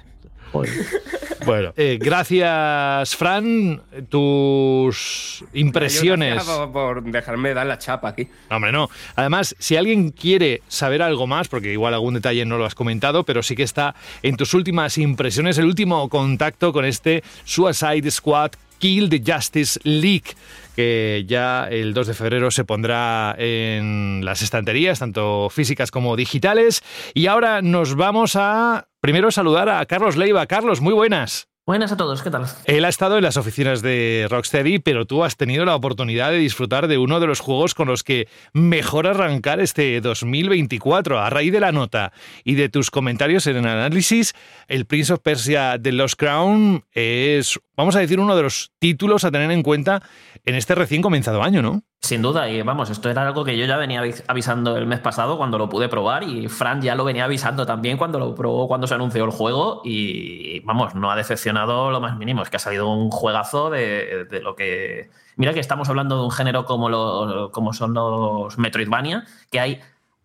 Bueno, 1.45 1.73
eh, 1.75 1.97
gracias, 1.99 3.15
Fran. 3.15 3.81
Tus 4.07 5.43
impresiones. 5.53 6.35
Gracias 6.35 6.57
Por, 6.57 6.71
por 6.71 7.03
dejarme 7.03 7.53
dar 7.53 7.65
la 7.65 7.77
chapa 7.77 8.09
aquí. 8.09 8.27
No, 8.49 8.55
Hombre, 8.55 8.71
no. 8.71 8.89
Además, 9.15 9.55
si 9.59 9.75
alguien 9.75 10.11
quiere 10.11 10.61
saber 10.67 11.01
algo 11.01 11.27
más, 11.27 11.47
porque 11.49 11.73
igual 11.73 11.93
algún 11.93 12.13
detalle 12.13 12.45
no 12.45 12.57
lo 12.57 12.65
has 12.65 12.75
comentado, 12.75 13.23
pero 13.23 13.43
sí 13.43 13.55
que 13.55 13.63
está 13.63 13.95
en 14.21 14.38
tus 14.38 14.53
últimas 14.53 14.97
impresiones, 14.97 15.57
el 15.57 15.65
último 15.65 16.07
contacto 16.09 16.71
con 16.71 16.85
este 16.85 17.23
Suicide 17.43 18.09
Squad 18.09 18.51
Kill 18.80 19.09
the 19.09 19.21
Justice 19.25 19.80
League, 19.84 20.35
que 20.75 21.23
ya 21.27 21.67
el 21.69 21.93
2 21.93 22.07
de 22.07 22.13
febrero 22.13 22.51
se 22.51 22.65
pondrá 22.65 23.35
en 23.38 24.25
las 24.25 24.41
estanterías, 24.41 24.99
tanto 24.99 25.49
físicas 25.49 25.91
como 25.91 26.15
digitales. 26.15 26.84
Y 27.13 27.27
ahora 27.27 27.61
nos 27.61 27.95
vamos 27.95 28.35
a 28.35 28.88
primero 29.03 29.31
saludar 29.31 29.67
a 29.67 29.85
Carlos 29.85 30.15
Leiva. 30.15 30.47
Carlos, 30.47 30.80
muy 30.80 30.93
buenas. 30.93 31.49
Buenas 31.65 31.91
a 31.91 31.97
todos, 31.97 32.23
¿qué 32.23 32.30
tal? 32.30 32.45
Él 32.63 32.85
ha 32.85 32.89
estado 32.89 33.17
en 33.17 33.23
las 33.23 33.35
oficinas 33.35 33.81
de 33.81 34.27
Rocksteady, 34.30 34.80
pero 34.80 35.05
tú 35.05 35.25
has 35.25 35.35
tenido 35.35 35.65
la 35.65 35.75
oportunidad 35.75 36.31
de 36.31 36.38
disfrutar 36.38 36.88
de 36.88 36.97
uno 36.97 37.19
de 37.19 37.27
los 37.27 37.41
juegos 37.41 37.73
con 37.73 37.89
los 37.89 38.01
que 38.03 38.30
mejor 38.53 39.05
arrancar 39.05 39.59
este 39.59 39.99
2024. 39.99 41.19
A 41.19 41.30
raíz 41.30 41.51
de 41.51 41.59
la 41.59 41.73
nota 41.73 42.13
y 42.45 42.55
de 42.55 42.69
tus 42.69 42.91
comentarios 42.91 43.45
en 43.47 43.57
el 43.57 43.67
análisis, 43.67 44.35
el 44.69 44.85
Prince 44.85 45.11
of 45.11 45.19
Persia 45.19 45.77
The 45.81 45.91
Lost 45.91 46.17
Crown 46.17 46.85
es, 46.93 47.59
vamos 47.75 47.97
a 47.97 47.99
decir, 47.99 48.21
uno 48.21 48.38
de 48.38 48.43
los 48.43 48.71
títulos 48.80 49.25
a 49.25 49.31
tener 49.31 49.51
en 49.51 49.63
cuenta 49.63 50.01
en 50.45 50.55
este 50.55 50.75
recién 50.75 51.01
comenzado 51.01 51.43
año, 51.43 51.61
¿no? 51.61 51.84
Sin 52.03 52.21
duda, 52.21 52.49
y 52.49 52.61
vamos, 52.63 52.89
esto 52.89 53.09
era 53.09 53.25
algo 53.25 53.45
que 53.45 53.57
yo 53.57 53.65
ya 53.65 53.77
venía 53.77 54.01
avis- 54.03 54.25
avisando 54.27 54.75
el 54.75 54.85
mes 54.85 54.99
pasado 54.99 55.38
cuando 55.38 55.57
lo 55.57 55.69
pude 55.69 55.88
probar 55.88 56.23
y 56.23 56.49
Fran 56.49 56.81
ya 56.81 56.95
lo 56.95 57.05
venía 57.05 57.23
avisando 57.23 57.65
también 57.65 57.97
cuando 57.97 58.19
lo 58.19 58.35
probó, 58.35 58.67
cuando 58.67 58.88
se 58.88 58.93
anunció 58.95 59.23
el 59.23 59.31
juego 59.31 59.81
y 59.85 60.59
vamos, 60.65 60.95
no 60.95 61.09
ha 61.09 61.15
decepcionado 61.15 61.91
lo 61.91 62.01
más 62.01 62.17
mínimo, 62.17 62.41
es 62.41 62.49
que 62.49 62.57
ha 62.57 62.59
salido 62.59 62.89
un 62.91 63.09
juegazo 63.09 63.69
de, 63.69 64.25
de 64.30 64.41
lo 64.41 64.53
que... 64.53 65.11
Mira 65.38 65.53
que 65.53 65.61
estamos 65.61 65.88
hablando 65.88 66.17
de 66.17 66.25
un 66.25 66.31
género 66.31 66.65
como, 66.65 66.89
lo- 66.89 67.51
como 67.53 67.71
son 67.71 67.93
los 67.93 68.57
Metroidvania, 68.57 69.23
que 69.49 69.61
hay 69.61 69.80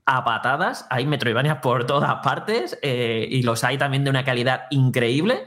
a 0.05 0.24
patadas, 0.24 0.84
hay 0.90 1.06
Metroidvania 1.06 1.60
por 1.60 1.84
todas 1.86 2.12
partes 2.24 2.76
eh, 2.82 3.24
y 3.30 3.42
los 3.42 3.62
hay 3.62 3.78
también 3.78 4.02
de 4.02 4.10
una 4.10 4.24
calidad 4.24 4.62
increíble. 4.70 5.46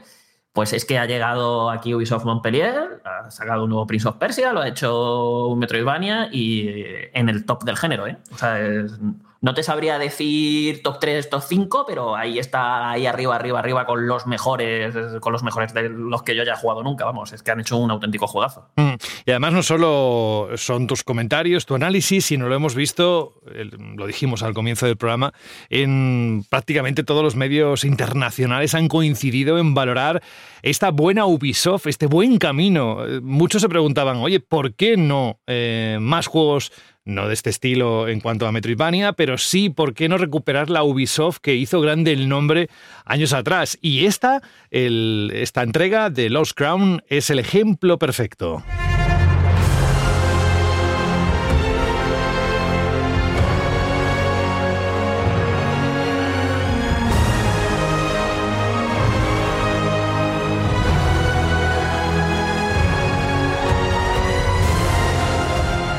Pues 0.52 0.72
es 0.74 0.84
que 0.84 0.98
ha 0.98 1.06
llegado 1.06 1.70
aquí 1.70 1.94
Ubisoft 1.94 2.24
Montpellier, 2.26 3.00
ha 3.04 3.30
sacado 3.30 3.64
un 3.64 3.70
nuevo 3.70 3.86
Prince 3.86 4.06
of 4.08 4.16
Persia, 4.16 4.52
lo 4.52 4.60
ha 4.60 4.68
hecho 4.68 5.54
Metroidvania 5.56 6.28
y 6.30 6.68
en 7.14 7.30
el 7.30 7.46
top 7.46 7.64
del 7.64 7.76
género, 7.78 8.06
¿eh? 8.06 8.18
O 8.34 8.36
sea, 8.36 8.60
es- 8.60 8.98
no 9.42 9.54
te 9.54 9.64
sabría 9.64 9.98
decir 9.98 10.82
top 10.84 11.00
3, 11.00 11.28
top 11.28 11.42
5, 11.42 11.84
pero 11.86 12.14
ahí 12.14 12.38
está, 12.38 12.90
ahí 12.90 13.06
arriba, 13.06 13.34
arriba, 13.34 13.58
arriba 13.58 13.84
con 13.84 14.06
los 14.06 14.24
mejores, 14.28 14.94
con 15.20 15.32
los 15.32 15.42
mejores 15.42 15.74
de 15.74 15.88
los 15.88 16.22
que 16.22 16.36
yo 16.36 16.42
haya 16.42 16.54
jugado 16.54 16.84
nunca, 16.84 17.04
vamos, 17.04 17.32
es 17.32 17.42
que 17.42 17.50
han 17.50 17.58
hecho 17.58 17.76
un 17.76 17.90
auténtico 17.90 18.28
juegazo. 18.28 18.68
Mm. 18.76 18.94
Y 19.26 19.30
además 19.32 19.52
no 19.52 19.62
solo 19.64 20.50
son 20.54 20.86
tus 20.86 21.02
comentarios, 21.02 21.66
tu 21.66 21.74
análisis, 21.74 22.24
sino 22.24 22.48
lo 22.48 22.54
hemos 22.54 22.76
visto, 22.76 23.42
lo 23.96 24.06
dijimos 24.06 24.44
al 24.44 24.54
comienzo 24.54 24.86
del 24.86 24.96
programa, 24.96 25.34
en 25.70 26.44
prácticamente 26.48 27.02
todos 27.02 27.24
los 27.24 27.34
medios 27.34 27.84
internacionales 27.84 28.76
han 28.76 28.86
coincidido 28.86 29.58
en 29.58 29.74
valorar 29.74 30.22
esta 30.62 30.92
buena 30.92 31.26
Ubisoft, 31.26 31.88
este 31.88 32.06
buen 32.06 32.38
camino. 32.38 33.04
Eh, 33.04 33.20
Muchos 33.20 33.62
se 33.62 33.68
preguntaban, 33.68 34.18
oye, 34.18 34.38
¿por 34.38 34.74
qué 34.74 34.96
no 34.96 35.40
eh, 35.48 35.98
más 36.00 36.28
juegos? 36.28 36.70
No 37.04 37.26
de 37.26 37.34
este 37.34 37.50
estilo 37.50 38.06
en 38.06 38.20
cuanto 38.20 38.46
a 38.46 38.52
Metroidvania, 38.52 39.12
pero 39.14 39.36
sí, 39.36 39.70
¿por 39.70 39.92
qué 39.92 40.08
no 40.08 40.18
recuperar 40.18 40.70
la 40.70 40.84
Ubisoft 40.84 41.38
que 41.42 41.56
hizo 41.56 41.80
grande 41.80 42.12
el 42.12 42.28
nombre 42.28 42.68
años 43.04 43.32
atrás? 43.32 43.76
Y 43.82 44.06
esta, 44.06 44.40
el- 44.70 45.32
esta 45.34 45.62
entrega 45.62 46.10
de 46.10 46.30
Lost 46.30 46.52
Crown 46.56 47.02
es 47.08 47.28
el 47.30 47.40
ejemplo 47.40 47.98
perfecto. 47.98 48.62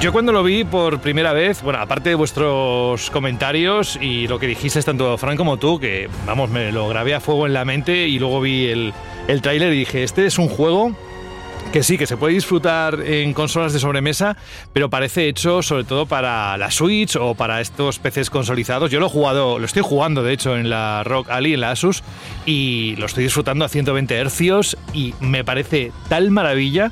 Yo 0.04 0.12
cuando 0.12 0.34
lo 0.34 0.44
vi 0.44 0.66
por 0.66 1.00
primera 1.00 1.32
vez, 1.32 1.62
bueno, 1.62 1.80
aparte 1.80 2.10
de 2.10 2.16
vuestros 2.16 3.10
comentarios 3.10 3.98
y 4.02 4.28
lo 4.28 4.38
que 4.38 4.48
dijiste 4.48 4.84
tanto 4.84 5.18
Fran 5.18 5.38
como 5.38 5.56
tú, 5.56 5.80
que 5.80 6.10
vamos, 6.28 6.50
me 6.50 6.74
lo 6.74 6.90
grabé 6.90 7.14
a 7.14 7.22
fuego 7.22 7.48
en 7.48 7.54
la 7.54 7.64
mente 7.64 8.10
y 8.10 8.20
luego 8.20 8.42
vi 8.42 8.66
el, 8.66 8.94
el 9.30 9.42
tráiler 9.42 9.72
y 9.72 9.78
dije, 9.78 10.04
este 10.04 10.26
es 10.26 10.38
un 10.38 10.50
juego 10.50 10.94
que 11.72 11.84
sí, 11.84 11.98
que 11.98 12.06
se 12.06 12.18
puede 12.18 12.34
disfrutar 12.34 13.00
en 13.00 13.34
consolas 13.34 13.72
de 13.72 13.80
sobremesa, 13.80 14.36
pero 14.74 14.90
parece 14.90 15.30
hecho 15.30 15.62
sobre 15.62 15.86
todo 15.86 16.06
para 16.06 16.58
la 16.58 16.70
Switch 16.70 17.16
o 17.16 17.34
para 17.34 17.62
estos 17.62 17.98
PCs 18.00 18.30
consolidados. 18.30 18.92
Yo 18.92 19.00
lo 19.00 19.06
he 19.06 19.10
jugado, 19.10 19.58
lo 19.58 19.66
estoy 19.66 19.84
jugando 19.84 20.22
de 20.22 20.34
hecho 20.34 20.58
en 20.58 20.70
la 20.70 21.06
Rock 21.06 21.30
Alley, 21.30 21.54
en 21.54 21.62
la 21.62 21.72
Asus, 21.72 22.04
y 22.46 22.98
lo 22.98 23.06
estoy 23.06 23.24
disfrutando 23.24 23.64
a 23.64 23.70
120 23.70 24.22
Hz 24.26 24.76
y 24.92 25.14
me 25.22 25.46
parece 25.46 25.94
tal 26.10 26.30
maravilla 26.30 26.92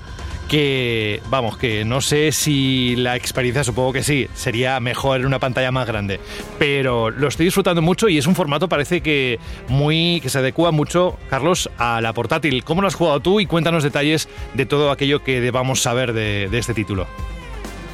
que, 0.52 1.24
vamos, 1.30 1.56
que 1.56 1.86
no 1.86 2.02
sé 2.02 2.34
si 2.34 2.98
la 2.98 3.16
experiencia, 3.16 3.64
supongo 3.64 3.94
que 3.94 4.04
sí, 4.04 4.28
sería 4.34 4.82
mejor 4.82 5.22
en 5.22 5.26
una 5.26 5.40
pantalla 5.40 5.72
más 5.72 5.88
grande, 5.88 6.20
pero 6.60 7.10
lo 7.10 7.30
estoy 7.30 7.46
disfrutando 7.46 7.82
mucho 7.82 8.10
y 8.10 8.18
es 8.18 8.28
un 8.28 8.36
formato 8.36 8.68
parece 8.68 9.00
que 9.00 9.40
muy 9.70 10.20
que 10.22 10.28
se 10.28 10.40
adecua 10.40 10.72
mucho, 10.72 11.18
Carlos, 11.30 11.70
a 11.78 12.02
la 12.02 12.12
portátil. 12.12 12.66
¿Cómo 12.66 12.82
lo 12.82 12.90
has 12.90 12.96
jugado 12.96 13.22
tú 13.22 13.40
y 13.40 13.46
cuéntanos 13.46 13.82
detalles 13.82 14.28
de 14.54 14.66
todo 14.66 14.92
aquello 14.92 15.24
que 15.24 15.40
debamos 15.40 15.82
saber 15.82 16.12
de, 16.12 16.50
este 16.52 16.74
título? 16.74 17.08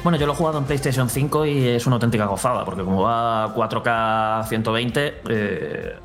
Bueno, 0.02 0.18
yo 0.18 0.26
lo 0.26 0.32
he 0.32 0.36
jugado 0.36 0.58
en 0.58 0.64
PlayStation 0.64 1.08
5 1.08 1.46
y 1.46 1.68
es 1.68 1.86
una 1.86 1.94
auténtica 1.94 2.26
gozada, 2.26 2.64
porque 2.64 2.82
como 2.82 3.02
va 3.02 3.44
a 3.44 3.54
4K 3.54 4.48
120, 4.48 5.14
eh, 5.28 5.96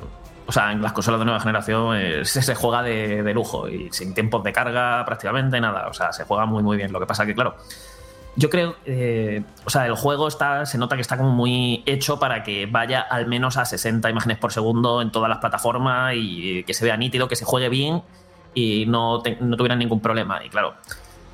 o 0.46 0.52
sea, 0.52 0.72
en 0.72 0.82
las 0.82 0.92
consolas 0.92 1.20
de 1.20 1.24
nueva 1.24 1.40
generación 1.40 1.96
eh, 1.96 2.24
se, 2.24 2.54
juega 2.54 2.82
de, 2.82 3.32
lujo 3.34 3.68
y 3.68 3.88
sin 3.92 4.14
tiempos 4.14 4.42
de 4.44 4.52
carga 4.52 5.04
prácticamente 5.04 5.60
nada. 5.60 5.88
O 5.88 5.94
sea, 5.94 6.12
se 6.12 6.24
juega 6.24 6.46
muy, 6.46 6.62
muy 6.62 6.76
bien. 6.76 6.92
Lo 6.92 7.00
que 7.00 7.06
pasa 7.06 7.24
que, 7.26 7.34
claro, 7.34 7.56
yo 8.36 8.50
creo, 8.50 8.76
eh, 8.84 9.42
o 9.64 9.70
sea, 9.70 9.86
el 9.86 9.94
juego 9.94 10.28
está, 10.28 10.66
se 10.66 10.76
nota 10.76 10.96
que 10.96 11.02
está 11.02 11.16
como 11.16 11.30
muy 11.30 11.82
hecho 11.86 12.18
para 12.18 12.42
que 12.42 12.66
vaya 12.66 13.00
al 13.00 13.26
menos 13.26 13.56
a 13.56 13.64
60 13.64 14.10
imágenes 14.10 14.38
por 14.38 14.52
segundo 14.52 15.00
en 15.00 15.12
todas 15.12 15.28
las 15.28 15.38
plataformas 15.38 16.14
y 16.16 16.64
que 16.64 16.74
se 16.74 16.84
vea 16.84 16.96
nítido, 16.96 17.28
que 17.28 17.36
se 17.36 17.44
juegue 17.44 17.68
bien 17.68 18.02
y 18.52 18.86
no, 18.86 19.20
te- 19.22 19.38
no 19.40 19.56
tuviera 19.56 19.76
ningún 19.76 20.00
problema. 20.00 20.44
Y 20.44 20.48
claro, 20.48 20.74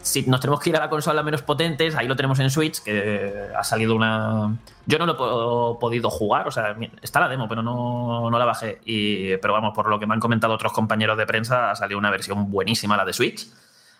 si 0.03 0.23
nos 0.23 0.41
tenemos 0.41 0.61
que 0.61 0.71
ir 0.71 0.77
a 0.77 0.81
la 0.81 0.89
consola 0.89 1.23
menos 1.23 1.43
potentes, 1.43 1.95
ahí 1.97 2.07
lo 2.09 2.17
tenemos 2.17 2.39
en 2.41 2.51
Switch, 2.51 2.83
que 2.83 3.49
ha 3.57 3.65
salido 3.65 3.95
una... 3.95 4.57
Yo 4.87 4.99
no 4.99 5.07
lo 5.07 5.13
he 5.13 5.17
po- 5.17 5.79
podido 5.79 6.11
jugar, 6.11 6.49
o 6.49 6.51
sea, 6.51 6.77
está 7.03 7.21
la 7.21 7.29
demo, 7.29 7.49
pero 7.49 7.63
no, 7.63 8.31
no 8.31 8.39
la 8.39 8.45
bajé. 8.45 8.81
Y, 8.85 9.37
pero 9.37 9.53
vamos, 9.53 9.73
por 9.75 9.89
lo 9.89 9.99
que 9.99 10.07
me 10.07 10.15
han 10.15 10.21
comentado 10.21 10.55
otros 10.55 10.73
compañeros 10.73 11.17
de 11.19 11.27
prensa, 11.27 11.71
ha 11.71 11.77
salido 11.77 11.99
una 11.99 12.11
versión 12.11 12.51
buenísima, 12.51 12.97
la 12.97 13.05
de 13.05 13.13
Switch. 13.13 13.47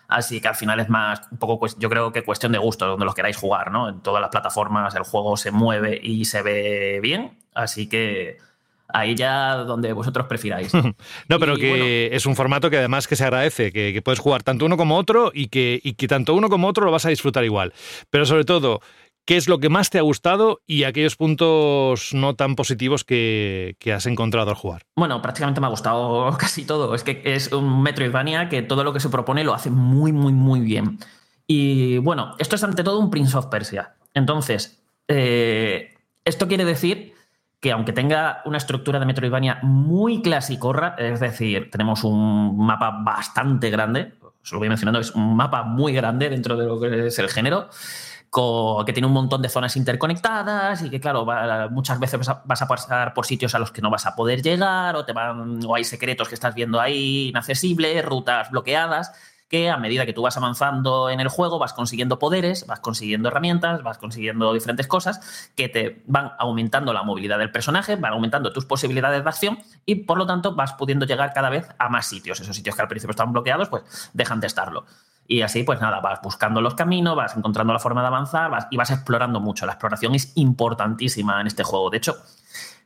Así 0.07 0.41
que 0.41 0.49
al 0.49 0.55
final 0.55 0.79
es 0.81 0.89
más, 0.89 1.21
un 1.31 1.37
poco, 1.37 1.67
yo 1.77 1.89
creo 1.89 2.11
que 2.11 2.23
cuestión 2.23 2.51
de 2.51 2.57
gusto, 2.57 2.85
donde 2.85 3.05
los 3.05 3.15
queráis 3.15 3.37
jugar, 3.37 3.71
¿no? 3.71 3.87
En 3.87 4.01
todas 4.01 4.21
las 4.21 4.29
plataformas 4.29 4.93
el 4.95 5.03
juego 5.03 5.37
se 5.37 5.51
mueve 5.51 5.97
y 6.03 6.25
se 6.25 6.41
ve 6.41 6.99
bien, 7.01 7.37
así 7.53 7.87
que 7.87 8.37
ahí 8.93 9.15
ya 9.15 9.55
donde 9.57 9.93
vosotros 9.93 10.27
prefiráis. 10.27 10.71
No, 11.29 11.39
pero 11.39 11.57
Y, 11.57 11.61
que 11.61 11.69
bueno. 11.69 11.85
es 11.85 12.25
un 12.25 12.35
formato 12.35 12.69
que 12.69 12.77
además 12.77 13.07
que 13.07 13.15
se 13.15 13.23
agradece, 13.23 13.71
que, 13.71 13.93
que 13.93 14.01
puedes 14.01 14.19
jugar 14.19 14.43
tanto 14.43 14.65
uno 14.65 14.77
como 14.77 14.97
otro 14.97 15.31
y 15.33 15.47
que, 15.47 15.79
y 15.83 15.93
que 15.93 16.07
tanto 16.07 16.33
uno 16.33 16.49
como 16.49 16.67
otro 16.67 16.85
lo 16.85 16.91
vas 16.91 17.05
a 17.05 17.09
disfrutar 17.09 17.43
igual. 17.43 17.73
Pero 18.09 18.25
sobre 18.25 18.43
todo, 18.43 18.81
¿qué 19.25 19.37
es 19.37 19.47
lo 19.47 19.59
que 19.59 19.69
más 19.69 19.89
te 19.89 19.97
ha 19.99 20.01
gustado 20.01 20.61
y 20.67 20.83
aquellos 20.83 21.15
puntos 21.15 22.13
no 22.13 22.35
tan 22.35 22.55
positivos 22.55 23.03
que, 23.03 23.75
que 23.79 23.93
has 23.93 24.05
encontrado 24.05 24.49
al 24.49 24.55
jugar? 24.55 24.83
Bueno, 24.95 25.21
prácticamente 25.21 25.61
me 25.61 25.67
ha 25.67 25.71
gustado 25.71 26.35
casi 26.39 26.65
todo. 26.65 26.93
Es 26.95 27.03
que 27.03 27.21
es 27.25 27.51
un 27.51 27.81
Metroidvania 27.83 28.49
que 28.49 28.61
todo 28.61 28.83
lo 28.83 28.93
que 28.93 28.99
se 28.99 29.09
propone 29.09 29.43
lo 29.43 29.53
hace 29.53 29.69
muy, 29.69 30.11
muy, 30.11 30.33
muy 30.33 30.59
bien. 30.59 30.99
Y 31.47 31.97
bueno, 31.99 32.35
esto 32.39 32.55
es 32.55 32.63
ante 32.63 32.83
todo 32.83 32.99
un 32.99 33.09
Prince 33.09 33.37
of 33.37 33.47
Persia. 33.47 33.95
Entonces, 34.13 34.81
eh, 35.07 35.93
esto 36.25 36.47
quiere 36.47 36.65
decir 36.65 37.13
que 37.61 37.71
aunque 37.71 37.93
tenga 37.93 38.41
una 38.45 38.57
estructura 38.57 38.99
de 38.99 39.05
Metroidvania 39.05 39.59
muy 39.61 40.21
clasicorra, 40.23 40.95
es 40.97 41.19
decir, 41.19 41.69
tenemos 41.69 42.03
un 42.03 42.57
mapa 42.57 42.89
bastante 43.03 43.69
grande, 43.69 44.13
os 44.43 44.51
lo 44.51 44.57
voy 44.57 44.67
mencionando, 44.67 44.99
es 44.99 45.11
un 45.11 45.35
mapa 45.35 45.61
muy 45.61 45.93
grande 45.93 46.27
dentro 46.29 46.57
de 46.57 46.65
lo 46.65 46.79
que 46.79 47.07
es 47.07 47.19
el 47.19 47.29
género, 47.29 47.69
que 48.85 48.93
tiene 48.93 49.05
un 49.05 49.13
montón 49.13 49.43
de 49.43 49.49
zonas 49.49 49.77
interconectadas 49.77 50.81
y 50.81 50.89
que, 50.89 50.99
claro, 50.99 51.27
muchas 51.69 51.99
veces 51.99 52.17
vas 52.17 52.29
a, 52.29 52.41
vas 52.45 52.61
a 52.63 52.67
pasar 52.67 53.13
por 53.13 53.27
sitios 53.27 53.53
a 53.53 53.59
los 53.59 53.71
que 53.71 53.81
no 53.81 53.91
vas 53.91 54.07
a 54.07 54.15
poder 54.15 54.41
llegar 54.41 54.95
o, 54.95 55.05
te 55.05 55.13
van, 55.13 55.63
o 55.63 55.75
hay 55.75 55.83
secretos 55.83 56.29
que 56.29 56.35
estás 56.35 56.55
viendo 56.55 56.81
ahí 56.81 57.27
inaccesibles, 57.29 58.03
rutas 58.03 58.49
bloqueadas 58.49 59.11
que 59.51 59.69
a 59.69 59.75
medida 59.75 60.05
que 60.05 60.13
tú 60.13 60.21
vas 60.21 60.37
avanzando 60.37 61.09
en 61.09 61.19
el 61.19 61.27
juego 61.27 61.59
vas 61.59 61.73
consiguiendo 61.73 62.17
poderes, 62.19 62.65
vas 62.67 62.79
consiguiendo 62.79 63.27
herramientas, 63.27 63.83
vas 63.83 63.97
consiguiendo 63.97 64.53
diferentes 64.53 64.87
cosas 64.87 65.51
que 65.57 65.67
te 65.67 66.03
van 66.07 66.31
aumentando 66.39 66.93
la 66.93 67.03
movilidad 67.03 67.37
del 67.37 67.51
personaje, 67.51 67.97
van 67.97 68.13
aumentando 68.13 68.53
tus 68.53 68.65
posibilidades 68.65 69.21
de 69.21 69.29
acción 69.29 69.59
y 69.85 69.95
por 69.95 70.17
lo 70.17 70.25
tanto 70.25 70.55
vas 70.55 70.71
pudiendo 70.71 71.05
llegar 71.05 71.33
cada 71.33 71.49
vez 71.49 71.67
a 71.77 71.89
más 71.89 72.07
sitios. 72.07 72.39
Esos 72.39 72.55
sitios 72.55 72.77
que 72.77 72.81
al 72.81 72.87
principio 72.87 73.11
estaban 73.11 73.33
bloqueados, 73.33 73.67
pues 73.67 74.09
dejan 74.13 74.39
de 74.39 74.47
estarlo. 74.47 74.85
Y 75.27 75.41
así, 75.41 75.63
pues 75.63 75.81
nada, 75.81 75.99
vas 75.99 76.21
buscando 76.21 76.61
los 76.61 76.75
caminos, 76.75 77.17
vas 77.17 77.35
encontrando 77.35 77.73
la 77.73 77.79
forma 77.79 77.99
de 78.01 78.07
avanzar 78.07 78.49
vas, 78.49 78.67
y 78.71 78.77
vas 78.77 78.89
explorando 78.89 79.41
mucho. 79.41 79.65
La 79.65 79.73
exploración 79.73 80.15
es 80.15 80.31
importantísima 80.35 81.41
en 81.41 81.47
este 81.47 81.63
juego. 81.63 81.89
De 81.89 81.97
hecho, 81.97 82.15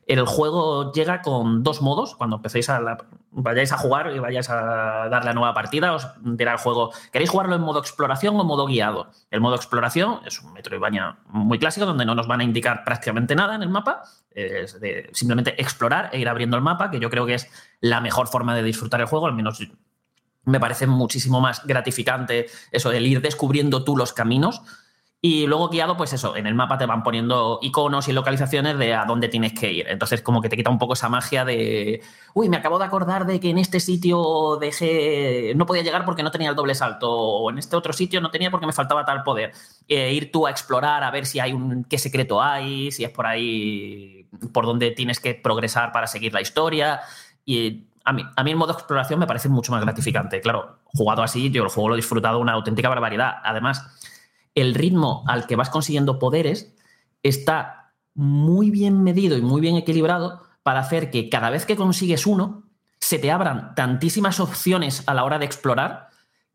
el 0.06 0.24
juego 0.24 0.92
llega 0.92 1.20
con 1.20 1.62
dos 1.62 1.82
modos. 1.82 2.14
Cuando 2.14 2.36
empecéis 2.36 2.70
a 2.70 2.80
la- 2.80 2.96
vayáis 3.32 3.72
a 3.72 3.76
jugar 3.78 4.12
y 4.14 4.18
vayáis 4.18 4.48
a 4.48 5.08
dar 5.08 5.24
la 5.24 5.34
nueva 5.34 5.52
partida, 5.52 5.92
os 5.92 6.06
dirá 6.22 6.52
el 6.52 6.58
juego, 6.58 6.92
¿queréis 7.12 7.28
jugarlo 7.30 7.56
en 7.56 7.62
modo 7.62 7.80
exploración 7.80 8.38
o 8.38 8.44
modo 8.44 8.66
guiado? 8.66 9.10
El 9.30 9.40
modo 9.40 9.56
exploración 9.56 10.20
es 10.24 10.40
un 10.40 10.52
Metroidvania 10.52 11.18
muy 11.26 11.58
clásico 11.58 11.86
donde 11.86 12.06
no 12.06 12.14
nos 12.14 12.28
van 12.28 12.40
a 12.40 12.44
indicar 12.44 12.84
prácticamente 12.84 13.34
nada 13.34 13.56
en 13.56 13.62
el 13.62 13.68
mapa. 13.68 14.04
Es 14.30 14.80
de 14.80 15.10
simplemente 15.12 15.60
explorar 15.60 16.10
e 16.12 16.20
ir 16.20 16.28
abriendo 16.28 16.56
el 16.56 16.62
mapa, 16.62 16.90
que 16.90 17.00
yo 17.00 17.10
creo 17.10 17.26
que 17.26 17.34
es 17.34 17.48
la 17.80 18.00
mejor 18.00 18.28
forma 18.28 18.54
de 18.54 18.62
disfrutar 18.62 19.00
el 19.00 19.06
juego, 19.06 19.26
al 19.26 19.34
menos 19.34 19.58
me 20.44 20.60
parece 20.60 20.86
muchísimo 20.86 21.40
más 21.40 21.66
gratificante 21.66 22.46
eso, 22.70 22.92
el 22.92 23.04
ir 23.06 23.20
descubriendo 23.20 23.82
tú 23.82 23.96
los 23.96 24.12
caminos. 24.12 24.62
Y 25.22 25.46
luego 25.46 25.70
guiado, 25.70 25.96
pues 25.96 26.12
eso, 26.12 26.36
en 26.36 26.46
el 26.46 26.54
mapa 26.54 26.78
te 26.78 26.86
van 26.86 27.02
poniendo 27.02 27.58
iconos 27.62 28.06
y 28.06 28.12
localizaciones 28.12 28.78
de 28.78 28.94
a 28.94 29.06
dónde 29.06 29.28
tienes 29.28 29.54
que 29.54 29.72
ir. 29.72 29.88
Entonces, 29.88 30.20
como 30.20 30.40
que 30.42 30.48
te 30.48 30.56
quita 30.56 30.70
un 30.70 30.78
poco 30.78 30.92
esa 30.92 31.08
magia 31.08 31.44
de, 31.44 32.02
uy, 32.34 32.48
me 32.48 32.58
acabo 32.58 32.78
de 32.78 32.84
acordar 32.84 33.26
de 33.26 33.40
que 33.40 33.50
en 33.50 33.58
este 33.58 33.80
sitio 33.80 34.56
dejé, 34.60 35.54
no 35.56 35.66
podía 35.66 35.82
llegar 35.82 36.04
porque 36.04 36.22
no 36.22 36.30
tenía 36.30 36.50
el 36.50 36.54
doble 36.54 36.74
salto, 36.74 37.10
o 37.10 37.50
en 37.50 37.58
este 37.58 37.76
otro 37.76 37.92
sitio 37.92 38.20
no 38.20 38.30
tenía 38.30 38.50
porque 38.50 38.66
me 38.66 38.72
faltaba 38.72 39.04
tal 39.04 39.22
poder. 39.22 39.52
Eh, 39.88 40.12
ir 40.12 40.30
tú 40.30 40.46
a 40.46 40.50
explorar, 40.50 41.02
a 41.02 41.10
ver 41.10 41.24
si 41.26 41.40
hay 41.40 41.52
un, 41.52 41.84
qué 41.84 41.98
secreto 41.98 42.40
hay, 42.42 42.92
si 42.92 43.02
es 43.02 43.10
por 43.10 43.26
ahí 43.26 44.28
por 44.52 44.66
donde 44.66 44.90
tienes 44.90 45.18
que 45.18 45.34
progresar 45.34 45.92
para 45.92 46.06
seguir 46.06 46.34
la 46.34 46.42
historia. 46.42 47.00
Y 47.44 47.86
a 48.04 48.12
mí, 48.12 48.22
a 48.36 48.44
mí 48.44 48.50
el 48.50 48.56
modo 48.56 48.74
exploración 48.74 49.18
me 49.18 49.26
parece 49.26 49.48
mucho 49.48 49.72
más 49.72 49.80
gratificante. 49.80 50.40
Claro, 50.40 50.78
jugado 50.84 51.22
así, 51.22 51.50
yo 51.50 51.64
el 51.64 51.70
juego 51.70 51.88
lo 51.88 51.94
he 51.94 51.96
disfrutado 51.96 52.38
una 52.38 52.52
auténtica 52.52 52.88
barbaridad. 52.88 53.36
Además, 53.42 53.82
el 54.56 54.74
ritmo 54.74 55.22
al 55.28 55.46
que 55.46 55.54
vas 55.54 55.70
consiguiendo 55.70 56.18
poderes 56.18 56.74
está 57.22 57.92
muy 58.14 58.70
bien 58.70 59.04
medido 59.04 59.36
y 59.36 59.42
muy 59.42 59.60
bien 59.60 59.76
equilibrado 59.76 60.42
para 60.64 60.80
hacer 60.80 61.10
que 61.10 61.28
cada 61.28 61.50
vez 61.50 61.66
que 61.66 61.76
consigues 61.76 62.26
uno, 62.26 62.64
se 62.98 63.20
te 63.20 63.30
abran 63.30 63.74
tantísimas 63.76 64.40
opciones 64.40 65.04
a 65.06 65.14
la 65.14 65.22
hora 65.22 65.38
de 65.38 65.44
explorar 65.44 66.05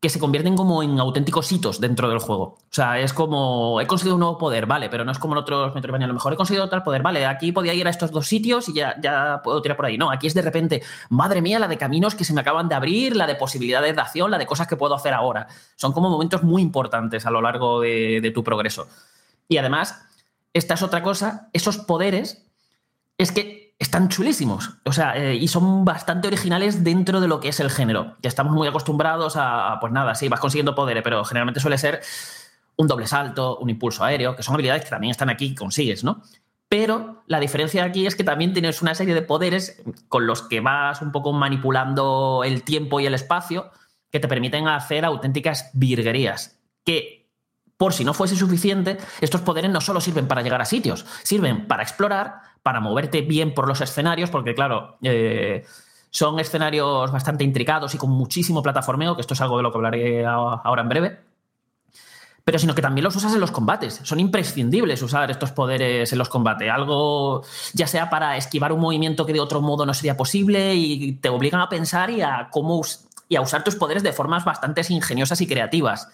que 0.02 0.08
se 0.08 0.18
convierten 0.18 0.56
como 0.56 0.82
en 0.82 0.98
auténticos 0.98 1.52
hitos 1.52 1.80
dentro 1.80 2.08
del 2.08 2.18
juego. 2.18 2.42
O 2.42 2.60
sea, 2.70 2.98
es 2.98 3.12
como, 3.12 3.80
he 3.80 3.86
conseguido 3.86 4.16
un 4.16 4.20
nuevo 4.22 4.36
poder, 4.36 4.66
vale, 4.66 4.88
pero 4.88 5.04
no 5.04 5.12
es 5.12 5.18
como 5.20 5.34
en 5.34 5.38
otros 5.38 5.72
Metroidvania. 5.76 6.06
A 6.06 6.08
lo 6.08 6.14
mejor 6.14 6.32
he 6.32 6.36
conseguido 6.36 6.68
tal 6.68 6.82
poder, 6.82 7.02
vale, 7.02 7.24
aquí 7.24 7.52
podía 7.52 7.72
ir 7.72 7.86
a 7.86 7.90
estos 7.90 8.10
dos 8.10 8.26
sitios 8.26 8.68
y 8.68 8.74
ya, 8.74 8.96
ya 9.00 9.40
puedo 9.44 9.62
tirar 9.62 9.76
por 9.76 9.86
ahí. 9.86 9.96
No, 9.96 10.10
aquí 10.10 10.26
es 10.26 10.34
de 10.34 10.42
repente, 10.42 10.82
madre 11.08 11.40
mía, 11.40 11.60
la 11.60 11.68
de 11.68 11.78
caminos 11.78 12.16
que 12.16 12.24
se 12.24 12.34
me 12.34 12.40
acaban 12.40 12.68
de 12.68 12.74
abrir, 12.74 13.14
la 13.14 13.28
de 13.28 13.36
posibilidades 13.36 13.94
de 13.94 14.00
acción, 14.00 14.32
la 14.32 14.38
de 14.38 14.46
cosas 14.46 14.66
que 14.66 14.74
puedo 14.74 14.92
hacer 14.96 15.14
ahora. 15.14 15.46
Son 15.76 15.92
como 15.92 16.10
momentos 16.10 16.42
muy 16.42 16.62
importantes 16.62 17.24
a 17.24 17.30
lo 17.30 17.40
largo 17.40 17.80
de, 17.80 18.18
de 18.20 18.30
tu 18.32 18.42
progreso. 18.42 18.88
Y 19.46 19.58
además, 19.58 20.04
esta 20.52 20.74
es 20.74 20.82
otra 20.82 21.04
cosa, 21.04 21.48
esos 21.52 21.78
poderes 21.78 22.44
es 23.18 23.30
que 23.30 23.61
están 23.82 24.08
chulísimos. 24.08 24.70
O 24.84 24.92
sea, 24.92 25.16
eh, 25.16 25.34
y 25.34 25.48
son 25.48 25.84
bastante 25.84 26.28
originales 26.28 26.84
dentro 26.84 27.20
de 27.20 27.28
lo 27.28 27.40
que 27.40 27.48
es 27.48 27.60
el 27.60 27.70
género. 27.70 28.16
Ya 28.22 28.28
estamos 28.28 28.52
muy 28.52 28.68
acostumbrados 28.68 29.34
a, 29.36 29.78
pues 29.80 29.92
nada, 29.92 30.14
sí, 30.14 30.28
vas 30.28 30.40
consiguiendo 30.40 30.74
poderes, 30.74 31.02
pero 31.02 31.24
generalmente 31.24 31.60
suele 31.60 31.78
ser 31.78 32.00
un 32.76 32.86
doble 32.86 33.06
salto, 33.06 33.58
un 33.58 33.70
impulso 33.70 34.04
aéreo, 34.04 34.36
que 34.36 34.42
son 34.42 34.54
habilidades 34.54 34.84
que 34.84 34.90
también 34.90 35.10
están 35.10 35.30
aquí 35.30 35.46
y 35.46 35.54
consigues, 35.54 36.04
¿no? 36.04 36.22
Pero 36.68 37.22
la 37.26 37.38
diferencia 37.38 37.84
aquí 37.84 38.06
es 38.06 38.16
que 38.16 38.24
también 38.24 38.54
tienes 38.54 38.80
una 38.80 38.94
serie 38.94 39.14
de 39.14 39.22
poderes 39.22 39.82
con 40.08 40.26
los 40.26 40.42
que 40.42 40.60
vas 40.60 41.02
un 41.02 41.12
poco 41.12 41.32
manipulando 41.32 42.42
el 42.44 42.62
tiempo 42.62 42.98
y 43.00 43.06
el 43.06 43.14
espacio 43.14 43.70
que 44.10 44.20
te 44.20 44.28
permiten 44.28 44.68
hacer 44.68 45.04
auténticas 45.04 45.70
virguerías. 45.74 46.58
Que, 46.84 47.21
por 47.82 47.94
si 47.94 48.04
no 48.04 48.14
fuese 48.14 48.36
suficiente, 48.36 48.96
estos 49.20 49.40
poderes 49.40 49.68
no 49.68 49.80
solo 49.80 50.00
sirven 50.00 50.28
para 50.28 50.40
llegar 50.40 50.62
a 50.62 50.64
sitios, 50.64 51.04
sirven 51.24 51.66
para 51.66 51.82
explorar, 51.82 52.36
para 52.62 52.78
moverte 52.78 53.22
bien 53.22 53.54
por 53.54 53.66
los 53.66 53.80
escenarios, 53.80 54.30
porque 54.30 54.54
claro, 54.54 54.98
eh, 55.02 55.66
son 56.08 56.38
escenarios 56.38 57.10
bastante 57.10 57.42
intricados 57.42 57.92
y 57.96 57.98
con 57.98 58.10
muchísimo 58.10 58.62
plataformeo, 58.62 59.16
que 59.16 59.22
esto 59.22 59.34
es 59.34 59.40
algo 59.40 59.56
de 59.56 59.64
lo 59.64 59.72
que 59.72 59.78
hablaré 59.78 60.24
ahora 60.24 60.82
en 60.82 60.88
breve. 60.88 61.18
Pero 62.44 62.60
sino 62.60 62.72
que 62.72 62.82
también 62.82 63.02
los 63.02 63.16
usas 63.16 63.34
en 63.34 63.40
los 63.40 63.50
combates. 63.50 63.98
Son 64.04 64.20
imprescindibles 64.20 65.02
usar 65.02 65.28
estos 65.32 65.50
poderes 65.50 66.12
en 66.12 66.18
los 66.18 66.28
combates. 66.28 66.70
Algo, 66.70 67.42
ya 67.72 67.88
sea 67.88 68.08
para 68.08 68.36
esquivar 68.36 68.72
un 68.72 68.78
movimiento 68.78 69.26
que 69.26 69.32
de 69.32 69.40
otro 69.40 69.60
modo 69.60 69.84
no 69.86 69.92
sería 69.92 70.16
posible, 70.16 70.76
y 70.76 71.14
te 71.14 71.30
obligan 71.30 71.60
a 71.60 71.68
pensar 71.68 72.10
y 72.10 72.22
a 72.22 72.48
cómo 72.52 72.80
y 73.28 73.34
a 73.34 73.40
usar 73.40 73.64
tus 73.64 73.74
poderes 73.74 74.04
de 74.04 74.12
formas 74.12 74.44
bastante 74.44 74.82
ingeniosas 74.88 75.40
y 75.40 75.48
creativas. 75.48 76.06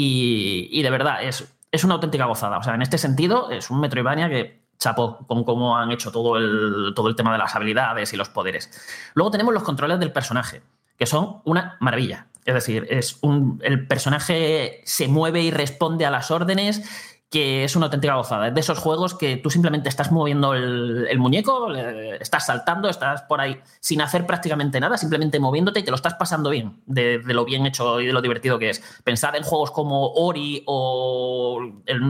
Y, 0.00 0.82
de 0.82 0.90
verdad, 0.90 1.24
es, 1.24 1.44
es 1.72 1.84
una 1.84 1.94
auténtica 1.94 2.26
gozada. 2.26 2.58
O 2.58 2.62
sea, 2.62 2.74
en 2.74 2.82
este 2.82 2.98
sentido, 2.98 3.50
es 3.50 3.70
un 3.70 3.80
Metroidvania 3.80 4.28
que 4.28 4.62
chapó 4.78 5.26
con 5.26 5.42
cómo 5.42 5.76
han 5.76 5.90
hecho 5.90 6.12
todo 6.12 6.36
el, 6.36 6.92
todo 6.94 7.08
el 7.08 7.16
tema 7.16 7.32
de 7.32 7.38
las 7.38 7.56
habilidades 7.56 8.12
y 8.12 8.16
los 8.16 8.28
poderes. 8.28 8.70
Luego 9.14 9.32
tenemos 9.32 9.52
los 9.52 9.64
controles 9.64 9.98
del 9.98 10.12
personaje, 10.12 10.62
que 10.96 11.06
son 11.06 11.42
una 11.44 11.76
maravilla. 11.80 12.28
Es 12.44 12.54
decir, 12.54 12.86
es 12.88 13.18
un, 13.22 13.60
el 13.64 13.86
personaje 13.86 14.82
se 14.84 15.08
mueve 15.08 15.42
y 15.42 15.50
responde 15.50 16.06
a 16.06 16.10
las 16.10 16.30
órdenes, 16.30 16.82
que 17.30 17.64
es 17.64 17.76
una 17.76 17.86
auténtica 17.86 18.14
gozada. 18.14 18.48
Es 18.48 18.54
de 18.54 18.60
esos 18.60 18.78
juegos 18.78 19.14
que 19.14 19.36
tú 19.36 19.50
simplemente 19.50 19.88
estás 19.88 20.10
moviendo 20.10 20.54
el, 20.54 21.18
muñeco, 21.18 21.74
estás 21.74 22.46
saltando, 22.46 22.88
estás 22.88 23.22
por 23.22 23.40
ahí 23.40 23.60
sin 23.80 24.00
hacer 24.00 24.26
prácticamente 24.26 24.80
nada, 24.80 24.96
simplemente 24.96 25.38
moviéndote 25.38 25.80
y 25.80 25.82
te 25.82 25.90
lo 25.90 25.96
estás 25.96 26.14
pasando 26.14 26.50
bien, 26.50 26.80
de, 26.86 27.20
lo 27.26 27.44
bien 27.44 27.66
hecho 27.66 28.00
y 28.00 28.06
de 28.06 28.12
lo 28.12 28.22
divertido 28.22 28.58
que 28.58 28.70
es. 28.70 28.82
Pensar 29.04 29.36
en 29.36 29.42
juegos 29.42 29.70
como 29.70 30.12
Ori 30.12 30.62
o 30.66 31.60
el, 31.86 32.00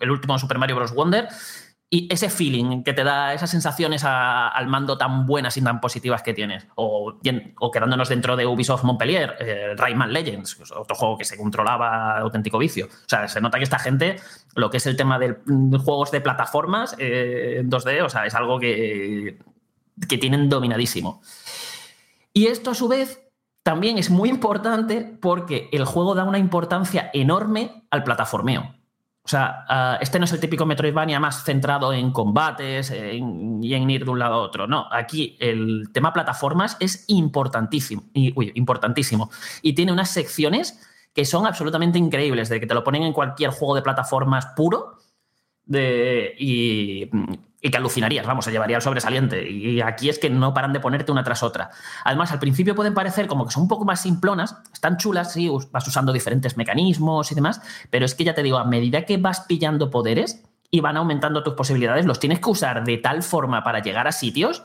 el 0.00 0.10
último 0.10 0.38
Super 0.38 0.58
Mario 0.58 0.76
Bros. 0.76 0.94
Wonder 0.94 1.28
y 1.90 2.06
ese 2.12 2.28
feeling 2.28 2.82
que 2.82 2.92
te 2.92 3.02
da 3.02 3.32
esas 3.32 3.50
sensaciones 3.50 4.04
a- 4.04 4.48
al 4.48 4.66
mando 4.66 4.98
tan 4.98 5.24
buenas 5.26 5.56
y 5.56 5.62
tan 5.62 5.80
positivas 5.80 6.22
que 6.22 6.34
tienes. 6.34 6.66
O, 6.74 7.14
quedándonos 7.72 8.10
dentro 8.10 8.36
de 8.36 8.46
Ubisoft 8.46 8.84
Montpellier, 8.84 9.36
eh, 9.40 9.74
Rayman 9.74 10.12
Legends, 10.12 10.60
otro 10.72 10.94
juego 10.94 11.16
que 11.16 11.24
se 11.24 11.38
controlaba 11.38 12.18
auténtico 12.18 12.58
vicio. 12.58 12.86
O 12.86 13.08
sea, 13.08 13.26
se 13.26 13.40
nota 13.40 13.56
que 13.56 13.64
esta 13.64 13.78
gente, 13.78 14.16
lo 14.54 14.68
que 14.68 14.76
es 14.76 14.86
el 14.86 14.96
tema 14.96 15.18
de 15.18 15.38
juegos 15.82 16.10
de 16.10 16.20
plataformas 16.20 16.94
eh, 16.98 17.56
en 17.60 17.70
2D, 17.70 18.02
o 18.04 18.10
sea, 18.10 18.26
es 18.26 18.34
algo 18.34 18.58
que, 18.58 19.38
que 20.06 20.18
tienen 20.18 20.50
dominadísimo. 20.50 21.22
Y 22.34 22.48
esto 22.48 22.72
a 22.72 22.74
su 22.74 22.86
vez 22.88 23.24
también 23.62 23.96
es 23.96 24.10
muy 24.10 24.28
importante 24.28 25.00
porque 25.20 25.68
el 25.72 25.84
juego 25.86 26.14
da 26.14 26.24
una 26.24 26.38
importancia 26.38 27.10
enorme 27.14 27.84
al 27.90 28.04
plataformeo. 28.04 28.74
O 29.28 29.30
sea, 29.30 29.66
ah, 29.68 29.98
este 30.00 30.18
no 30.18 30.24
es 30.24 30.32
el 30.32 30.40
típico 30.40 30.64
Metroidvania 30.64 31.20
más 31.20 31.44
centrado 31.44 31.92
en 31.92 32.12
combates 32.12 32.90
y 32.90 33.74
en 33.74 33.90
ir 33.90 34.06
de 34.06 34.10
un 34.10 34.18
lado 34.18 34.36
a 34.36 34.38
otro. 34.38 34.66
No, 34.66 34.86
aquí 34.90 35.36
el 35.38 35.90
tema 35.92 36.14
plataformas 36.14 36.78
es 36.80 37.04
importantísimo. 37.08 38.04
Y, 38.14 38.32
uy, 38.34 38.52
importantísimo. 38.54 39.30
Y 39.60 39.74
tiene 39.74 39.92
unas 39.92 40.08
secciones 40.08 40.80
que 41.12 41.26
son 41.26 41.46
absolutamente 41.46 41.98
increíbles, 41.98 42.48
de 42.48 42.58
que 42.58 42.66
te 42.66 42.72
lo 42.72 42.82
ponen 42.82 43.02
en 43.02 43.12
cualquier 43.12 43.50
juego 43.50 43.74
de 43.74 43.82
plataformas 43.82 44.46
puro 44.56 44.96
de, 45.66 46.34
y, 46.38 47.10
y 47.60 47.70
que 47.70 47.76
alucinarías, 47.76 48.26
vamos, 48.26 48.44
se 48.44 48.52
llevaría 48.52 48.76
el 48.76 48.82
sobresaliente. 48.82 49.48
Y 49.50 49.80
aquí 49.80 50.08
es 50.08 50.18
que 50.18 50.30
no 50.30 50.54
paran 50.54 50.72
de 50.72 50.80
ponerte 50.80 51.10
una 51.10 51.24
tras 51.24 51.42
otra. 51.42 51.70
Además, 52.04 52.30
al 52.30 52.38
principio 52.38 52.74
pueden 52.74 52.94
parecer 52.94 53.26
como 53.26 53.46
que 53.46 53.52
son 53.52 53.64
un 53.64 53.68
poco 53.68 53.84
más 53.84 54.00
simplonas, 54.00 54.56
están 54.72 54.96
chulas, 54.96 55.32
sí, 55.32 55.50
vas 55.72 55.86
usando 55.86 56.12
diferentes 56.12 56.56
mecanismos 56.56 57.32
y 57.32 57.34
demás, 57.34 57.60
pero 57.90 58.04
es 58.04 58.14
que 58.14 58.24
ya 58.24 58.34
te 58.34 58.42
digo, 58.42 58.58
a 58.58 58.64
medida 58.64 59.04
que 59.04 59.16
vas 59.16 59.40
pillando 59.40 59.90
poderes 59.90 60.44
y 60.70 60.80
van 60.80 60.96
aumentando 60.96 61.42
tus 61.42 61.54
posibilidades, 61.54 62.06
los 62.06 62.20
tienes 62.20 62.40
que 62.40 62.50
usar 62.50 62.84
de 62.84 62.98
tal 62.98 63.22
forma 63.22 63.64
para 63.64 63.80
llegar 63.80 64.06
a 64.06 64.12
sitios 64.12 64.62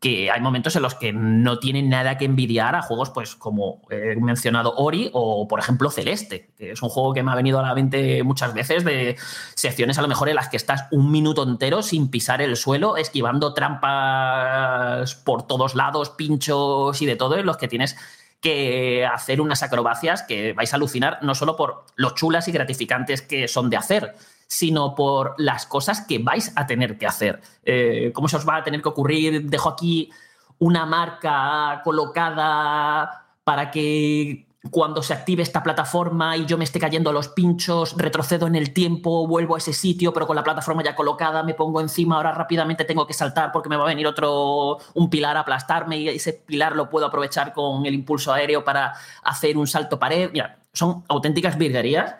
que 0.00 0.30
hay 0.30 0.40
momentos 0.40 0.76
en 0.76 0.82
los 0.82 0.94
que 0.94 1.12
no 1.12 1.58
tienen 1.58 1.88
nada 1.88 2.18
que 2.18 2.26
envidiar 2.26 2.74
a 2.74 2.82
juegos 2.82 3.10
pues 3.10 3.34
como 3.36 3.80
he 3.90 4.16
mencionado 4.16 4.74
Ori 4.76 5.08
o 5.14 5.48
por 5.48 5.60
ejemplo 5.60 5.90
Celeste, 5.90 6.50
que 6.58 6.72
es 6.72 6.82
un 6.82 6.90
juego 6.90 7.14
que 7.14 7.22
me 7.22 7.32
ha 7.32 7.34
venido 7.34 7.58
a 7.58 7.62
la 7.62 7.74
mente 7.74 8.22
muchas 8.22 8.52
veces 8.52 8.84
de 8.84 9.16
secciones 9.54 9.96
a 9.98 10.02
lo 10.02 10.08
mejor 10.08 10.28
en 10.28 10.36
las 10.36 10.48
que 10.48 10.58
estás 10.58 10.84
un 10.90 11.10
minuto 11.10 11.42
entero 11.42 11.82
sin 11.82 12.10
pisar 12.10 12.42
el 12.42 12.56
suelo, 12.56 12.98
esquivando 12.98 13.54
trampas 13.54 15.14
por 15.14 15.46
todos 15.46 15.74
lados, 15.74 16.10
pinchos 16.10 17.00
y 17.00 17.06
de 17.06 17.16
todo, 17.16 17.38
en 17.38 17.46
los 17.46 17.56
que 17.56 17.68
tienes 17.68 17.96
que 18.42 19.06
hacer 19.06 19.40
unas 19.40 19.62
acrobacias 19.62 20.22
que 20.22 20.52
vais 20.52 20.70
a 20.74 20.76
alucinar 20.76 21.18
no 21.22 21.34
solo 21.34 21.56
por 21.56 21.86
lo 21.96 22.10
chulas 22.10 22.46
y 22.46 22.52
gratificantes 22.52 23.22
que 23.22 23.48
son 23.48 23.70
de 23.70 23.78
hacer, 23.78 24.14
sino 24.54 24.94
por 24.94 25.34
las 25.36 25.66
cosas 25.66 26.02
que 26.06 26.20
vais 26.20 26.52
a 26.54 26.64
tener 26.64 26.96
que 26.96 27.08
hacer. 27.08 27.42
Eh, 27.64 28.12
¿Cómo 28.14 28.28
se 28.28 28.36
os 28.36 28.48
va 28.48 28.58
a 28.58 28.62
tener 28.62 28.80
que 28.80 28.88
ocurrir? 28.88 29.50
Dejo 29.50 29.68
aquí 29.68 30.12
una 30.60 30.86
marca 30.86 31.80
colocada 31.82 33.26
para 33.42 33.72
que 33.72 34.46
cuando 34.70 35.02
se 35.02 35.12
active 35.12 35.42
esta 35.42 35.60
plataforma 35.60 36.36
y 36.36 36.46
yo 36.46 36.56
me 36.56 36.62
esté 36.62 36.78
cayendo 36.78 37.12
los 37.12 37.28
pinchos, 37.28 37.96
retrocedo 37.98 38.46
en 38.46 38.54
el 38.54 38.72
tiempo, 38.72 39.26
vuelvo 39.26 39.56
a 39.56 39.58
ese 39.58 39.72
sitio, 39.72 40.12
pero 40.12 40.24
con 40.24 40.36
la 40.36 40.44
plataforma 40.44 40.84
ya 40.84 40.94
colocada, 40.94 41.42
me 41.42 41.54
pongo 41.54 41.80
encima, 41.80 42.16
ahora 42.16 42.30
rápidamente 42.30 42.84
tengo 42.84 43.08
que 43.08 43.12
saltar 43.12 43.50
porque 43.50 43.68
me 43.68 43.76
va 43.76 43.82
a 43.82 43.88
venir 43.88 44.06
otro, 44.06 44.78
un 44.94 45.10
pilar 45.10 45.36
a 45.36 45.40
aplastarme 45.40 45.98
y 45.98 46.08
ese 46.10 46.32
pilar 46.32 46.76
lo 46.76 46.88
puedo 46.88 47.06
aprovechar 47.06 47.52
con 47.52 47.84
el 47.86 47.92
impulso 47.92 48.32
aéreo 48.32 48.62
para 48.62 48.94
hacer 49.24 49.58
un 49.58 49.66
salto 49.66 49.98
pared. 49.98 50.30
Mira, 50.32 50.58
son 50.72 51.02
auténticas 51.08 51.58
virguerías 51.58 52.14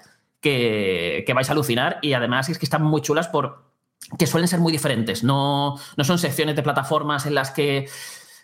que, 0.45 1.33
vais 1.35 1.49
a 1.49 1.53
alucinar 1.53 1.99
y 2.03 2.13
además 2.13 2.51
es 2.51 2.59
que 2.59 2.67
están 2.67 2.83
muy 2.83 3.01
chulas 3.01 3.29
por 3.29 3.65
que 4.19 4.27
suelen 4.27 4.47
ser 4.47 4.61
muy 4.61 4.71
diferentes. 4.71 5.25
No, 5.25 5.77
no 5.97 6.05
son 6.05 6.19
secciones 6.19 6.55
de 6.55 6.63
plataformas 6.63 7.25
en 7.25 7.35
las 7.35 7.51
que 7.51 7.89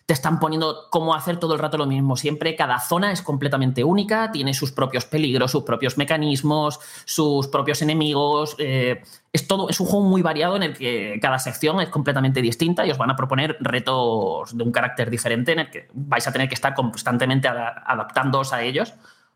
te 0.07 0.15
están 0.15 0.41
poniendo 0.41 0.89
cómo 0.91 1.15
hacer 1.15 1.37
todo 1.37 1.53
el 1.53 1.61
rato 1.61 1.77
lo 1.77 1.87
mismo. 1.87 2.17
Siempre 2.17 2.57
cada 2.57 2.81
zona 2.81 3.13
es 3.13 3.21
completamente 3.23 3.85
única, 3.85 4.33
tiene 4.33 4.55
sus 4.55 4.73
propios 4.73 5.05
peligros, 5.05 5.51
sus 5.51 5.63
propios 5.63 5.99
mecanismos, 5.99 6.81
sus 7.05 7.47
propios 7.49 7.83
enemigos. 7.83 8.57
eh, 8.59 9.03
es 9.33 9.47
todo, 9.47 9.69
es 9.69 9.79
un 9.79 9.87
juego 9.87 10.07
muy 10.07 10.23
variado 10.23 10.57
en 10.57 10.63
el 10.65 10.77
que 10.77 11.19
cada 11.21 11.39
sección 11.39 11.81
es 11.81 11.91
completamente 11.91 12.41
distinta 12.43 12.85
y 12.85 12.91
os 12.91 12.99
van 12.99 13.11
a 13.11 13.17
proponer 13.17 13.57
retos 13.61 14.57
de 14.57 14.65
un 14.65 14.73
carácter 14.73 15.11
diferente 15.11 15.53
en 15.53 15.59
el 15.61 15.71
que 15.71 15.89
vais 15.93 16.27
a 16.27 16.33
tener 16.33 16.49
que 16.49 16.57
estar 16.57 16.75
constantemente 16.75 17.47
ada- 17.47 17.85
adaptándoos 17.87 18.53
a 18.53 18.63
ellos 18.63 18.95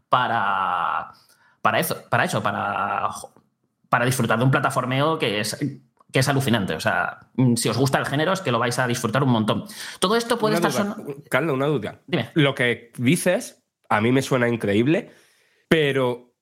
para, 0.08 1.12
para 1.64 1.80
eso, 1.80 1.96
para 2.10 2.24
eso, 2.24 2.42
para, 2.42 3.08
para 3.88 4.04
disfrutar 4.04 4.36
de 4.36 4.44
un 4.44 4.50
plataformeo 4.50 5.18
que 5.18 5.40
es 5.40 5.58
que 6.12 6.20
es 6.20 6.28
alucinante. 6.28 6.74
O 6.74 6.80
sea, 6.80 7.30
mm, 7.36 7.54
si 7.54 7.70
os 7.70 7.78
gusta 7.78 7.98
el 7.98 8.04
género, 8.04 8.34
es 8.34 8.42
que 8.42 8.52
lo 8.52 8.58
vais 8.58 8.78
a 8.78 8.86
disfrutar 8.86 9.22
un 9.22 9.30
montón. 9.30 9.64
Todo 9.98 10.14
esto 10.14 10.38
puede 10.38 10.58
Una 10.58 10.68
estar 10.68 10.94
duda. 10.94 11.14
Carlos, 11.30 11.54
una 11.54 11.66
duda. 11.66 12.02
Dime. 12.06 12.28
Lo 12.34 12.54
que 12.54 12.92
dices 12.98 13.64
a 13.88 14.02
mí 14.02 14.12
me 14.12 14.20
suena 14.20 14.46
increíble, 14.46 15.10
pero 15.68 16.34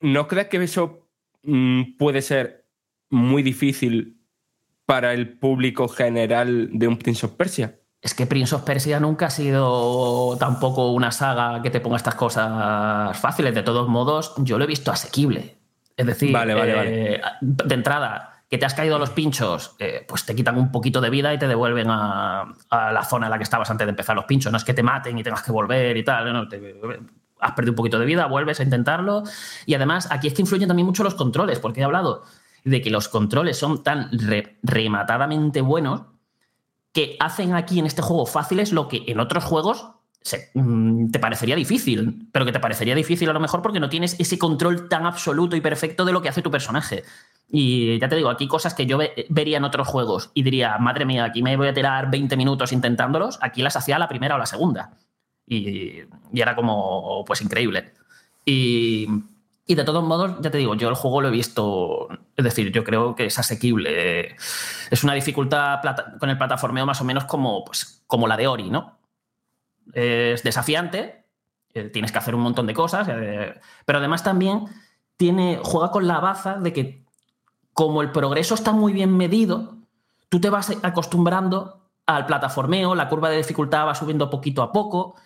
¿no 0.00 0.28
crees 0.28 0.48
que 0.48 0.62
eso 0.62 1.08
mm, 1.42 1.96
puede 1.96 2.20
ser 2.20 2.68
muy 3.08 3.42
difícil 3.42 4.20
para 4.84 5.14
el 5.14 5.38
público 5.38 5.88
general 5.88 6.68
de 6.72 6.86
un 6.86 6.98
Prince 6.98 7.24
of 7.24 7.32
Persia? 7.32 7.80
Es 8.02 8.14
que 8.14 8.26
Prince 8.26 8.54
of 8.54 8.62
Persia 8.62 9.00
nunca 9.00 9.26
ha 9.26 9.30
sido 9.30 10.36
tampoco 10.38 10.92
una 10.92 11.10
saga 11.10 11.60
que 11.62 11.70
te 11.70 11.80
ponga 11.80 11.96
estas 11.96 12.14
cosas 12.14 13.18
fáciles. 13.18 13.54
De 13.54 13.62
todos 13.62 13.88
modos, 13.88 14.34
yo 14.38 14.58
lo 14.58 14.64
he 14.64 14.68
visto 14.68 14.92
asequible. 14.92 15.56
Es 15.96 16.06
decir, 16.06 16.32
Vale, 16.32 16.54
vale, 16.54 17.14
eh, 17.16 17.20
de 17.40 17.74
entrada, 17.74 18.42
que 18.48 18.58
te 18.58 18.66
has 18.66 18.74
caído 18.74 18.96
a 18.96 18.98
los 18.98 19.10
pinchos, 19.10 19.74
eh, 19.78 20.04
pues 20.06 20.24
te 20.24 20.36
quitan 20.36 20.56
un 20.58 20.70
poquito 20.70 21.00
de 21.00 21.10
vida 21.10 21.32
y 21.34 21.38
te 21.38 21.48
devuelven 21.48 21.88
a, 21.90 22.42
a 22.70 22.92
la 22.92 23.02
zona 23.02 23.26
en 23.26 23.30
la 23.30 23.38
que 23.38 23.44
estabas 23.44 23.70
antes 23.70 23.86
de 23.86 23.90
empezar 23.90 24.14
los 24.14 24.26
pinchos. 24.26 24.52
No 24.52 24.58
es 24.58 24.64
que 24.64 24.74
te 24.74 24.82
maten 24.84 25.18
y 25.18 25.22
tengas 25.24 25.42
que 25.42 25.50
volver 25.50 25.96
y 25.96 26.04
tal. 26.04 26.32
no, 26.32 26.46
te- 26.46 26.76
has 27.40 27.52
perdido 27.52 27.72
un 27.72 27.76
poquito 27.76 27.98
de 27.98 28.06
vida, 28.06 28.26
vuelves 28.26 28.60
a 28.60 28.62
intentarlo. 28.62 29.22
Y 29.66 29.74
además, 29.74 30.08
aquí 30.12 30.28
es 30.28 30.34
que 30.34 30.42
influyen 30.42 30.68
también 30.68 30.86
mucho 30.86 31.02
los 31.02 31.14
controles, 31.14 31.58
porque 31.58 31.80
he 31.80 31.84
hablado 31.84 32.22
de 32.64 32.80
que 32.82 32.90
los 32.90 33.08
controles 33.08 33.58
son 33.58 33.82
tan 33.82 34.10
re- 34.12 34.58
rematadamente 34.62 35.60
buenos 35.60 36.02
que 36.96 37.14
hacen 37.20 37.52
aquí 37.52 37.78
en 37.78 37.84
este 37.84 38.00
juego 38.00 38.24
fáciles 38.24 38.72
lo 38.72 38.88
que 38.88 39.02
en 39.06 39.20
otros 39.20 39.44
juegos 39.44 39.90
mm, 40.54 41.10
te 41.10 41.18
parecería 41.18 41.54
difícil, 41.54 42.26
pero 42.32 42.46
que 42.46 42.52
te 42.52 42.58
parecería 42.58 42.94
difícil 42.94 43.28
a 43.28 43.34
lo 43.34 43.40
mejor 43.40 43.60
porque 43.60 43.80
no 43.80 43.90
tienes 43.90 44.16
ese 44.18 44.38
control 44.38 44.88
tan 44.88 45.04
absoluto 45.04 45.56
y 45.56 45.60
perfecto 45.60 46.06
de 46.06 46.12
lo 46.12 46.22
que 46.22 46.30
hace 46.30 46.40
tu 46.40 46.50
personaje. 46.50 47.04
Y 47.50 47.98
ya 48.00 48.08
te 48.08 48.16
digo, 48.16 48.30
aquí 48.30 48.48
cosas 48.48 48.72
que 48.72 48.86
yo 48.86 48.96
ve- 48.96 49.26
vería 49.28 49.58
en 49.58 49.64
otros 49.64 49.86
juegos 49.86 50.30
y 50.32 50.42
diría, 50.42 50.78
madre 50.78 51.04
mía, 51.04 51.24
aquí 51.24 51.42
me 51.42 51.54
voy 51.58 51.68
a 51.68 51.74
tirar 51.74 52.10
20 52.10 52.34
minutos 52.34 52.72
intentándolos, 52.72 53.38
aquí 53.42 53.60
las 53.60 53.76
hacía 53.76 53.98
la 53.98 54.08
primera 54.08 54.34
o 54.34 54.38
la 54.38 54.46
segunda. 54.46 54.96
Y, 55.46 56.00
y 56.32 56.40
era 56.40 56.56
como, 56.56 57.24
pues 57.26 57.42
increíble. 57.42 57.92
Y, 58.46 59.06
y 59.68 59.74
de 59.74 59.84
todos 59.84 60.04
modos, 60.04 60.36
ya 60.40 60.50
te 60.50 60.58
digo, 60.58 60.76
yo 60.76 60.88
el 60.88 60.94
juego 60.94 61.20
lo 61.20 61.28
he 61.28 61.32
visto, 61.32 62.08
es 62.36 62.44
decir, 62.44 62.70
yo 62.70 62.84
creo 62.84 63.16
que 63.16 63.26
es 63.26 63.38
asequible. 63.38 64.36
Es 64.90 65.02
una 65.02 65.14
dificultad 65.14 65.80
con 66.20 66.30
el 66.30 66.38
plataformeo 66.38 66.86
más 66.86 67.00
o 67.00 67.04
menos 67.04 67.24
como, 67.24 67.64
pues, 67.64 68.04
como 68.06 68.28
la 68.28 68.36
de 68.36 68.46
Ori, 68.46 68.70
¿no? 68.70 68.98
Es 69.92 70.44
desafiante, 70.44 71.24
eh, 71.74 71.90
tienes 71.90 72.12
que 72.12 72.18
hacer 72.18 72.36
un 72.36 72.42
montón 72.42 72.68
de 72.68 72.74
cosas, 72.74 73.08
eh, 73.10 73.58
pero 73.84 73.98
además 73.98 74.22
también 74.22 74.66
tiene, 75.16 75.58
juega 75.60 75.90
con 75.90 76.06
la 76.06 76.20
baza 76.20 76.54
de 76.54 76.72
que 76.72 77.04
como 77.72 78.02
el 78.02 78.12
progreso 78.12 78.54
está 78.54 78.70
muy 78.70 78.92
bien 78.92 79.16
medido, 79.16 79.74
tú 80.28 80.40
te 80.40 80.48
vas 80.48 80.72
acostumbrando 80.82 81.90
al 82.06 82.24
plataformeo, 82.26 82.94
la 82.94 83.08
curva 83.08 83.30
de 83.30 83.38
dificultad 83.38 83.86
va 83.86 83.96
subiendo 83.96 84.30
poquito 84.30 84.62
a 84.62 84.70
poco 84.70 85.16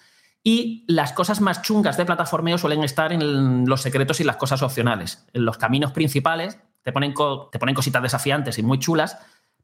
y 0.42 0.84
las 0.88 1.12
cosas 1.12 1.40
más 1.40 1.62
chungas 1.62 1.96
de 1.96 2.06
plataformeo 2.06 2.56
suelen 2.56 2.82
estar 2.82 3.12
en 3.12 3.68
los 3.68 3.82
secretos 3.82 4.20
y 4.20 4.24
las 4.24 4.36
cosas 4.36 4.62
opcionales. 4.62 5.26
En 5.32 5.44
los 5.44 5.58
caminos 5.58 5.92
principales 5.92 6.58
te 6.82 6.92
ponen, 6.92 7.14
te 7.52 7.58
ponen 7.58 7.74
cositas 7.74 8.02
desafiantes 8.02 8.58
y 8.58 8.62
muy 8.62 8.78
chulas, 8.78 9.18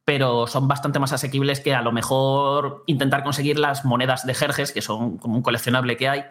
pero 0.05 0.47
son 0.47 0.69
bastante 0.69 0.98
más 0.98 1.12
asequibles 1.12 1.61
que 1.61 1.74
a 1.74 1.82
lo 1.82 1.93
mejor 1.93 2.85
intentar 2.86 3.24
conseguir 3.24 3.59
las 3.59 3.85
monedas 3.85 4.27
de 4.27 4.35
Jerjes, 4.35 4.70
que 4.70 4.82
son 4.82 5.16
como 5.16 5.36
un 5.36 5.43
coleccionable 5.43 5.97
que 5.97 6.09
hay, 6.09 6.24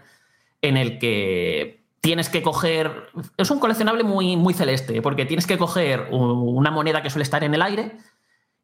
en 0.61 0.77
el 0.77 0.99
que 0.99 1.83
tienes 1.99 2.29
que 2.29 2.43
coger. 2.43 3.09
Es 3.37 3.49
un 3.49 3.59
coleccionable 3.59 4.03
muy, 4.03 4.37
muy 4.37 4.53
celeste, 4.53 5.01
porque 5.01 5.25
tienes 5.25 5.47
que 5.47 5.57
coger 5.57 6.07
una 6.11 6.69
moneda 6.69 7.01
que 7.01 7.09
suele 7.09 7.23
estar 7.23 7.43
en 7.43 7.55
el 7.55 7.63
aire 7.63 7.97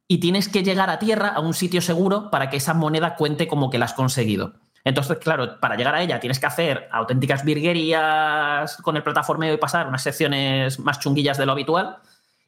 y 0.07 0.19
tienes 0.19 0.47
que 0.47 0.63
llegar 0.63 0.89
a 0.89 0.99
tierra, 0.99 1.29
a 1.29 1.39
un 1.39 1.55
sitio 1.55 1.81
seguro, 1.81 2.29
para 2.29 2.49
que 2.49 2.57
esa 2.57 2.73
moneda 2.73 3.15
cuente 3.15 3.47
como 3.47 3.69
que 3.69 3.79
la 3.79 3.85
has 3.85 3.93
conseguido. 3.93 4.53
Entonces, 4.83 5.17
claro, 5.19 5.59
para 5.59 5.75
llegar 5.75 5.95
a 5.95 6.01
ella 6.01 6.19
tienes 6.19 6.39
que 6.39 6.47
hacer 6.47 6.89
auténticas 6.91 7.45
virguerías 7.45 8.77
con 8.77 8.95
el 8.95 9.03
plataformeo 9.03 9.53
y 9.53 9.57
pasar 9.57 9.87
unas 9.87 10.03
secciones 10.03 10.79
más 10.79 10.99
chunguillas 10.99 11.37
de 11.37 11.45
lo 11.45 11.51
habitual. 11.51 11.97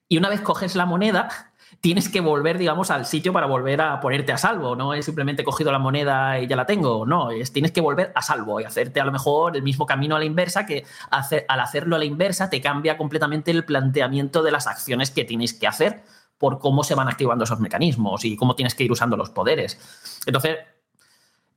Y 0.07 0.17
una 0.17 0.29
vez 0.29 0.41
coges 0.41 0.75
la 0.75 0.85
moneda, 0.85 1.29
tienes 1.81 2.09
que 2.09 2.21
volver, 2.21 2.57
digamos, 2.57 2.91
al 2.91 3.05
sitio 3.05 3.33
para 3.33 3.45
volver 3.45 3.81
a 3.81 3.99
ponerte 3.99 4.31
a 4.31 4.37
salvo. 4.37 4.75
No 4.75 4.93
es 4.93 5.05
simplemente 5.05 5.43
cogido 5.43 5.71
la 5.71 5.79
moneda 5.79 6.39
y 6.39 6.47
ya 6.47 6.55
la 6.55 6.65
tengo. 6.65 7.05
No, 7.05 7.31
es 7.31 7.53
tienes 7.53 7.71
que 7.71 7.81
volver 7.81 8.11
a 8.15 8.21
salvo 8.21 8.59
y 8.59 8.63
hacerte 8.63 8.99
a 8.99 9.05
lo 9.05 9.11
mejor 9.11 9.55
el 9.55 9.63
mismo 9.63 9.85
camino 9.85 10.15
a 10.15 10.19
la 10.19 10.25
inversa, 10.25 10.65
que 10.65 10.85
al 11.09 11.59
hacerlo 11.59 11.95
a 11.95 11.99
la 11.99 12.05
inversa 12.05 12.49
te 12.49 12.61
cambia 12.61 12.97
completamente 12.97 13.51
el 13.51 13.65
planteamiento 13.65 14.43
de 14.43 14.51
las 14.51 14.67
acciones 14.67 15.11
que 15.11 15.25
tienes 15.25 15.53
que 15.53 15.67
hacer 15.67 16.03
por 16.37 16.59
cómo 16.59 16.83
se 16.83 16.95
van 16.95 17.07
activando 17.07 17.45
esos 17.45 17.59
mecanismos 17.59 18.25
y 18.25 18.35
cómo 18.35 18.55
tienes 18.55 18.75
que 18.75 18.83
ir 18.83 18.91
usando 18.91 19.15
los 19.15 19.29
poderes. 19.29 19.79
Entonces, 20.25 20.57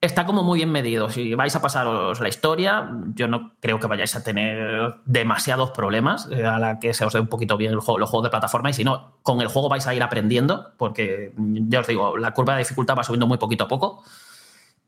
está 0.01 0.27
como 0.27 0.43
muy 0.43 0.59
bien 0.59 0.70
medido. 0.70 1.10
Si 1.10 1.35
vais 1.35 1.55
a 1.56 1.62
pasaros 1.62 2.20
la 2.20 2.28
historia, 2.28 2.90
yo 3.14 3.28
no 3.28 3.52
creo 3.60 3.81
que 3.81 3.86
vayáis 3.86 4.14
a 4.16 4.23
tener 4.23 4.97
demasiados 5.05 5.70
problemas 5.70 6.28
eh, 6.31 6.44
a 6.44 6.59
la 6.59 6.78
que 6.78 6.94
se 6.94 7.05
os 7.05 7.12
dé 7.12 7.20
un 7.20 7.28
poquito 7.28 7.56
bien 7.56 7.73
el 7.73 7.81
juego, 7.81 7.98
los 7.98 8.10
juegos 8.10 8.24
de 8.24 8.31
plataforma. 8.31 8.70
Y 8.70 8.74
si 8.74 8.85
no, 8.85 9.18
con 9.23 9.40
el 9.40 9.48
juego 9.48 9.68
vais 9.68 9.86
a 9.86 9.94
ir 9.94 10.02
aprendiendo, 10.02 10.73
porque 10.77 11.32
mm, 11.36 11.68
ya 11.68 11.81
os 11.81 11.86
digo, 11.86 12.16
la 12.16 12.32
curva 12.32 12.55
de 12.55 12.60
dificultad 12.60 12.97
va 12.97 13.05
subiendo 13.05 13.27
muy 13.27 13.39
poquito 13.39 13.64
a 13.64 13.68
poco. 13.68 14.05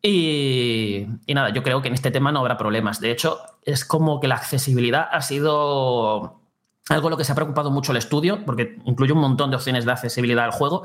Y, 0.02 1.06
nada, 1.26 1.51
yo 1.51 1.62
creo 1.62 1.82
que 1.82 1.89
en 1.89 1.94
este 1.94 2.10
tema 2.10 2.30
no 2.30 2.40
habrá 2.40 2.56
problemas. 2.56 3.01
De 3.01 3.10
hecho, 3.10 3.40
es 3.64 3.85
como 3.85 4.20
que 4.20 4.28
la 4.28 4.36
accesibilidad 4.36 5.09
ha 5.10 5.22
sido 5.22 6.40
algo 6.89 7.09
en 7.09 7.10
lo 7.10 7.16
que 7.16 7.24
se 7.24 7.32
ha 7.32 7.35
preocupado 7.35 7.70
mucho 7.70 7.93
el 7.93 7.98
estudio, 7.98 8.44
porque 8.44 8.78
incluye 8.85 9.12
un 9.12 9.20
montón 9.20 9.51
de 9.51 9.56
opciones 9.56 9.85
de 9.85 9.93
accesibilidad 9.93 10.44
al 10.44 10.52
juego. 10.52 10.85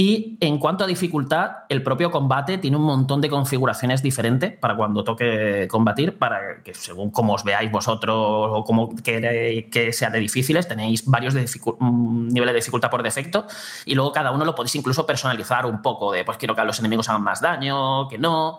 Y 0.00 0.38
en 0.40 0.58
cuanto 0.58 0.84
a 0.84 0.86
dificultad, 0.86 1.64
el 1.68 1.82
propio 1.82 2.12
combate 2.12 2.56
tiene 2.58 2.76
un 2.76 2.84
montón 2.84 3.20
de 3.20 3.28
configuraciones 3.28 4.00
diferentes 4.00 4.56
para 4.56 4.76
cuando 4.76 5.02
toque 5.02 5.66
combatir, 5.68 6.16
para 6.16 6.62
que 6.62 6.72
según 6.72 7.10
como 7.10 7.34
os 7.34 7.42
veáis 7.42 7.68
vosotros 7.72 8.14
o 8.16 8.62
como 8.62 8.94
queréis 8.94 9.66
que 9.72 9.92
sea 9.92 10.10
de 10.10 10.20
difíciles, 10.20 10.68
tenéis 10.68 11.04
varios 11.04 11.34
de 11.34 11.46
mm, 11.80 12.28
niveles 12.28 12.52
de 12.52 12.60
dificultad 12.60 12.90
por 12.90 13.02
defecto 13.02 13.48
y 13.86 13.96
luego 13.96 14.12
cada 14.12 14.30
uno 14.30 14.44
lo 14.44 14.54
podéis 14.54 14.76
incluso 14.76 15.04
personalizar 15.04 15.66
un 15.66 15.82
poco 15.82 16.12
de 16.12 16.24
pues 16.24 16.38
quiero 16.38 16.54
que 16.54 16.62
los 16.62 16.78
enemigos 16.78 17.08
hagan 17.08 17.22
más 17.24 17.40
daño, 17.40 18.06
que 18.06 18.18
no. 18.18 18.58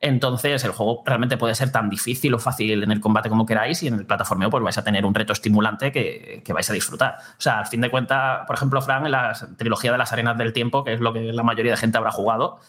Entonces 0.00 0.62
el 0.64 0.72
juego 0.72 1.02
realmente 1.06 1.36
puede 1.36 1.54
ser 1.54 1.72
tan 1.72 1.88
difícil 1.88 2.34
o 2.34 2.38
fácil 2.38 2.82
en 2.82 2.90
el 2.90 3.00
combate 3.00 3.30
como 3.30 3.46
queráis 3.46 3.82
y 3.82 3.88
en 3.88 3.94
el 3.94 4.06
plataformeo 4.06 4.50
pues 4.50 4.62
vais 4.62 4.76
a 4.76 4.84
tener 4.84 5.06
un 5.06 5.14
reto 5.14 5.32
estimulante 5.32 5.92
que, 5.92 6.42
que 6.44 6.52
vais 6.52 6.68
a 6.68 6.74
disfrutar. 6.74 7.16
O 7.38 7.40
sea, 7.40 7.60
al 7.60 7.66
fin 7.66 7.80
de 7.80 7.90
cuentas, 7.90 8.46
por 8.46 8.56
ejemplo, 8.56 8.82
Fran, 8.82 9.06
en 9.06 9.12
la 9.12 9.32
trilogía 9.56 9.92
de 9.92 9.98
las 9.98 10.12
arenas 10.12 10.36
del 10.36 10.52
tiempo, 10.52 10.84
que 10.84 10.94
es 10.94 11.00
lo 11.00 11.12
que 11.12 11.32
la 11.32 11.42
mayoría 11.42 11.72
de 11.72 11.78
gente 11.78 11.96
habrá 11.96 12.10
jugado, 12.10 12.60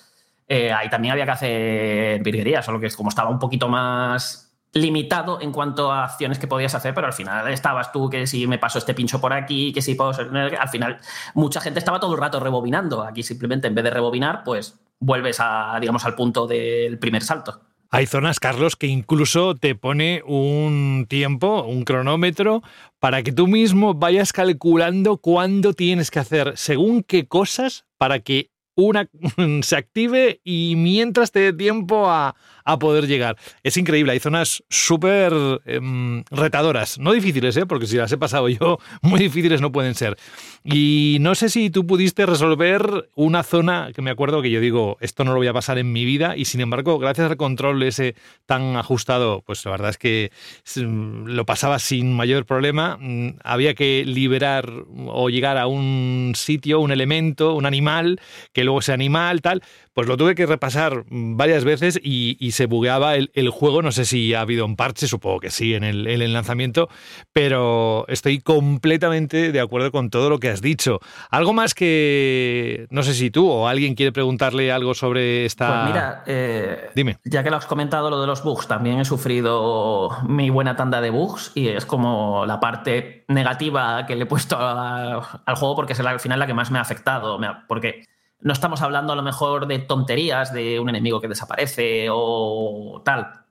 eh, 0.48 0.72
ahí 0.72 0.90
también 0.90 1.14
había 1.14 1.26
que 1.26 1.32
hacer 1.32 2.24
virguerías, 2.24 2.66
solo 2.66 2.80
que 2.80 2.88
es 2.88 2.96
como 2.96 3.10
estaba 3.10 3.30
un 3.30 3.40
poquito 3.40 3.68
más 3.68 4.46
limitado 4.76 5.40
en 5.42 5.54
cuanto 5.54 5.92
a 5.92 6.04
acciones 6.04 6.38
que 6.38 6.48
podías 6.48 6.76
hacer, 6.76 6.94
pero 6.94 7.08
al 7.08 7.14
final 7.14 7.48
estabas 7.48 7.94
tú 7.94 8.10
que 8.10 8.28
si 8.28 8.46
me 8.46 8.60
paso 8.60 8.78
este 8.78 8.94
pincho 8.94 9.22
por 9.22 9.32
aquí, 9.34 9.72
que 9.72 9.82
si 9.82 9.96
puedo... 9.96 10.12
Al 10.12 10.70
final 10.70 11.00
mucha 11.34 11.62
gente 11.62 11.80
estaba 11.80 12.00
todo 12.00 12.14
el 12.14 12.20
rato 12.20 12.42
rebobinando. 12.42 13.02
Aquí 13.02 13.24
simplemente 13.24 13.68
en 13.68 13.76
vez 13.76 13.86
de 13.86 13.90
rebobinar, 13.90 14.44
pues 14.44 14.78
vuelves 15.00 15.38
a, 15.40 15.78
digamos, 15.80 16.06
al 16.06 16.16
punto 16.16 16.48
del 16.48 16.98
primer 17.00 17.24
salto. 17.24 17.62
Hay 17.92 18.08
zonas, 18.08 18.40
Carlos, 18.40 18.76
que 18.76 18.88
incluso 18.88 19.56
te 19.56 19.76
pone 19.76 20.22
un 20.26 21.06
tiempo, 21.08 21.64
un 21.64 21.84
cronómetro, 21.86 22.62
para 23.00 23.24
que 23.24 23.32
tú 23.32 23.48
mismo 23.48 23.94
vayas 23.94 24.34
calculando 24.34 25.18
cuándo 25.18 25.74
tienes 25.74 26.12
que 26.12 26.20
hacer 26.20 26.54
según 26.58 27.04
qué 27.04 27.28
cosas 27.28 27.86
para 27.98 28.20
que 28.20 28.50
una 28.76 29.08
se 29.62 29.76
active 29.76 30.42
y 30.44 30.76
mientras 30.76 31.32
te 31.32 31.40
dé 31.40 31.54
tiempo 31.54 32.10
a, 32.10 32.36
a 32.66 32.80
poder 32.80 33.08
llegar. 33.08 33.38
Es 33.64 33.78
increíble, 33.78 34.12
hay 34.12 34.20
zonas 34.20 34.64
súper 34.70 35.34
em, 35.66 36.24
retadoras, 36.32 36.98
no 36.98 37.14
difíciles, 37.14 37.56
¿eh? 37.58 37.66
porque 37.66 37.86
si 37.86 37.96
las 37.96 38.12
he 38.12 38.18
pasado 38.18 38.50
yo, 38.50 38.80
muy 39.02 39.20
difíciles 39.20 39.62
no 39.62 39.72
pueden 39.72 39.96
ser. 39.96 40.18
Y 40.64 41.18
no 41.22 41.36
sé 41.36 41.50
si 41.50 41.70
tú 41.70 41.86
pudiste 41.86 42.26
resolver 42.26 43.10
una 43.16 43.44
zona 43.44 43.92
que 43.94 44.02
me 44.02 44.10
acuerdo 44.10 44.42
que 44.42 44.50
yo 44.50 44.60
digo, 44.60 44.98
esto 45.00 45.24
no 45.24 45.32
lo 45.32 45.38
voy 45.38 45.48
a 45.48 45.54
pasar 45.54 45.78
en 45.78 45.92
mi 45.92 46.06
vida, 46.06 46.36
y 46.36 46.46
sin 46.46 46.60
embargo, 46.60 46.98
gracias 46.98 47.30
al 47.30 47.38
control 47.38 47.84
ese 47.84 48.16
tan 48.48 48.76
ajustado, 48.76 49.44
pues 49.46 49.64
la 49.66 49.72
verdad 49.72 49.92
es 49.92 49.98
que 49.98 50.32
lo 50.76 51.46
pasaba 51.46 51.78
sin 51.78 52.14
mayor 52.14 52.46
problema. 52.46 52.98
Mm, 53.00 53.38
Había 53.44 53.76
que 53.76 54.04
liberar 54.06 54.72
o 55.08 55.30
llegar 55.30 55.58
a 55.58 55.68
un 55.68 56.34
sitio, 56.36 56.80
un 56.80 56.92
elemento, 56.92 57.54
un 57.54 57.68
animal, 57.68 58.20
que 58.54 58.64
luego 58.64 58.80
ese 58.80 58.94
animal, 58.94 59.42
tal, 59.42 59.62
pues 59.94 60.08
lo 60.08 60.18
tuve 60.18 60.36
que 60.36 60.46
repasar 60.46 61.06
varias 61.10 61.64
veces 61.64 62.00
y, 62.02 62.38
y 62.40 62.52
se 62.56 62.66
bugueaba 62.66 63.16
el, 63.16 63.30
el 63.34 63.50
juego. 63.50 63.82
No 63.82 63.92
sé 63.92 64.06
si 64.06 64.34
ha 64.34 64.42
habido 64.42 64.66
un 64.66 64.76
parche, 64.76 65.08
supongo 65.08 65.40
que 65.40 65.52
sí, 65.52 65.76
en 65.76 65.84
el, 65.84 66.08
en 66.08 66.22
el 66.22 66.34
lanzamiento, 66.34 66.90
pero 67.34 68.06
estoy 68.08 68.40
completamente 68.40 69.52
de 69.52 69.60
acuerdo 69.60 69.92
con 69.92 70.10
todo 70.10 70.30
lo 70.30 70.40
que 70.40 70.50
has 70.50 70.62
dicho. 70.62 71.00
Algo 71.30 71.54
más 71.54 71.74
que, 71.74 72.88
no 72.90 73.04
sé 73.04 73.14
si 73.14 73.30
tú 73.32 73.50
o 73.50 73.68
alguien 73.68 73.96
quiere 73.96 74.12
preguntarle 74.12 74.72
algo 74.72 74.94
sobre 74.94 75.46
esta... 75.46 75.68
Pues 75.84 75.94
mira, 75.94 76.24
eh, 76.26 76.90
Dime. 76.96 77.18
ya 77.26 77.44
que 77.44 77.50
lo 77.52 77.58
has 77.58 77.66
comentado 77.66 78.10
lo 78.10 78.22
de 78.22 78.28
los 78.28 78.44
bugs, 78.44 78.68
también 78.68 79.00
he 79.00 79.06
sufrido 79.06 80.10
mi 80.28 80.50
buena 80.50 80.76
tanda 80.76 81.02
de 81.02 81.10
bugs 81.10 81.52
y 81.56 81.68
es 81.68 81.86
como 81.86 82.46
la 82.46 82.60
parte 82.60 83.26
negativa 83.28 84.06
que 84.06 84.16
le 84.16 84.24
he 84.24 84.26
puesto 84.28 84.56
a- 84.58 85.42
al 85.46 85.56
juego 85.56 85.76
porque 85.76 85.94
es 85.94 86.00
la- 86.00 86.12
al 86.12 86.20
final 86.20 86.40
la 86.40 86.48
que 86.48 86.54
más 86.54 86.72
me 86.72 86.80
ha 86.80 86.82
afectado. 86.82 87.40
Porque 87.68 88.06
no 88.46 88.54
estamos 88.54 88.84
hablando 88.84 89.12
a 89.12 89.16
lo 89.16 89.24
mejor 89.24 89.66
de 89.66 89.80
tonterías, 89.80 90.54
de 90.54 90.80
un 90.80 90.88
enemigo 90.88 91.20
que 91.20 91.28
desaparece 91.28 92.10
o 92.12 93.02
tal. 93.04 93.42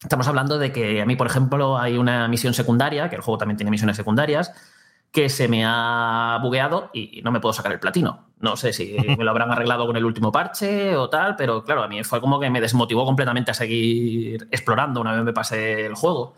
Estamos 0.00 0.28
hablando 0.28 0.58
de 0.58 0.70
que 0.70 1.02
a 1.02 1.06
mí, 1.06 1.16
por 1.16 1.26
ejemplo, 1.26 1.76
hay 1.76 1.98
una 1.98 2.28
misión 2.28 2.54
secundaria, 2.54 3.10
que 3.10 3.16
el 3.16 3.22
juego 3.22 3.36
también 3.36 3.56
tiene 3.56 3.72
misiones 3.72 3.96
secundarias, 3.96 4.52
que 5.10 5.28
se 5.28 5.48
me 5.48 5.64
ha 5.66 6.38
bugueado 6.40 6.90
y 6.92 7.20
no 7.24 7.32
me 7.32 7.40
puedo 7.40 7.52
sacar 7.52 7.72
el 7.72 7.80
platino. 7.80 8.28
No 8.38 8.56
sé 8.56 8.72
si 8.72 8.96
me 9.18 9.24
lo 9.24 9.32
habrán 9.32 9.50
arreglado 9.50 9.88
con 9.88 9.96
el 9.96 10.04
último 10.04 10.30
parche 10.30 10.94
o 10.94 11.10
tal, 11.10 11.34
pero 11.34 11.64
claro, 11.64 11.82
a 11.82 11.88
mí 11.88 12.04
fue 12.04 12.20
como 12.20 12.38
que 12.38 12.48
me 12.48 12.60
desmotivó 12.60 13.04
completamente 13.04 13.50
a 13.50 13.54
seguir 13.54 14.46
explorando 14.52 15.00
una 15.00 15.14
vez 15.14 15.24
me 15.24 15.32
pasé 15.32 15.84
el 15.84 15.96
juego. 15.96 16.34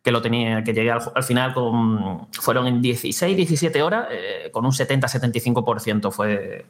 Que 0.00 0.12
lo 0.12 0.22
tenía, 0.22 0.62
que 0.62 0.72
llegué 0.72 0.92
al, 0.92 1.02
al 1.12 1.24
final 1.24 1.52
con. 1.52 2.28
Fueron 2.30 2.68
en 2.68 2.80
16, 2.80 3.36
17 3.36 3.82
horas, 3.82 4.06
eh, 4.12 4.48
con 4.52 4.64
un 4.64 4.70
70-75% 4.70 6.12
fue, 6.12 6.64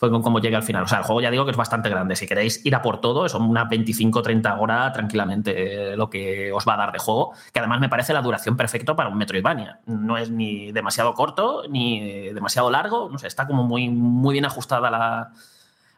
fue 0.00 0.10
con 0.10 0.22
cómo 0.22 0.38
llegué 0.40 0.56
al 0.56 0.62
final. 0.62 0.84
O 0.84 0.88
sea, 0.88 0.96
el 0.98 1.04
juego 1.04 1.20
ya 1.20 1.30
digo 1.30 1.44
que 1.44 1.50
es 1.50 1.56
bastante 1.58 1.90
grande. 1.90 2.16
Si 2.16 2.26
queréis 2.26 2.64
ir 2.64 2.74
a 2.74 2.80
por 2.80 3.02
todo, 3.02 3.28
son 3.28 3.42
unas 3.42 3.68
25-30 3.68 4.58
horas 4.58 4.94
tranquilamente 4.94 5.92
eh, 5.92 5.96
lo 5.96 6.08
que 6.08 6.50
os 6.52 6.66
va 6.66 6.72
a 6.72 6.76
dar 6.78 6.92
de 6.92 6.98
juego. 6.98 7.34
Que 7.52 7.58
además 7.58 7.80
me 7.80 7.90
parece 7.90 8.14
la 8.14 8.22
duración 8.22 8.56
perfecta 8.56 8.96
para 8.96 9.10
un 9.10 9.18
Metroidvania. 9.18 9.80
No 9.84 10.16
es 10.16 10.30
ni 10.30 10.72
demasiado 10.72 11.12
corto 11.12 11.64
ni 11.68 12.30
demasiado 12.32 12.70
largo. 12.70 13.10
No 13.10 13.18
sé, 13.18 13.26
está 13.26 13.46
como 13.46 13.64
muy, 13.64 13.90
muy 13.90 14.32
bien 14.32 14.46
ajustada 14.46 14.90
la, 14.90 15.32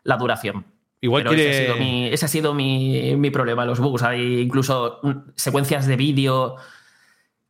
la 0.02 0.16
duración. 0.16 0.66
Igual 1.00 1.22
Pero 1.22 1.36
quiere- 1.36 1.50
ese 1.50 1.62
ha 1.62 1.66
sido, 1.66 1.76
mi, 1.76 2.06
ese 2.08 2.24
ha 2.24 2.28
sido 2.28 2.54
mi, 2.54 3.14
mi 3.16 3.30
problema, 3.30 3.64
los 3.64 3.78
bugs. 3.78 4.02
Hay 4.02 4.40
incluso 4.40 4.98
mm, 5.04 5.10
secuencias 5.36 5.86
de 5.86 5.94
vídeo 5.96 6.56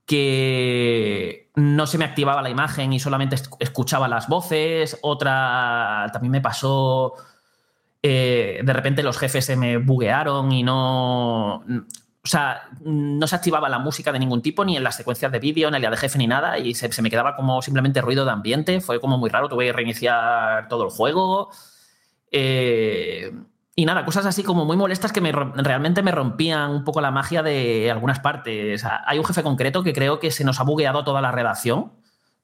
que 0.06 1.41
no 1.54 1.86
se 1.86 1.98
me 1.98 2.04
activaba 2.04 2.42
la 2.42 2.50
imagen 2.50 2.92
y 2.92 3.00
solamente 3.00 3.36
esc- 3.36 3.56
escuchaba 3.60 4.08
las 4.08 4.28
voces. 4.28 4.98
Otra 5.02 6.08
también 6.12 6.32
me 6.32 6.40
pasó. 6.40 7.14
eh, 8.02 8.60
de 8.64 8.72
repente 8.72 9.02
los 9.02 9.18
jefes 9.18 9.44
se 9.44 9.56
me 9.56 9.76
buguearon 9.78 10.50
y 10.52 10.62
no. 10.62 11.56
O 12.24 12.28
sea, 12.28 12.62
no 12.82 13.26
se 13.26 13.34
activaba 13.36 13.68
la 13.68 13.78
música 13.80 14.12
de 14.12 14.18
ningún 14.20 14.42
tipo, 14.42 14.64
ni 14.64 14.76
en 14.76 14.84
las 14.84 14.96
secuencias 14.96 15.32
de 15.32 15.40
vídeo, 15.40 15.70
ni 15.70 15.76
en 15.76 15.82
la 15.82 15.90
de 15.90 15.96
jefe, 15.96 16.18
ni 16.18 16.26
nada, 16.28 16.56
y 16.58 16.74
se, 16.74 16.90
se 16.92 17.02
me 17.02 17.10
quedaba 17.10 17.34
como 17.36 17.60
simplemente 17.62 18.00
ruido 18.00 18.24
de 18.24 18.30
ambiente. 18.30 18.80
Fue 18.80 19.00
como 19.00 19.18
muy 19.18 19.28
raro, 19.30 19.48
tuve 19.48 19.66
que 19.66 19.72
reiniciar 19.72 20.68
todo 20.68 20.84
el 20.84 20.90
juego. 20.90 21.50
Eh, 22.30 23.32
y 23.74 23.86
nada, 23.86 24.04
cosas 24.04 24.26
así 24.26 24.42
como 24.42 24.66
muy 24.66 24.76
molestas 24.76 25.12
que 25.12 25.22
me, 25.22 25.32
realmente 25.32 26.02
me 26.02 26.12
rompían 26.12 26.70
un 26.70 26.84
poco 26.84 27.00
la 27.00 27.10
magia 27.10 27.42
de 27.42 27.90
algunas 27.90 28.20
partes. 28.20 28.84
Hay 29.06 29.18
un 29.18 29.24
jefe 29.24 29.42
concreto 29.42 29.82
que 29.82 29.94
creo 29.94 30.20
que 30.20 30.30
se 30.30 30.44
nos 30.44 30.60
ha 30.60 30.64
bugueado 30.64 31.04
toda 31.04 31.20
la 31.20 31.32
redacción. 31.32 31.92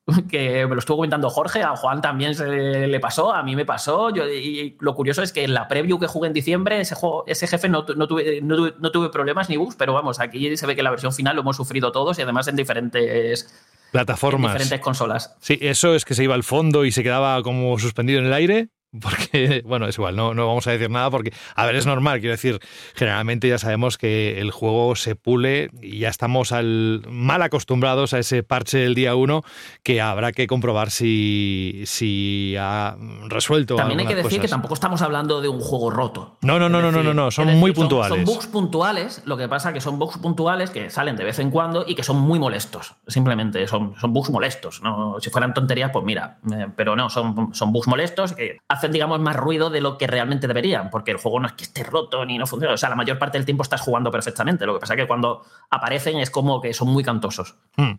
Que 0.31 0.67
me 0.67 0.75
lo 0.75 0.79
estuvo 0.79 0.97
comentando 0.97 1.29
Jorge, 1.29 1.63
a 1.63 1.77
Juan 1.77 2.01
también 2.01 2.35
se 2.35 2.47
le 2.87 2.99
pasó, 2.99 3.35
a 3.35 3.43
mí 3.43 3.55
me 3.55 3.67
pasó. 3.67 4.09
Yo, 4.09 4.27
y 4.27 4.75
lo 4.81 4.95
curioso 4.95 5.23
es 5.23 5.35
que 5.35 5.45
en 5.45 5.53
la 5.53 5.69
preview 5.69 5.99
que 5.99 6.07
jugué 6.07 6.29
en 6.29 6.33
diciembre, 6.33 6.81
ese, 6.81 6.95
juego, 6.95 7.25
ese 7.27 7.47
jefe 7.47 7.69
no, 7.69 7.85
no 7.95 8.09
tuve, 8.09 8.41
no, 8.41 8.57
tuve, 8.57 8.75
no 8.79 8.91
tuve 8.91 9.11
problemas 9.11 9.51
ni 9.51 9.59
bugs, 9.59 9.77
pero 9.77 9.93
vamos, 9.93 10.19
aquí 10.19 10.57
se 10.57 10.67
ve 10.67 10.75
que 10.75 10.83
la 10.83 10.89
versión 10.89 11.13
final 11.13 11.37
lo 11.37 11.43
hemos 11.43 11.57
sufrido 11.57 11.93
todos 11.93 12.19
y 12.19 12.23
además 12.23 12.49
en 12.49 12.57
diferentes, 12.57 13.43
en 13.43 13.93
Plataformas. 13.93 14.55
diferentes 14.55 14.81
consolas. 14.81 15.37
Sí, 15.41 15.59
eso 15.61 15.95
es 15.95 16.07
que 16.07 16.15
se 16.15 16.25
iba 16.25 16.35
al 16.35 16.43
fondo 16.43 16.87
y 16.87 16.91
se 16.91 17.03
quedaba 17.03 17.43
como 17.43 17.79
suspendido 17.79 18.19
en 18.19 18.27
el 18.27 18.33
aire. 18.33 18.71
Porque, 19.01 19.62
bueno, 19.66 19.86
es 19.86 19.98
igual, 19.98 20.16
no, 20.16 20.32
no 20.35 20.47
vamos 20.47 20.66
a 20.66 20.70
decir 20.73 20.90
nada 20.90 21.10
porque, 21.10 21.32
a 21.55 21.66
ver, 21.66 21.77
es 21.77 21.86
normal, 21.86 22.20
quiero 22.20 22.32
decir, 22.32 22.59
generalmente 22.94 23.48
ya 23.48 23.59
sabemos 23.59 23.98
que 23.98 24.40
el 24.40 24.51
juego 24.51 24.97
se 24.97 25.15
pule 25.15 25.70
y 25.82 25.98
ya 25.98 26.09
estamos 26.09 26.52
al, 26.52 27.02
mal 27.09 27.43
acostumbrados 27.43 28.15
a 28.15 28.19
ese 28.19 28.43
parche 28.43 28.78
del 28.78 28.94
día 28.94 29.15
1 29.15 29.43
que 29.82 30.01
habrá 30.01 30.32
que 30.32 30.47
comprobar 30.47 30.90
si, 30.90 31.82
si 31.85 32.56
ha 32.59 32.97
resuelto 33.28 33.77
También 33.77 34.01
hay 34.01 34.06
que 34.06 34.15
decir 34.15 34.40
que 34.40 34.48
tampoco 34.48 34.74
estamos 34.74 35.02
hablando 35.02 35.43
de 35.43 35.48
un 35.48 35.60
juego 35.60 35.90
roto. 35.90 36.39
No, 36.40 36.59
no, 36.59 36.69
no, 36.69 36.81
no, 36.81 36.90
no, 36.90 37.02
no, 37.02 37.12
no, 37.12 37.31
son 37.31 37.51
Es 37.51 37.56
muy 37.56 37.74
son- 37.74 37.82
puntuales. 37.82 38.16
Son, 38.16 38.24
bugs 38.24 38.47
puntuales, 38.47 39.23
lo 39.27 39.36
que 39.36 39.48
pasa 39.48 39.73
que 39.73 39.81
son 39.81 39.98
bugs 39.98 40.19
puntuales 40.19 40.70
que 40.70 40.89
salen 40.89 41.16
de 41.16 41.24
vez 41.24 41.39
en 41.39 41.51
cuando 41.51 41.85
y 41.86 41.94
que 41.94 42.02
son 42.02 42.19
muy 42.19 42.39
molestos. 42.39 42.94
Simplemente 43.06 43.66
son, 43.66 43.94
son 44.01 44.12
bugs 44.15 44.31
molestos. 44.31 44.81
¿no? 44.82 45.16
Si 45.20 45.28
fueran 45.31 45.52
tonterías, 45.52 45.90
pues 45.93 46.05
mira, 46.05 46.39
eh, 46.51 46.69
pero 46.74 46.97
no, 46.97 47.10
son, 47.10 47.55
son 47.55 47.73
bugs 47.73 47.86
molestos 47.86 48.32
que 48.32 48.59
hacen, 48.79 48.93
digamos, 48.93 49.21
más 49.21 49.37
ruido 49.37 49.71
de 49.71 49.81
lo 49.81 49.99
que 49.99 50.07
realmente 50.07 50.47
deberían, 50.47 50.91
porque 50.91 51.11
el 51.11 51.19
juego 51.19 51.41
no 51.41 51.47
es 51.47 51.53
que 51.53 51.65
esté 51.65 51.83
roto 51.83 52.25
ni 52.25 52.39
no 52.39 52.47
funcione. 52.47 52.75
O 52.75 52.79
sea, 52.79 52.89
la 52.89 52.97
mayor 52.97 53.19
parte 53.19 53.39
del 53.39 53.45
tiempo 53.45 53.63
estás 53.63 53.81
jugando 53.81 54.11
perfectamente. 54.11 54.65
Lo 54.67 54.75
que 54.75 54.81
pasa 54.81 54.95
es 54.95 55.01
que 55.01 55.07
cuando 55.07 55.45
aparecen 55.71 56.19
es 56.19 56.31
como 56.31 56.61
que 56.61 56.73
son 56.73 56.89
muy 56.89 57.05
cantosos. 57.05 57.57
Hmm. 57.77 57.93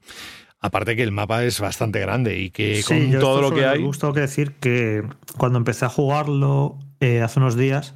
Aparte 0.62 0.96
que 0.96 1.04
el 1.04 1.12
mapa 1.12 1.44
es 1.44 1.62
bastante 1.62 2.00
grande 2.00 2.38
y 2.38 2.50
que 2.50 2.82
Sí, 2.82 2.84
con 2.84 3.12
yo 3.12 3.20
todo 3.20 3.42
lo 3.42 3.52
que 3.54 3.66
hay... 3.66 3.82
bugs 3.82 4.00
tengo 4.00 4.14
que 4.14 4.20
decir 4.22 4.56
que 4.56 5.08
cuando 5.38 5.58
empecé 5.58 5.86
a 5.86 5.90
jugarlo 5.90 6.78
eh, 7.00 7.22
hace 7.22 7.40
unos 7.40 7.56
días, 7.56 7.96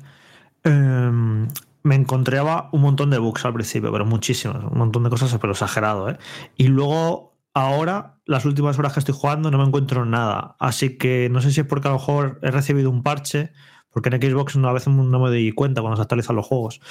em, 0.63 1.49
me 1.83 1.95
encontraba 1.95 2.69
un 2.71 2.81
montón 2.81 3.09
de 3.09 3.17
bugs 3.17 3.43
al 3.43 3.53
principio, 3.53 3.91
pero 3.91 4.05
muchísimos, 4.05 4.63
un 4.63 4.77
montón 4.77 5.03
de 5.03 5.09
cosas, 5.09 5.37
pero 5.41 5.51
exagerado. 5.51 6.09
¿eh? 6.09 6.17
Y 6.55 6.67
luego, 6.67 7.35
ahora, 7.53 8.12
las 8.25 8.45
últimas 8.45 8.77
horas 8.79 8.93
que 8.93 8.99
estoy 8.99 9.15
jugando, 9.17 9.51
no 9.51 9.57
me 9.57 9.65
encuentro 9.65 10.05
nada. 10.05 10.55
Así 10.59 10.97
que 10.97 11.29
no 11.29 11.41
sé 11.41 11.51
si 11.51 11.61
es 11.61 11.67
porque 11.67 11.87
a 11.87 11.91
lo 11.91 11.97
mejor 11.97 12.39
he 12.41 12.51
recibido 12.51 12.89
un 12.89 13.03
parche, 13.03 13.51
porque 13.89 14.09
en 14.09 14.21
Xbox 14.21 14.55
a 14.57 14.71
veces 14.73 14.93
no 14.93 15.19
me 15.19 15.29
doy 15.29 15.51
cuenta 15.51 15.81
cuando 15.81 15.97
se 15.97 16.01
actualizan 16.03 16.35
los 16.35 16.45
juegos. 16.47 16.81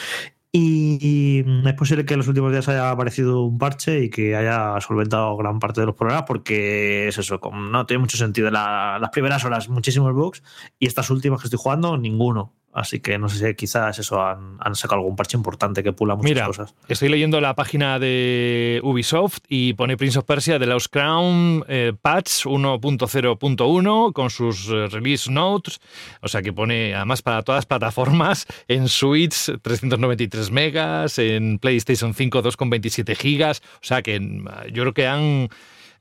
Y, 0.54 1.42
es 1.66 1.74
posible 1.74 2.04
que 2.04 2.12
en 2.14 2.18
los 2.18 2.28
últimos 2.28 2.52
días 2.52 2.68
haya 2.68 2.90
aparecido 2.90 3.42
un 3.44 3.56
parche 3.59 4.00
y 4.04 4.10
que 4.10 4.36
haya 4.36 4.78
solventado 4.80 5.34
gran 5.36 5.59
parte 5.59 5.80
de 5.80 5.86
los 5.86 5.94
problemas, 5.96 6.24
porque 6.26 7.09
es 7.09 7.16
eso, 7.18 7.40
no 7.52 7.86
tiene 7.86 8.00
mucho 8.00 8.18
sentido. 8.18 8.50
La- 8.50 8.98
las 9.00 9.10
primeras 9.10 9.44
horas, 9.46 9.68
muchísimos 9.70 10.12
bugs, 10.12 10.42
y 10.78 10.86
estas 10.86 11.09
últimas 11.10 11.40
que 11.40 11.46
estoy 11.46 11.59
jugando, 11.62 11.96
ninguno. 11.96 12.54
Así 12.72 13.00
que 13.00 13.18
no 13.18 13.28
sé 13.28 13.46
si 13.46 13.54
quizás 13.54 13.98
eso 13.98 14.22
han, 14.24 14.56
han 14.60 14.74
sacado 14.74 15.00
algún 15.00 15.14
parche 15.14 15.36
importante 15.36 15.82
que 15.82 15.92
pula 15.92 16.14
muchas 16.14 16.30
Mira, 16.30 16.46
cosas. 16.46 16.74
estoy 16.88 17.10
leyendo 17.10 17.40
la 17.40 17.54
página 17.54 17.98
de 17.98 18.80
Ubisoft 18.82 19.40
y 19.48 19.74
pone 19.74 19.96
Prince 19.98 20.18
of 20.18 20.24
Persia 20.24 20.58
The 20.58 20.66
Lost 20.66 20.86
Crown 20.90 21.64
eh, 21.68 21.92
Patch 22.00 22.46
1.0.1 22.46 24.12
con 24.12 24.30
sus 24.30 24.68
eh, 24.68 24.88
release 24.88 25.30
notes. 25.30 25.80
O 26.20 26.28
sea 26.28 26.42
que 26.42 26.52
pone 26.52 26.94
además 26.94 27.22
para 27.22 27.42
todas 27.42 27.58
las 27.58 27.66
plataformas 27.66 28.46
en 28.68 28.88
Switch 28.88 29.50
393 29.60 30.50
megas, 30.50 31.18
en 31.18 31.58
PlayStation 31.58 32.14
5 32.14 32.42
2,27 32.42 33.16
gigas. 33.16 33.62
O 33.76 33.84
sea 33.84 34.02
que 34.02 34.18
mm, 34.18 34.46
yo 34.72 34.82
creo 34.82 34.94
que 34.94 35.06
han 35.06 35.48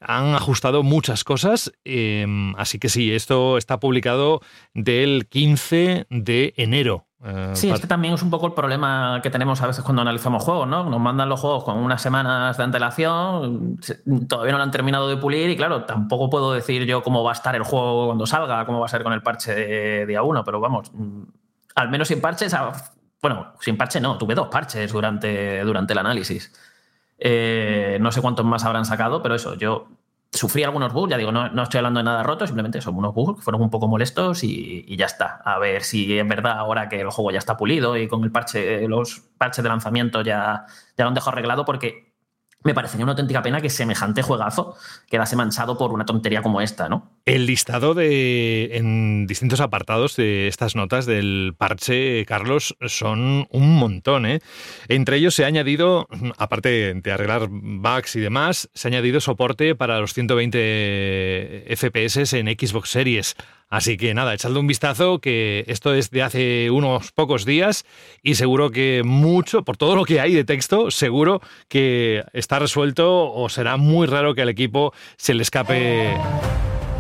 han 0.02 0.34
ajustado 0.34 0.84
muchas 0.84 1.24
cosas, 1.24 1.72
eh, 1.86 2.26
así 2.58 2.80
que 2.80 2.90
sí, 2.90 3.14
esto 3.14 3.58
está 3.58 3.80
publicado 3.80 4.42
del 4.74 5.28
15 5.30 6.08
de 6.10 6.54
enero. 6.58 7.06
eh, 7.24 7.52
Sí, 7.54 7.70
este 7.70 7.86
también 7.86 8.16
es 8.16 8.24
un 8.24 8.32
poco 8.32 8.48
el 8.48 8.54
problema 8.54 9.20
que 9.22 9.30
tenemos 9.30 9.62
a 9.62 9.68
veces 9.68 9.84
cuando 9.84 10.02
analizamos 10.02 10.44
juegos, 10.44 10.68
¿no? 10.68 10.90
Nos 10.90 11.00
mandan 11.00 11.30
los 11.30 11.40
juegos 11.40 11.64
con 11.64 11.78
unas 11.78 12.02
semanas 12.02 12.58
de 12.58 12.64
antelación, 12.64 13.78
todavía 14.28 14.54
no 14.54 14.58
lo 14.58 14.64
han 14.64 14.72
terminado 14.72 15.08
de 15.08 15.18
pulir 15.18 15.50
y 15.52 15.56
claro, 15.56 15.86
tampoco 15.86 16.32
puedo 16.32 16.52
decir 16.52 16.84
yo 16.86 17.04
cómo 17.04 17.24
va 17.24 17.32
a 17.32 17.34
estar 17.34 17.56
el 17.56 17.64
juego 17.64 18.08
cuando 18.08 18.26
salga, 18.26 18.66
cómo 18.66 18.80
va 18.80 18.88
a 18.88 18.90
ser 18.90 19.04
con 19.04 19.14
el 19.14 19.22
parche 19.22 19.54
de 19.54 20.06
día 20.08 20.24
uno, 20.24 20.44
pero 20.44 20.60
vamos, 20.60 20.92
mm, 20.94 21.22
al 21.76 21.90
menos 21.90 22.08
sin 22.08 22.20
parches, 22.20 22.56
bueno, 23.22 23.54
sin 23.60 23.78
parche 23.78 24.02
no, 24.02 24.18
tuve 24.18 24.34
dos 24.34 24.48
parches 24.48 24.92
durante, 24.92 25.64
durante 25.64 25.94
el 25.94 26.00
análisis. 26.00 26.52
Eh, 27.24 28.00
no 28.02 28.12
sé 28.12 28.20
cuántos 28.20 28.44
más 28.46 28.66
habrán 28.66 28.84
sacado, 28.84 29.22
pero 29.22 29.36
eso, 29.36 29.54
yo 29.54 29.88
sufrí 30.32 30.64
algunos 30.64 30.92
bugs, 30.92 31.12
ya 31.12 31.18
digo, 31.18 31.32
no, 31.32 31.50
no 31.50 31.62
estoy 31.62 31.78
hablando 31.78 32.00
de 32.00 32.06
nada 32.06 32.24
roto, 32.24 32.48
simplemente 32.48 32.82
son 32.82 32.96
unos 32.96 33.14
bugs 33.14 33.38
que 33.38 33.44
fueron 33.44 33.62
un 33.62 33.70
poco 33.70 33.88
molestos 33.88 34.44
y, 34.44 34.96
ya 34.98 35.06
está. 35.06 35.42
A 35.46 35.60
ver 35.60 35.84
si 35.84 36.18
es 36.18 36.28
verdad 36.28 36.58
ahora 36.58 36.90
que 36.90 37.00
el 37.00 37.10
juego 37.12 37.30
ya 37.30 37.38
está 37.38 37.58
pulido 37.58 37.96
y 37.96 38.08
con 38.08 38.24
el 38.24 38.32
parche, 38.32 38.88
los 38.88 39.20
parches 39.38 39.62
de 39.62 39.70
lanzamiento 39.70 40.22
ya, 40.24 40.66
ya 40.98 41.04
lo 41.04 41.10
han 41.10 41.14
dejado 41.14 41.34
arreglado 41.34 41.64
porque 41.64 42.11
me 42.64 42.74
parecería 42.74 43.06
una 43.06 43.14
auténtica 43.14 43.42
pena 43.42 43.62
que 43.62 43.70
semejante 43.70 44.22
juegazo 44.22 44.76
quedase 45.10 45.36
manchado 45.36 45.78
por 45.78 45.92
una 45.94 46.06
tontería 46.06 46.42
como 46.42 46.62
esta, 46.62 46.90
¿no? 46.90 47.12
El 47.26 47.46
listado 47.46 47.94
de 47.94 48.78
en 48.78 49.28
distintos 49.28 49.62
apartados 49.62 50.16
de 50.16 50.48
estas 50.48 50.76
notas 50.76 51.06
del 51.06 51.54
parche, 51.58 52.26
Carlos, 52.26 52.76
son 52.86 53.48
un 53.50 53.76
montón. 53.76 54.26
¿eh? 54.26 54.40
Entre 54.88 55.18
ellos 55.18 55.36
se 55.36 55.44
ha 55.44 55.48
añadido, 55.48 56.08
aparte 56.38 56.94
de 56.94 57.12
arreglar 57.12 57.48
bugs 57.50 58.16
y 58.16 58.20
demás, 58.20 58.70
se 58.74 58.88
ha 58.88 58.90
añadido 58.90 59.20
soporte 59.20 59.76
para 59.76 60.00
los 60.00 60.14
120 60.14 61.66
FPS 61.76 62.34
en 62.34 62.48
Xbox 62.48 62.90
Series. 62.90 63.36
Así 63.72 63.96
que 63.96 64.14
nada, 64.14 64.34
echadle 64.34 64.60
un 64.60 64.68
vistazo, 64.68 65.20
que 65.20 65.64
esto 65.66 65.94
es 65.94 66.12
de 66.12 66.22
hace 66.22 66.70
unos 66.70 67.14
pocos 67.14 67.46
días 67.46 67.86
y 68.22 68.36
seguro 68.36 68.70
que 68.70 69.02
mucho, 69.06 69.64
por 69.64 69.78
todo 69.78 69.96
lo 69.96 70.04
que 70.04 70.20
hay 70.20 70.34
de 70.34 70.44
texto, 70.44 70.92
seguro 70.92 71.42
que 71.70 72.22
está 72.34 72.60
resuelto 72.60 73.32
o 73.32 73.48
será 73.48 73.78
muy 73.78 74.08
raro 74.08 74.36
que 74.36 74.42
al 74.42 74.50
equipo 74.50 74.94
se 75.16 75.34
le 75.34 75.44
escape 75.44 76.14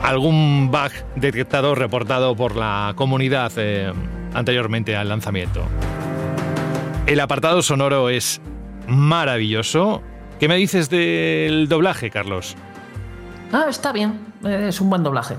algún 0.01 0.71
bug 0.71 0.91
detectado, 1.17 1.75
reportado 1.75 2.37
por 2.37 2.55
la 2.55 2.93
comunidad 2.95 3.51
eh, 3.57 3.91
anteriormente 4.33 4.95
al 4.95 5.09
lanzamiento. 5.09 5.65
El 7.05 7.19
apartado 7.19 7.61
sonoro 7.61 8.09
es 8.09 8.39
maravilloso. 8.87 10.01
¿Qué 10.39 10.47
me 10.47 10.55
dices 10.55 10.89
del 10.89 11.67
doblaje, 11.67 12.09
Carlos? 12.09 12.55
Ah, 13.51 13.65
está 13.67 13.91
bien. 13.91 14.17
Es 14.45 14.79
un 14.79 14.89
buen 14.89 15.03
doblaje. 15.03 15.35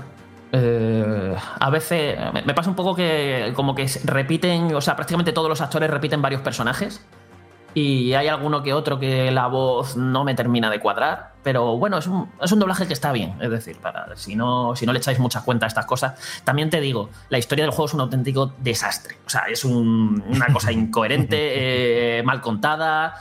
Eh, 0.55 1.35
a 1.59 1.69
veces 1.71 2.15
me- 2.45 2.53
pasa 2.53 2.69
un 2.69 2.75
poco 2.75 2.95
que 2.95 3.51
como 3.55 3.73
que 3.73 3.87
repiten, 4.05 4.73
o 4.75 4.81
sea, 4.81 4.95
prácticamente 4.95 5.33
todos 5.33 5.49
los 5.49 5.59
actores 5.61 5.89
repiten 5.89 6.21
varios 6.21 6.41
personajes. 6.41 7.03
Y 7.75 8.13
hay 8.13 8.27
alguno 8.27 8.61
que 8.61 8.71
otro 8.71 8.99
que 8.99 9.31
la 9.31 9.47
voz 9.47 9.97
no 9.97 10.23
me 10.23 10.35
termina 10.35 10.69
de 10.69 10.79
cuadrar. 10.79 11.31
Pero 11.41 11.75
bueno, 11.79 11.97
es 11.97 12.05
un, 12.05 12.29
es 12.39 12.51
un 12.51 12.59
doblaje 12.59 12.85
que 12.85 12.93
está 12.93 13.11
bien. 13.11 13.33
Es 13.41 13.49
decir, 13.49 13.77
para, 13.79 14.15
si, 14.15 14.35
no, 14.35 14.75
si 14.75 14.85
no 14.85 14.93
le 14.93 14.99
echáis 14.99 15.17
mucha 15.17 15.41
cuenta 15.41 15.65
a 15.65 15.69
estas 15.69 15.87
cosas. 15.87 16.13
También 16.43 16.69
te 16.69 16.79
digo, 16.79 17.09
la 17.29 17.39
historia 17.39 17.63
del 17.65 17.71
juego 17.71 17.85
es 17.87 17.93
un 17.95 18.01
auténtico 18.01 18.53
desastre. 18.59 19.17
O 19.25 19.29
sea, 19.31 19.45
es 19.49 19.65
un- 19.65 20.23
una 20.29 20.53
cosa 20.53 20.71
incoherente, 20.71 21.37
eh, 22.19 22.23
mal 22.23 22.41
contada. 22.41 23.15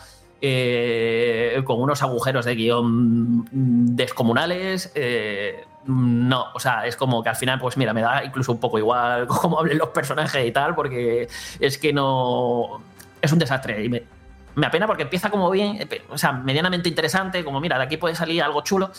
eh, 0.44 1.62
con 1.64 1.80
unos 1.80 2.02
agujeros 2.02 2.44
de 2.44 2.54
guion 2.56 3.48
descomunales. 3.52 4.92
eh, 4.94 5.64
no, 5.86 6.46
o 6.54 6.60
sea, 6.60 6.86
es 6.86 6.96
como 6.96 7.22
que 7.22 7.28
al 7.28 7.36
final, 7.36 7.58
pues 7.58 7.76
mira, 7.76 7.92
me 7.92 8.02
da 8.02 8.24
incluso 8.24 8.52
un 8.52 8.60
poco 8.60 8.78
igual 8.78 9.26
cómo 9.28 9.58
hablen 9.58 9.78
los 9.78 9.88
personajes 9.88 10.46
y 10.46 10.52
tal, 10.52 10.74
porque 10.74 11.28
es 11.60 11.78
que 11.78 11.92
no. 11.92 12.80
Es 13.20 13.32
un 13.32 13.38
desastre. 13.38 13.84
Y 13.84 13.88
me, 13.88 14.02
me 14.54 14.66
apena 14.66 14.86
porque 14.86 15.02
empieza 15.04 15.30
como 15.30 15.50
bien, 15.50 15.76
eh, 15.80 16.02
o 16.10 16.18
sea, 16.18 16.32
medianamente 16.32 16.88
interesante, 16.88 17.44
como 17.44 17.60
mira, 17.60 17.78
de 17.78 17.84
aquí 17.84 17.96
puede 17.96 18.14
salir 18.14 18.42
algo 18.42 18.62
chulo. 18.62 18.90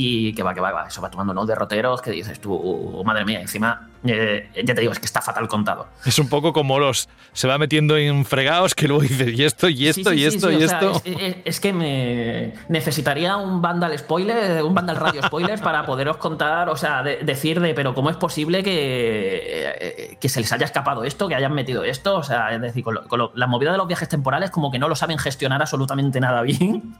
Y 0.00 0.32
que 0.34 0.42
va, 0.44 0.54
que 0.54 0.60
va, 0.60 0.68
que 0.68 0.74
va. 0.74 0.86
Eso 0.86 1.00
va 1.02 1.10
tomando 1.10 1.32
unos 1.32 1.46
derroteros 1.48 2.00
que 2.00 2.10
dices 2.12 2.38
tú, 2.40 3.02
madre 3.04 3.24
mía, 3.24 3.40
encima, 3.40 3.88
eh, 4.04 4.48
ya 4.64 4.74
te 4.74 4.80
digo, 4.80 4.92
es 4.92 5.00
que 5.00 5.06
está 5.06 5.20
fatal 5.20 5.48
contado. 5.48 5.88
Es 6.06 6.18
un 6.20 6.28
poco 6.28 6.52
como 6.52 6.78
los. 6.78 7.08
Se 7.32 7.48
va 7.48 7.58
metiendo 7.58 7.96
en 7.96 8.24
fregados 8.24 8.74
que 8.76 8.86
luego 8.86 9.02
dices, 9.02 9.36
y 9.36 9.42
esto, 9.44 9.68
y 9.68 9.88
esto, 9.88 10.10
Sí, 10.10 10.16
sí, 10.16 10.22
y 10.22 10.24
esto, 10.26 10.48
sí, 10.50 10.56
y 10.56 10.64
o 10.64 10.68
sea, 10.68 10.78
esto. 10.78 11.02
es, 11.04 11.16
es- 11.20 11.36
es 11.44 11.60
que 11.60 11.72
me 11.72 12.54
necesitaría 12.68 13.36
un 13.36 13.60
Vandal 13.60 13.98
spoiler, 13.98 14.62
un 14.62 14.74
Vandal 14.74 14.96
radio 14.96 15.22
spoilers 15.22 15.60
para 15.60 15.84
poderos 15.84 16.16
contar, 16.18 16.68
o 16.68 16.76
sea, 16.76 17.02
de- 17.02 17.16
decir 17.24 17.60
de, 17.60 17.74
pero 17.74 17.94
¿cómo 17.94 18.10
es 18.10 18.16
posible 18.16 18.62
que, 18.62 19.72
eh, 19.80 20.16
que 20.20 20.28
se 20.28 20.40
les 20.40 20.52
haya 20.52 20.64
escapado 20.66 21.02
esto, 21.04 21.26
que 21.28 21.34
hayan 21.34 21.52
metido 21.54 21.82
esto? 21.84 22.16
O 22.16 22.22
sea, 22.22 22.54
es 22.54 22.60
decir, 22.60 22.84
con, 22.84 22.94
lo- 22.94 23.08
con 23.08 23.18
lo- 23.18 23.32
la 23.34 23.46
movida 23.46 23.72
de 23.72 23.78
los 23.78 23.86
viajes 23.88 24.08
temporales 24.08 24.50
como 24.50 24.70
que 24.70 24.78
no 24.78 24.88
lo 24.88 24.94
saben 24.96 25.18
gestionar 25.18 25.60
absolutamente 25.60 26.20
nada 26.20 26.42
bien. 26.42 26.94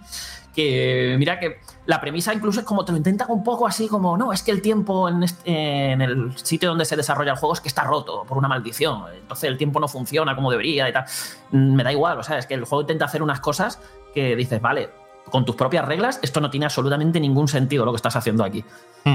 Que 0.59 1.15
mira 1.21 1.39
que 1.39 1.61
la 1.87 2.01
premisa 2.01 2.35
incluso 2.35 2.59
es 2.59 2.67
como 2.67 2.85
te 2.85 2.91
lo 2.91 2.99
intentan 2.99 3.29
un 3.31 3.45
poco 3.45 3.65
así 3.65 3.87
como, 3.87 4.19
no, 4.19 4.33
es 4.33 4.43
que 4.43 4.51
el 4.51 4.61
tiempo 4.61 5.09
en, 5.09 5.23
este- 5.23 5.93
en 5.93 6.01
el 6.03 6.37
sitio 6.37 6.71
donde 6.71 6.85
se 6.85 6.97
desarrolla 6.97 7.31
el 7.31 7.39
juego 7.39 7.55
es 7.55 7.61
que 7.61 7.69
está 7.69 7.85
roto 7.85 8.25
por 8.27 8.37
una 8.39 8.49
maldición. 8.49 9.05
Entonces 9.15 9.49
el 9.49 9.57
tiempo 9.57 9.79
no 9.79 9.87
funciona 9.87 10.35
como 10.35 10.51
debería 10.51 10.89
y 10.89 10.93
tal. 10.93 11.05
Mm, 11.53 11.75
Me 11.77 11.85
da 11.85 11.93
igual, 11.93 12.19
o 12.19 12.25
sea, 12.25 12.39
es 12.39 12.47
que 12.47 12.55
el 12.55 12.65
juego 12.65 12.81
intenta 12.81 13.05
hacer 13.05 13.23
unas 13.23 13.39
cosas 13.39 13.81
que 14.13 14.35
dices, 14.35 14.61
vale, 14.61 14.91
con 15.31 15.45
tus 15.45 15.55
propias 15.55 15.85
reglas, 15.85 16.19
esto 16.25 16.41
no 16.41 16.51
tiene 16.51 16.67
absolutamente 16.67 17.21
ningún 17.21 17.47
sentido 17.47 17.85
lo 17.85 17.93
que 17.93 17.97
estás 17.97 18.17
haciendo 18.17 18.43
aquí. 18.43 18.65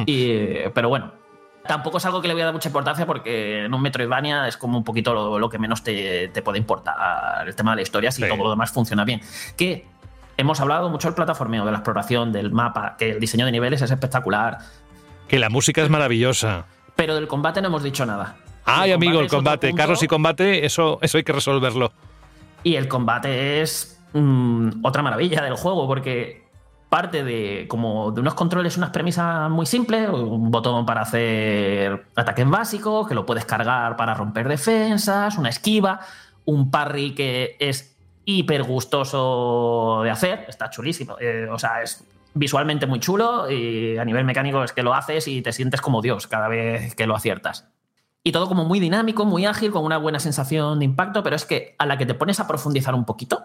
Y, 0.05 0.69
pero 0.73 0.87
bueno, 0.87 1.11
tampoco 1.67 1.97
es 1.97 2.05
algo 2.05 2.21
que 2.21 2.29
le 2.29 2.35
voy 2.35 2.43
a 2.43 2.45
dar 2.45 2.53
mucha 2.53 2.69
importancia 2.69 3.05
porque 3.05 3.65
en 3.65 3.73
un 3.73 3.81
Metroidvania 3.81 4.47
es 4.47 4.55
como 4.55 4.77
un 4.77 4.85
poquito 4.85 5.13
lo, 5.13 5.37
lo 5.39 5.49
que 5.49 5.59
menos 5.59 5.83
te, 5.83 6.29
te 6.29 6.41
puede 6.41 6.57
importar 6.57 7.45
el 7.45 7.53
tema 7.53 7.71
de 7.71 7.75
la 7.75 7.81
historia 7.81 8.11
si 8.11 8.21
todo 8.25 8.37
lo 8.37 8.49
demás 8.49 8.71
funciona 8.71 9.03
bien. 9.03 9.19
Que 9.57 9.91
hemos 10.37 10.59
hablado 10.59 10.89
mucho 10.89 11.07
del 11.07 11.15
plataformeo, 11.15 11.65
de 11.65 11.71
la 11.71 11.77
exploración, 11.79 12.31
del 12.31 12.51
mapa, 12.51 12.95
que 12.97 13.11
el 13.11 13.19
diseño 13.19 13.45
de 13.45 13.51
niveles 13.51 13.81
es 13.81 13.91
espectacular, 13.91 14.57
Que 15.27 15.39
la 15.39 15.49
música 15.49 15.81
es 15.81 15.89
maravillosa. 15.89 16.65
pero 16.95 17.15
del 17.15 17.27
combate 17.27 17.61
no 17.61 17.67
hemos 17.69 17.83
dicho 17.83 18.05
nada. 18.05 18.35
Ay, 18.65 18.91
El 18.91 18.95
amigo, 18.95 19.19
el 19.19 19.27
combate. 19.29 19.73
Carros 19.73 20.03
y 20.03 20.07
combate, 20.07 20.65
eso, 20.65 20.99
eso 21.01 21.17
hay 21.17 21.23
que 21.23 21.33
resolverlo. 21.33 21.91
Y 22.63 22.75
el 22.75 22.87
combate 22.87 23.61
es 23.61 24.01
mm, 24.13 24.85
otra 24.85 25.01
maravilla 25.01 25.41
del 25.41 25.55
juego, 25.55 25.85
porque 25.87 26.43
parte 26.89 27.23
de 27.23 27.65
como 27.67 28.11
de 28.11 28.21
unos 28.21 28.35
controles, 28.35 28.77
unas 28.77 28.91
premisas 28.91 29.49
muy 29.49 29.65
simples, 29.65 30.07
un 30.09 30.51
botón 30.51 30.85
para 30.85 31.01
hacer 31.01 32.05
ataques 32.15 32.47
básicos, 32.47 33.07
que 33.07 33.15
lo 33.15 33.25
puedes 33.25 33.45
cargar 33.45 33.95
para 33.97 34.13
romper 34.13 34.47
defensas, 34.47 35.37
una 35.37 35.49
esquiva, 35.49 35.99
un 36.45 36.69
parry 36.69 37.15
que 37.15 37.57
es 37.59 37.92
hiper 38.25 38.63
gustoso 38.63 40.01
de 40.03 40.09
hacer, 40.09 40.45
está 40.47 40.69
chulísimo, 40.69 41.17
eh, 41.19 41.47
o 41.51 41.59
sea, 41.59 41.81
es 41.81 42.03
visualmente 42.33 42.87
muy 42.87 42.99
chulo 42.99 43.49
y 43.49 43.97
a 43.97 44.05
nivel 44.05 44.25
mecánico 44.25 44.63
es 44.63 44.71
que 44.71 44.83
lo 44.83 44.93
haces 44.93 45.27
y 45.27 45.41
te 45.41 45.51
sientes 45.51 45.81
como 45.81 46.01
Dios 46.01 46.27
cada 46.27 46.47
vez 46.47 46.95
que 46.95 47.05
lo 47.05 47.15
aciertas. 47.15 47.67
Y 48.23 48.31
todo 48.31 48.47
como 48.47 48.63
muy 48.65 48.79
dinámico, 48.79 49.25
muy 49.25 49.45
ágil, 49.45 49.71
con 49.71 49.83
una 49.83 49.97
buena 49.97 50.19
sensación 50.19 50.79
de 50.79 50.85
impacto, 50.85 51.23
pero 51.23 51.35
es 51.35 51.45
que 51.45 51.75
a 51.77 51.85
la 51.85 51.97
que 51.97 52.05
te 52.05 52.13
pones 52.13 52.39
a 52.39 52.47
profundizar 52.47 52.95
un 52.95 53.05
poquito, 53.05 53.43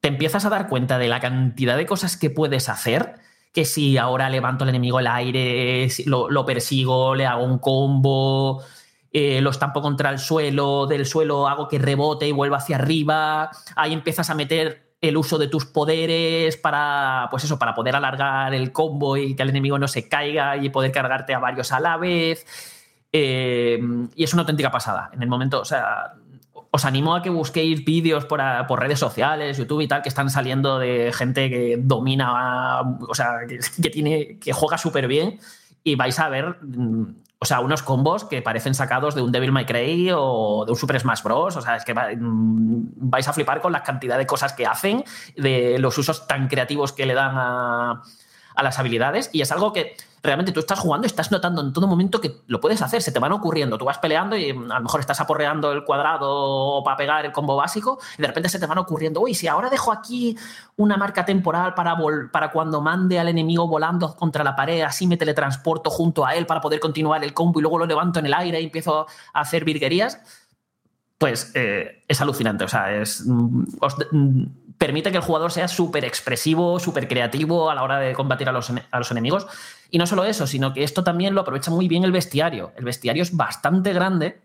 te 0.00 0.08
empiezas 0.08 0.44
a 0.44 0.50
dar 0.50 0.68
cuenta 0.68 0.98
de 0.98 1.08
la 1.08 1.20
cantidad 1.20 1.76
de 1.76 1.86
cosas 1.86 2.16
que 2.16 2.30
puedes 2.30 2.68
hacer, 2.68 3.14
que 3.52 3.64
si 3.64 3.98
ahora 3.98 4.30
levanto 4.30 4.64
al 4.64 4.70
enemigo 4.70 4.98
al 4.98 5.08
aire, 5.08 5.88
lo 6.06 6.46
persigo, 6.46 7.14
le 7.14 7.26
hago 7.26 7.44
un 7.44 7.58
combo, 7.58 8.62
eh, 9.12 9.40
lo 9.40 9.50
estampo 9.50 9.82
contra 9.82 10.10
el 10.10 10.18
suelo, 10.18 10.86
del 10.86 11.04
suelo 11.04 11.46
hago 11.46 11.68
que 11.68 11.78
rebote 11.78 12.26
y 12.26 12.32
vuelva 12.32 12.56
hacia 12.56 12.76
arriba, 12.76 13.50
ahí 13.76 13.92
empiezas 13.92 14.30
a 14.30 14.34
meter 14.34 14.92
el 15.02 15.16
uso 15.16 15.36
de 15.36 15.48
tus 15.48 15.66
poderes 15.66 16.56
para, 16.56 17.26
pues 17.30 17.44
eso, 17.44 17.58
para 17.58 17.74
poder 17.74 17.96
alargar 17.96 18.54
el 18.54 18.72
combo 18.72 19.16
y 19.16 19.34
que 19.34 19.42
el 19.42 19.50
enemigo 19.50 19.78
no 19.78 19.88
se 19.88 20.08
caiga 20.08 20.56
y 20.56 20.70
poder 20.70 20.92
cargarte 20.92 21.34
a 21.34 21.40
varios 21.40 21.72
a 21.72 21.80
la 21.80 21.96
vez. 21.96 22.46
Eh, 23.12 23.78
y 24.14 24.24
es 24.24 24.32
una 24.32 24.42
auténtica 24.42 24.70
pasada. 24.70 25.10
En 25.12 25.22
el 25.22 25.28
momento, 25.28 25.60
o 25.60 25.64
sea, 25.64 26.14
os 26.70 26.84
animo 26.84 27.14
a 27.14 27.20
que 27.20 27.30
busquéis 27.30 27.84
vídeos 27.84 28.24
por 28.24 28.40
redes 28.80 28.98
sociales, 28.98 29.58
YouTube 29.58 29.82
y 29.82 29.88
tal, 29.88 30.02
que 30.02 30.08
están 30.08 30.30
saliendo 30.30 30.78
de 30.78 31.12
gente 31.12 31.50
que 31.50 31.76
domina, 31.78 32.80
o 32.80 33.14
sea, 33.14 33.40
que, 33.46 33.58
que 33.82 33.90
tiene, 33.90 34.38
que 34.38 34.52
juega 34.52 34.78
súper 34.78 35.08
bien 35.08 35.38
y 35.84 35.96
vais 35.96 36.18
a 36.18 36.28
ver, 36.28 36.56
mm, 36.62 37.21
o 37.42 37.44
sea, 37.44 37.58
unos 37.58 37.82
combos 37.82 38.24
que 38.24 38.40
parecen 38.40 38.72
sacados 38.72 39.16
de 39.16 39.22
un 39.22 39.32
Devil 39.32 39.50
May 39.50 39.66
Cry 39.66 40.12
o 40.14 40.62
de 40.64 40.70
un 40.70 40.78
Super 40.78 41.00
Smash 41.00 41.24
Bros. 41.24 41.56
O 41.56 41.60
sea, 41.60 41.74
es 41.74 41.84
que 41.84 41.92
mm, 41.92 42.92
vais 42.94 43.26
a 43.26 43.32
flipar 43.32 43.60
con 43.60 43.72
la 43.72 43.82
cantidad 43.82 44.16
de 44.16 44.28
cosas 44.28 44.52
que 44.52 44.64
hacen, 44.64 45.02
de 45.36 45.76
los 45.80 45.98
usos 45.98 46.28
tan 46.28 46.46
creativos 46.46 46.92
que 46.92 47.04
le 47.04 47.14
dan 47.14 47.34
a, 47.36 48.02
a 48.54 48.62
las 48.62 48.78
habilidades 48.78 49.28
y 49.32 49.40
es 49.40 49.50
algo 49.50 49.72
que 49.72 49.96
realmente 50.22 50.52
tú 50.52 50.60
estás 50.60 50.78
jugando 50.78 51.04
y 51.04 51.08
estás 51.08 51.32
notando 51.32 51.60
en 51.62 51.72
todo 51.72 51.88
momento 51.88 52.20
que 52.20 52.42
lo 52.46 52.60
puedes 52.60 52.80
hacer, 52.80 53.02
se 53.02 53.10
te 53.10 53.18
van 53.18 53.32
ocurriendo, 53.32 53.76
tú 53.76 53.84
vas 53.84 53.98
peleando 53.98 54.36
y 54.36 54.52
mm, 54.52 54.70
a 54.70 54.76
lo 54.76 54.82
mejor 54.84 55.00
estás 55.00 55.20
aporreando 55.20 55.72
el 55.72 55.84
cuadrado 55.84 56.82
para 56.84 56.96
pegar 56.96 57.24
el 57.26 57.32
combo 57.32 57.56
básico 57.56 57.98
y 58.16 58.22
de 58.22 58.28
repente 58.28 58.48
se 58.48 58.60
te 58.60 58.66
van 58.66 58.78
ocurriendo, 58.78 59.20
uy, 59.20 59.34
si 59.34 59.48
ahora 59.48 59.68
dejo 59.68 59.90
aquí 59.90 60.36
una 60.76 60.96
marca 60.96 61.24
temporal 61.24 61.74
para, 61.74 61.96
vol- 61.96 62.30
para 62.30 62.52
cuando 62.52 62.80
mande 62.80 63.18
al 63.18 63.28
enemigo 63.28 63.66
volando 63.66 64.14
contra 64.14 64.44
la 64.44 64.54
pared, 64.54 64.82
así 64.82 65.06
me 65.08 65.16
teletransporto 65.16 65.90
junto 65.90 66.24
a 66.24 66.34
él 66.36 66.46
para 66.46 66.60
poder 66.60 66.78
continuar 66.78 67.24
el 67.24 67.34
combo 67.34 67.58
y 67.58 67.62
luego 67.62 67.78
lo 67.78 67.86
levanto 67.86 68.20
en 68.20 68.26
el 68.26 68.34
aire 68.34 68.60
y 68.60 68.64
empiezo 68.64 69.06
a 69.34 69.40
hacer 69.40 69.64
virguerías, 69.64 70.20
pues 71.18 71.52
eh, 71.54 72.02
es 72.08 72.20
alucinante. 72.20 72.64
O 72.64 72.68
sea, 72.68 72.92
es, 72.94 73.24
mm, 73.26 73.64
os 73.80 73.96
mm, 74.10 74.44
permite 74.78 75.10
que 75.12 75.18
el 75.18 75.22
jugador 75.22 75.52
sea 75.52 75.68
súper 75.68 76.04
expresivo, 76.04 76.80
súper 76.80 77.06
creativo 77.06 77.70
a 77.70 77.74
la 77.74 77.82
hora 77.84 77.98
de 77.98 78.12
combatir 78.12 78.48
a 78.48 78.52
los, 78.52 78.70
a 78.90 78.98
los 78.98 79.10
enemigos. 79.10 79.46
Y 79.94 79.98
no 79.98 80.06
solo 80.06 80.24
eso, 80.24 80.46
sino 80.46 80.72
que 80.72 80.84
esto 80.84 81.04
también 81.04 81.34
lo 81.34 81.42
aprovecha 81.42 81.70
muy 81.70 81.86
bien 81.86 82.02
el 82.02 82.12
bestiario. 82.12 82.72
El 82.76 82.86
bestiario 82.86 83.22
es 83.22 83.36
bastante 83.36 83.92
grande. 83.92 84.40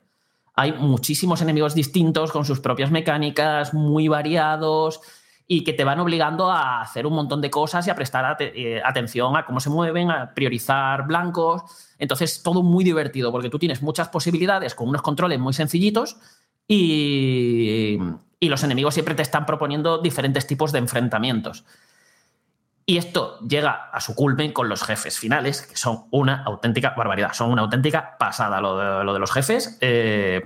Hay 0.53 0.73
muchísimos 0.73 1.41
enemigos 1.41 1.73
distintos 1.73 2.33
con 2.33 2.43
sus 2.43 2.59
propias 2.59 2.91
mecánicas, 2.91 3.73
muy 3.73 4.09
variados 4.09 4.99
y 5.47 5.63
que 5.63 5.71
te 5.71 5.85
van 5.85 6.01
obligando 6.01 6.51
a 6.51 6.81
hacer 6.81 7.07
un 7.07 7.13
montón 7.13 7.39
de 7.39 7.49
cosas 7.49 7.87
y 7.87 7.89
a 7.89 7.95
prestar 7.95 8.35
eh, 8.41 8.81
atención 8.83 9.37
a 9.37 9.45
cómo 9.45 9.61
se 9.61 9.69
mueven, 9.69 10.11
a 10.11 10.33
priorizar 10.33 11.07
blancos. 11.07 11.61
Entonces, 11.97 12.43
todo 12.43 12.61
muy 12.61 12.83
divertido 12.83 13.31
porque 13.31 13.49
tú 13.49 13.57
tienes 13.57 13.81
muchas 13.81 14.09
posibilidades 14.09 14.75
con 14.75 14.89
unos 14.89 15.01
controles 15.01 15.39
muy 15.39 15.53
sencillitos 15.53 16.17
y, 16.67 17.97
y 18.37 18.49
los 18.49 18.61
enemigos 18.65 18.95
siempre 18.95 19.15
te 19.15 19.21
están 19.21 19.45
proponiendo 19.45 19.99
diferentes 19.99 20.45
tipos 20.45 20.73
de 20.73 20.79
enfrentamientos. 20.79 21.63
Y 22.89 22.97
esto 22.97 23.37
llega 23.41 23.89
a 23.91 23.99
su 23.99 24.15
culmen 24.15 24.53
con 24.53 24.69
los 24.69 24.81
jefes 24.81 25.19
finales, 25.19 25.61
que 25.61 25.75
son 25.75 26.05
una 26.09 26.41
auténtica 26.43 26.93
barbaridad, 26.95 27.33
son 27.33 27.51
una 27.51 27.63
auténtica 27.63 28.17
pasada 28.17 28.61
lo 28.61 28.77
de, 28.77 29.03
lo 29.03 29.13
de 29.13 29.19
los 29.19 29.29
jefes. 29.29 29.77
Eh, 29.81 30.41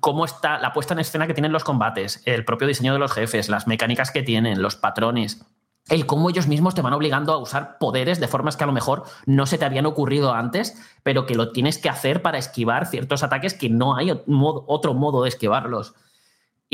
cómo 0.00 0.26
está 0.26 0.58
la 0.58 0.74
puesta 0.74 0.92
en 0.92 1.00
escena 1.00 1.26
que 1.26 1.32
tienen 1.32 1.52
los 1.52 1.64
combates, 1.64 2.22
el 2.26 2.44
propio 2.44 2.68
diseño 2.68 2.92
de 2.92 2.98
los 2.98 3.12
jefes, 3.12 3.48
las 3.48 3.66
mecánicas 3.66 4.10
que 4.10 4.22
tienen, 4.22 4.60
los 4.60 4.76
patrones. 4.76 5.42
el 5.88 6.04
cómo 6.04 6.28
ellos 6.28 6.48
mismos 6.48 6.74
te 6.74 6.82
van 6.82 6.92
obligando 6.92 7.32
a 7.32 7.38
usar 7.38 7.78
poderes 7.78 8.20
de 8.20 8.28
formas 8.28 8.58
que 8.58 8.64
a 8.64 8.66
lo 8.66 8.74
mejor 8.74 9.04
no 9.24 9.46
se 9.46 9.56
te 9.56 9.64
habían 9.64 9.86
ocurrido 9.86 10.34
antes, 10.34 10.76
pero 11.02 11.24
que 11.24 11.34
lo 11.34 11.52
tienes 11.52 11.78
que 11.78 11.88
hacer 11.88 12.20
para 12.20 12.36
esquivar 12.36 12.84
ciertos 12.84 13.22
ataques 13.22 13.54
que 13.54 13.70
no 13.70 13.96
hay 13.96 14.12
otro 14.26 14.92
modo 14.92 15.22
de 15.22 15.30
esquivarlos. 15.30 15.94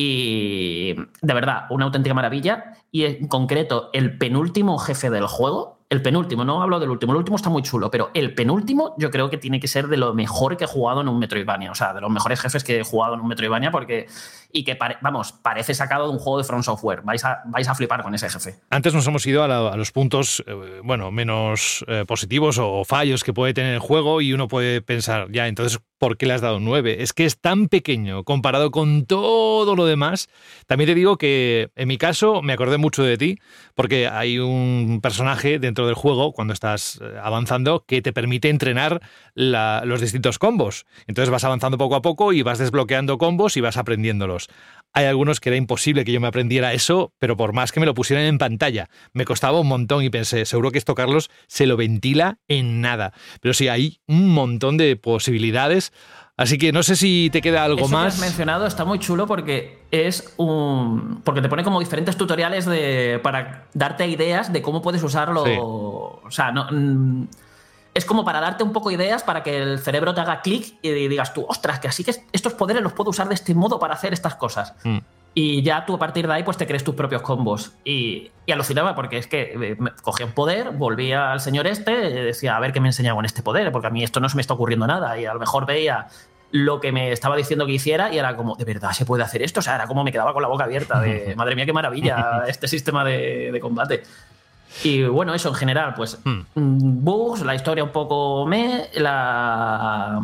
Y 0.00 0.94
de 0.94 1.34
verdad, 1.34 1.64
una 1.70 1.86
auténtica 1.86 2.14
maravilla. 2.14 2.72
Y 2.92 3.04
en 3.04 3.26
concreto, 3.26 3.90
el 3.92 4.16
penúltimo 4.16 4.78
jefe 4.78 5.10
del 5.10 5.26
juego, 5.26 5.77
el 5.90 6.02
penúltimo, 6.02 6.44
no 6.44 6.62
hablo 6.62 6.78
del 6.78 6.90
último, 6.90 7.12
el 7.12 7.18
último 7.18 7.36
está 7.36 7.48
muy 7.48 7.62
chulo, 7.62 7.90
pero 7.90 8.10
el 8.12 8.34
penúltimo 8.34 8.94
yo 8.98 9.10
creo 9.10 9.30
que 9.30 9.38
tiene 9.38 9.58
que 9.58 9.68
ser 9.68 9.88
de 9.88 9.96
lo 9.96 10.12
mejor 10.12 10.58
que 10.58 10.64
he 10.64 10.66
jugado 10.66 11.00
en 11.00 11.08
un 11.08 11.18
Metroidvania, 11.18 11.70
o 11.70 11.74
sea, 11.74 11.94
de 11.94 12.02
los 12.02 12.10
mejores 12.10 12.40
jefes 12.40 12.62
que 12.62 12.80
he 12.80 12.84
jugado 12.84 13.14
en 13.14 13.20
un 13.20 13.28
Metroidvania, 13.28 13.70
porque, 13.70 14.06
y 14.52 14.64
que, 14.64 14.76
vamos, 15.00 15.32
parece 15.32 15.72
sacado 15.72 16.06
de 16.06 16.12
un 16.12 16.18
juego 16.18 16.38
de 16.38 16.44
From 16.44 16.62
Software. 16.62 17.00
Vais 17.04 17.24
a, 17.24 17.42
vais 17.46 17.66
a 17.68 17.74
flipar 17.74 18.02
con 18.02 18.14
ese 18.14 18.28
jefe. 18.28 18.56
Antes 18.68 18.92
nos 18.92 19.06
hemos 19.06 19.26
ido 19.26 19.42
a, 19.42 19.76
los 19.76 19.90
puntos, 19.90 20.44
eh, 20.46 20.80
bueno, 20.84 21.10
menos 21.10 21.84
eh, 21.88 22.04
positivos 22.06 22.58
o, 22.58 22.84
fallos 22.84 23.24
que 23.24 23.32
puede 23.32 23.54
tener 23.54 23.72
el 23.72 23.80
juego 23.80 24.20
y 24.20 24.34
uno 24.34 24.46
puede 24.46 24.82
pensar, 24.82 25.28
ya, 25.30 25.48
entonces, 25.48 25.80
¿por 25.96 26.18
qué 26.18 26.26
le 26.26 26.34
has 26.34 26.42
dado 26.42 26.58
un 26.58 26.66
9? 26.66 27.02
Es 27.02 27.14
que 27.14 27.24
es 27.24 27.40
tan 27.40 27.68
pequeño 27.68 28.24
comparado 28.24 28.70
con 28.70 29.06
todo 29.06 29.74
lo 29.74 29.86
demás. 29.86 30.28
También 30.66 30.88
te 30.88 30.94
digo 30.94 31.16
que 31.16 31.70
en 31.76 31.88
mi 31.88 31.96
caso 31.96 32.42
me 32.42 32.52
acordé 32.52 32.76
mucho 32.76 33.02
de 33.02 33.16
ti 33.16 33.38
porque 33.74 34.06
hay 34.06 34.38
un 34.38 35.00
personaje 35.02 35.58
dentro 35.58 35.77
del 35.86 35.94
juego 35.94 36.32
cuando 36.32 36.54
estás 36.54 37.00
eh, 37.02 37.18
avanzando 37.22 37.84
que 37.86 38.02
te 38.02 38.12
permite 38.12 38.48
entrenar 38.48 39.00
los 39.34 40.00
distintos 40.00 40.38
combos. 40.38 40.84
Entonces 41.06 41.30
vas 41.30 41.44
avanzando 41.44 41.78
poco 41.78 41.94
a 41.94 42.02
poco 42.02 42.32
y 42.32 42.42
vas 42.42 42.58
desbloqueando 42.58 43.18
combos 43.18 43.56
y 43.56 43.60
vas 43.60 43.76
aprendiéndolos. 43.76 44.48
Hay 44.92 45.04
algunos 45.04 45.38
que 45.38 45.50
era 45.50 45.56
imposible 45.56 46.04
que 46.04 46.12
yo 46.12 46.20
me 46.20 46.26
aprendiera 46.28 46.72
eso, 46.72 47.12
pero 47.18 47.36
por 47.36 47.52
más 47.52 47.72
que 47.72 47.80
me 47.80 47.86
lo 47.86 47.94
pusieran 47.94 48.24
en 48.24 48.38
pantalla, 48.38 48.88
me 49.12 49.24
costaba 49.24 49.60
un 49.60 49.68
montón 49.68 50.02
y 50.02 50.10
pensé, 50.10 50.44
seguro 50.44 50.70
que 50.70 50.78
esto 50.78 50.94
Carlos 50.94 51.30
se 51.46 51.66
lo 51.66 51.76
ventila 51.76 52.38
en 52.48 52.80
nada. 52.80 53.12
Pero 53.40 53.54
sí, 53.54 53.68
hay 53.68 54.00
un 54.06 54.30
montón 54.30 54.76
de 54.76 54.96
posibilidades. 54.96 55.92
Así 56.38 56.56
que 56.56 56.72
no 56.72 56.82
sé 56.82 56.94
si 56.96 57.28
te 57.30 57.42
queda 57.42 57.64
algo 57.64 57.80
Eso 57.80 57.88
que 57.88 57.92
más. 57.92 58.14
has 58.14 58.20
mencionado 58.20 58.64
está 58.66 58.84
muy 58.86 58.98
chulo 59.00 59.26
porque 59.26 59.80
es 59.90 60.32
un. 60.38 61.20
porque 61.24 61.42
te 61.42 61.48
pone 61.48 61.64
como 61.64 61.80
diferentes 61.80 62.16
tutoriales 62.16 62.64
de, 62.64 63.20
para 63.22 63.66
darte 63.74 64.06
ideas 64.06 64.50
de 64.52 64.62
cómo 64.62 64.80
puedes 64.80 65.02
usarlo. 65.02 65.44
Sí. 65.44 65.56
O 65.60 66.30
sea, 66.30 66.52
no. 66.52 66.68
mm, 66.70 67.26
Es 67.94 68.04
como 68.04 68.24
para 68.24 68.40
darte 68.40 68.62
un 68.62 68.72
poco 68.72 68.90
ideas 68.92 69.24
para 69.24 69.42
que 69.42 69.60
el 69.60 69.80
cerebro 69.80 70.14
te 70.14 70.20
haga 70.20 70.40
clic 70.40 70.76
y 70.80 70.90
digas 71.08 71.34
tú, 71.34 71.44
ostras, 71.48 71.80
que 71.80 71.88
así 71.88 72.04
que 72.04 72.14
estos 72.32 72.54
poderes 72.54 72.82
los 72.82 72.92
puedo 72.92 73.10
usar 73.10 73.26
de 73.28 73.34
este 73.34 73.52
modo 73.54 73.80
para 73.80 73.94
hacer 73.94 74.12
estas 74.12 74.36
cosas. 74.36 74.74
Mm. 74.84 74.98
Y 75.40 75.62
ya 75.62 75.86
tú 75.86 75.94
a 75.94 76.00
partir 76.00 76.26
de 76.26 76.32
ahí 76.32 76.42
pues 76.42 76.56
te 76.56 76.66
crees 76.66 76.82
tus 76.82 76.96
propios 76.96 77.22
combos. 77.22 77.72
Y, 77.84 78.32
y 78.44 78.50
alucinaba 78.50 78.96
porque 78.96 79.18
es 79.18 79.28
que 79.28 79.52
eh, 79.54 79.76
cogía 80.02 80.26
un 80.26 80.32
poder, 80.32 80.70
volvía 80.70 81.30
al 81.30 81.40
señor 81.40 81.68
este, 81.68 81.92
eh, 81.92 82.24
decía 82.24 82.56
a 82.56 82.60
ver 82.60 82.72
qué 82.72 82.80
me 82.80 82.88
enseña 82.88 83.14
con 83.14 83.24
este 83.24 83.40
poder, 83.40 83.70
porque 83.70 83.86
a 83.86 83.90
mí 83.90 84.02
esto 84.02 84.18
no 84.18 84.28
se 84.28 84.34
me 84.34 84.40
está 84.40 84.54
ocurriendo 84.54 84.88
nada. 84.88 85.16
Y 85.16 85.26
a 85.26 85.34
lo 85.34 85.38
mejor 85.38 85.64
veía 85.64 86.08
lo 86.50 86.80
que 86.80 86.90
me 86.90 87.12
estaba 87.12 87.36
diciendo 87.36 87.66
que 87.66 87.72
hiciera 87.72 88.12
y 88.12 88.18
era 88.18 88.34
como, 88.34 88.56
¿de 88.56 88.64
verdad 88.64 88.90
se 88.90 89.06
puede 89.06 89.22
hacer 89.22 89.42
esto? 89.42 89.60
O 89.60 89.62
sea, 89.62 89.76
era 89.76 89.86
como 89.86 90.02
me 90.02 90.10
quedaba 90.10 90.32
con 90.32 90.42
la 90.42 90.48
boca 90.48 90.64
abierta 90.64 90.98
de, 90.98 91.34
madre 91.36 91.54
mía, 91.54 91.66
qué 91.66 91.72
maravilla 91.72 92.42
este 92.48 92.66
sistema 92.66 93.04
de, 93.04 93.52
de 93.52 93.60
combate. 93.60 94.02
Y 94.82 95.04
bueno, 95.04 95.34
eso 95.34 95.50
en 95.50 95.54
general, 95.54 95.94
pues 95.94 96.18
Hmm. 96.24 96.40
mm, 96.56 97.04
bugs, 97.04 97.42
la 97.42 97.54
historia 97.54 97.84
un 97.84 97.92
poco 97.92 98.44
me, 98.44 98.88
la 98.94 100.20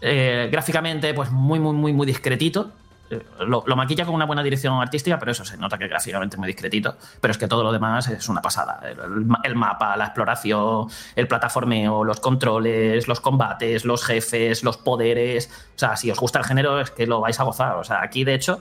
eh, 0.00 0.48
gráficamente 0.52 1.14
pues 1.14 1.32
muy 1.32 1.58
muy 1.58 1.74
muy 1.74 1.92
muy 1.92 2.06
discretito. 2.06 2.70
Eh, 3.12 3.24
Lo, 3.46 3.62
maquilla 3.76 4.04
con 4.04 4.14
una 4.14 4.24
buena 4.24 4.42
dirección 4.42 4.80
artística, 4.80 5.18
pero 5.18 5.32
eso 5.32 5.44
se 5.44 5.56
nota 5.56 5.78
que 5.78 5.88
gráficamente 5.88 6.36
es 6.36 6.38
muy 6.38 6.46
discretito. 6.46 6.96
Pero 7.20 7.32
es 7.32 7.38
que 7.38 7.48
todo 7.48 7.62
lo 7.62 7.72
demás 7.72 8.08
es 8.08 8.28
una 8.28 8.42
pasada. 8.42 8.80
El, 8.82 9.26
el 9.44 9.54
mapa, 9.54 9.96
la 9.96 10.06
exploración, 10.06 10.88
el 11.16 11.28
plataformeo, 11.28 12.04
los 12.04 12.20
controles, 12.20 13.08
los 13.08 13.20
combates, 13.20 13.84
los 13.84 14.04
jefes, 14.04 14.62
los 14.62 14.76
poderes. 14.78 15.50
O 15.76 15.78
sea, 15.78 15.96
si 15.96 16.10
os 16.10 16.18
gusta 16.18 16.38
el 16.38 16.44
género, 16.44 16.80
es 16.80 16.90
que 16.90 17.06
lo 17.06 17.20
vais 17.20 17.38
a 17.38 17.44
gozar. 17.44 17.76
O 17.76 17.84
sea, 17.84 18.02
aquí 18.02 18.24
de 18.24 18.34
hecho. 18.34 18.60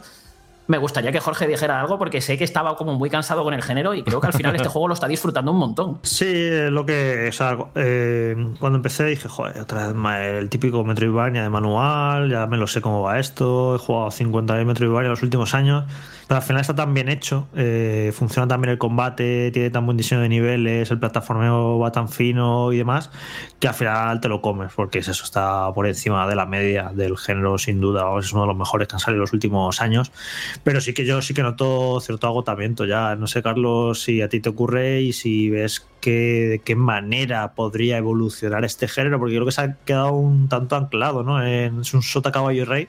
Me 0.71 0.77
gustaría 0.77 1.11
que 1.11 1.19
Jorge 1.19 1.47
dijera 1.47 1.81
algo 1.81 1.97
porque 1.97 2.21
sé 2.21 2.37
que 2.37 2.45
estaba 2.45 2.77
como 2.77 2.93
muy 2.93 3.09
cansado 3.09 3.43
con 3.43 3.53
el 3.53 3.61
género 3.61 3.93
y 3.93 4.03
creo 4.03 4.21
que 4.21 4.27
al 4.27 4.33
final 4.33 4.55
este 4.55 4.69
juego 4.69 4.87
lo 4.87 4.93
está 4.93 5.05
disfrutando 5.05 5.51
un 5.51 5.57
montón. 5.57 5.99
Sí, 6.03 6.25
es 6.33 6.71
lo 6.71 6.85
que. 6.85 7.27
O 7.27 7.31
sea, 7.33 7.57
eh, 7.75 8.37
cuando 8.57 8.77
empecé 8.77 9.03
dije, 9.03 9.27
joder, 9.27 9.59
otra 9.59 9.91
vez 9.91 10.37
el 10.39 10.47
típico 10.47 10.81
Metroidvania 10.85 11.43
de 11.43 11.49
manual, 11.49 12.29
ya 12.29 12.47
me 12.47 12.55
lo 12.55 12.67
sé 12.67 12.79
cómo 12.79 13.01
va 13.01 13.19
esto, 13.19 13.75
he 13.75 13.79
jugado 13.79 14.11
50.000 14.11 14.63
Metroidvania 14.63 15.09
los 15.09 15.23
últimos 15.23 15.53
años, 15.53 15.83
pero 16.29 16.37
al 16.37 16.43
final 16.43 16.61
está 16.61 16.73
tan 16.73 16.93
bien 16.93 17.09
hecho, 17.09 17.49
eh, 17.53 18.13
funciona 18.15 18.47
tan 18.47 18.61
bien 18.61 18.71
el 18.71 18.77
combate, 18.77 19.51
tiene 19.51 19.71
tan 19.71 19.85
buen 19.85 19.97
diseño 19.97 20.21
de 20.21 20.29
niveles, 20.29 20.89
el 20.89 20.99
plataformeo 20.99 21.79
va 21.79 21.91
tan 21.91 22.07
fino 22.07 22.71
y 22.71 22.77
demás, 22.77 23.11
que 23.59 23.67
al 23.67 23.73
final 23.73 24.21
te 24.21 24.29
lo 24.29 24.41
comes, 24.41 24.71
porque 24.73 24.99
es 24.99 25.09
eso, 25.09 25.25
está 25.25 25.69
por 25.73 25.85
encima 25.85 26.25
de 26.29 26.35
la 26.35 26.45
media 26.45 26.91
del 26.93 27.17
género, 27.17 27.57
sin 27.57 27.81
duda, 27.81 28.05
es 28.17 28.31
uno 28.31 28.43
de 28.43 28.47
los 28.47 28.55
mejores 28.55 28.87
que 28.87 28.95
han 28.95 29.01
salido 29.01 29.17
en 29.17 29.21
los 29.21 29.33
últimos 29.33 29.81
años. 29.81 30.13
Pero 30.63 30.79
sí 30.79 30.93
que 30.93 31.05
yo 31.05 31.21
sí 31.23 31.33
que 31.33 31.41
noto 31.41 31.99
cierto 32.01 32.27
agotamiento 32.27 32.85
ya. 32.85 33.15
No 33.15 33.25
sé, 33.27 33.41
Carlos, 33.41 34.01
si 34.03 34.21
a 34.21 34.29
ti 34.29 34.39
te 34.41 34.49
ocurre 34.49 35.01
y 35.01 35.11
si 35.13 35.49
ves 35.49 35.87
que, 36.01 36.11
de 36.49 36.59
qué 36.59 36.75
manera 36.75 37.53
podría 37.55 37.97
evolucionar 37.97 38.63
este 38.63 38.87
género, 38.87 39.17
porque 39.17 39.33
yo 39.33 39.39
creo 39.39 39.47
que 39.47 39.51
se 39.53 39.61
ha 39.61 39.75
quedado 39.85 40.13
un 40.13 40.49
tanto 40.49 40.75
anclado, 40.75 41.23
¿no? 41.23 41.43
En, 41.43 41.81
es 41.81 41.93
un 41.95 42.03
sota 42.03 42.31
caballo 42.31 42.61
y 42.61 42.65
rey 42.65 42.87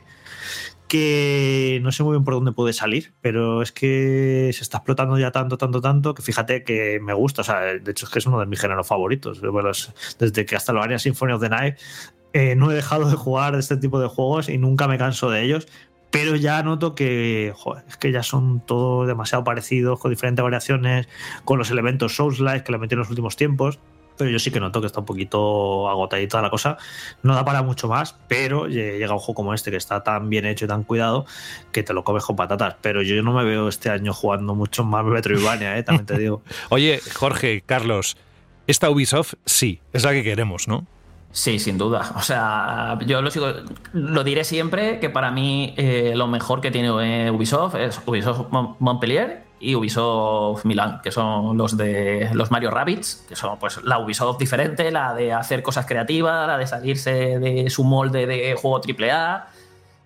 que 0.88 1.80
no 1.82 1.90
sé 1.90 2.02
muy 2.02 2.12
bien 2.12 2.24
por 2.24 2.34
dónde 2.34 2.52
puede 2.52 2.74
salir, 2.74 3.14
pero 3.22 3.62
es 3.62 3.72
que 3.72 4.50
se 4.52 4.62
está 4.62 4.78
explotando 4.78 5.18
ya 5.18 5.30
tanto, 5.30 5.56
tanto, 5.56 5.80
tanto, 5.80 6.12
que 6.14 6.20
fíjate 6.20 6.64
que 6.64 7.00
me 7.00 7.14
gusta, 7.14 7.40
o 7.40 7.44
sea, 7.44 7.60
de 7.60 7.90
hecho 7.90 8.04
es 8.04 8.12
que 8.12 8.18
es 8.18 8.26
uno 8.26 8.38
de 8.38 8.44
mis 8.46 8.60
géneros 8.60 8.86
favoritos. 8.86 9.40
Bueno, 9.40 9.70
es- 9.70 9.92
desde 10.18 10.44
que 10.44 10.54
hasta 10.56 10.74
lo 10.74 10.82
haría 10.82 10.98
Symphony 10.98 11.32
of 11.32 11.40
the 11.40 11.48
Night 11.48 11.76
eh, 12.34 12.54
no 12.56 12.70
he 12.70 12.74
dejado 12.74 13.08
de 13.08 13.16
jugar 13.16 13.54
este 13.54 13.76
tipo 13.78 14.00
de 14.00 14.08
juegos 14.08 14.48
y 14.50 14.58
nunca 14.58 14.86
me 14.88 14.98
canso 14.98 15.30
de 15.30 15.42
ellos, 15.42 15.66
pero 16.12 16.36
ya 16.36 16.62
noto 16.62 16.94
que 16.94 17.52
joder, 17.56 17.82
es 17.88 17.96
que 17.96 18.12
ya 18.12 18.22
son 18.22 18.60
todos 18.64 19.08
demasiado 19.08 19.42
parecidos, 19.42 19.98
con 19.98 20.10
diferentes 20.12 20.42
variaciones, 20.42 21.08
con 21.44 21.58
los 21.58 21.70
elementos 21.72 22.14
Souls-like 22.14 22.62
que 22.64 22.70
le 22.72 22.78
metí 22.78 22.94
en 22.94 23.00
los 23.00 23.10
últimos 23.10 23.34
tiempos. 23.34 23.80
Pero 24.18 24.28
yo 24.30 24.38
sí 24.38 24.50
que 24.50 24.60
noto 24.60 24.82
que 24.82 24.86
está 24.88 25.00
un 25.00 25.06
poquito 25.06 25.88
agotadita 25.88 26.42
la 26.42 26.50
cosa. 26.50 26.76
No 27.22 27.34
da 27.34 27.46
para 27.46 27.62
mucho 27.62 27.88
más, 27.88 28.14
pero 28.28 28.66
lle- 28.68 28.98
llega 28.98 29.14
un 29.14 29.18
juego 29.18 29.34
como 29.34 29.54
este 29.54 29.70
que 29.70 29.78
está 29.78 30.02
tan 30.04 30.28
bien 30.28 30.44
hecho 30.44 30.66
y 30.66 30.68
tan 30.68 30.84
cuidado 30.84 31.24
que 31.72 31.82
te 31.82 31.94
lo 31.94 32.04
comes 32.04 32.22
con 32.22 32.36
patatas. 32.36 32.76
Pero 32.82 33.00
yo 33.00 33.20
no 33.22 33.32
me 33.32 33.42
veo 33.42 33.68
este 33.68 33.88
año 33.88 34.12
jugando 34.12 34.54
mucho 34.54 34.84
más 34.84 35.02
Metroidvania, 35.06 35.78
¿eh? 35.78 35.82
también 35.82 36.04
te 36.04 36.18
digo. 36.18 36.42
Oye, 36.68 37.00
Jorge, 37.14 37.62
Carlos, 37.64 38.18
esta 38.66 38.90
Ubisoft 38.90 39.34
sí, 39.46 39.80
es 39.94 40.04
la 40.04 40.12
que 40.12 40.22
queremos, 40.22 40.68
¿no? 40.68 40.86
Sí, 41.34 41.58
sin 41.58 41.78
duda. 41.78 42.12
O 42.16 42.20
sea, 42.20 42.98
yo 43.06 43.22
lo, 43.22 43.30
sigo, 43.30 43.46
lo 43.94 44.22
diré 44.22 44.44
siempre 44.44 45.00
que 45.00 45.08
para 45.08 45.30
mí 45.30 45.72
eh, 45.78 46.12
lo 46.14 46.26
mejor 46.26 46.60
que 46.60 46.70
tiene 46.70 47.30
Ubisoft 47.30 47.74
es 47.76 48.00
Ubisoft 48.04 48.50
Mon- 48.50 48.76
Montpellier 48.80 49.42
y 49.58 49.74
Ubisoft 49.74 50.66
Milán, 50.66 51.00
que 51.02 51.10
son 51.10 51.56
los 51.56 51.76
de 51.78 52.28
los 52.34 52.50
Mario 52.50 52.70
Rabbits, 52.70 53.24
que 53.28 53.34
son 53.36 53.58
pues 53.58 53.82
la 53.82 53.98
Ubisoft 53.98 54.38
diferente, 54.38 54.90
la 54.90 55.14
de 55.14 55.32
hacer 55.32 55.62
cosas 55.62 55.86
creativas, 55.86 56.46
la 56.46 56.58
de 56.58 56.66
salirse 56.66 57.38
de 57.38 57.70
su 57.70 57.82
molde 57.84 58.26
de 58.26 58.54
juego 58.54 58.80
AAA 58.86 59.46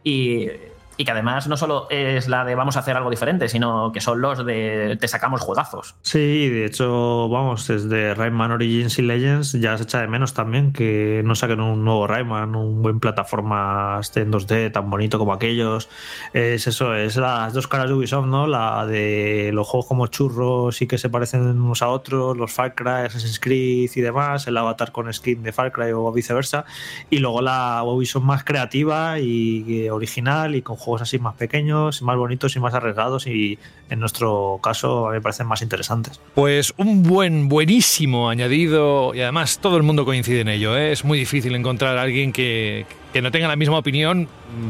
y, 0.05 0.49
y 0.97 1.05
que 1.05 1.11
además 1.11 1.47
no 1.49 1.57
solo 1.57 1.87
es 1.91 2.29
la 2.29 2.45
de 2.45 2.55
vamos 2.55 2.77
a 2.77 2.81
hacer 2.81 2.97
algo 2.97 3.11
diferente, 3.11 3.49
sino 3.49 3.93
que 3.93 4.01
son 4.01 4.21
los 4.21 4.45
de 4.45 4.97
te 5.01 5.09
sacamos 5.09 5.41
juegazos. 5.41 5.95
Sí, 6.03 6.49
de 6.49 6.65
hecho, 6.65 7.29
vamos, 7.29 7.67
desde 7.67 8.15
Rayman 8.15 8.53
Origins 8.53 8.99
y 8.99 9.03
Legends 9.03 9.53
ya 9.53 9.77
se 9.77 9.85
echa 9.85 10.01
de 10.01 10.09
menos 10.09 10.35
también 10.35 10.73
que 10.73 11.23
no 11.25 11.35
saquen 11.35 11.61
un 11.61 11.85
nuevo 11.85 12.07
Rayman, 12.07 12.55
un 12.55 12.83
buen 12.83 13.01
plataforma 13.01 13.99
este 14.01 14.23
en 14.23 14.33
2D 14.33 14.73
tan 14.73 14.89
bonito 14.91 15.19
como 15.19 15.33
aquellos. 15.33 15.89
Es 16.33 16.67
eso, 16.67 16.95
es 16.95 17.17
las 17.17 17.53
dos 17.53 17.69
caras 17.69 17.89
de 17.89 17.95
Ubisoft, 17.95 18.27
¿no? 18.27 18.47
La 18.47 18.87
de 18.87 19.51
los 19.53 19.67
juegos 19.67 19.87
como 19.87 20.07
churros 20.07 20.81
y 20.81 20.87
que 20.87 20.99
se 20.99 21.11
parecen 21.11 21.43
unos 21.43 21.83
a 21.83 21.89
otros, 21.89 22.37
los 22.37 22.53
Far 22.53 22.75
Cry, 22.75 23.07
Assassin's 23.07 23.41
Creed 23.41 23.91
y 23.95 24.01
demás, 24.01 24.47
el 24.47 24.57
avatar 24.57 24.93
con 24.93 25.13
skin 25.13 25.43
de 25.43 25.53
Far 25.53 25.73
Cry 25.73 25.93
o 25.93 26.11
viceversa. 26.13 26.65
Y 27.11 27.19
luego 27.19 27.43
la 27.43 27.83
Ubisoft 27.85 28.25
más 28.25 28.45
creativa 28.45 29.19
y 29.19 29.85
eh, 29.85 29.91
original 29.91 30.55
y 30.55 30.63
con 30.63 30.77
juegos 30.87 31.03
así 31.03 31.19
más 31.19 31.35
pequeños, 31.35 32.01
más 32.03 32.17
bonitos 32.17 32.55
y 32.55 32.61
más 32.61 32.73
arriesgados 32.73 33.27
y 33.27 33.59
en 33.91 33.99
nuestro 33.99 34.61
caso 34.63 35.09
a 35.09 35.11
mí 35.11 35.17
me 35.17 35.21
parecen 35.21 35.49
más 35.49 35.63
interesantes. 35.63 36.21
Pues 36.35 36.73
un 36.77 37.03
buen, 37.03 37.49
buenísimo 37.49 38.31
añadido 38.31 39.13
y 39.15 39.21
además 39.21 39.59
todo 39.59 39.77
el 39.77 39.83
mundo 39.83 40.05
coincide 40.05 40.41
en 40.43 40.49
ello. 40.49 40.77
¿eh? 40.77 40.93
Es 40.93 41.05
muy 41.05 41.19
difícil 41.19 41.57
encontrar 41.57 41.99
a 41.99 42.03
alguien 42.03 42.33
que, 42.33 42.87
que 43.17 43.23
no 43.23 43.31
tenga 43.31 43.49
la 43.49 43.57
misma 43.57 43.79
opinión, 43.79 44.29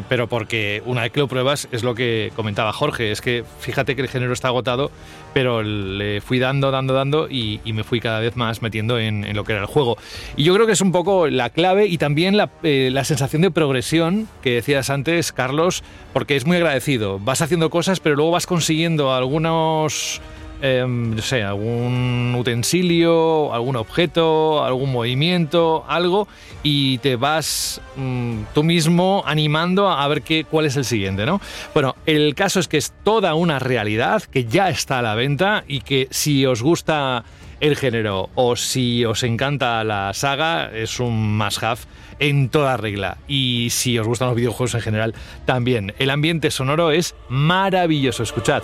pero 0.08 0.28
porque 0.28 0.80
una 0.86 1.02
vez 1.02 1.10
que 1.10 1.18
lo 1.18 1.26
pruebas 1.26 1.66
es 1.72 1.82
lo 1.82 1.96
que 1.96 2.30
comentaba 2.36 2.72
Jorge, 2.72 3.10
es 3.10 3.20
que 3.20 3.42
fíjate 3.58 3.96
que 3.96 4.02
el 4.02 4.08
género 4.08 4.32
está 4.32 4.46
agotado, 4.46 4.92
pero 5.34 5.64
le 5.64 6.20
fui 6.20 6.38
dando, 6.38 6.70
dando, 6.70 6.94
dando 6.94 7.26
y, 7.28 7.60
me 7.64 7.82
fui 7.82 7.98
cada 7.98 8.20
vez 8.20 8.36
más 8.36 8.62
metiendo 8.62 9.00
en, 9.00 9.24
en 9.24 9.34
lo 9.34 9.42
que 9.42 9.50
era 9.50 9.62
el 9.62 9.66
juego. 9.66 9.98
Y 10.36 10.44
yo 10.44 10.54
creo 10.54 10.64
que 10.64 10.74
es 10.74 10.80
un 10.80 10.92
poco 10.92 11.26
la 11.26 11.50
clave 11.50 11.86
y 11.86 11.98
también 11.98 12.36
la, 12.36 12.50
eh, 12.62 12.90
la 12.92 13.02
sensación 13.02 13.42
de 13.42 13.50
progresión 13.50 14.28
que 14.44 14.54
decías 14.54 14.90
antes, 14.90 15.32
Carlos, 15.32 15.82
porque 16.12 16.36
es 16.36 16.46
muy 16.46 16.58
agradecido. 16.58 17.18
Vas 17.18 17.42
haciendo 17.42 17.68
cosas, 17.68 17.98
pero 17.98 18.14
luego 18.14 18.30
vas 18.30 18.46
consiguiendo 18.46 19.12
algunos 19.12 20.20
em, 20.60 21.14
no 21.16 21.22
sé, 21.22 21.42
algún 21.42 22.34
utensilio, 22.38 23.52
algún 23.52 23.76
objeto, 23.76 24.64
algún 24.64 24.92
movimiento, 24.92 25.84
algo, 25.88 26.28
y 26.62 26.98
te 26.98 27.16
vas 27.16 27.80
mm, 27.96 28.42
tú 28.54 28.62
mismo 28.62 29.22
animando 29.26 29.90
a 29.90 30.06
ver 30.08 30.22
qué, 30.22 30.44
cuál 30.44 30.66
es 30.66 30.76
el 30.76 30.84
siguiente, 30.84 31.26
¿no? 31.26 31.40
Bueno, 31.74 31.96
el 32.06 32.34
caso 32.34 32.60
es 32.60 32.68
que 32.68 32.76
es 32.76 32.92
toda 33.04 33.34
una 33.34 33.58
realidad 33.58 34.22
que 34.22 34.44
ya 34.44 34.68
está 34.68 34.98
a 34.98 35.02
la 35.02 35.14
venta 35.14 35.64
y 35.66 35.80
que 35.80 36.08
si 36.10 36.46
os 36.46 36.62
gusta 36.62 37.24
el 37.60 37.76
género 37.76 38.30
o 38.34 38.56
si 38.56 39.04
os 39.04 39.22
encanta 39.22 39.82
la 39.84 40.12
saga, 40.12 40.70
es 40.74 41.00
un 41.00 41.36
must-have 41.38 41.80
en 42.18 42.48
toda 42.48 42.76
regla. 42.76 43.18
Y 43.26 43.68
si 43.70 43.98
os 43.98 44.06
gustan 44.06 44.28
los 44.28 44.36
videojuegos 44.36 44.74
en 44.74 44.80
general, 44.80 45.14
también. 45.44 45.94
El 45.98 46.10
ambiente 46.10 46.50
sonoro 46.50 46.90
es 46.90 47.14
maravilloso, 47.28 48.22
escuchad. 48.22 48.62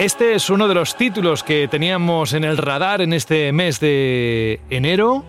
Este 0.00 0.34
es 0.34 0.48
uno 0.48 0.66
de 0.66 0.72
los 0.72 0.96
títulos 0.96 1.42
que 1.42 1.68
teníamos 1.68 2.32
en 2.32 2.42
el 2.42 2.56
radar 2.56 3.02
en 3.02 3.12
este 3.12 3.52
mes 3.52 3.80
de 3.80 4.58
enero, 4.70 5.22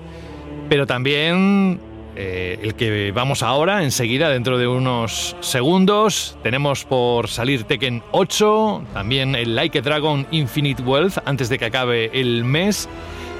pero 0.69 0.87
también 0.87 1.77
eh, 2.15 2.57
el 2.63 2.75
que 2.75 3.11
vamos 3.11 3.43
ahora, 3.43 3.83
enseguida, 3.83 4.29
dentro 4.29 4.57
de 4.57 4.67
unos 4.67 5.35
segundos. 5.41 6.37
Tenemos 6.41 6.85
por 6.85 7.27
salir 7.27 7.65
Tekken 7.65 8.01
8, 8.11 8.83
también 8.93 9.35
el 9.35 9.57
Like 9.57 9.79
a 9.79 9.81
Dragon 9.81 10.25
Infinite 10.31 10.81
Wealth 10.83 11.17
antes 11.25 11.49
de 11.49 11.59
que 11.59 11.65
acabe 11.65 12.09
el 12.13 12.45
mes. 12.45 12.87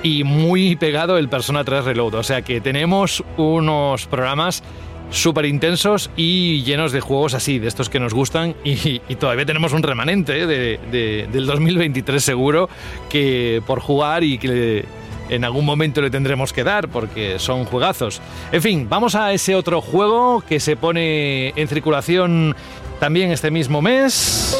Y 0.03 0.25
muy 0.25 0.75
pegado 0.75 1.17
el 1.17 1.29
Persona 1.29 1.63
3 1.63 1.85
Reload. 1.85 2.15
O 2.15 2.23
sea 2.23 2.41
que 2.41 2.59
tenemos 2.59 3.23
unos 3.37 4.05
programas 4.07 4.63
súper 5.11 5.45
intensos 5.45 6.09
y 6.17 6.63
llenos 6.63 6.91
de 6.91 7.01
juegos 7.01 7.33
así, 7.35 7.59
de 7.59 7.67
estos 7.67 7.89
que 7.89 7.99
nos 7.99 8.13
gustan. 8.13 8.55
Y, 8.65 9.01
y 9.07 9.15
todavía 9.15 9.45
tenemos 9.45 9.73
un 9.73 9.83
remanente 9.83 10.41
¿eh? 10.41 10.47
de- 10.47 10.79
de- 10.91 11.27
del 11.31 11.45
2023 11.45 12.23
seguro 12.23 12.69
que 13.09 13.61
por 13.67 13.79
jugar 13.81 14.23
y 14.23 14.37
que 14.37 14.85
en 15.29 15.45
algún 15.45 15.65
momento 15.65 16.01
le 16.01 16.09
tendremos 16.09 16.51
que 16.53 16.63
dar 16.63 16.87
porque 16.89 17.37
son 17.39 17.63
juegazos. 17.65 18.21
En 18.51 18.61
fin, 18.61 18.87
vamos 18.89 19.15
a 19.15 19.31
ese 19.31 19.55
otro 19.55 19.79
juego 19.81 20.43
que 20.47 20.59
se 20.59 20.75
pone 20.75 21.49
en 21.55 21.67
circulación 21.67 22.55
también 22.99 23.31
este 23.31 23.51
mismo 23.51 23.81
mes. 23.81 24.57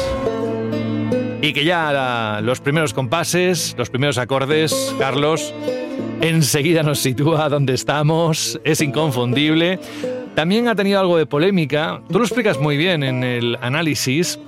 Y 1.42 1.52
que 1.52 1.64
ya 1.64 1.92
la- 1.92 2.40
los 2.42 2.60
primeros 2.60 2.94
compases, 2.94 3.74
los 3.76 3.90
primeros 3.90 4.16
acordes, 4.18 4.94
Carlos, 4.98 5.52
enseguida 6.20 6.82
nos 6.84 7.00
sitúa 7.00 7.48
donde 7.48 7.74
estamos, 7.74 8.60
es 8.64 8.80
inconfundible. 8.80 9.78
También 10.34 10.68
ha 10.68 10.74
tenido 10.74 10.98
algo 10.98 11.18
de 11.18 11.26
polémica, 11.26 12.00
tú 12.10 12.18
lo 12.18 12.24
explicas 12.24 12.58
muy 12.58 12.76
bien 12.76 13.02
en 13.02 13.22
el 13.22 13.58
análisis, 13.60 14.38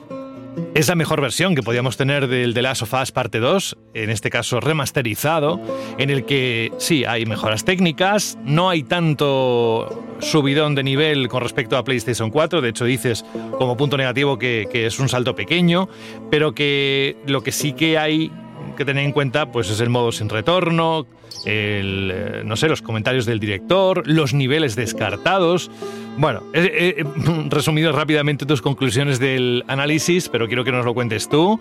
es 0.74 0.88
la 0.88 0.94
mejor 0.94 1.20
versión 1.20 1.54
que 1.54 1.62
podíamos 1.62 1.96
tener 1.96 2.26
del 2.26 2.54
The 2.54 2.62
Last 2.62 2.82
of 2.82 2.94
Us 2.94 3.12
parte 3.12 3.38
2, 3.38 3.76
en 3.94 4.10
este 4.10 4.30
caso 4.30 4.60
remasterizado, 4.60 5.60
en 5.98 6.10
el 6.10 6.24
que 6.24 6.72
sí, 6.78 7.04
hay 7.04 7.26
mejoras 7.26 7.64
técnicas, 7.64 8.38
no 8.44 8.70
hay 8.70 8.82
tanto 8.82 10.04
subidón 10.20 10.74
de 10.74 10.82
nivel 10.82 11.28
con 11.28 11.42
respecto 11.42 11.76
a 11.76 11.84
PlayStation 11.84 12.30
4, 12.30 12.60
de 12.60 12.68
hecho 12.70 12.84
dices 12.84 13.24
como 13.58 13.76
punto 13.76 13.96
negativo 13.96 14.38
que, 14.38 14.68
que 14.70 14.86
es 14.86 14.98
un 14.98 15.08
salto 15.08 15.34
pequeño, 15.34 15.88
pero 16.30 16.54
que 16.54 17.16
lo 17.26 17.42
que 17.42 17.52
sí 17.52 17.72
que 17.72 17.98
hay 17.98 18.32
que 18.74 18.84
tener 18.84 19.04
en 19.04 19.12
cuenta 19.12 19.50
pues 19.50 19.70
es 19.70 19.80
el 19.80 19.90
modo 19.90 20.12
sin 20.12 20.28
retorno, 20.28 21.06
el, 21.44 22.10
eh, 22.12 22.42
no 22.44 22.56
sé, 22.56 22.68
los 22.68 22.82
comentarios 22.82 23.26
del 23.26 23.40
director, 23.40 24.06
los 24.06 24.34
niveles 24.34 24.76
descartados. 24.76 25.70
Bueno, 26.16 26.42
he, 26.52 27.04
resumido 27.50 27.92
rápidamente 27.92 28.46
tus 28.46 28.62
conclusiones 28.62 29.18
del 29.18 29.64
análisis, 29.68 30.28
pero 30.28 30.46
quiero 30.46 30.64
que 30.64 30.72
nos 30.72 30.84
lo 30.84 30.94
cuentes 30.94 31.28
tú. 31.28 31.60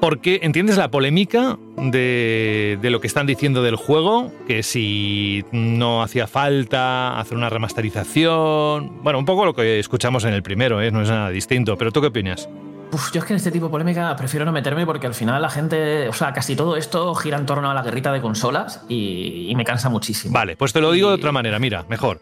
Porque 0.00 0.38
entiendes 0.44 0.76
la 0.76 0.92
polémica 0.92 1.58
de, 1.76 2.78
de 2.80 2.90
lo 2.90 3.00
que 3.00 3.08
están 3.08 3.26
diciendo 3.26 3.64
del 3.64 3.74
juego, 3.74 4.32
que 4.46 4.62
si 4.62 5.44
no 5.50 6.04
hacía 6.04 6.28
falta 6.28 7.18
hacer 7.18 7.36
una 7.36 7.50
remasterización. 7.50 9.02
Bueno, 9.02 9.18
un 9.18 9.24
poco 9.24 9.44
lo 9.44 9.54
que 9.54 9.80
escuchamos 9.80 10.24
en 10.24 10.34
el 10.34 10.44
primero, 10.44 10.80
¿eh? 10.80 10.92
no 10.92 11.02
es 11.02 11.08
nada 11.08 11.30
distinto. 11.30 11.76
Pero 11.76 11.90
¿tú 11.90 12.00
qué 12.00 12.06
opinas? 12.06 12.48
Uf, 12.90 13.12
yo 13.12 13.20
es 13.20 13.26
que 13.26 13.34
en 13.34 13.36
este 13.36 13.50
tipo 13.50 13.66
de 13.66 13.70
polémica 13.70 14.16
prefiero 14.16 14.46
no 14.46 14.52
meterme 14.52 14.86
porque 14.86 15.06
al 15.06 15.14
final 15.14 15.42
la 15.42 15.50
gente, 15.50 16.08
o 16.08 16.12
sea, 16.12 16.32
casi 16.32 16.56
todo 16.56 16.76
esto 16.76 17.14
gira 17.14 17.36
en 17.36 17.44
torno 17.44 17.70
a 17.70 17.74
la 17.74 17.82
guerrita 17.82 18.12
de 18.12 18.20
consolas 18.20 18.82
y, 18.88 19.46
y 19.50 19.54
me 19.54 19.64
cansa 19.64 19.88
muchísimo. 19.90 20.32
Vale, 20.32 20.56
pues 20.56 20.72
te 20.72 20.80
lo 20.80 20.92
digo 20.92 21.08
de 21.08 21.16
otra 21.16 21.32
manera, 21.32 21.58
mira, 21.58 21.84
mejor. 21.88 22.20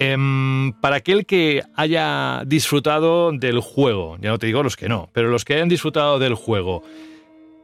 Em, 0.00 0.72
para 0.74 0.96
aquel 0.96 1.26
que 1.26 1.62
haya 1.74 2.42
disfrutado 2.46 3.32
del 3.32 3.60
juego, 3.60 4.16
ya 4.20 4.30
no 4.30 4.38
te 4.38 4.46
digo 4.46 4.62
los 4.62 4.76
que 4.76 4.88
no, 4.88 5.08
pero 5.12 5.28
los 5.28 5.44
que 5.44 5.54
hayan 5.54 5.68
disfrutado 5.68 6.18
del 6.18 6.34
juego, 6.34 6.82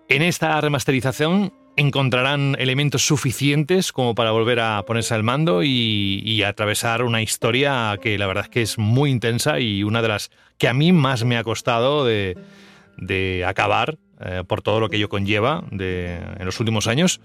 en 0.08 0.22
esta 0.22 0.60
remasterización 0.60 1.52
encontrarán 1.76 2.56
elementos 2.58 3.06
suficientes 3.06 3.92
como 3.92 4.14
para 4.14 4.30
volver 4.30 4.60
a 4.60 4.82
ponerse 4.86 5.14
al 5.14 5.22
mando 5.22 5.62
y, 5.62 6.42
atravesar 6.44 7.02
una 7.02 7.22
historia 7.22 7.98
que 8.02 8.18
la 8.18 8.26
verdad 8.26 8.44
es 8.44 8.50
que 8.50 8.62
es 8.62 8.78
muy 8.78 9.10
intensa 9.10 9.60
y 9.60 9.82
una 9.82 10.02
de 10.02 10.08
las 10.08 10.30
que 10.58 10.68
a 10.68 10.74
mí 10.74 10.92
más 10.92 11.24
me 11.24 11.38
ha 11.38 11.44
costado 11.44 12.04
de, 12.04 12.36
acabar 13.46 13.96
eh, 14.20 14.44
por 14.46 14.62
todo 14.62 14.78
lo 14.80 14.88
que 14.88 14.96
ello 14.96 15.08
conlleva 15.08 15.64
de- 15.70 16.16
en 16.38 16.44
los 16.44 16.60
últimos 16.60 16.86
años. 16.86 17.20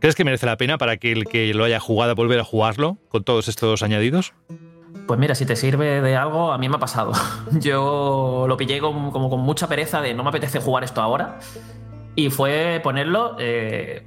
¿Crees 0.00 0.14
que 0.14 0.24
merece 0.24 0.46
la 0.46 0.56
pena 0.56 0.76
para 0.78 0.96
que 0.96 1.12
el 1.12 1.24
que 1.26 1.54
lo 1.54 1.64
haya 1.64 1.80
jugado 1.80 2.14
volver 2.14 2.40
a 2.40 2.44
jugarlo 2.44 2.98
con 3.08 3.22
todos 3.22 3.48
estos 3.48 3.82
añadidos? 3.82 4.34
Pues 5.06 5.20
mira, 5.20 5.34
si 5.34 5.44
te 5.44 5.56
sirve 5.56 6.00
de 6.00 6.16
algo, 6.16 6.52
a 6.52 6.58
mí 6.58 6.68
me 6.68 6.76
ha 6.76 6.78
pasado. 6.78 7.12
Yo 7.60 8.46
lo 8.48 8.56
pillé 8.56 8.80
como, 8.80 9.12
como 9.12 9.28
con 9.28 9.40
mucha 9.40 9.68
pereza 9.68 10.00
de 10.00 10.14
no 10.14 10.22
me 10.22 10.30
apetece 10.30 10.60
jugar 10.60 10.84
esto 10.84 11.02
ahora. 11.02 11.38
Y 12.16 12.30
fue 12.30 12.80
ponerlo 12.82 13.36
eh, 13.38 14.06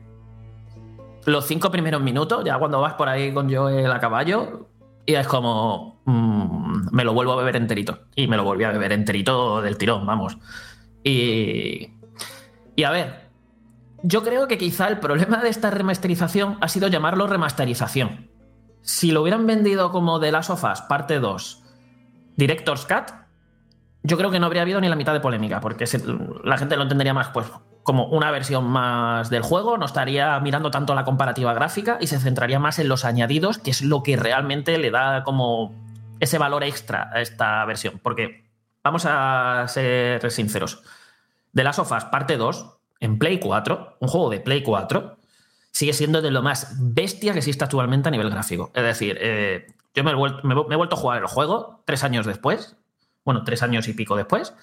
los 1.25 1.45
cinco 1.45 1.71
primeros 1.71 2.01
minutos, 2.01 2.43
ya 2.45 2.57
cuando 2.57 2.79
vas 2.79 2.93
por 2.93 3.09
ahí 3.09 3.33
con 3.33 3.53
Joel 3.53 3.91
a 3.91 3.99
caballo, 3.99 4.67
y 5.05 5.15
es 5.15 5.27
como. 5.27 6.01
mm, 6.05 6.89
me 6.91 7.03
lo 7.03 7.13
vuelvo 7.13 7.33
a 7.33 7.37
beber 7.37 7.55
enterito. 7.55 7.99
Y 8.15 8.27
me 8.27 8.37
lo 8.37 8.43
volví 8.43 8.63
a 8.63 8.71
beber 8.71 8.91
enterito 8.91 9.61
del 9.61 9.77
tirón, 9.77 10.05
vamos. 10.05 10.37
Y. 11.03 11.93
Y 12.75 12.83
a 12.83 12.91
ver, 12.91 13.27
yo 14.03 14.23
creo 14.23 14.47
que 14.47 14.57
quizá 14.57 14.87
el 14.87 14.99
problema 14.99 15.41
de 15.41 15.49
esta 15.49 15.71
remasterización 15.71 16.57
ha 16.61 16.67
sido 16.67 16.87
llamarlo 16.87 17.25
remasterización. 17.27 18.29
Si 18.81 19.11
lo 19.11 19.21
hubieran 19.21 19.47
vendido 19.47 19.91
como 19.91 20.19
The 20.19 20.31
Last 20.31 20.49
of 20.49 20.63
Us 20.63 20.81
parte 20.81 21.19
2, 21.19 21.63
Director's 22.35 22.85
Cut, 22.85 23.11
yo 24.03 24.17
creo 24.17 24.31
que 24.31 24.39
no 24.39 24.45
habría 24.45 24.61
habido 24.61 24.79
ni 24.79 24.87
la 24.87 24.95
mitad 24.95 25.13
de 25.13 25.19
polémica, 25.19 25.59
porque 25.59 25.85
la 26.43 26.57
gente 26.57 26.77
lo 26.77 26.83
entendería 26.83 27.13
más 27.13 27.29
pues, 27.29 27.47
como 27.87 28.03
una 28.07 28.31
versión 28.31 28.65
más 28.65 29.29
del 29.29 29.43
juego, 29.43 29.77
no 29.77 29.85
estaría 29.85 30.37
mirando 30.41 30.71
tanto 30.71 30.93
la 30.93 31.05
comparativa 31.05 31.53
gráfica 31.53 31.97
y 32.01 32.07
se 32.07 32.19
centraría 32.19 32.59
más 32.59 32.79
en 32.79 32.89
los 32.89 33.05
añadidos, 33.05 33.59
que 33.59 33.71
es 33.71 33.81
lo 33.81 34.03
que 34.03 34.17
realmente 34.17 34.77
le 34.77 34.91
da 34.91 35.23
como 35.23 35.73
ese 36.19 36.37
valor 36.37 36.65
extra 36.65 37.09
a 37.13 37.21
esta 37.21 37.63
versión. 37.63 38.01
Porque 38.03 38.43
vamos 38.83 39.05
a 39.05 39.65
ser 39.69 40.29
sinceros. 40.31 40.83
The 41.55 41.63
Last 41.63 41.79
of 41.79 41.89
Us 41.93 42.03
parte 42.03 42.35
2, 42.35 42.77
en 42.99 43.17
Play 43.17 43.39
4, 43.39 43.95
un 44.01 44.07
juego 44.09 44.29
de 44.31 44.41
Play 44.41 44.63
4, 44.63 45.17
sigue 45.71 45.93
siendo 45.93 46.21
de 46.21 46.31
lo 46.31 46.41
más 46.43 46.75
bestia 46.77 47.31
que 47.31 47.39
existe 47.39 47.63
actualmente 47.63 48.09
a 48.09 48.11
nivel 48.11 48.29
gráfico. 48.29 48.69
Es 48.75 48.83
decir, 48.83 49.17
eh, 49.21 49.65
yo 49.95 50.03
me 50.03 50.11
he, 50.11 50.15
vuelto, 50.15 50.45
me 50.45 50.55
he 50.55 50.75
vuelto 50.75 50.97
a 50.97 50.99
jugar 50.99 51.21
el 51.21 51.27
juego 51.27 51.83
tres 51.85 52.03
años 52.03 52.25
después, 52.25 52.75
bueno, 53.23 53.45
tres 53.45 53.63
años 53.63 53.87
y 53.87 53.93
pico 53.93 54.17
después, 54.17 54.53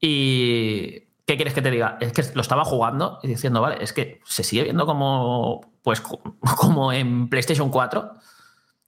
y 0.00 1.03
¿qué 1.26 1.36
quieres 1.36 1.54
que 1.54 1.62
te 1.62 1.70
diga? 1.70 1.96
Es 2.00 2.12
que 2.12 2.22
lo 2.34 2.40
estaba 2.42 2.64
jugando 2.64 3.18
y 3.22 3.28
diciendo, 3.28 3.60
vale, 3.60 3.82
es 3.82 3.92
que 3.92 4.20
se 4.24 4.42
sigue 4.44 4.64
viendo 4.64 4.86
como, 4.86 5.60
pues, 5.82 6.00
co- 6.00 6.20
como 6.56 6.92
en 6.92 7.28
PlayStation 7.28 7.70
4, 7.70 8.12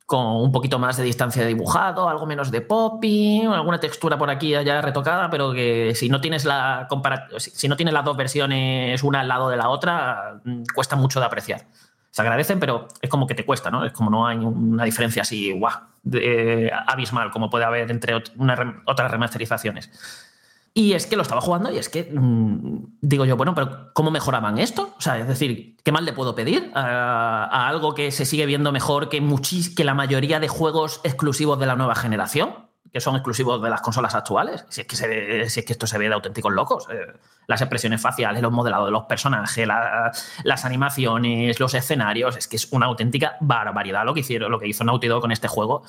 con 0.06 0.24
un 0.26 0.52
poquito 0.52 0.78
más 0.78 0.96
de 0.96 1.02
distancia 1.02 1.42
de 1.42 1.48
dibujado, 1.48 2.08
algo 2.08 2.26
menos 2.26 2.52
de 2.52 2.60
popping, 2.60 3.48
alguna 3.48 3.80
textura 3.80 4.16
por 4.16 4.30
aquí 4.30 4.54
allá 4.54 4.80
retocada, 4.80 5.28
pero 5.30 5.52
que 5.52 5.94
si 5.96 6.08
no 6.08 6.20
tienes 6.20 6.44
la 6.44 6.86
si 7.38 7.66
no 7.68 7.76
tienes 7.76 7.92
las 7.92 8.04
dos 8.04 8.16
versiones 8.16 9.02
una 9.02 9.20
al 9.20 9.28
lado 9.28 9.48
de 9.48 9.56
la 9.56 9.68
otra, 9.68 10.40
mm, 10.44 10.62
cuesta 10.74 10.94
mucho 10.94 11.18
de 11.18 11.26
apreciar. 11.26 11.66
Se 12.12 12.22
agradecen, 12.22 12.60
pero 12.60 12.86
es 13.02 13.10
como 13.10 13.26
que 13.26 13.34
te 13.34 13.44
cuesta, 13.44 13.70
¿no? 13.70 13.84
Es 13.84 13.92
como 13.92 14.08
no 14.10 14.26
hay 14.26 14.38
una 14.38 14.84
diferencia 14.84 15.22
así, 15.22 15.52
guau, 15.52 15.72
abismal, 16.86 17.30
como 17.30 17.50
puede 17.50 17.64
haber 17.64 17.90
entre 17.90 18.14
otras 18.14 19.10
remasterizaciones. 19.10 19.90
Y 20.78 20.92
es 20.92 21.06
que 21.06 21.16
lo 21.16 21.22
estaba 21.22 21.40
jugando 21.40 21.72
y 21.72 21.78
es 21.78 21.88
que 21.88 22.02
mm, 22.12 22.98
digo 23.00 23.24
yo, 23.24 23.34
bueno, 23.38 23.54
pero 23.54 23.94
¿cómo 23.94 24.10
mejoraban 24.10 24.58
esto? 24.58 24.92
O 24.98 25.00
sea, 25.00 25.18
es 25.18 25.26
decir, 25.26 25.74
¿qué 25.82 25.90
mal 25.90 26.04
le 26.04 26.12
puedo 26.12 26.34
pedir 26.34 26.70
a, 26.74 27.66
algo 27.66 27.94
que 27.94 28.12
se 28.12 28.26
sigue 28.26 28.44
viendo 28.44 28.72
mejor 28.72 29.08
que, 29.08 29.22
muchis, 29.22 29.74
que 29.74 29.84
la 29.84 29.94
mayoría 29.94 30.38
de 30.38 30.48
juegos 30.48 31.00
exclusivos 31.02 31.58
de 31.58 31.64
la 31.64 31.76
nueva 31.76 31.94
generación? 31.94 32.66
Que 32.92 33.00
son 33.00 33.14
exclusivos 33.16 33.62
de 33.62 33.70
las 33.70 33.80
consolas 33.80 34.14
actuales. 34.14 34.66
Si 34.68 34.82
es 34.82 34.86
que, 34.86 35.42
es 35.44 35.54
que 35.54 35.72
esto 35.72 35.86
se 35.86 35.96
ve 35.96 36.08
de 36.08 36.14
auténticos 36.14 36.52
locos. 36.52 36.86
Eh, 36.90 37.06
las 37.46 37.62
expresiones 37.62 38.02
faciales, 38.02 38.42
los 38.42 38.52
modelados 38.52 38.88
de 38.88 38.92
los 38.92 39.04
personajes, 39.04 39.66
la- 39.66 40.12
las 40.44 40.64
animaciones, 40.66 41.58
los 41.58 41.72
escenarios. 41.72 42.36
Es 42.36 42.48
que 42.48 42.56
es 42.56 42.70
una 42.70 42.84
auténtica 42.84 43.38
barbaridad 43.40 44.04
lo 44.04 44.12
que 44.12 44.20
hicieron, 44.20 44.50
lo 44.52 44.58
que 44.60 44.68
hizo 44.68 44.84
Naughty 44.84 45.06
Dog 45.08 45.22
con 45.22 45.32
este 45.32 45.48
juego. 45.48 45.84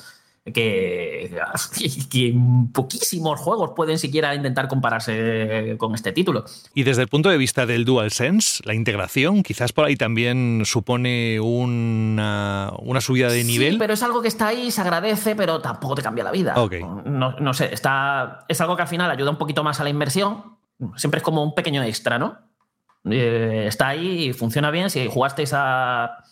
Que, 0.53 1.32
que 2.10 2.36
poquísimos 2.74 3.40
juegos 3.40 3.72
pueden 3.76 3.98
siquiera 3.98 4.36
intentar 4.36 4.68
compararse 4.68 5.76
con 5.78 5.95
este 5.95 6.11
título. 6.11 6.45
Y 6.74 6.84
desde 6.84 7.02
el 7.02 7.07
punto 7.07 7.30
de 7.30 7.38
vista 7.38 7.65
del 7.65 7.86
DualSense, 7.86 8.61
la 8.65 8.74
integración, 8.74 9.44
quizás 9.44 9.74
por 9.74 9.86
ahí 9.86 9.95
también 9.95 10.64
supone 10.65 11.40
una, 11.40 12.72
una 12.80 13.02
subida 13.02 13.30
de 13.30 13.44
nivel. 13.44 13.74
Sí, 13.74 13.80
pero 13.80 13.94
es 13.94 14.03
algo 14.03 14.22
que 14.22 14.28
está 14.28 14.48
ahí, 14.48 14.72
se 14.72 14.82
agradece, 14.82 15.36
pero 15.36 15.61
tampoco 15.61 15.95
te 15.95 16.02
cambia 16.02 16.24
la 16.24 16.32
vida. 16.32 16.56
No, 17.06 17.32
no 17.40 17.53
sé, 17.53 17.74
está, 17.74 18.45
es 18.48 18.61
algo 18.61 18.76
que 18.76 18.84
al 18.84 18.88
final 18.88 19.10
ayuda 19.11 19.32
un 19.32 19.38
poquito 19.38 19.64
más 19.64 19.80
a 19.80 19.84
la 19.84 19.90
inversión. 19.90 20.57
Siempre 20.95 21.19
es 21.19 21.24
como 21.24 21.44
un 21.44 21.56
pequeño 21.56 21.84
extra, 21.84 22.19
¿no? 22.19 22.38
Eh, 23.10 23.65
está 23.68 23.90
ahí 23.90 24.30
y 24.30 24.34
funciona 24.34 24.72
bien. 24.72 24.90
Si 24.90 25.07
jugasteis 25.07 25.52
a, 25.53 26.24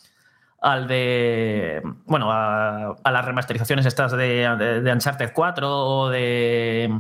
al 0.66 0.88
de. 0.88 1.82
Bueno, 2.06 2.32
a, 2.32 2.96
a 3.04 3.12
las 3.12 3.24
remasterizaciones 3.26 3.86
estas 3.86 4.12
de, 4.12 4.82
de- 4.84 4.92
Uncharted 4.94 5.32
4 5.34 5.70
o 5.88 6.10
de. 6.10 6.98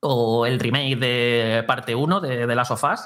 O 0.00 0.44
el 0.46 0.58
remake 0.60 0.96
de 0.96 1.64
parte 1.66 1.94
1 1.94 2.20
de, 2.20 2.46
de 2.46 2.54
Last 2.54 2.72
of 2.72 2.84
Us. 2.84 3.00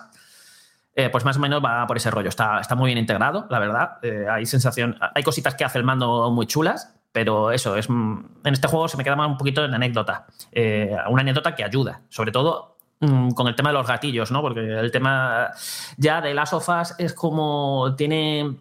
eh, 0.95 1.11
pues 1.11 1.25
más 1.25 1.37
o 1.37 1.41
menos 1.41 1.63
va 1.65 1.87
por 1.87 1.97
ese 1.97 2.11
rollo. 2.11 2.29
Está, 2.29 2.59
está 2.61 2.75
muy 2.75 2.89
bien 2.89 2.99
integrado, 2.99 3.47
la 3.51 3.59
verdad. 3.61 3.99
Eh, 4.03 4.27
hay 4.29 4.47
sensación. 4.47 4.99
Hay 5.15 5.23
cositas 5.23 5.55
que 5.55 5.65
hace 5.65 5.79
el 5.79 5.85
mando 5.85 6.31
muy 6.31 6.47
chulas. 6.47 6.95
Pero 7.13 7.53
eso, 7.53 7.77
es, 7.77 7.89
en 7.89 8.29
este 8.45 8.69
juego 8.69 8.87
se 8.87 8.97
me 8.99 9.03
queda 9.05 9.17
más 9.17 9.29
un 9.29 9.39
poquito 9.39 9.65
en 9.65 9.73
anécdota. 9.73 10.27
Eh, 10.53 10.95
una 11.09 11.23
anécdota 11.23 11.55
que 11.55 11.65
ayuda, 11.65 12.03
sobre 12.11 12.33
todo 12.33 12.77
mm, 13.01 13.31
con 13.31 13.49
el 13.49 13.55
tema 13.57 13.71
de 13.71 13.75
los 13.79 13.87
gatillos, 13.87 14.31
¿no? 14.31 14.43
Porque 14.43 14.61
el 14.61 14.91
tema 14.91 15.51
ya 15.97 16.21
de 16.21 16.35
las 16.35 16.51
sofás 16.51 16.95
es 16.99 17.15
como 17.15 17.95
tiene 17.97 18.57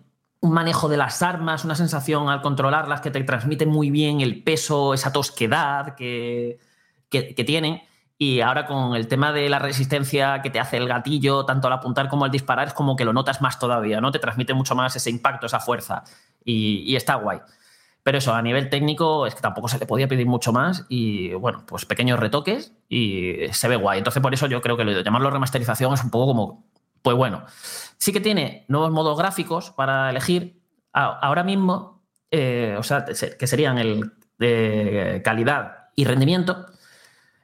un 0.48 0.54
manejo 0.54 0.88
de 0.88 0.98
las 0.98 1.22
armas, 1.22 1.66
una 1.66 1.76
sensación 1.76 2.30
al 2.30 2.42
controlarlas 2.42 3.02
que 3.02 3.12
te 3.12 3.24
transmite 3.24 3.66
muy 3.66 3.92
bien 3.92 4.22
el 4.22 4.44
peso, 4.44 4.94
esa 4.94 5.12
tosquedad 5.12 5.96
que, 5.96 6.60
que, 7.10 7.44
tienen. 7.44 7.82
Y 8.18 8.42
ahora 8.42 8.66
con 8.66 8.96
el 8.96 9.08
tema 9.08 9.32
de 9.32 9.50
la 9.50 9.60
resistencia 9.60 10.42
que 10.42 10.50
te 10.50 10.60
hace 10.60 10.78
el 10.78 10.88
gatillo, 10.88 11.46
tanto 11.46 11.68
al 11.68 11.74
apuntar 11.74 12.10
como 12.10 12.26
al 12.26 12.32
disparar, 12.32 12.68
es 12.68 12.74
como 12.74 12.96
que 12.96 13.06
lo 13.06 13.14
notas 13.14 13.42
más 13.42 13.60
todavía, 13.60 14.02
¿no? 14.02 14.12
Te 14.12 14.20
transmite 14.20 14.54
mucho 14.54 14.74
más 14.74 14.96
ese 14.96 15.10
impacto, 15.10 15.46
esa 15.46 15.60
fuerza. 15.60 16.04
Y, 16.44 16.84
y 16.92 16.96
está 16.96 17.16
guay. 17.16 17.40
Pero 18.04 18.20
eso, 18.20 18.34
a 18.34 18.42
nivel 18.42 18.70
técnico, 18.70 19.28
es 19.28 19.36
que 19.36 19.42
tampoco 19.42 19.68
se 19.68 19.78
le 19.78 19.86
podía 19.86 20.08
pedir 20.08 20.26
mucho 20.26 20.54
más. 20.54 20.86
Y 20.90 21.34
bueno, 21.34 21.64
pues 21.68 21.86
pequeños 21.86 22.20
retoques 22.20 22.74
y 22.88 23.36
se 23.52 23.68
ve 23.68 23.76
guay. 23.76 23.98
Entonces, 23.98 24.24
por 24.24 24.34
eso 24.34 24.48
yo 24.48 24.62
creo 24.62 24.78
que 24.78 24.86
lo 24.86 24.94
de 24.94 25.04
llamarlo 25.04 25.30
remasterización 25.30 25.94
es 25.94 26.04
un 26.04 26.10
poco 26.10 26.28
como, 26.28 26.64
pues 27.02 27.16
bueno. 27.16 27.46
Sí 27.98 28.12
que 28.14 28.20
tiene 28.20 28.66
nuevos 28.68 28.92
modos 28.92 29.18
gráficos 29.18 29.72
para 29.72 30.10
elegir. 30.10 30.62
Ahora 30.94 31.44
mismo, 31.44 32.02
eh, 32.32 32.76
o 32.78 32.84
sea, 32.84 33.06
que 33.06 33.48
serían 33.48 33.78
el 33.78 34.14
de 34.38 35.22
calidad 35.24 35.90
y 35.96 36.06
rendimiento. 36.06 36.66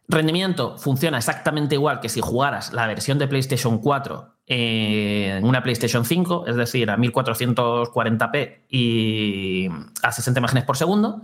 Rendimiento 0.07 0.77
funciona 0.77 1.17
exactamente 1.17 1.75
igual 1.75 1.99
que 1.99 2.09
si 2.09 2.21
jugaras 2.21 2.73
la 2.73 2.87
versión 2.87 3.17
de 3.19 3.27
PlayStation 3.27 3.79
4 3.79 4.33
en 4.45 5.45
una 5.45 5.63
PlayStation 5.63 6.03
5, 6.03 6.47
es 6.47 6.55
decir, 6.55 6.89
a 6.89 6.97
1440p 6.97 8.65
y 8.69 9.69
a 10.01 10.11
60 10.11 10.39
imágenes 10.39 10.65
por 10.65 10.77
segundo. 10.77 11.21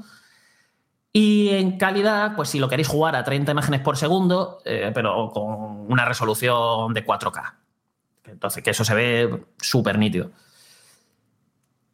Y 1.11 1.49
en 1.49 1.77
calidad, 1.77 2.35
pues 2.35 2.49
si 2.49 2.59
lo 2.59 2.69
queréis 2.69 2.87
jugar 2.87 3.15
a 3.15 3.23
30 3.23 3.51
imágenes 3.51 3.81
por 3.81 3.97
segundo, 3.97 4.59
eh, 4.63 4.91
pero 4.93 5.31
con 5.33 5.91
una 5.91 6.05
resolución 6.05 6.93
de 6.93 7.05
4K. 7.05 7.55
Entonces, 8.39 8.63
que 8.63 8.69
eso 8.69 8.85
se 8.85 8.95
ve 8.95 9.43
súper 9.59 9.99
nítido. 9.99 10.31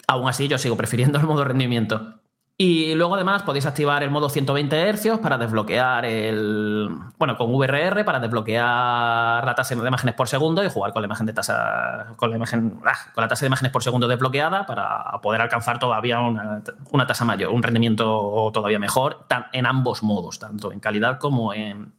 Aún 0.07 0.29
así, 0.29 0.47
yo 0.47 0.59
sigo 0.59 0.77
prefiriendo 0.77 1.17
el 1.17 1.25
modo 1.25 1.43
rendimiento. 1.43 2.19
Y 2.55 2.93
luego 2.93 3.15
además 3.15 3.41
podéis 3.41 3.65
activar 3.65 4.03
el 4.03 4.11
modo 4.11 4.29
120 4.29 4.93
Hz 4.93 5.17
para 5.17 5.39
desbloquear 5.39 6.05
el. 6.05 6.87
Bueno, 7.17 7.35
con 7.35 7.51
VRR 7.51 8.05
para 8.05 8.19
desbloquear 8.19 9.43
la 9.43 9.55
tasa 9.55 9.73
de 9.73 9.87
imágenes 9.87 10.13
por 10.13 10.27
segundo 10.27 10.63
y 10.63 10.69
jugar 10.69 10.93
con 10.93 11.01
la 11.01 11.07
imagen 11.07 11.25
de 11.25 11.33
tasa. 11.33 12.13
Con 12.15 12.29
la, 12.29 12.35
imagen, 12.35 12.79
ah, 12.85 13.11
con 13.15 13.23
la 13.23 13.27
tasa 13.27 13.41
de 13.41 13.47
imágenes 13.47 13.71
por 13.71 13.81
segundo 13.81 14.07
desbloqueada 14.07 14.67
para 14.67 15.19
poder 15.23 15.41
alcanzar 15.41 15.79
todavía 15.79 16.19
una, 16.19 16.61
una 16.91 17.07
tasa 17.07 17.25
mayor, 17.25 17.51
un 17.51 17.63
rendimiento 17.63 18.51
todavía 18.53 18.77
mejor 18.77 19.25
en 19.51 19.65
ambos 19.65 20.03
modos, 20.03 20.37
tanto 20.37 20.71
en 20.71 20.79
calidad 20.79 21.17
como 21.17 21.55
en, 21.55 21.95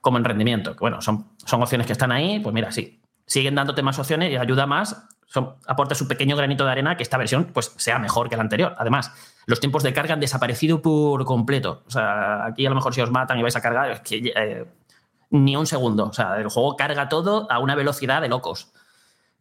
como 0.00 0.16
en 0.16 0.24
rendimiento. 0.24 0.76
Bueno, 0.78 1.02
son, 1.02 1.26
son 1.44 1.60
opciones 1.60 1.88
que 1.88 1.92
están 1.92 2.12
ahí, 2.12 2.38
pues 2.38 2.54
mira, 2.54 2.70
sí. 2.70 2.99
Siguen 3.30 3.54
dándote 3.54 3.84
más 3.84 3.96
opciones 3.96 4.32
y 4.32 4.36
ayuda 4.36 4.66
más. 4.66 5.06
Aporta 5.68 5.94
su 5.94 6.08
pequeño 6.08 6.34
granito 6.34 6.64
de 6.64 6.72
arena 6.72 6.96
que 6.96 7.04
esta 7.04 7.16
versión 7.16 7.44
pues, 7.44 7.72
sea 7.76 8.00
mejor 8.00 8.28
que 8.28 8.34
la 8.34 8.42
anterior. 8.42 8.74
Además, 8.76 9.12
los 9.46 9.60
tiempos 9.60 9.84
de 9.84 9.92
carga 9.92 10.14
han 10.14 10.20
desaparecido 10.20 10.82
por 10.82 11.24
completo. 11.24 11.84
O 11.86 11.90
sea, 11.92 12.44
aquí 12.44 12.66
a 12.66 12.70
lo 12.70 12.74
mejor 12.74 12.92
si 12.92 13.00
os 13.00 13.12
matan 13.12 13.38
y 13.38 13.42
vais 13.42 13.54
a 13.54 13.60
cargar, 13.60 13.88
es 13.92 14.00
que 14.00 14.32
eh, 14.34 14.64
ni 15.30 15.54
un 15.54 15.64
segundo. 15.68 16.06
O 16.06 16.12
sea, 16.12 16.38
el 16.38 16.48
juego 16.48 16.74
carga 16.74 17.08
todo 17.08 17.46
a 17.52 17.60
una 17.60 17.76
velocidad 17.76 18.20
de 18.20 18.28
locos. 18.28 18.72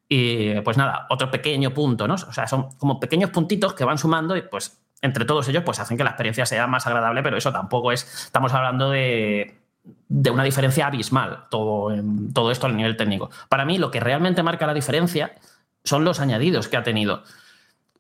Y 0.08 0.62
pues 0.62 0.78
nada, 0.78 1.08
otro 1.10 1.32
pequeño 1.32 1.74
punto, 1.74 2.08
¿no? 2.08 2.14
O 2.14 2.32
sea, 2.32 2.46
son 2.46 2.70
como 2.78 3.00
pequeños 3.00 3.32
puntitos 3.32 3.74
que 3.74 3.86
van 3.86 3.98
sumando 3.98 4.38
y 4.38 4.44
pues 4.44 4.80
entre 5.02 5.26
todos 5.26 5.48
ellos 5.48 5.64
pues 5.66 5.80
hacen 5.80 5.98
que 5.98 6.04
la 6.04 6.12
experiencia 6.12 6.46
sea 6.46 6.68
más 6.68 6.86
agradable, 6.86 7.24
pero 7.24 7.38
eso 7.38 7.52
tampoco 7.52 7.92
es, 7.92 8.04
estamos 8.26 8.54
hablando 8.54 8.92
de, 8.92 9.59
de 10.08 10.32
una 10.32 10.44
diferencia 10.44 10.88
abismal, 10.88 11.46
todo, 11.50 11.92
en- 11.94 12.34
todo 12.34 12.52
esto 12.52 12.68
a 12.68 12.72
nivel 12.72 12.98
técnico. 12.98 13.30
Para 13.50 13.66
mí 13.66 13.78
lo 13.78 13.92
que 13.92 14.00
realmente 14.00 14.44
marca 14.44 14.66
la 14.68 14.74
diferencia 14.74 15.34
son 15.84 16.04
los 16.04 16.20
añadidos 16.20 16.68
que 16.68 16.78
ha 16.78 16.84
tenido. 16.84 17.24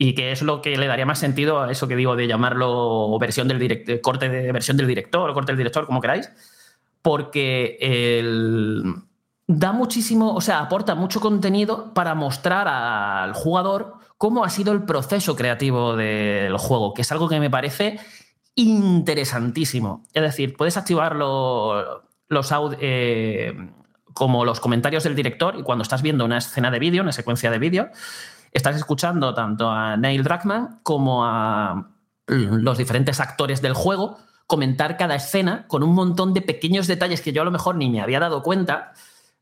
Y 0.01 0.15
que 0.15 0.31
es 0.31 0.41
lo 0.41 0.61
que 0.61 0.77
le 0.77 0.87
daría 0.87 1.05
más 1.05 1.19
sentido 1.19 1.61
a 1.61 1.69
eso 1.71 1.87
que 1.87 1.95
digo 1.97 2.15
de 2.15 2.25
llamarlo 2.27 3.17
versión 3.19 3.47
del 3.49 3.59
direct- 3.59 3.99
corte 4.01 4.29
de 4.29 4.51
versión 4.51 4.77
del 4.77 4.87
director 4.87 5.29
o 5.29 5.33
corte 5.33 5.51
del 5.51 5.57
director, 5.57 5.85
como 5.85 5.99
queráis. 5.99 6.31
Porque 7.01 7.77
da 9.47 9.71
muchísimo, 9.71 10.33
o 10.35 10.41
sea, 10.41 10.59
aporta 10.59 10.95
mucho 10.95 11.19
contenido 11.19 11.93
para 11.93 12.15
mostrar 12.15 12.67
al 12.67 13.33
jugador 13.33 13.95
cómo 14.17 14.43
ha 14.43 14.49
sido 14.49 14.73
el 14.73 14.83
proceso 14.83 15.35
creativo 15.35 15.95
del 15.95 16.55
juego, 16.57 16.93
que 16.93 17.01
es 17.01 17.11
algo 17.11 17.27
que 17.27 17.39
me 17.39 17.49
parece 17.49 17.99
interesantísimo. 18.55 20.03
Es 20.13 20.21
decir, 20.21 20.55
puedes 20.55 20.77
activar 20.77 21.15
lo- 21.15 22.03
los 22.27 22.51
aud- 22.51 22.77
eh, 22.79 23.53
como 24.13 24.43
los 24.45 24.59
comentarios 24.59 25.03
del 25.03 25.15
director 25.15 25.55
y 25.57 25.63
cuando 25.63 25.83
estás 25.83 26.01
viendo 26.01 26.25
una 26.25 26.37
escena 26.39 26.69
de 26.71 26.79
vídeo, 26.79 27.01
una 27.01 27.11
secuencia 27.11 27.49
de 27.51 27.59
vídeo, 27.59 27.89
estás 28.51 28.75
escuchando 28.75 29.33
tanto 29.33 29.69
a 29.69 29.95
Neil 29.97 30.23
Druckmann 30.23 30.79
como 30.83 31.25
a 31.25 31.91
los 32.27 32.77
diferentes 32.77 33.19
actores 33.19 33.61
del 33.61 33.73
juego 33.73 34.17
comentar 34.45 34.97
cada 34.97 35.15
escena 35.15 35.65
con 35.67 35.83
un 35.83 35.93
montón 35.93 36.33
de 36.33 36.41
pequeños 36.41 36.87
detalles 36.87 37.21
que 37.21 37.31
yo 37.31 37.41
a 37.43 37.45
lo 37.45 37.51
mejor 37.51 37.75
ni 37.75 37.89
me 37.89 38.01
había 38.01 38.19
dado 38.19 38.41
cuenta 38.43 38.93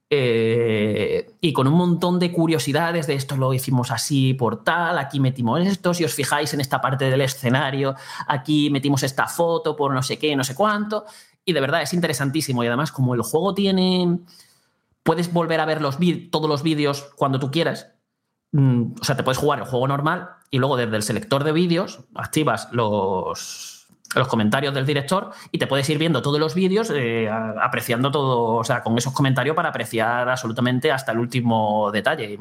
eh, 0.09 1.35
y 1.41 1.53
con 1.53 1.67
un 1.67 1.73
montón 1.73 2.19
de 2.19 2.31
curiosidades 2.31 3.07
de 3.07 3.15
esto 3.15 3.35
lo 3.35 3.53
hicimos 3.53 3.91
así 3.91 4.34
por 4.34 4.63
tal, 4.63 4.97
aquí 4.97 5.19
metimos 5.19 5.59
esto, 5.61 5.93
si 5.93 6.03
os 6.03 6.13
fijáis 6.13 6.53
en 6.53 6.61
esta 6.61 6.79
parte 6.79 7.09
del 7.09 7.21
escenario, 7.21 7.95
aquí 8.27 8.69
metimos 8.69 9.03
esta 9.03 9.27
foto 9.27 9.75
por 9.75 9.93
no 9.93 10.03
sé 10.03 10.17
qué, 10.17 10.35
no 10.35 10.43
sé 10.43 10.55
cuánto, 10.55 11.05
y 11.43 11.53
de 11.53 11.61
verdad 11.61 11.81
es 11.81 11.93
interesantísimo. 11.93 12.63
Y 12.63 12.67
además 12.67 12.91
como 12.91 13.15
el 13.15 13.21
juego 13.21 13.53
tiene, 13.53 14.19
puedes 15.03 15.31
volver 15.31 15.59
a 15.59 15.65
ver 15.65 15.81
los 15.81 15.97
todos 16.31 16.49
los 16.49 16.63
vídeos 16.63 17.09
cuando 17.15 17.39
tú 17.39 17.51
quieras, 17.51 17.88
Mm, 18.51 18.95
o 18.99 19.03
sea, 19.03 19.15
te 19.15 19.23
puedes 19.23 19.38
jugar 19.38 19.59
el 19.59 19.65
juego 19.65 19.88
normal 19.88 20.29
y 20.49 20.59
luego 20.59 20.77
desde 20.77 20.95
el 20.95 21.03
selector 21.03 21.43
de 21.43 21.51
vídeos 21.51 21.99
activas 22.15 22.69
los, 22.71 23.77
los 24.15 24.27
comentarios 24.27 24.73
del 24.73 24.85
director 24.85 25.31
y 25.51 25.57
te 25.57 25.67
puedes 25.67 25.89
ir 25.89 25.97
viendo 25.97 26.21
todos 26.21 26.39
los 26.39 26.55
vídeos, 26.55 26.89
eh, 26.93 27.29
apreciando 27.29 28.09
todo, 28.09 28.55
o 28.55 28.63
sea, 28.63 28.81
con 28.81 28.97
esos 28.97 29.13
comentarios 29.13 29.55
para 29.55 29.69
apreciar 29.69 30.29
absolutamente 30.29 30.91
hasta 30.91 31.11
el 31.11 31.19
último 31.19 31.91
detalle. 31.91 32.38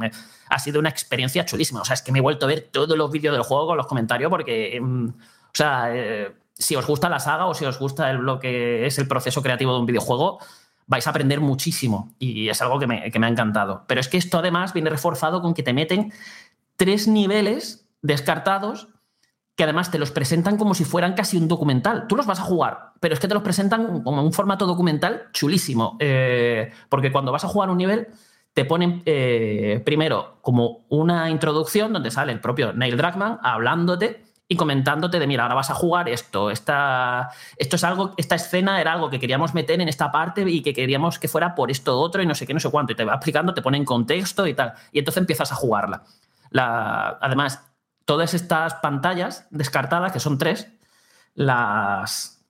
Ha 0.49 0.59
sido 0.59 0.79
una 0.81 0.89
experiencia 0.91 1.45
chulísima. 1.45 1.81
O 1.81 1.85
sea, 1.85 1.95
es 1.95 2.03
que 2.03 2.13
me 2.13 2.21
he 2.21 2.23
vuelto 2.23 2.47
a 2.47 2.49
ver 2.49 2.69
todos 2.71 2.97
los 2.97 3.11
vídeos 3.11 3.35
del 3.35 3.43
juego 3.43 3.67
con 3.67 3.77
los 3.77 3.87
comentarios 3.87 4.31
porque, 4.31 4.79
mm, 4.81 5.09
o 5.09 5.15
sea, 5.53 5.89
eh, 5.95 6.35
si 6.55 6.77
os 6.77 6.87
gusta 6.87 7.09
la 7.09 7.19
saga 7.21 7.47
o 7.47 7.55
si 7.55 7.65
os 7.65 7.79
gusta 7.79 8.11
el- 8.11 8.19
lo 8.19 8.39
que 8.39 8.87
es 8.87 8.99
el 8.99 9.09
proceso 9.09 9.43
creativo 9.43 9.73
de 9.75 9.81
un 9.81 9.87
videojuego, 9.87 10.39
vais 10.87 11.07
a 11.07 11.11
aprender 11.11 11.41
muchísimo 11.41 12.15
y 12.21 12.49
es 12.49 12.63
algo 12.63 12.79
que 12.79 12.87
me, 12.87 13.11
que 13.11 13.19
me 13.19 13.27
ha 13.27 13.31
encantado. 13.31 13.83
Pero 13.89 14.01
es 14.01 14.09
que 14.09 14.19
esto 14.19 14.39
además 14.39 14.73
viene 14.73 14.89
reforzado 14.89 15.43
con 15.43 15.53
que 15.53 15.65
te 15.65 15.73
meten 15.73 16.13
tres 16.77 17.09
niveles 17.09 17.89
descartados 18.03 18.89
que 19.57 19.65
además 19.65 19.91
te 19.91 19.99
los 19.99 20.11
presentan 20.11 20.59
como 20.59 20.75
si 20.75 20.85
fueran 20.85 21.15
casi 21.15 21.39
un 21.39 21.49
documental. 21.49 22.07
Tú 22.07 22.15
los 22.15 22.27
vas 22.27 22.39
a 22.41 22.43
jugar, 22.43 22.93
pero 23.01 23.15
es 23.15 23.21
que 23.21 23.27
te 23.27 23.35
los 23.35 23.43
presentan 23.43 24.03
como 24.03 24.23
un 24.23 24.33
formato 24.33 24.67
documental 24.67 25.29
chulísimo. 25.33 25.97
Eh, 25.99 26.71
porque 26.91 27.11
cuando 27.11 27.33
vas 27.33 27.45
a 27.45 27.49
jugar 27.49 27.71
un 27.71 27.79
nivel, 27.79 28.09
te 28.53 28.67
ponen 28.67 29.03
eh, 29.07 29.83
primero 29.85 30.39
como 30.43 30.85
una 30.91 31.31
introducción 31.31 31.93
donde 31.93 32.11
sale 32.11 32.33
el 32.33 32.41
propio 32.41 32.75
Neil 32.75 32.99
Druckmann 32.99 33.39
hablándote 33.43 34.25
y 34.49 34.57
comentándote 34.57 35.19
de, 35.19 35.27
mira, 35.27 35.43
ahora 35.43 35.57
vas 35.57 35.71
a 35.71 35.75
jugar 35.75 36.09
esto, 36.09 36.51
esta, 36.51 37.31
esto 37.57 37.77
es 37.77 37.85
algo, 37.85 38.15
esta 38.17 38.35
escena 38.35 38.81
era 38.81 38.93
algo 38.93 39.11
que 39.11 39.19
queríamos 39.19 39.55
meter 39.55 39.81
en 39.81 39.89
esta 39.89 40.13
parte 40.13 40.49
y 40.49 40.63
que 40.63 40.73
queríamos 40.73 41.19
que 41.19 41.29
fuera 41.29 41.55
por 41.55 41.71
esto 41.71 41.99
otro 41.99 42.23
y 42.23 42.27
no 42.27 42.35
sé 42.35 42.47
qué, 42.47 42.55
no 42.55 42.61
sé 42.61 42.71
cuánto, 42.71 42.93
y 42.93 42.97
te 42.97 43.05
va 43.05 43.15
explicando, 43.15 43.55
te 43.55 43.63
pone 43.63 43.79
en 43.79 43.85
contexto 43.85 44.47
y 44.47 44.55
tal, 44.55 44.75
y 44.93 45.01
entonces 45.01 45.21
empiezas 45.21 45.51
a 45.51 45.57
jugarla. 45.57 46.05
La, 46.51 47.19
además, 47.21 47.61
todas 48.07 48.33
estas 48.33 48.75
pantallas 48.77 49.47
descartadas, 49.51 50.13
que 50.13 50.21
son 50.21 50.39
tres, 50.39 50.69
las, 51.35 52.43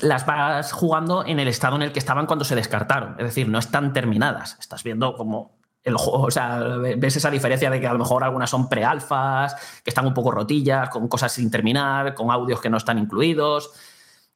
las 0.00 0.26
vas 0.26 0.72
jugando 0.72 1.24
en 1.24 1.40
el 1.40 1.48
estado 1.48 1.76
en 1.76 1.82
el 1.82 1.92
que 1.92 1.98
estaban 1.98 2.26
cuando 2.26 2.44
se 2.44 2.54
descartaron. 2.54 3.14
Es 3.18 3.24
decir, 3.24 3.48
no 3.48 3.58
están 3.58 3.94
terminadas. 3.94 4.58
Estás 4.60 4.82
viendo 4.82 5.14
como 5.14 5.56
el 5.84 5.96
juego, 5.96 6.24
o 6.24 6.30
sea, 6.30 6.58
ves 6.58 7.16
esa 7.16 7.30
diferencia 7.30 7.70
de 7.70 7.80
que 7.80 7.86
a 7.86 7.92
lo 7.92 8.00
mejor 8.00 8.22
algunas 8.24 8.50
son 8.50 8.68
pre-alfas, 8.68 9.54
que 9.82 9.90
están 9.90 10.06
un 10.06 10.12
poco 10.12 10.30
rotillas, 10.30 10.90
con 10.90 11.08
cosas 11.08 11.32
sin 11.32 11.50
terminar, 11.50 12.14
con 12.14 12.30
audios 12.30 12.60
que 12.60 12.68
no 12.68 12.76
están 12.76 12.98
incluidos. 12.98 13.70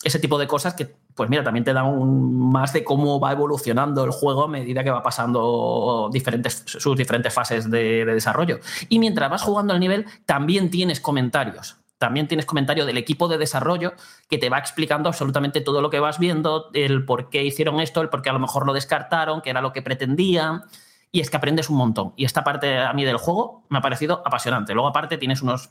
Ese 0.02 0.18
tipo 0.18 0.38
de 0.38 0.46
cosas 0.46 0.74
que, 0.74 0.96
pues 1.14 1.28
mira, 1.30 1.42
también 1.44 1.64
te 1.64 1.72
dan 1.72 1.86
un- 1.86 2.50
más 2.52 2.72
de 2.72 2.84
cómo 2.84 3.20
va 3.20 3.32
evolucionando 3.32 4.04
el 4.04 4.10
juego 4.10 4.44
a 4.44 4.48
medida 4.48 4.82
que 4.84 4.90
va 4.90 5.02
pasando 5.02 6.08
diferentes, 6.12 6.64
sus 6.66 6.96
diferentes 6.96 7.32
fases 7.32 7.70
de, 7.70 8.04
de 8.04 8.14
desarrollo. 8.14 8.58
Y 8.88 8.98
mientras 8.98 9.30
vas 9.30 9.42
jugando 9.42 9.74
el 9.74 9.80
nivel, 9.80 10.06
también 10.26 10.70
tienes 10.70 11.00
comentarios. 11.00 11.76
También 11.98 12.26
tienes 12.26 12.46
comentario 12.46 12.84
del 12.84 12.98
equipo 12.98 13.28
de 13.28 13.38
desarrollo 13.38 13.92
que 14.28 14.36
te 14.38 14.48
va 14.50 14.58
explicando 14.58 15.08
absolutamente 15.08 15.60
todo 15.60 15.80
lo 15.80 15.88
que 15.88 16.00
vas 16.00 16.18
viendo, 16.18 16.70
el 16.74 17.04
por 17.04 17.30
qué 17.30 17.44
hicieron 17.44 17.78
esto, 17.78 18.00
el 18.00 18.08
por 18.08 18.22
qué 18.22 18.30
a 18.30 18.32
lo 18.32 18.40
mejor 18.40 18.66
lo 18.66 18.72
descartaron, 18.72 19.40
que 19.40 19.50
era 19.50 19.60
lo 19.60 19.72
que 19.72 19.82
pretendían. 19.82 20.64
Y 21.12 21.20
es 21.20 21.30
que 21.30 21.36
aprendes 21.36 21.70
un 21.70 21.76
montón. 21.76 22.12
Y 22.16 22.24
esta 22.24 22.42
parte 22.42 22.78
a 22.78 22.92
mí 22.92 23.04
del 23.04 23.18
juego 23.18 23.64
me 23.68 23.78
ha 23.78 23.82
parecido 23.82 24.22
apasionante. 24.24 24.72
Luego, 24.74 24.88
aparte, 24.88 25.16
tienes 25.18 25.42
unos 25.42 25.70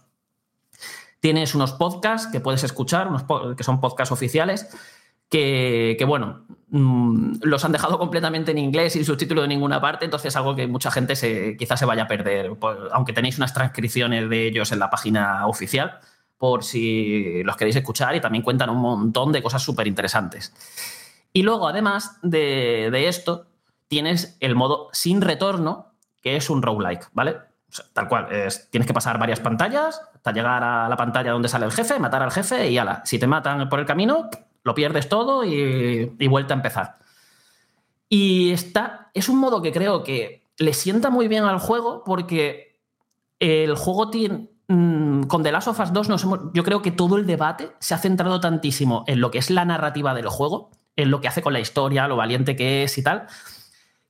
tienes 1.19 1.53
unos 1.53 1.73
podcasts 1.73 2.27
que 2.31 2.39
puedes 2.39 2.63
escuchar, 2.63 3.07
unos 3.07 3.25
que 3.55 3.63
son 3.63 3.79
podcasts 3.79 4.11
oficiales, 4.11 4.69
que, 5.31 6.03
bueno, 6.05 6.45
mm, 6.69 7.37
los 7.43 7.63
han 7.65 7.71
dejado 7.71 7.97
completamente 7.97 8.51
en 8.51 8.57
inglés 8.59 8.93
sin 8.93 9.05
subtítulo 9.05 9.41
de 9.41 9.47
ninguna 9.47 9.79
parte, 9.81 10.05
entonces 10.05 10.27
es 10.27 10.35
algo 10.35 10.55
que 10.55 10.67
mucha 10.67 10.91
gente 10.91 11.15
se, 11.15 11.55
quizás 11.57 11.79
se 11.79 11.85
vaya 11.85 12.03
a 12.03 12.07
perder, 12.07 12.51
aunque 12.91 13.13
tenéis 13.13 13.37
unas 13.37 13.53
transcripciones 13.53 14.29
de 14.29 14.47
ellos 14.47 14.71
en 14.73 14.79
la 14.79 14.89
página 14.89 15.47
oficial, 15.47 15.99
por 16.37 16.63
si 16.63 17.41
los 17.43 17.55
queréis 17.55 17.75
escuchar, 17.77 18.15
y 18.15 18.19
también 18.21 18.43
cuentan 18.43 18.69
un 18.69 18.77
montón 18.79 19.31
de 19.31 19.41
cosas 19.41 19.63
súper 19.63 19.87
interesantes. 19.87 20.53
Y 21.33 21.43
luego, 21.43 21.67
además 21.67 22.17
de, 22.23 22.89
de 22.91 23.07
esto, 23.07 23.45
tienes 23.87 24.35
el 24.41 24.55
modo 24.55 24.89
sin 24.91 25.21
retorno, 25.21 25.93
que 26.21 26.35
es 26.35 26.49
un 26.49 26.61
roguelike, 26.61 27.07
¿vale? 27.13 27.31
O 27.69 27.73
sea, 27.73 27.85
tal 27.93 28.07
cual, 28.09 28.27
es- 28.31 28.69
tienes 28.69 28.85
que 28.85 28.93
pasar 28.93 29.17
varias 29.17 29.39
pantallas 29.39 30.01
hasta 30.13 30.33
llegar 30.33 30.61
a 30.63 30.89
la 30.89 30.97
pantalla 30.97 31.31
donde 31.31 31.47
sale 31.47 31.65
el 31.65 31.71
jefe, 31.71 31.99
matar 31.99 32.21
al 32.21 32.31
jefe 32.31 32.69
y 32.69 32.77
ala. 32.77 33.01
Si 33.05 33.17
te 33.17 33.27
matan 33.27 33.69
por 33.69 33.79
el 33.79 33.85
camino, 33.85 34.29
lo 34.63 34.75
pierdes 34.75 35.09
todo 35.09 35.43
y, 35.43 36.05
vuelta 36.27 36.53
a 36.53 36.57
empezar. 36.57 36.97
Y 38.09 38.51
está, 38.51 39.09
es 39.13 39.29
un 39.29 39.39
modo 39.39 39.61
que 39.61 39.71
creo 39.71 40.03
que 40.03 40.47
le 40.57 40.73
sienta 40.73 41.09
muy 41.09 41.27
bien 41.27 41.43
al 41.43 41.59
juego 41.59 42.03
porque 42.03 42.79
el 43.39 43.75
juego 43.75 44.09
tiene. 44.09 44.49
mm, 44.67 45.23
Con 45.23 45.43
The 45.43 45.51
Last 45.51 45.67
of 45.67 45.79
Us 45.79 45.93
2 45.93 46.09
nos 46.09 46.23
hemos- 46.23 46.39
yo 46.53 46.63
creo 46.63 46.81
que 46.81 46.91
todo 46.91 47.17
el 47.17 47.25
debate 47.25 47.71
se 47.79 47.93
ha 47.93 47.97
centrado 47.97 48.39
tantísimo 48.39 49.03
en 49.07 49.19
lo 49.19 49.31
que 49.31 49.39
es 49.39 49.49
la 49.49 49.65
narrativa 49.65 50.13
del 50.13 50.27
juego, 50.29 50.69
en 50.95 51.09
lo 51.11 51.19
que 51.21 51.27
hace 51.27 51.41
con 51.41 51.53
la 51.53 51.59
historia, 51.59 52.07
lo 52.07 52.15
valiente 52.15 52.55
que 52.55 52.83
es 52.83 52.97
y 52.97 53.03
tal, 53.03 53.27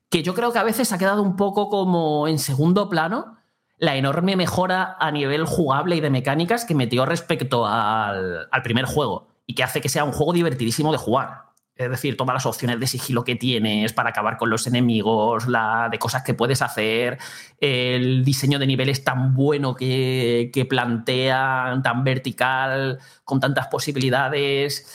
que 0.09 0.23
yo 0.23 0.33
creo 0.33 0.51
que 0.51 0.59
a 0.59 0.63
veces 0.63 0.91
ha 0.91 0.97
quedado 0.97 1.21
un 1.23 1.35
poco 1.35 1.69
como 1.69 2.27
en 2.27 2.37
segundo 2.37 2.89
plano 2.89 3.37
la 3.77 3.95
enorme 3.95 4.35
mejora 4.35 4.97
a 4.99 5.09
nivel 5.11 5.45
jugable 5.45 5.95
y 5.95 6.01
de 6.01 6.09
mecánicas 6.11 6.65
que 6.65 6.75
metió 6.75 7.05
respecto 7.05 7.65
al 7.65 8.61
primer 8.63 8.85
juego 8.85 9.30
y 9.51 9.53
que 9.53 9.63
hace 9.63 9.81
que 9.81 9.89
sea 9.89 10.05
un 10.05 10.13
juego 10.13 10.31
divertidísimo 10.31 10.93
de 10.93 10.97
jugar. 10.97 11.41
Es 11.75 11.89
decir, 11.89 12.15
todas 12.15 12.33
las 12.33 12.45
opciones 12.45 12.79
de 12.79 12.87
sigilo 12.87 13.25
que 13.25 13.35
tienes 13.35 13.91
para 13.91 14.11
acabar 14.11 14.37
con 14.37 14.49
los 14.49 14.65
enemigos, 14.65 15.45
la 15.45 15.89
de 15.91 15.99
cosas 15.99 16.23
que 16.23 16.33
puedes 16.33 16.61
hacer, 16.61 17.17
el 17.59 18.23
diseño 18.23 18.59
de 18.59 18.67
niveles 18.67 19.03
tan 19.03 19.35
bueno 19.35 19.75
que, 19.75 20.51
que 20.53 20.63
plantean, 20.63 21.83
tan 21.83 22.05
vertical, 22.05 22.99
con 23.25 23.41
tantas 23.41 23.67
posibilidades. 23.67 24.87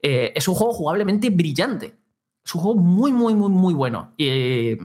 Eh, 0.00 0.32
es 0.36 0.46
un 0.46 0.54
juego 0.54 0.72
jugablemente 0.72 1.30
brillante. 1.30 1.96
Es 2.44 2.54
un 2.54 2.60
juego 2.60 2.78
muy, 2.78 3.10
muy, 3.10 3.34
muy, 3.34 3.50
muy 3.50 3.74
bueno. 3.74 4.12
Y, 4.16 4.78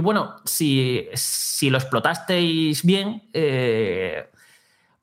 bueno, 0.00 0.36
si, 0.44 1.08
si 1.14 1.70
lo 1.70 1.78
explotasteis 1.78 2.84
bien, 2.84 3.30
eh, 3.32 4.27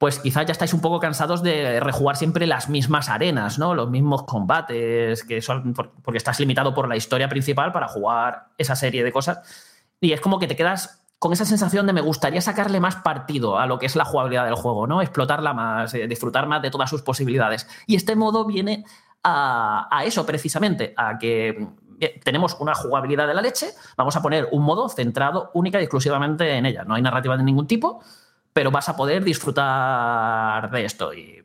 pues 0.05 0.19
quizás 0.19 0.45
ya 0.45 0.51
estáis 0.51 0.71
un 0.71 0.81
poco 0.81 0.99
cansados 0.99 1.41
de 1.41 1.79
rejugar 1.79 2.15
siempre 2.15 2.45
las 2.45 2.69
mismas 2.69 3.09
arenas, 3.09 3.57
¿no? 3.57 3.73
Los 3.73 3.89
mismos 3.89 4.21
combates, 4.21 5.23
que 5.23 5.41
son 5.41 5.73
por- 5.73 5.93
porque 6.03 6.19
estás 6.19 6.39
limitado 6.39 6.75
por 6.75 6.87
la 6.87 6.95
historia 6.95 7.27
principal 7.27 7.71
para 7.71 7.87
jugar 7.87 8.49
esa 8.59 8.75
serie 8.75 9.03
de 9.03 9.11
cosas. 9.11 9.39
Y 9.99 10.11
es 10.11 10.21
como 10.21 10.37
que 10.37 10.45
te 10.45 10.55
quedas 10.55 11.01
con 11.17 11.33
esa 11.33 11.43
sensación 11.43 11.87
de 11.87 11.93
me 11.93 12.01
gustaría 12.01 12.39
sacarle 12.39 12.79
más 12.79 12.97
partido 12.97 13.57
a 13.57 13.65
lo 13.65 13.79
que 13.79 13.87
es 13.87 13.95
la 13.95 14.05
jugabilidad 14.05 14.45
del 14.45 14.53
juego, 14.53 14.85
¿no? 14.85 15.01
Explotarla 15.01 15.55
más, 15.55 15.91
eh, 15.95 16.05
disfrutar 16.07 16.45
más 16.45 16.61
de 16.61 16.69
todas 16.69 16.87
sus 16.87 17.01
posibilidades. 17.01 17.67
Y 17.87 17.95
este 17.95 18.15
modo 18.15 18.45
viene 18.45 18.85
a, 19.23 19.87
a 19.89 20.03
eso 20.05 20.23
precisamente, 20.23 20.93
a 20.97 21.17
que 21.17 21.67
eh, 21.99 22.21
tenemos 22.23 22.55
una 22.59 22.75
jugabilidad 22.75 23.25
de 23.25 23.33
la 23.33 23.41
leche, 23.41 23.69
vamos 23.97 24.15
a 24.15 24.21
poner 24.21 24.49
un 24.51 24.61
modo 24.61 24.87
centrado 24.87 25.49
única 25.55 25.79
y 25.79 25.85
exclusivamente 25.85 26.57
en 26.57 26.67
ella. 26.67 26.83
No 26.83 26.93
hay 26.93 27.01
narrativa 27.01 27.35
de 27.37 27.43
ningún 27.43 27.65
tipo, 27.65 28.03
pero 28.55 28.71
vas 28.71 28.87
a 28.87 28.95
poder 28.95 29.21
disfrutar 29.25 30.71
de 30.71 30.85
esto. 30.85 31.13
Y 31.13 31.43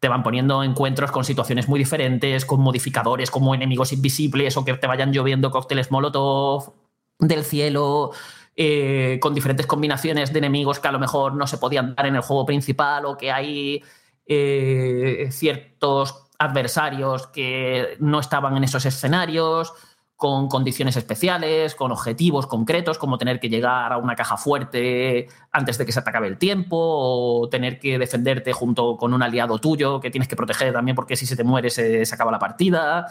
te 0.00 0.08
van 0.08 0.22
poniendo 0.22 0.62
encuentros 0.62 1.10
con 1.10 1.22
situaciones 1.22 1.68
muy 1.68 1.78
diferentes, 1.78 2.46
con 2.46 2.62
modificadores 2.62 3.30
como 3.30 3.54
enemigos 3.54 3.92
invisibles 3.92 4.56
o 4.56 4.64
que 4.64 4.72
te 4.72 4.86
vayan 4.86 5.12
lloviendo 5.12 5.50
cócteles 5.50 5.90
molotov 5.90 6.72
del 7.18 7.44
cielo, 7.44 8.12
eh, 8.56 9.18
con 9.20 9.34
diferentes 9.34 9.66
combinaciones 9.66 10.32
de 10.32 10.38
enemigos 10.38 10.80
que 10.80 10.88
a 10.88 10.92
lo 10.92 10.98
mejor 10.98 11.34
no 11.34 11.46
se 11.46 11.58
podían 11.58 11.94
dar 11.94 12.06
en 12.06 12.16
el 12.16 12.22
juego 12.22 12.46
principal 12.46 13.04
o 13.04 13.18
que 13.18 13.30
hay 13.30 13.84
eh, 14.24 15.28
ciertos 15.32 16.24
adversarios 16.38 17.26
que 17.26 17.98
no 18.00 18.18
estaban 18.18 18.56
en 18.56 18.64
esos 18.64 18.86
escenarios, 18.86 19.74
con 20.16 20.48
condiciones 20.48 20.96
especiales, 20.96 21.74
con 21.74 21.92
objetivos 21.92 22.46
concretos, 22.46 22.96
como 22.96 23.18
tener 23.18 23.38
que 23.38 23.50
llegar 23.50 23.92
a 23.92 23.98
una 23.98 24.16
caja 24.16 24.38
fuerte 24.38 25.28
antes 25.52 25.76
de 25.76 25.84
que 25.84 25.92
se 25.92 26.00
te 26.00 26.08
acabe 26.08 26.26
el 26.26 26.38
tiempo, 26.38 26.76
o 26.78 27.48
tener 27.50 27.78
que 27.78 27.98
defenderte 27.98 28.52
junto 28.54 28.96
con 28.96 29.12
un 29.12 29.22
aliado 29.22 29.58
tuyo 29.58 30.00
que 30.00 30.10
tienes 30.10 30.26
que 30.26 30.34
proteger 30.34 30.72
también 30.72 30.94
porque 30.94 31.16
si 31.16 31.26
se 31.26 31.36
te 31.36 31.44
muere 31.44 31.68
se, 31.68 32.02
acaba 32.10 32.32
la 32.32 32.38
partida. 32.38 33.06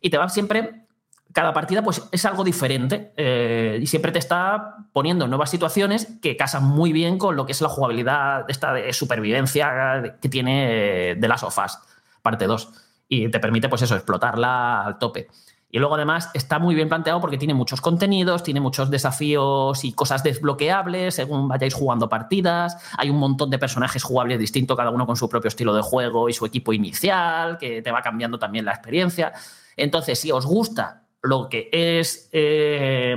Y 0.00 0.08
te 0.08 0.16
va 0.16 0.28
siempre, 0.30 0.86
cada 1.34 1.52
partida 1.52 1.82
pues 1.82 2.02
es 2.10 2.24
algo 2.24 2.44
diferente 2.44 3.12
eh, 3.16 3.78
y 3.82 3.86
siempre 3.86 4.10
te 4.10 4.18
está 4.18 4.76
poniendo 4.94 5.26
en 5.26 5.30
nuevas 5.30 5.50
situaciones 5.50 6.08
que 6.22 6.38
casan 6.38 6.64
muy 6.64 6.92
bien 6.92 7.18
con 7.18 7.36
lo 7.36 7.44
que 7.44 7.52
es 7.52 7.60
la 7.60 7.68
jugabilidad 7.68 8.46
esta 8.48 8.72
de 8.72 8.90
supervivencia 8.94 10.16
que 10.20 10.28
tiene 10.30 11.14
de 11.14 11.28
las 11.28 11.40
sofás, 11.40 11.78
parte 12.22 12.46
2. 12.46 12.72
Y 13.08 13.28
te 13.30 13.38
permite 13.38 13.68
pues 13.68 13.82
eso, 13.82 13.94
explotarla 13.94 14.86
al 14.86 14.96
tope. 14.96 15.28
Y 15.74 15.78
luego 15.78 15.94
además 15.94 16.28
está 16.34 16.58
muy 16.58 16.74
bien 16.74 16.90
planteado 16.90 17.18
porque 17.18 17.38
tiene 17.38 17.54
muchos 17.54 17.80
contenidos, 17.80 18.42
tiene 18.42 18.60
muchos 18.60 18.90
desafíos 18.90 19.84
y 19.84 19.94
cosas 19.94 20.22
desbloqueables 20.22 21.14
según 21.14 21.48
vayáis 21.48 21.72
jugando 21.72 22.10
partidas. 22.10 22.76
Hay 22.98 23.08
un 23.08 23.16
montón 23.16 23.48
de 23.48 23.58
personajes 23.58 24.02
jugables 24.02 24.38
distintos, 24.38 24.76
cada 24.76 24.90
uno 24.90 25.06
con 25.06 25.16
su 25.16 25.30
propio 25.30 25.48
estilo 25.48 25.74
de 25.74 25.80
juego 25.80 26.28
y 26.28 26.34
su 26.34 26.44
equipo 26.44 26.74
inicial, 26.74 27.56
que 27.56 27.80
te 27.80 27.90
va 27.90 28.02
cambiando 28.02 28.38
también 28.38 28.66
la 28.66 28.72
experiencia. 28.72 29.32
Entonces, 29.74 30.20
si 30.20 30.30
os 30.30 30.44
gusta 30.44 31.04
lo 31.22 31.48
que 31.48 31.70
es 31.72 32.28
eh, 32.32 33.16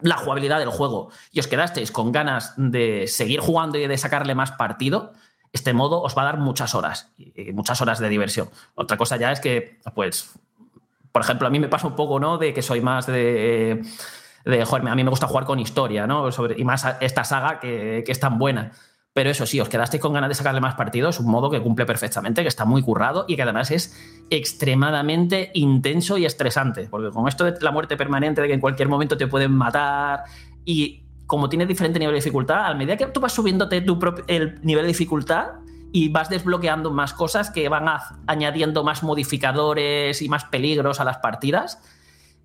la 0.00 0.16
jugabilidad 0.16 0.58
del 0.58 0.70
juego 0.70 1.10
y 1.30 1.40
os 1.40 1.46
quedasteis 1.46 1.92
con 1.92 2.10
ganas 2.10 2.54
de 2.56 3.06
seguir 3.06 3.40
jugando 3.40 3.76
y 3.76 3.86
de 3.86 3.98
sacarle 3.98 4.34
más 4.34 4.52
partido, 4.52 5.12
este 5.52 5.74
modo 5.74 6.00
os 6.00 6.16
va 6.16 6.22
a 6.22 6.26
dar 6.26 6.38
muchas 6.38 6.74
horas, 6.74 7.12
muchas 7.52 7.82
horas 7.82 7.98
de 7.98 8.08
diversión. 8.08 8.48
Otra 8.74 8.96
cosa 8.96 9.18
ya 9.18 9.30
es 9.30 9.40
que, 9.40 9.78
pues, 9.94 10.38
por 11.16 11.22
ejemplo, 11.22 11.48
a 11.48 11.50
mí 11.50 11.58
me 11.58 11.68
pasa 11.68 11.86
un 11.86 11.96
poco, 11.96 12.20
¿no? 12.20 12.36
De 12.36 12.52
que 12.52 12.60
soy 12.60 12.82
más 12.82 13.06
de. 13.06 13.82
de 14.44 14.64
joder, 14.66 14.86
a 14.86 14.94
mí 14.94 15.02
me 15.02 15.08
gusta 15.08 15.26
jugar 15.26 15.46
con 15.46 15.58
historia, 15.58 16.06
¿no? 16.06 16.30
Sobre, 16.30 16.60
y 16.60 16.62
más 16.62 16.84
esta 17.00 17.24
saga 17.24 17.58
que, 17.58 18.02
que 18.04 18.12
es 18.12 18.20
tan 18.20 18.36
buena. 18.36 18.72
Pero 19.14 19.30
eso 19.30 19.46
sí, 19.46 19.58
os 19.58 19.70
quedasteis 19.70 20.02
con 20.02 20.12
ganas 20.12 20.28
de 20.28 20.34
sacarle 20.34 20.60
más 20.60 20.74
partido, 20.74 21.08
es 21.08 21.18
un 21.18 21.30
modo 21.30 21.48
que 21.48 21.62
cumple 21.62 21.86
perfectamente, 21.86 22.42
que 22.42 22.48
está 22.48 22.66
muy 22.66 22.82
currado 22.82 23.24
y 23.26 23.34
que 23.34 23.40
además 23.40 23.70
es 23.70 23.96
extremadamente 24.28 25.52
intenso 25.54 26.18
y 26.18 26.26
estresante. 26.26 26.86
Porque 26.90 27.10
con 27.10 27.26
esto 27.28 27.44
de 27.44 27.54
la 27.62 27.70
muerte 27.70 27.96
permanente, 27.96 28.42
de 28.42 28.48
que 28.48 28.52
en 28.52 28.60
cualquier 28.60 28.90
momento 28.90 29.16
te 29.16 29.26
pueden 29.26 29.52
matar 29.52 30.24
y 30.66 31.02
como 31.24 31.48
tiene 31.48 31.64
diferente 31.64 31.98
nivel 31.98 32.12
de 32.12 32.18
dificultad, 32.18 32.66
a 32.66 32.74
medida 32.74 32.98
que 32.98 33.06
tú 33.06 33.20
vas 33.20 33.32
subiéndote 33.32 33.82
el 34.26 34.60
nivel 34.60 34.82
de 34.82 34.88
dificultad 34.88 35.46
y 35.92 36.08
vas 36.08 36.28
desbloqueando 36.28 36.90
más 36.90 37.12
cosas 37.12 37.50
que 37.50 37.68
van 37.68 37.86
añadiendo 38.26 38.84
más 38.84 39.02
modificadores 39.02 40.20
y 40.22 40.28
más 40.28 40.44
peligros 40.44 41.00
a 41.00 41.04
las 41.04 41.18
partidas, 41.18 41.80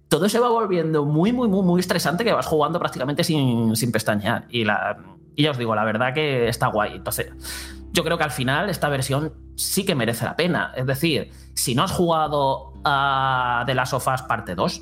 todo 0.07 0.27
se 0.30 0.39
va 0.39 0.49
volviendo 0.49 1.05
muy, 1.05 1.31
muy, 1.31 1.47
muy, 1.47 1.63
muy 1.63 1.80
estresante 1.80 2.23
que 2.23 2.34
vas 2.34 2.45
jugando 2.45 2.80
prácticamente 2.80 3.23
sin, 3.23 3.76
sin 3.76 3.91
pestañear. 3.91 4.45
Y, 4.49 4.63
y 5.35 5.43
ya 5.43 5.51
os 5.51 5.57
digo, 5.57 5.73
la 5.76 5.84
verdad 5.84 6.13
que 6.13 6.47
está 6.47 6.68
guay. 6.68 6.95
Entonces, 6.95 7.31
yo 7.93 8.03
creo 8.03 8.18
que 8.18 8.23
al 8.23 8.31
final 8.31 8.69
esta 8.69 8.89
versión 8.89 9.34
sí 9.55 9.85
que 9.85 9.95
merece 9.95 10.26
la 10.26 10.35
pena. 10.35 10.73
Es 10.76 10.85
decir, 10.85 11.31
si 11.53 11.76
no 11.76 11.84
has 11.84 11.91
jugado 11.91 12.73
a 12.84 13.63
The 13.65 13.76
Last 13.76 13.93
of 13.93 14.07
Us 14.07 14.22
parte 14.23 14.55
2, 14.55 14.81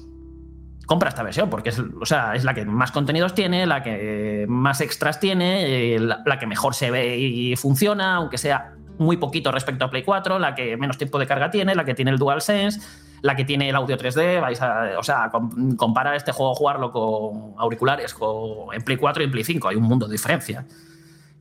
compra 0.90 1.10
esta 1.10 1.22
versión, 1.22 1.52
porque 1.52 1.70
es, 1.70 1.80
o 1.80 2.06
sea, 2.08 2.34
es 2.34 2.44
la 2.44 2.56
que 2.56 2.66
más 2.66 2.92
contenidos 2.92 3.36
tiene, 3.36 3.68
la 3.68 3.84
que 3.84 4.48
más 4.50 4.82
extras 4.82 5.20
tiene, 5.20 5.94
eh, 5.96 6.00
la, 6.00 6.40
que 6.40 6.48
mejor 6.48 6.74
se 6.74 6.90
ve 6.90 7.16
y 7.16 7.56
funciona, 7.56 8.16
aunque 8.16 8.40
sea 8.40 8.74
muy 8.98 9.18
poquito 9.18 9.52
respecto 9.52 9.86
a 9.86 9.92
Play 9.92 10.02
4, 10.02 10.40
la 10.40 10.56
que 10.56 10.78
menos 10.78 10.98
tiempo 10.98 11.20
de 11.20 11.28
carga 11.28 11.52
tiene, 11.52 11.76
la 11.76 11.86
que 11.86 11.94
tiene 11.94 12.10
el 12.10 12.18
DualSense, 12.18 12.82
la 13.22 13.36
que 13.36 13.46
tiene 13.46 13.70
el 13.70 13.76
audio 13.76 14.00
3D. 14.00 14.42
Vais 14.42 14.60
a, 14.64 14.98
o 14.98 15.04
sea, 15.04 15.30
com- 15.30 15.76
compara 15.76 16.16
este 16.16 16.32
juego 16.32 16.56
jugarlo 16.56 16.92
con 16.92 17.54
auriculares 17.60 18.16
con, 18.16 18.74
en 18.74 18.82
Play 18.82 18.98
4 18.98 19.22
y 19.22 19.26
en 19.26 19.32
Play 19.32 19.44
5. 19.44 19.68
Hay 19.68 19.76
un 19.76 19.84
mundo 19.84 20.08
de 20.08 20.14
diferencia. 20.14 20.66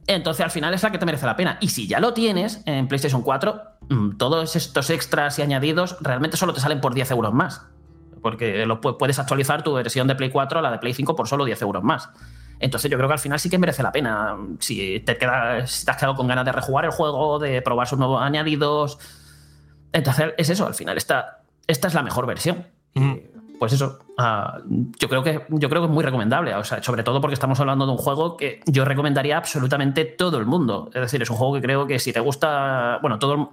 Entonces 0.06 0.44
al 0.44 0.50
final 0.50 0.74
es 0.74 0.82
la 0.82 0.92
que 0.92 0.98
te 0.98 1.06
merece 1.06 1.24
la 1.24 1.36
pena. 1.36 1.56
Y 1.62 1.68
si 1.68 1.88
ya 1.88 2.00
lo 2.00 2.12
tienes 2.12 2.60
en 2.66 2.86
PlayStation 2.86 3.22
4, 3.22 3.62
mm, 3.88 4.18
todos 4.18 4.56
estos 4.56 4.90
extras 4.90 5.38
y 5.38 5.42
añadidos 5.42 5.96
realmente 6.02 6.36
solo 6.36 6.52
te 6.52 6.60
salen 6.60 6.82
por 6.82 6.92
10 6.92 7.10
euros 7.12 7.32
más. 7.32 7.66
Porque 8.22 8.64
lo 8.66 8.80
pu- 8.80 8.96
puedes 8.96 9.18
actualizar 9.18 9.62
tu 9.62 9.74
versión 9.74 10.06
de 10.08 10.14
Play 10.14 10.30
4 10.30 10.58
a 10.58 10.62
la 10.62 10.70
de 10.70 10.78
Play 10.78 10.92
5 10.94 11.14
por 11.16 11.28
solo 11.28 11.44
10 11.44 11.60
euros 11.62 11.82
más. 11.82 12.08
Entonces 12.60 12.90
yo 12.90 12.96
creo 12.96 13.08
que 13.08 13.12
al 13.14 13.18
final 13.20 13.38
sí 13.38 13.48
que 13.48 13.58
merece 13.58 13.82
la 13.82 13.92
pena. 13.92 14.36
Si 14.58 15.00
te, 15.00 15.16
quedas, 15.16 15.70
si 15.70 15.84
te 15.84 15.90
has 15.92 15.96
quedado 15.96 16.14
con 16.16 16.26
ganas 16.26 16.44
de 16.44 16.52
rejugar 16.52 16.84
el 16.84 16.90
juego, 16.90 17.38
de 17.38 17.62
probar 17.62 17.86
sus 17.86 17.98
nuevos 17.98 18.20
añadidos. 18.22 18.98
Entonces 19.92 20.34
es 20.36 20.50
eso, 20.50 20.66
al 20.66 20.74
final 20.74 20.96
esta, 20.96 21.42
esta 21.66 21.88
es 21.88 21.94
la 21.94 22.02
mejor 22.02 22.26
versión. 22.26 22.66
Pues 23.58 23.72
eso, 23.72 23.98
ah, 24.18 24.58
yo, 24.68 25.08
creo 25.08 25.22
que, 25.24 25.44
yo 25.48 25.68
creo 25.68 25.82
que 25.82 25.86
es 25.88 25.92
muy 25.92 26.04
recomendable, 26.04 26.54
o 26.54 26.62
sea, 26.62 26.80
sobre 26.80 27.02
todo 27.02 27.20
porque 27.20 27.34
estamos 27.34 27.58
hablando 27.58 27.86
de 27.86 27.92
un 27.92 27.98
juego 27.98 28.36
que 28.36 28.60
yo 28.66 28.84
recomendaría 28.84 29.34
a 29.34 29.38
absolutamente 29.38 30.04
todo 30.04 30.38
el 30.38 30.46
mundo. 30.46 30.90
Es 30.94 31.00
decir, 31.00 31.20
es 31.22 31.30
un 31.30 31.36
juego 31.36 31.54
que 31.54 31.62
creo 31.62 31.84
que 31.86 31.98
si 31.98 32.12
te 32.12 32.20
gusta, 32.20 32.98
bueno, 33.02 33.18
todo 33.18 33.34
el- 33.34 33.46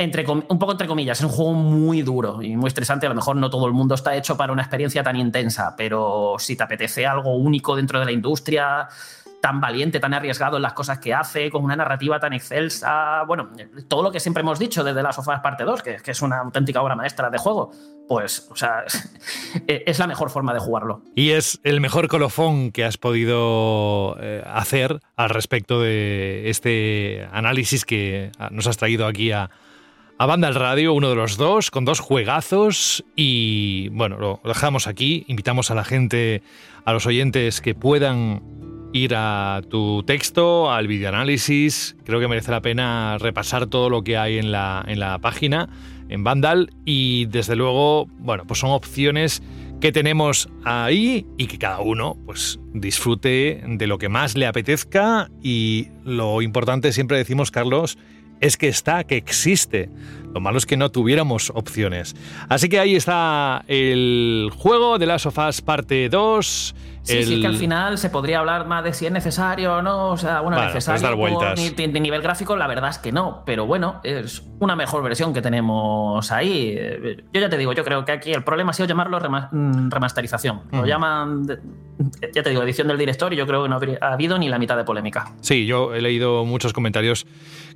entre, 0.00 0.26
un 0.26 0.58
poco 0.58 0.72
entre 0.72 0.86
comillas, 0.86 1.18
es 1.18 1.24
un 1.24 1.30
juego 1.30 1.52
muy 1.52 2.02
duro 2.02 2.42
y 2.42 2.56
muy 2.56 2.68
estresante. 2.68 3.06
A 3.06 3.10
lo 3.10 3.14
mejor 3.14 3.36
no 3.36 3.50
todo 3.50 3.66
el 3.66 3.72
mundo 3.72 3.94
está 3.94 4.16
hecho 4.16 4.36
para 4.36 4.52
una 4.52 4.62
experiencia 4.62 5.02
tan 5.02 5.16
intensa, 5.16 5.74
pero 5.76 6.36
si 6.38 6.56
te 6.56 6.62
apetece 6.62 7.06
algo 7.06 7.36
único 7.36 7.76
dentro 7.76 7.98
de 7.98 8.06
la 8.06 8.12
industria, 8.12 8.88
tan 9.40 9.60
valiente, 9.60 10.00
tan 10.00 10.14
arriesgado 10.14 10.56
en 10.56 10.62
las 10.62 10.72
cosas 10.72 10.98
que 10.98 11.12
hace, 11.14 11.50
con 11.50 11.64
una 11.64 11.76
narrativa 11.76 12.18
tan 12.18 12.32
excelsa, 12.32 13.24
bueno, 13.26 13.50
todo 13.88 14.02
lo 14.02 14.10
que 14.10 14.20
siempre 14.20 14.42
hemos 14.42 14.58
dicho 14.58 14.84
desde 14.84 15.02
las 15.02 15.16
sofás 15.16 15.40
parte 15.40 15.64
2, 15.64 15.82
que, 15.82 15.96
que 15.96 16.10
es 16.10 16.22
una 16.22 16.38
auténtica 16.38 16.82
obra 16.82 16.94
maestra 16.94 17.30
de 17.30 17.38
juego, 17.38 17.70
pues, 18.08 18.48
o 18.50 18.56
sea, 18.56 18.84
es 19.66 19.98
la 19.98 20.06
mejor 20.06 20.30
forma 20.30 20.54
de 20.54 20.60
jugarlo. 20.60 21.02
Y 21.14 21.30
es 21.30 21.60
el 21.62 21.80
mejor 21.80 22.08
colofón 22.08 22.70
que 22.70 22.84
has 22.84 22.96
podido 22.96 24.16
eh, 24.20 24.42
hacer 24.46 25.00
al 25.16 25.30
respecto 25.30 25.80
de 25.80 26.48
este 26.50 27.28
análisis 27.32 27.84
que 27.84 28.32
ah, 28.38 28.48
nos 28.50 28.66
has 28.66 28.76
traído 28.76 29.06
aquí 29.06 29.32
a, 29.32 29.50
a 30.20 30.26
Banda 30.26 30.48
al 30.48 30.54
Radio, 30.54 30.92
uno 30.92 31.08
de 31.08 31.14
los 31.14 31.38
dos, 31.38 31.70
con 31.70 31.86
dos 31.86 31.98
juegazos. 31.98 33.06
Y 33.16 33.88
bueno, 33.88 34.18
lo 34.18 34.42
dejamos 34.44 34.86
aquí. 34.86 35.24
Invitamos 35.28 35.70
a 35.70 35.74
la 35.74 35.82
gente, 35.82 36.42
a 36.84 36.92
los 36.92 37.06
oyentes 37.06 37.62
que 37.62 37.74
puedan 37.74 38.42
ir 38.92 39.14
a 39.16 39.62
tu 39.70 40.02
texto, 40.02 40.70
al 40.70 40.88
videoanálisis. 40.88 41.96
Creo 42.04 42.20
que 42.20 42.28
merece 42.28 42.50
la 42.50 42.60
pena 42.60 43.16
repasar 43.16 43.66
todo 43.68 43.88
lo 43.88 44.04
que 44.04 44.18
hay 44.18 44.36
en 44.36 44.52
la, 44.52 44.84
en 44.86 45.00
la 45.00 45.18
página, 45.20 45.70
en 46.10 46.22
Vandal. 46.22 46.70
Y 46.84 47.24
desde 47.24 47.56
luego, 47.56 48.04
bueno, 48.18 48.44
pues 48.46 48.60
son 48.60 48.72
opciones 48.72 49.42
que 49.80 49.90
tenemos 49.90 50.50
ahí 50.64 51.26
y 51.38 51.46
que 51.46 51.56
cada 51.56 51.80
uno 51.80 52.18
pues 52.26 52.60
disfrute 52.74 53.62
de 53.66 53.86
lo 53.86 53.96
que 53.96 54.10
más 54.10 54.36
le 54.36 54.46
apetezca 54.46 55.30
y 55.42 55.88
lo 56.04 56.42
importante 56.42 56.92
siempre 56.92 57.16
decimos 57.16 57.50
Carlos 57.50 57.96
es 58.40 58.56
que 58.56 58.68
está, 58.68 59.04
que 59.04 59.16
existe. 59.16 59.88
Lo 60.32 60.40
malo 60.40 60.58
es 60.58 60.66
que 60.66 60.76
no 60.76 60.90
tuviéramos 60.90 61.50
opciones. 61.54 62.14
Así 62.48 62.68
que 62.68 62.78
ahí 62.78 62.94
está 62.94 63.64
el 63.66 64.50
juego 64.56 64.98
de 64.98 65.06
Last 65.06 65.26
of 65.26 65.38
Us 65.38 65.60
parte 65.60 66.08
2. 66.08 66.74
Sí, 67.02 67.16
el- 67.16 67.24
sí, 67.24 67.40
que 67.40 67.46
al 67.46 67.56
final 67.56 67.96
se 67.98 68.10
podría 68.10 68.40
hablar 68.40 68.66
más 68.66 68.84
de 68.84 68.92
si 68.92 69.06
es 69.06 69.12
necesario 69.12 69.76
o 69.76 69.82
no. 69.82 70.10
O 70.10 70.16
sea, 70.18 70.40
bueno, 70.42 70.58
Bueno, 70.58 70.66
necesario 70.72 71.00
dar 71.02 71.14
vueltas. 71.16 71.58
ni- 71.58 71.70
de, 71.70 71.98
nivel 71.98 72.20
gráfico, 72.22 72.56
la 72.56 72.66
verdad 72.68 72.90
es 72.90 72.98
que 72.98 73.10
no. 73.10 73.42
Pero 73.46 73.66
bueno, 73.66 74.00
es 74.04 74.42
una 74.60 74.76
mejor 74.76 75.02
versión 75.02 75.32
que 75.32 75.40
tenemos 75.42 76.30
ahí. 76.30 76.78
Yo 77.32 77.40
ya 77.40 77.48
te 77.48 77.56
digo, 77.58 77.72
yo 77.72 77.84
creo 77.84 78.04
que 78.04 78.12
aquí 78.12 78.32
el 78.32 78.44
problema 78.44 78.70
ha 78.70 78.74
sido 78.74 78.86
llamarlo 78.86 79.18
mm, 79.18 79.90
remasterización. 79.90 80.60
Lo 80.70 80.84
llaman, 80.86 81.46
ya 82.34 82.42
te 82.42 82.50
digo, 82.50 82.62
edición 82.62 82.86
del 82.86 82.98
director 82.98 83.32
y 83.32 83.36
yo 83.36 83.46
creo 83.46 83.62
que 83.64 83.68
no 83.70 83.76
habría- 83.76 83.98
ha 84.02 84.12
habido 84.12 84.38
ni 84.38 84.48
la 84.48 84.58
mitad 84.58 84.76
de 84.76 84.84
polémica. 84.84 85.32
Sí, 85.40 85.64
yo 85.66 85.94
he 85.94 86.02
leído 86.02 86.44
muchos 86.44 86.72
comentarios 86.74 87.26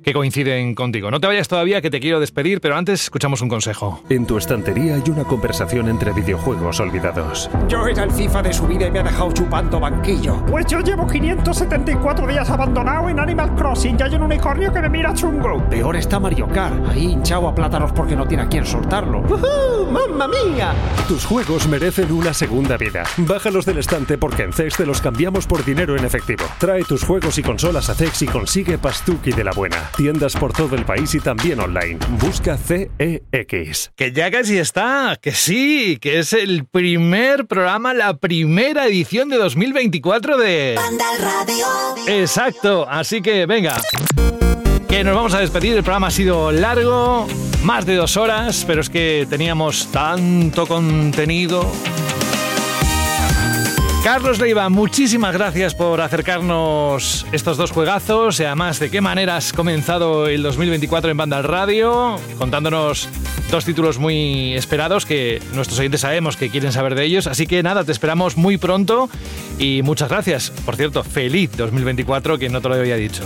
que 0.05 0.13
coinciden 0.13 0.75
contigo. 0.75 1.09
No 1.09 1.19
te 1.19 1.25
vayas 1.25 1.47
todavía, 1.47 1.81
que 1.81 1.89
te 1.89 1.99
quiero 1.99 2.19
despedir, 2.19 2.61
pero 2.61 2.75
antes 2.77 3.05
escuchamos 3.05 3.41
un 3.41 3.49
consejo. 3.49 4.03
En 4.07 4.27
tu 4.27 4.37
estantería 4.37 4.93
hay 4.93 5.09
una 5.09 5.23
conversación 5.23 5.89
entre 5.89 6.13
videojuegos 6.13 6.79
olvidados. 6.79 7.49
Yo 7.67 7.87
era 7.87 8.03
el 8.03 8.11
FIFA 8.11 8.43
de 8.43 8.53
su 8.53 8.67
vida 8.67 8.85
y 8.85 8.91
me 8.91 8.99
ha 8.99 9.03
dejado 9.03 9.31
chupando 9.31 9.79
banquillo. 9.79 10.45
Pues 10.45 10.67
yo 10.67 10.81
llevo 10.81 11.07
574 11.07 12.27
días 12.27 12.47
abandonado 12.51 13.09
en 13.09 13.19
Animal 13.19 13.55
Crossing 13.55 13.97
y 13.99 14.03
hay 14.03 14.13
un 14.13 14.21
unicornio 14.21 14.71
que 14.71 14.79
me 14.79 14.89
mira 14.89 15.11
chungo. 15.15 15.67
Peor 15.71 15.95
está 15.95 16.19
Mario 16.19 16.47
Kart, 16.49 16.87
ahí 16.87 17.05
hinchado 17.05 17.47
a 17.47 17.55
plátanos 17.55 17.91
porque 17.91 18.15
no 18.15 18.27
tiene 18.27 18.43
a 18.43 18.47
quién 18.47 18.63
soltarlo. 18.63 19.21
¡Uhú! 19.21 19.91
¡Mamma 19.91 20.27
mía! 20.27 20.71
Tus 21.07 21.25
juegos 21.25 21.67
merecen 21.67 22.11
una 22.11 22.31
segunda 22.31 22.77
vida. 22.77 23.05
Bájalos 23.17 23.65
del 23.65 23.79
estante 23.79 24.19
porque 24.19 24.43
en 24.43 24.53
CEX 24.53 24.77
te 24.77 24.85
los 24.85 25.01
cambiamos 25.01 25.47
por 25.47 25.65
dinero 25.65 25.97
en 25.97 26.05
efectivo. 26.05 26.45
Trae 26.59 26.83
tus 26.83 27.03
juegos 27.03 27.39
y 27.39 27.41
consolas 27.41 27.89
a 27.89 27.95
CEX 27.95 28.21
y 28.21 28.27
consigue 28.27 28.77
Pastuki 28.77 29.31
de 29.31 29.43
la 29.43 29.51
buena. 29.51 29.89
Tiendas 29.97 30.35
por 30.35 30.51
todo 30.51 30.75
el 30.75 30.83
país 30.83 31.15
y 31.15 31.21
también 31.21 31.59
online. 31.59 31.97
Busca 32.19 32.57
CEX. 32.57 33.91
Que 33.95 34.11
ya 34.11 34.29
casi 34.29 34.57
está, 34.57 35.17
que 35.21 35.31
sí, 35.31 35.97
que 36.01 36.19
es 36.19 36.33
el 36.33 36.65
primer 36.65 37.47
programa, 37.47 37.93
la 37.93 38.17
primera 38.17 38.87
edición 38.87 39.29
de 39.29 39.37
2024 39.37 40.37
de... 40.37 40.75
Vandal 40.75 41.17
Radio. 41.19 41.65
Exacto, 42.07 42.85
así 42.89 43.21
que 43.21 43.45
venga. 43.45 43.81
Que 44.89 45.03
nos 45.05 45.15
vamos 45.15 45.33
a 45.33 45.39
despedir, 45.39 45.77
el 45.77 45.83
programa 45.83 46.07
ha 46.07 46.11
sido 46.11 46.51
largo, 46.51 47.25
más 47.63 47.85
de 47.85 47.95
dos 47.95 48.17
horas, 48.17 48.65
pero 48.67 48.81
es 48.81 48.89
que 48.89 49.25
teníamos 49.29 49.87
tanto 49.93 50.67
contenido. 50.67 51.71
Carlos 54.05 54.37
Leiva, 54.37 54.69
muchísimas 54.69 55.33
gracias 55.33 55.73
por 55.73 55.99
acercarnos 55.99 57.25
estos 57.31 57.57
dos 57.57 57.71
juegazos 57.71 58.39
y 58.39 58.43
además 58.43 58.77
de 58.77 58.91
qué 58.91 59.01
manera 59.01 59.35
has 59.35 59.51
comenzado 59.51 60.27
el 60.27 60.43
2024 60.43 61.09
en 61.09 61.17
Banda 61.17 61.37
al 61.37 61.43
Radio, 61.43 62.17
contándonos 62.37 63.09
dos 63.49 63.65
títulos 63.65 63.97
muy 63.97 64.53
esperados 64.53 65.07
que 65.07 65.41
nuestros 65.53 65.79
oyentes 65.79 66.01
sabemos 66.01 66.37
que 66.37 66.51
quieren 66.51 66.71
saber 66.71 66.93
de 66.93 67.03
ellos. 67.03 67.25
Así 67.25 67.47
que 67.47 67.63
nada, 67.63 67.83
te 67.83 67.91
esperamos 67.91 68.37
muy 68.37 68.57
pronto 68.57 69.09
y 69.57 69.81
muchas 69.81 70.09
gracias. 70.09 70.51
Por 70.51 70.75
cierto, 70.75 71.03
feliz 71.03 71.57
2024, 71.57 72.37
que 72.37 72.47
no 72.47 72.61
te 72.61 72.69
lo 72.69 72.75
había 72.75 72.97
dicho. 72.97 73.23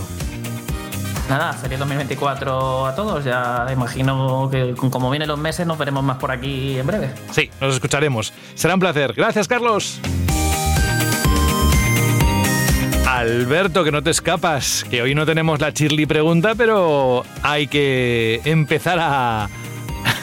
Nada, 1.28 1.52
feliz 1.52 1.78
2024 1.78 2.86
a 2.86 2.94
todos. 2.94 3.22
Ya 3.22 3.66
imagino 3.70 4.48
que 4.50 4.74
como 4.74 5.10
vienen 5.10 5.28
los 5.28 5.38
meses 5.38 5.66
nos 5.66 5.76
veremos 5.76 6.02
más 6.02 6.16
por 6.16 6.30
aquí 6.30 6.78
en 6.78 6.86
breve. 6.86 7.10
Sí, 7.32 7.50
nos 7.60 7.74
escucharemos. 7.74 8.32
Será 8.54 8.72
un 8.72 8.80
placer. 8.80 9.12
Gracias, 9.12 9.46
Carlos. 9.46 10.00
Alberto, 13.20 13.84
que 13.84 13.92
no 13.92 14.02
te 14.02 14.08
escapas, 14.08 14.86
que 14.88 15.02
hoy 15.02 15.14
no 15.14 15.26
tenemos 15.26 15.60
la 15.60 15.74
chirly 15.74 16.06
pregunta, 16.06 16.54
pero 16.54 17.22
hay 17.42 17.66
que 17.66 18.40
empezar 18.46 18.96
a, 18.98 19.50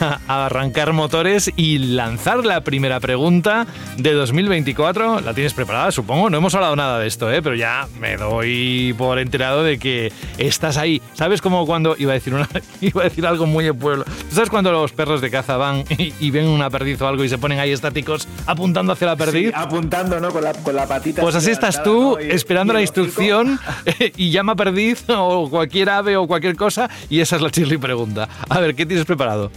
a 0.00 0.46
arrancar 0.46 0.92
motores 0.92 1.50
y 1.56 1.78
lanzar 1.78 2.44
la 2.44 2.62
primera 2.62 3.00
pregunta 3.00 3.66
de 3.96 4.12
2024. 4.12 5.20
¿La 5.20 5.34
tienes 5.34 5.54
preparada, 5.54 5.90
supongo? 5.92 6.30
No 6.30 6.38
hemos 6.38 6.54
hablado 6.54 6.76
nada 6.76 6.98
de 6.98 7.06
esto, 7.06 7.30
¿eh? 7.32 7.42
pero 7.42 7.54
ya 7.54 7.86
me 8.00 8.16
doy 8.16 8.94
por 8.96 9.18
enterado 9.18 9.62
de 9.62 9.78
que 9.78 10.12
estás 10.38 10.76
ahí. 10.76 11.00
¿Sabes 11.14 11.40
cómo 11.40 11.66
cuando 11.66 11.96
iba 11.98 12.12
a 12.12 12.14
decir, 12.14 12.34
una, 12.34 12.48
iba 12.80 13.02
a 13.02 13.04
decir 13.04 13.26
algo 13.26 13.46
muy 13.46 13.64
de 13.64 13.74
pueblo? 13.74 14.04
¿Tú 14.04 14.34
¿Sabes 14.34 14.50
cuando 14.50 14.72
los 14.72 14.92
perros 14.92 15.20
de 15.20 15.30
caza 15.30 15.56
van 15.56 15.84
y, 15.96 16.12
y 16.20 16.30
ven 16.30 16.46
una 16.48 16.70
perdiz 16.70 17.00
o 17.02 17.08
algo 17.08 17.24
y 17.24 17.28
se 17.28 17.38
ponen 17.38 17.58
ahí 17.58 17.72
estáticos 17.72 18.28
apuntando 18.46 18.92
hacia 18.92 19.06
la 19.08 19.16
perdiz? 19.16 19.48
Sí, 19.48 19.52
apuntando, 19.54 20.20
¿no? 20.20 20.30
Con 20.30 20.44
la, 20.44 20.52
con 20.52 20.74
la 20.74 20.86
patita. 20.86 21.22
Pues 21.22 21.34
así 21.34 21.50
estás 21.50 21.82
tú 21.82 22.16
¿no? 22.18 22.24
Y- 22.24 22.30
esperando 22.30 22.72
y 22.72 22.76
la 22.76 22.80
instrucción 22.82 23.58
y 24.16 24.30
llama 24.30 24.54
perdiz 24.56 25.04
o 25.08 25.48
cualquier 25.50 25.90
ave 25.90 26.16
o 26.16 26.26
cualquier 26.26 26.56
cosa 26.56 26.88
y 27.10 27.20
esa 27.20 27.36
es 27.36 27.42
la 27.42 27.50
chirly 27.50 27.78
pregunta. 27.78 28.28
A 28.48 28.60
ver, 28.60 28.74
¿qué 28.74 28.86
tienes 28.86 29.04
preparado? 29.04 29.50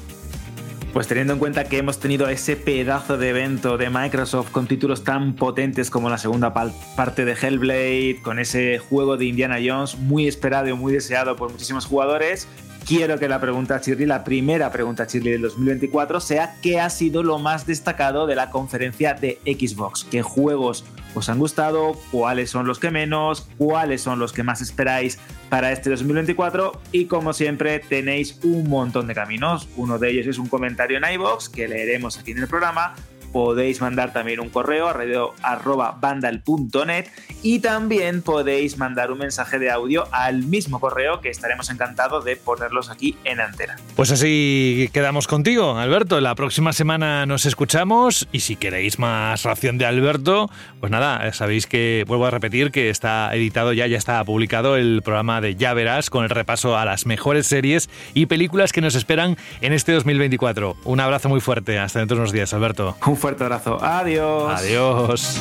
Pues 0.94 1.08
teniendo 1.08 1.32
en 1.32 1.40
cuenta 1.40 1.64
que 1.64 1.78
hemos 1.78 2.00
tenido 2.00 2.28
ese 2.28 2.58
pedazo 2.58 3.18
de 3.18 3.30
evento 3.30 3.78
de 3.78 3.90
Microsoft 3.90 4.52
con 4.52 4.68
títulos 4.68 5.06
tan 5.06 5.36
potentes 5.36 5.90
como 5.90 6.10
la 6.10 6.18
segunda 6.18 6.54
parte 6.54 7.24
de 7.24 7.32
Hellblade, 7.32 8.20
con 8.22 8.40
ese 8.40 8.78
juego 8.78 9.16
de 9.16 9.26
Indiana 9.26 9.58
Jones 9.66 9.98
muy 9.98 10.28
esperado 10.28 10.68
y 10.68 10.74
muy 10.74 10.92
deseado 10.92 11.38
por 11.38 11.50
muchísimos 11.50 11.86
jugadores, 11.86 12.50
quiero 12.86 13.18
que 13.20 13.28
la 13.28 13.40
pregunta 13.40 13.80
Chirly, 13.80 14.06
la 14.06 14.24
primera 14.24 14.72
pregunta 14.72 15.08
Chirly 15.08 15.32
del 15.32 15.42
2024, 15.44 16.20
sea 16.20 16.56
qué 16.62 16.80
ha 16.80 16.90
sido 16.90 17.24
lo 17.24 17.40
más 17.40 17.66
destacado 17.66 18.28
de 18.28 18.36
la 18.36 18.50
conferencia 18.50 19.14
de 19.14 19.40
Xbox. 19.46 20.06
¿Qué 20.06 20.22
juegos 20.22 20.84
os 21.16 21.30
han 21.30 21.40
gustado? 21.40 21.94
¿Cuáles 22.12 22.50
son 22.50 22.68
los 22.68 22.80
que 22.80 22.92
menos? 22.92 23.48
¿Cuáles 23.58 24.02
son 24.02 24.20
los 24.20 24.34
que 24.34 24.44
más 24.44 24.62
esperáis 24.62 25.20
para 25.50 25.72
este 25.72 25.90
2024? 25.90 26.82
Y 26.92 27.06
como 27.06 27.34
siempre 27.34 27.80
tenéis 27.80 28.40
un 28.44 28.70
montón 28.70 29.08
de 29.08 29.16
caminos. 29.16 29.68
Uno 29.78 30.00
de 30.00 30.12
ellos 30.12 30.28
es 30.28 30.38
un 30.38 30.48
comentario 30.48 30.98
en 30.98 31.14
iBox 31.14 31.50
que 31.50 31.68
leeremos 31.68 32.18
aquí 32.18 32.32
en 32.32 32.40
el 32.40 32.48
programa. 32.48 32.96
Podéis 33.32 33.82
mandar 33.82 34.14
también 34.14 34.40
un 34.40 34.50
correo 34.50 34.88
a 34.88 34.94
radio 34.94 35.34
arroba 35.42 35.98
vandal.net 36.00 37.08
y 37.44 37.60
también 37.60 38.22
podéis 38.22 38.78
mandar 38.78 39.12
un 39.12 39.20
mensaje 39.20 39.60
de 39.60 39.72
audio 39.72 40.08
al 40.12 40.44
mismo 40.44 40.80
correo 40.80 41.22
que 41.22 41.30
estaremos 41.30 41.70
encantados 41.70 42.26
de 42.26 42.36
ponerlos 42.36 42.90
aquí 42.90 43.18
en 43.24 43.40
antena. 43.40 43.76
Pues 43.96 44.12
así 44.12 44.90
quedamos 44.94 45.28
contigo, 45.28 45.78
Alberto. 45.78 46.22
La 46.22 46.36
próxima 46.36 46.74
semana 46.74 47.26
nos 47.26 47.46
escuchamos 47.46 48.28
y 48.32 48.42
si 48.42 48.56
queréis 48.56 49.00
más 49.00 49.44
ración 49.44 49.78
de 49.78 49.86
Alberto, 49.86 50.50
pues 50.80 50.92
nada, 50.92 51.32
sabéis 51.34 51.68
que 51.68 52.04
vuelvo 52.08 52.26
a 52.26 52.32
repetir 52.32 52.72
que 52.72 52.90
está 52.90 53.34
editado 53.34 53.74
ya, 53.74 53.88
ya 53.88 53.98
está 53.98 54.24
publicado 54.24 54.76
el 54.76 55.02
programa 55.04 55.42
de 55.42 55.56
Ya 55.56 55.74
Verás 55.74 56.10
con 56.10 56.24
el 56.24 56.30
repaso 56.30 56.78
a 56.78 56.86
las 56.86 57.06
mejores 57.06 57.48
series 57.48 57.90
y 58.14 58.26
películas 58.26 58.72
que 58.72 58.82
nos 58.82 58.96
esperan 58.96 59.38
en 59.62 59.74
este 59.74 59.94
2024. 59.94 60.78
Un 60.84 61.00
abrazo 61.00 61.30
muy 61.30 61.42
fuerte, 61.42 61.80
hasta 61.80 62.00
dentro 62.00 62.16
de 62.16 62.22
unos 62.22 62.34
días, 62.34 62.54
Alberto. 62.54 62.96
Fuerte 63.22 63.44
abrazo. 63.44 63.78
Adiós. 63.82 64.60
Adiós. 64.60 65.40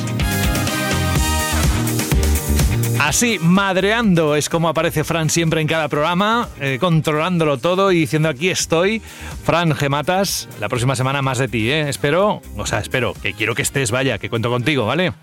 Así, 2.99 3.39
madreando, 3.41 4.35
es 4.35 4.47
como 4.47 4.69
aparece 4.69 5.03
Fran 5.03 5.31
siempre 5.31 5.59
en 5.59 5.67
cada 5.67 5.87
programa, 5.87 6.47
eh, 6.59 6.77
controlándolo 6.79 7.57
todo 7.57 7.91
y 7.91 8.01
diciendo 8.01 8.29
aquí 8.29 8.49
estoy. 8.49 9.01
Fran 9.43 9.73
Gematas, 9.73 10.47
la 10.59 10.69
próxima 10.69 10.95
semana 10.95 11.23
más 11.23 11.39
de 11.39 11.47
ti, 11.47 11.71
¿eh? 11.71 11.89
Espero, 11.89 12.43
o 12.55 12.65
sea, 12.67 12.79
espero, 12.79 13.15
que 13.19 13.33
quiero 13.33 13.55
que 13.55 13.63
estés, 13.63 13.89
vaya, 13.89 14.19
que 14.19 14.29
cuento 14.29 14.51
contigo, 14.51 14.85
¿vale? 14.85 15.13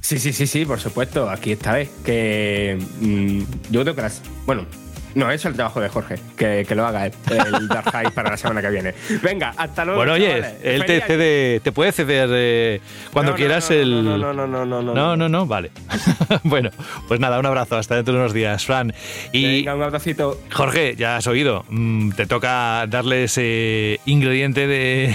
Sí, 0.00 0.18
sí, 0.18 0.32
sí, 0.32 0.48
sí, 0.48 0.66
por 0.66 0.80
supuesto. 0.80 1.30
Aquí 1.30 1.52
esta 1.52 1.74
vez. 1.74 1.90
Que 2.04 2.78
mm, 3.00 3.70
yo 3.70 3.82
creo 3.82 3.94
que 3.94 4.02
las. 4.02 4.20
Bueno, 4.44 4.66
no, 5.14 5.30
eso 5.30 5.48
es 5.48 5.52
el 5.52 5.54
trabajo 5.54 5.80
de 5.80 5.88
Jorge. 5.88 6.16
Que, 6.36 6.64
que 6.66 6.74
lo 6.74 6.86
haga 6.86 7.06
él, 7.06 7.12
el 7.30 7.68
Dark 7.68 7.90
High 7.92 8.10
para 8.12 8.30
la 8.30 8.36
semana 8.36 8.60
que 8.62 8.70
viene. 8.70 8.94
Venga, 9.22 9.54
hasta 9.56 9.84
luego. 9.84 9.98
Bueno, 9.98 10.12
oye, 10.14 10.28
chavales. 10.28 10.54
él 10.62 10.84
te, 10.84 11.00
cede, 11.00 11.60
te 11.60 11.72
puede 11.72 11.92
ceder 11.92 12.28
eh, 12.32 12.80
cuando 13.12 13.32
No, 13.32 13.36
no, 13.36 13.38
quieras 13.38 13.70
no, 13.70 13.76
el. 13.76 14.04
No, 14.04 14.18
no, 14.18 14.32
no, 14.32 14.46
no, 14.46 14.64
no, 14.64 14.82
no. 14.82 14.94
No, 14.94 15.16
no, 15.16 15.28
no, 15.28 15.46
vale. 15.46 15.70
bueno, 16.42 16.70
pues 17.08 17.20
nada, 17.20 17.38
un 17.38 17.46
abrazo, 17.46 17.76
hasta 17.76 17.96
dentro 17.96 18.14
de 18.14 18.20
unos 18.20 18.32
días, 18.32 18.64
Fran. 18.64 18.92
Y 19.32 19.58
Venga, 19.58 19.74
un 19.74 19.82
abracito. 19.82 20.40
Jorge, 20.52 20.94
ya 20.96 21.16
has 21.16 21.26
oído, 21.26 21.64
mm, 21.68 22.12
te 22.12 22.26
toca 22.26 22.86
darle 22.88 23.24
ese 23.24 24.00
ingrediente 24.06 24.66
de, 24.66 25.14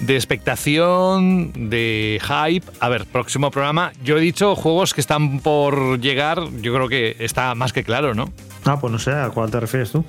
de 0.00 0.14
expectación, 0.14 1.70
de 1.70 2.20
hype. 2.22 2.66
A 2.80 2.88
ver, 2.88 3.06
próximo 3.06 3.50
programa. 3.50 3.92
Yo 4.02 4.18
he 4.18 4.20
dicho 4.20 4.54
juegos 4.56 4.94
que 4.94 5.00
están 5.00 5.40
por 5.40 6.00
llegar, 6.00 6.42
yo 6.60 6.74
creo 6.74 6.88
que 6.88 7.16
está 7.20 7.54
más 7.54 7.72
que 7.72 7.84
claro, 7.84 8.14
¿no? 8.14 8.32
Ah, 8.66 8.78
pues 8.80 8.92
no 8.92 8.98
sé, 8.98 9.12
¿a 9.12 9.30
cuál 9.30 9.50
te 9.50 9.60
refieres 9.60 9.92
tú? 9.92 10.04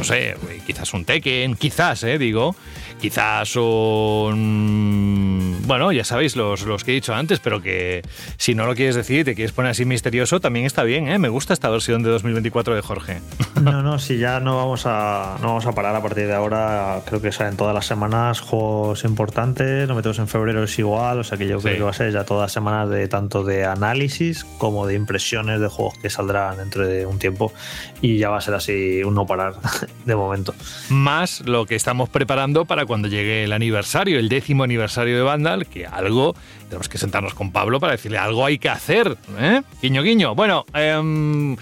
No 0.00 0.04
sé, 0.04 0.34
güey, 0.42 0.60
quizás 0.60 0.92
un 0.94 1.04
Tekken, 1.04 1.56
quizás, 1.56 2.02
eh, 2.04 2.18
digo. 2.18 2.54
Quizás 3.00 3.54
un... 3.56 5.58
Bueno, 5.66 5.92
ya 5.92 6.04
sabéis 6.04 6.36
los, 6.36 6.62
los 6.62 6.84
que 6.84 6.92
he 6.92 6.94
dicho 6.94 7.14
antes, 7.14 7.38
pero 7.38 7.62
que 7.62 8.02
si 8.36 8.54
no 8.54 8.66
lo 8.66 8.74
quieres 8.74 8.94
decir 8.94 9.20
y 9.20 9.24
te 9.24 9.34
quieres 9.34 9.52
poner 9.52 9.70
así 9.72 9.84
misterioso, 9.84 10.40
también 10.40 10.66
está 10.66 10.82
bien, 10.84 11.08
¿eh? 11.08 11.18
Me 11.18 11.28
gusta 11.28 11.52
esta 11.54 11.70
versión 11.70 12.02
de 12.02 12.10
2024 12.10 12.74
de 12.74 12.82
Jorge. 12.82 13.20
No, 13.60 13.82
no, 13.82 13.98
si 13.98 14.16
ya 14.16 14.40
no 14.40 14.56
vamos 14.56 14.86
a 14.86 15.36
no 15.42 15.48
vamos 15.48 15.66
a 15.66 15.72
parar 15.72 15.94
a 15.94 16.00
partir 16.00 16.26
de 16.26 16.32
ahora, 16.32 17.02
creo 17.04 17.20
que 17.20 17.30
salen 17.30 17.58
todas 17.58 17.74
las 17.74 17.84
semanas 17.84 18.40
juegos 18.40 19.04
importantes, 19.04 19.86
nos 19.86 19.94
metemos 19.98 20.18
en 20.18 20.28
febrero 20.28 20.64
es 20.64 20.78
igual, 20.78 21.18
o 21.18 21.24
sea 21.24 21.36
que 21.36 21.46
yo 21.46 21.58
creo 21.60 21.74
Sí. 21.74 21.78
que 21.78 21.84
va 21.84 21.90
a 21.90 21.92
ser 21.92 22.10
ya 22.10 22.24
todas 22.24 22.44
las 22.44 22.52
semanas 22.52 22.88
de 22.88 23.06
tanto 23.08 23.44
de 23.44 23.66
análisis 23.66 24.44
como 24.56 24.86
de 24.86 24.94
impresiones 24.94 25.60
de 25.60 25.68
juegos 25.68 25.98
que 25.98 26.08
saldrán 26.08 26.56
dentro 26.56 26.86
de 26.86 27.04
un 27.04 27.18
tiempo 27.18 27.52
y 28.00 28.16
ya 28.16 28.30
va 28.30 28.38
a 28.38 28.40
ser 28.40 28.54
así 28.54 29.02
un 29.04 29.14
no 29.14 29.26
parar 29.26 29.56
de 30.04 30.16
momento. 30.16 30.54
Más 30.88 31.40
lo 31.46 31.66
que 31.66 31.74
estamos 31.74 32.08
preparando 32.08 32.64
para 32.64 32.86
cuando 32.86 33.08
llegue 33.08 33.44
el 33.44 33.52
aniversario, 33.52 34.18
el 34.18 34.28
décimo 34.28 34.64
aniversario 34.64 35.16
de 35.16 35.22
Vandal, 35.22 35.66
que 35.66 35.86
algo, 35.86 36.34
tenemos 36.68 36.88
que 36.88 36.98
sentarnos 36.98 37.34
con 37.34 37.52
Pablo 37.52 37.80
para 37.80 37.92
decirle 37.92 38.18
algo 38.18 38.44
hay 38.44 38.58
que 38.58 38.68
hacer, 38.68 39.16
¿eh? 39.38 39.62
Guiño, 39.82 40.02
guiño. 40.02 40.34
Bueno, 40.34 40.64
em, 40.74 41.56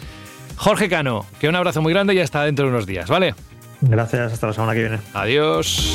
Jorge 0.57 0.89
Cano, 0.89 1.27
que 1.41 1.49
un 1.49 1.57
abrazo 1.57 1.83
muy 1.83 1.93
grande 1.93 2.15
y 2.15 2.21
hasta 2.21 2.45
dentro 2.45 2.67
de 2.67 2.73
unos 2.73 2.87
días, 2.87 3.09
¿vale? 3.09 3.35
Gracias, 3.81 4.33
hasta 4.33 4.49
la 4.49 4.53
semana 4.53 4.75
que 4.75 4.81
viene. 4.81 4.99
Adiós. 5.15 5.95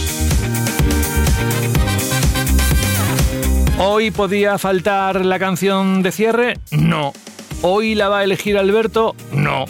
¿Hoy 3.77 4.11
podía 4.11 4.57
faltar 4.57 5.26
la 5.26 5.39
canción 5.39 6.03
de 6.03 6.11
cierre? 6.11 6.57
No. 6.72 7.11
¿Hoy 7.61 7.95
la 7.95 8.07
va 8.07 8.19
a 8.19 8.23
elegir 8.23 8.57
Alberto? 8.57 9.15
No. 9.31 9.65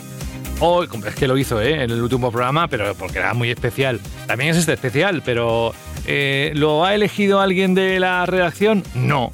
Hoy, 0.65 0.87
es 1.05 1.15
que 1.15 1.27
lo 1.27 1.37
hizo 1.37 1.59
¿eh? 1.61 1.83
en 1.83 1.91
el 1.91 2.01
último 2.01 2.31
programa, 2.31 2.69
pero 2.69 2.95
porque 2.95 3.19
era 3.19 3.33
muy 3.33 3.49
especial. 3.51 3.99
También 4.27 4.51
es 4.51 4.55
este 4.55 4.71
especial, 4.71 5.21
pero 5.25 5.73
eh, 6.07 6.53
¿lo 6.55 6.85
ha 6.85 6.95
elegido 6.95 7.41
alguien 7.41 7.75
de 7.75 7.99
la 7.99 8.25
redacción? 8.25 8.81
No. 8.95 9.29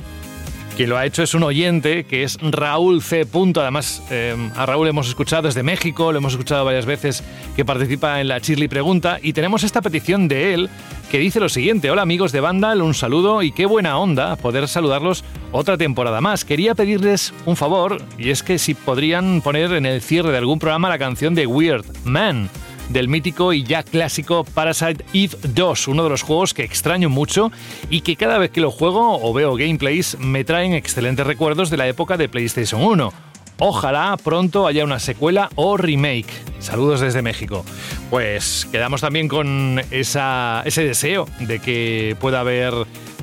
Quien 0.79 0.91
lo 0.91 0.97
ha 0.97 1.05
hecho 1.05 1.23
es 1.23 1.33
un 1.33 1.43
oyente 1.43 2.05
que 2.05 2.23
es 2.23 2.37
Raúl 2.41 3.01
C. 3.01 3.27
Además, 3.57 4.01
eh, 4.11 4.33
a 4.55 4.65
Raúl 4.65 4.87
hemos 4.87 5.09
escuchado 5.09 5.41
desde 5.41 5.61
México, 5.61 6.13
lo 6.13 6.19
hemos 6.19 6.31
escuchado 6.31 6.63
varias 6.63 6.85
veces 6.85 7.21
que 7.57 7.65
participa 7.65 8.21
en 8.21 8.29
la 8.29 8.39
Chirly 8.39 8.69
Pregunta 8.69 9.19
y 9.21 9.33
tenemos 9.33 9.65
esta 9.65 9.81
petición 9.81 10.29
de 10.29 10.53
él 10.53 10.69
que 11.11 11.19
dice 11.19 11.41
lo 11.41 11.49
siguiente. 11.49 11.91
Hola 11.91 12.03
amigos 12.03 12.31
de 12.31 12.39
Vandal, 12.39 12.81
un 12.81 12.93
saludo 12.93 13.43
y 13.43 13.51
qué 13.51 13.65
buena 13.65 13.97
onda 13.97 14.37
poder 14.37 14.69
saludarlos 14.69 15.25
otra 15.51 15.77
temporada 15.77 16.21
más. 16.21 16.45
Quería 16.45 16.75
pedirles 16.75 17.33
un 17.45 17.57
favor 17.57 18.01
y 18.17 18.29
es 18.29 18.41
que 18.41 18.57
si 18.57 18.73
podrían 18.73 19.41
poner 19.41 19.73
en 19.73 19.85
el 19.85 20.01
cierre 20.01 20.31
de 20.31 20.37
algún 20.37 20.59
programa 20.59 20.87
la 20.87 20.97
canción 20.97 21.35
de 21.35 21.45
Weird 21.45 21.83
Man 22.05 22.49
del 22.89 23.07
mítico 23.07 23.53
y 23.53 23.63
ya 23.63 23.83
clásico 23.83 24.43
Parasite 24.43 25.05
Eve 25.13 25.37
2, 25.41 25.87
uno 25.87 26.03
de 26.03 26.09
los 26.09 26.21
juegos 26.21 26.53
que 26.53 26.63
extraño 26.63 27.09
mucho 27.09 27.51
y 27.89 28.01
que 28.01 28.15
cada 28.15 28.37
vez 28.37 28.51
que 28.51 28.61
lo 28.61 28.71
juego 28.71 29.19
o 29.21 29.33
veo 29.33 29.55
gameplays 29.55 30.17
me 30.19 30.43
traen 30.43 30.73
excelentes 30.73 31.25
recuerdos 31.25 31.69
de 31.69 31.77
la 31.77 31.87
época 31.87 32.17
de 32.17 32.29
PlayStation 32.29 32.83
1. 32.83 33.13
Ojalá 33.61 34.15
pronto 34.23 34.67
haya 34.67 34.85
una 34.85 34.99
secuela 34.99 35.49
o 35.55 35.75
remake. 35.75 36.31
Saludos 36.59 37.01
desde 37.01 37.21
México. 37.21 37.65
Pues 38.09 38.67
quedamos 38.71 39.01
también 39.01 39.27
con 39.27 39.81
esa, 39.91 40.63
ese 40.65 40.85
deseo 40.85 41.27
de 41.41 41.59
que 41.59 42.15
pueda 42.21 42.39
haber 42.39 42.73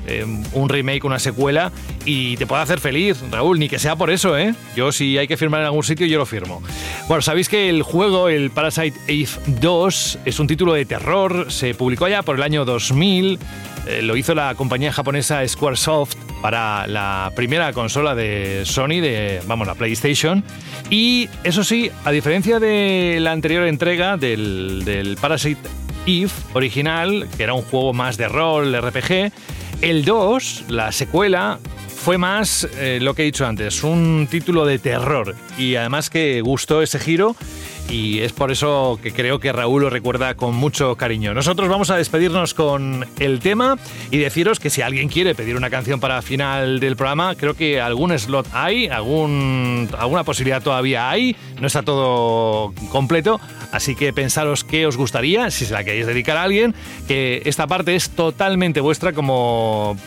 eh, 0.07 0.25
un 0.53 0.69
remake, 0.69 1.03
una 1.03 1.19
secuela 1.19 1.71
y 2.05 2.37
te 2.37 2.47
pueda 2.47 2.61
hacer 2.61 2.79
feliz, 2.79 3.21
Raúl, 3.29 3.59
ni 3.59 3.67
que 3.69 3.77
sea 3.77 3.95
por 3.95 4.09
eso, 4.09 4.37
¿eh? 4.37 4.55
Yo 4.75 4.91
si 4.91 5.17
hay 5.17 5.27
que 5.27 5.37
firmar 5.37 5.61
en 5.61 5.67
algún 5.67 5.83
sitio, 5.83 6.07
yo 6.07 6.17
lo 6.17 6.25
firmo. 6.25 6.63
Bueno, 7.07 7.21
sabéis 7.21 7.49
que 7.49 7.69
el 7.69 7.83
juego, 7.83 8.29
el 8.29 8.49
Parasite 8.49 8.97
Eve 9.07 9.29
2, 9.59 10.19
es 10.25 10.39
un 10.39 10.47
título 10.47 10.73
de 10.73 10.85
terror, 10.85 11.51
se 11.51 11.73
publicó 11.73 12.07
ya 12.07 12.23
por 12.23 12.37
el 12.37 12.43
año 12.43 12.65
2000, 12.65 13.39
eh, 13.87 14.01
lo 14.01 14.15
hizo 14.15 14.33
la 14.35 14.55
compañía 14.55 14.91
japonesa 14.91 15.47
Squaresoft 15.47 16.15
para 16.41 16.87
la 16.87 17.31
primera 17.35 17.73
consola 17.73 18.15
de 18.15 18.63
Sony, 18.65 19.01
de, 19.01 19.41
vamos, 19.47 19.67
la 19.67 19.75
PlayStation. 19.75 20.43
Y 20.89 21.29
eso 21.43 21.63
sí, 21.63 21.91
a 22.05 22.11
diferencia 22.11 22.59
de 22.59 23.19
la 23.21 23.31
anterior 23.31 23.65
entrega 23.67 24.17
del, 24.17 24.83
del 24.85 25.17
Parasite 25.17 25.61
Eve 26.05 26.31
original, 26.53 27.27
que 27.35 27.43
era 27.43 27.53
un 27.53 27.61
juego 27.63 27.93
más 27.93 28.17
de 28.17 28.27
rol, 28.27 28.73
RPG, 28.73 29.31
el 29.81 30.05
2, 30.05 30.65
la 30.69 30.91
secuela, 30.91 31.59
fue 31.87 32.17
más 32.17 32.67
eh, 32.77 32.99
lo 33.01 33.13
que 33.13 33.23
he 33.23 33.25
dicho 33.25 33.45
antes, 33.45 33.83
un 33.83 34.27
título 34.29 34.65
de 34.65 34.79
terror. 34.79 35.35
Y 35.57 35.75
además 35.75 36.09
que 36.09 36.41
gustó 36.41 36.81
ese 36.81 36.99
giro 36.99 37.35
y 37.89 38.19
es 38.19 38.33
por 38.33 38.51
eso 38.51 38.99
que 39.01 39.11
creo 39.11 39.39
que 39.39 39.51
Raúl 39.51 39.83
lo 39.83 39.89
recuerda 39.89 40.35
con 40.35 40.55
mucho 40.55 40.95
cariño. 40.95 41.33
Nosotros 41.33 41.69
vamos 41.69 41.89
a 41.89 41.95
despedirnos 41.95 42.53
con 42.53 43.05
el 43.19 43.39
tema 43.39 43.77
y 44.11 44.17
deciros 44.17 44.59
que 44.59 44.69
si 44.69 44.81
alguien 44.81 45.07
quiere 45.09 45.35
pedir 45.35 45.55
una 45.55 45.69
canción 45.69 45.99
para 45.99 46.21
final 46.21 46.79
del 46.79 46.95
programa, 46.95 47.35
creo 47.35 47.53
que 47.53 47.79
algún 47.79 48.17
slot 48.17 48.47
hay, 48.53 48.87
algún, 48.87 49.89
alguna 49.97 50.23
posibilidad 50.23 50.61
todavía 50.61 51.09
hay, 51.09 51.35
no 51.59 51.67
está 51.67 51.83
todo 51.83 52.73
completo, 52.91 53.39
así 53.71 53.95
que 53.95 54.11
pensaros 54.13 54.63
qué 54.63 54.85
os 54.85 54.97
gustaría, 54.97 55.49
si 55.51 55.65
se 55.65 55.73
la 55.73 55.83
queréis 55.83 56.07
dedicar 56.07 56.37
a 56.37 56.43
alguien, 56.43 56.75
que 57.07 57.41
esta 57.45 57.67
parte 57.67 57.95
es 57.95 58.09
totalmente 58.09 58.81
vuestra 58.81 59.13
como 59.13 59.97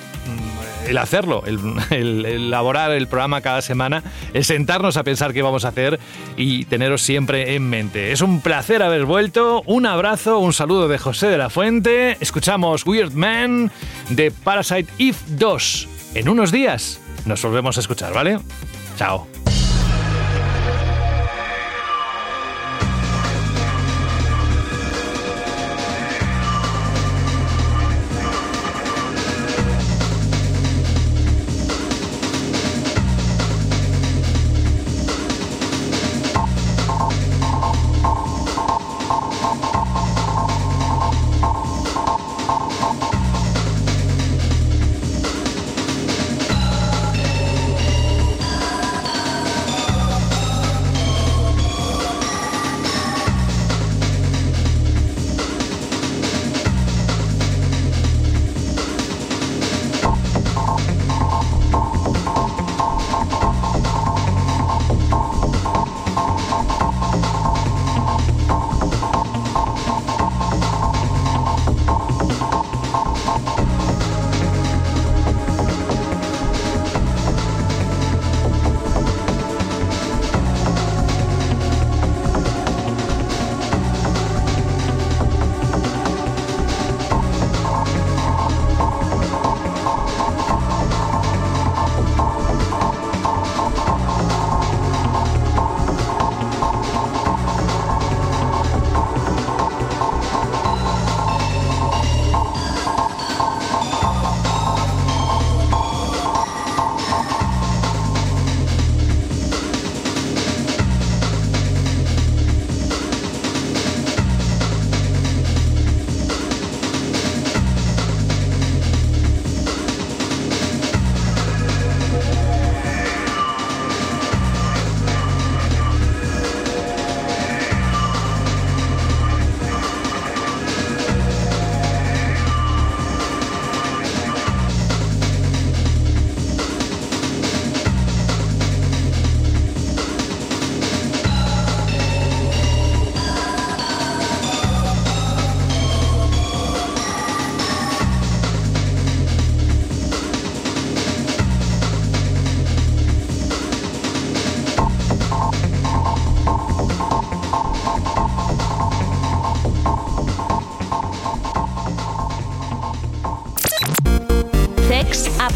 el 0.91 0.99
hacerlo, 0.99 1.43
el, 1.47 1.59
el- 1.91 2.27
el 2.27 2.45
elaborar 2.47 2.91
el 2.93 3.07
programa 3.07 3.41
cada 3.41 3.62
semana, 3.62 4.03
el 4.35 4.45
sentarnos 4.45 4.97
a 4.97 5.05
pensar 5.05 5.33
qué 5.33 5.43
vamos 5.43 5.65
a 5.65 5.69
hacer 5.69 5.99
y 6.37 6.65
teneros 6.67 7.03
siempre 7.03 7.55
en 7.55 7.69
mente. 7.69 8.12
Es 8.12 8.21
un 8.21 8.41
placer 8.41 8.83
haber 8.83 9.05
vuelto, 9.05 9.62
un 9.67 9.87
abrazo, 9.87 10.39
un 10.39 10.53
saludo 10.53 10.89
de 10.89 10.99
José 10.99 11.29
de 11.29 11.39
la 11.39 11.49
Fuente, 11.51 12.17
escuchamos 12.21 12.85
Weird 12.87 13.12
Man 13.15 13.71
de 14.11 14.31
Parasite 14.31 14.93
Eve 14.99 15.17
2. 15.29 15.89
En 16.15 16.29
unos 16.29 16.51
días 16.53 17.01
nos 17.25 17.43
volvemos 17.43 17.77
a 17.77 17.81
escuchar, 17.81 18.12
¿vale? 18.12 18.39
Chao. 18.97 19.40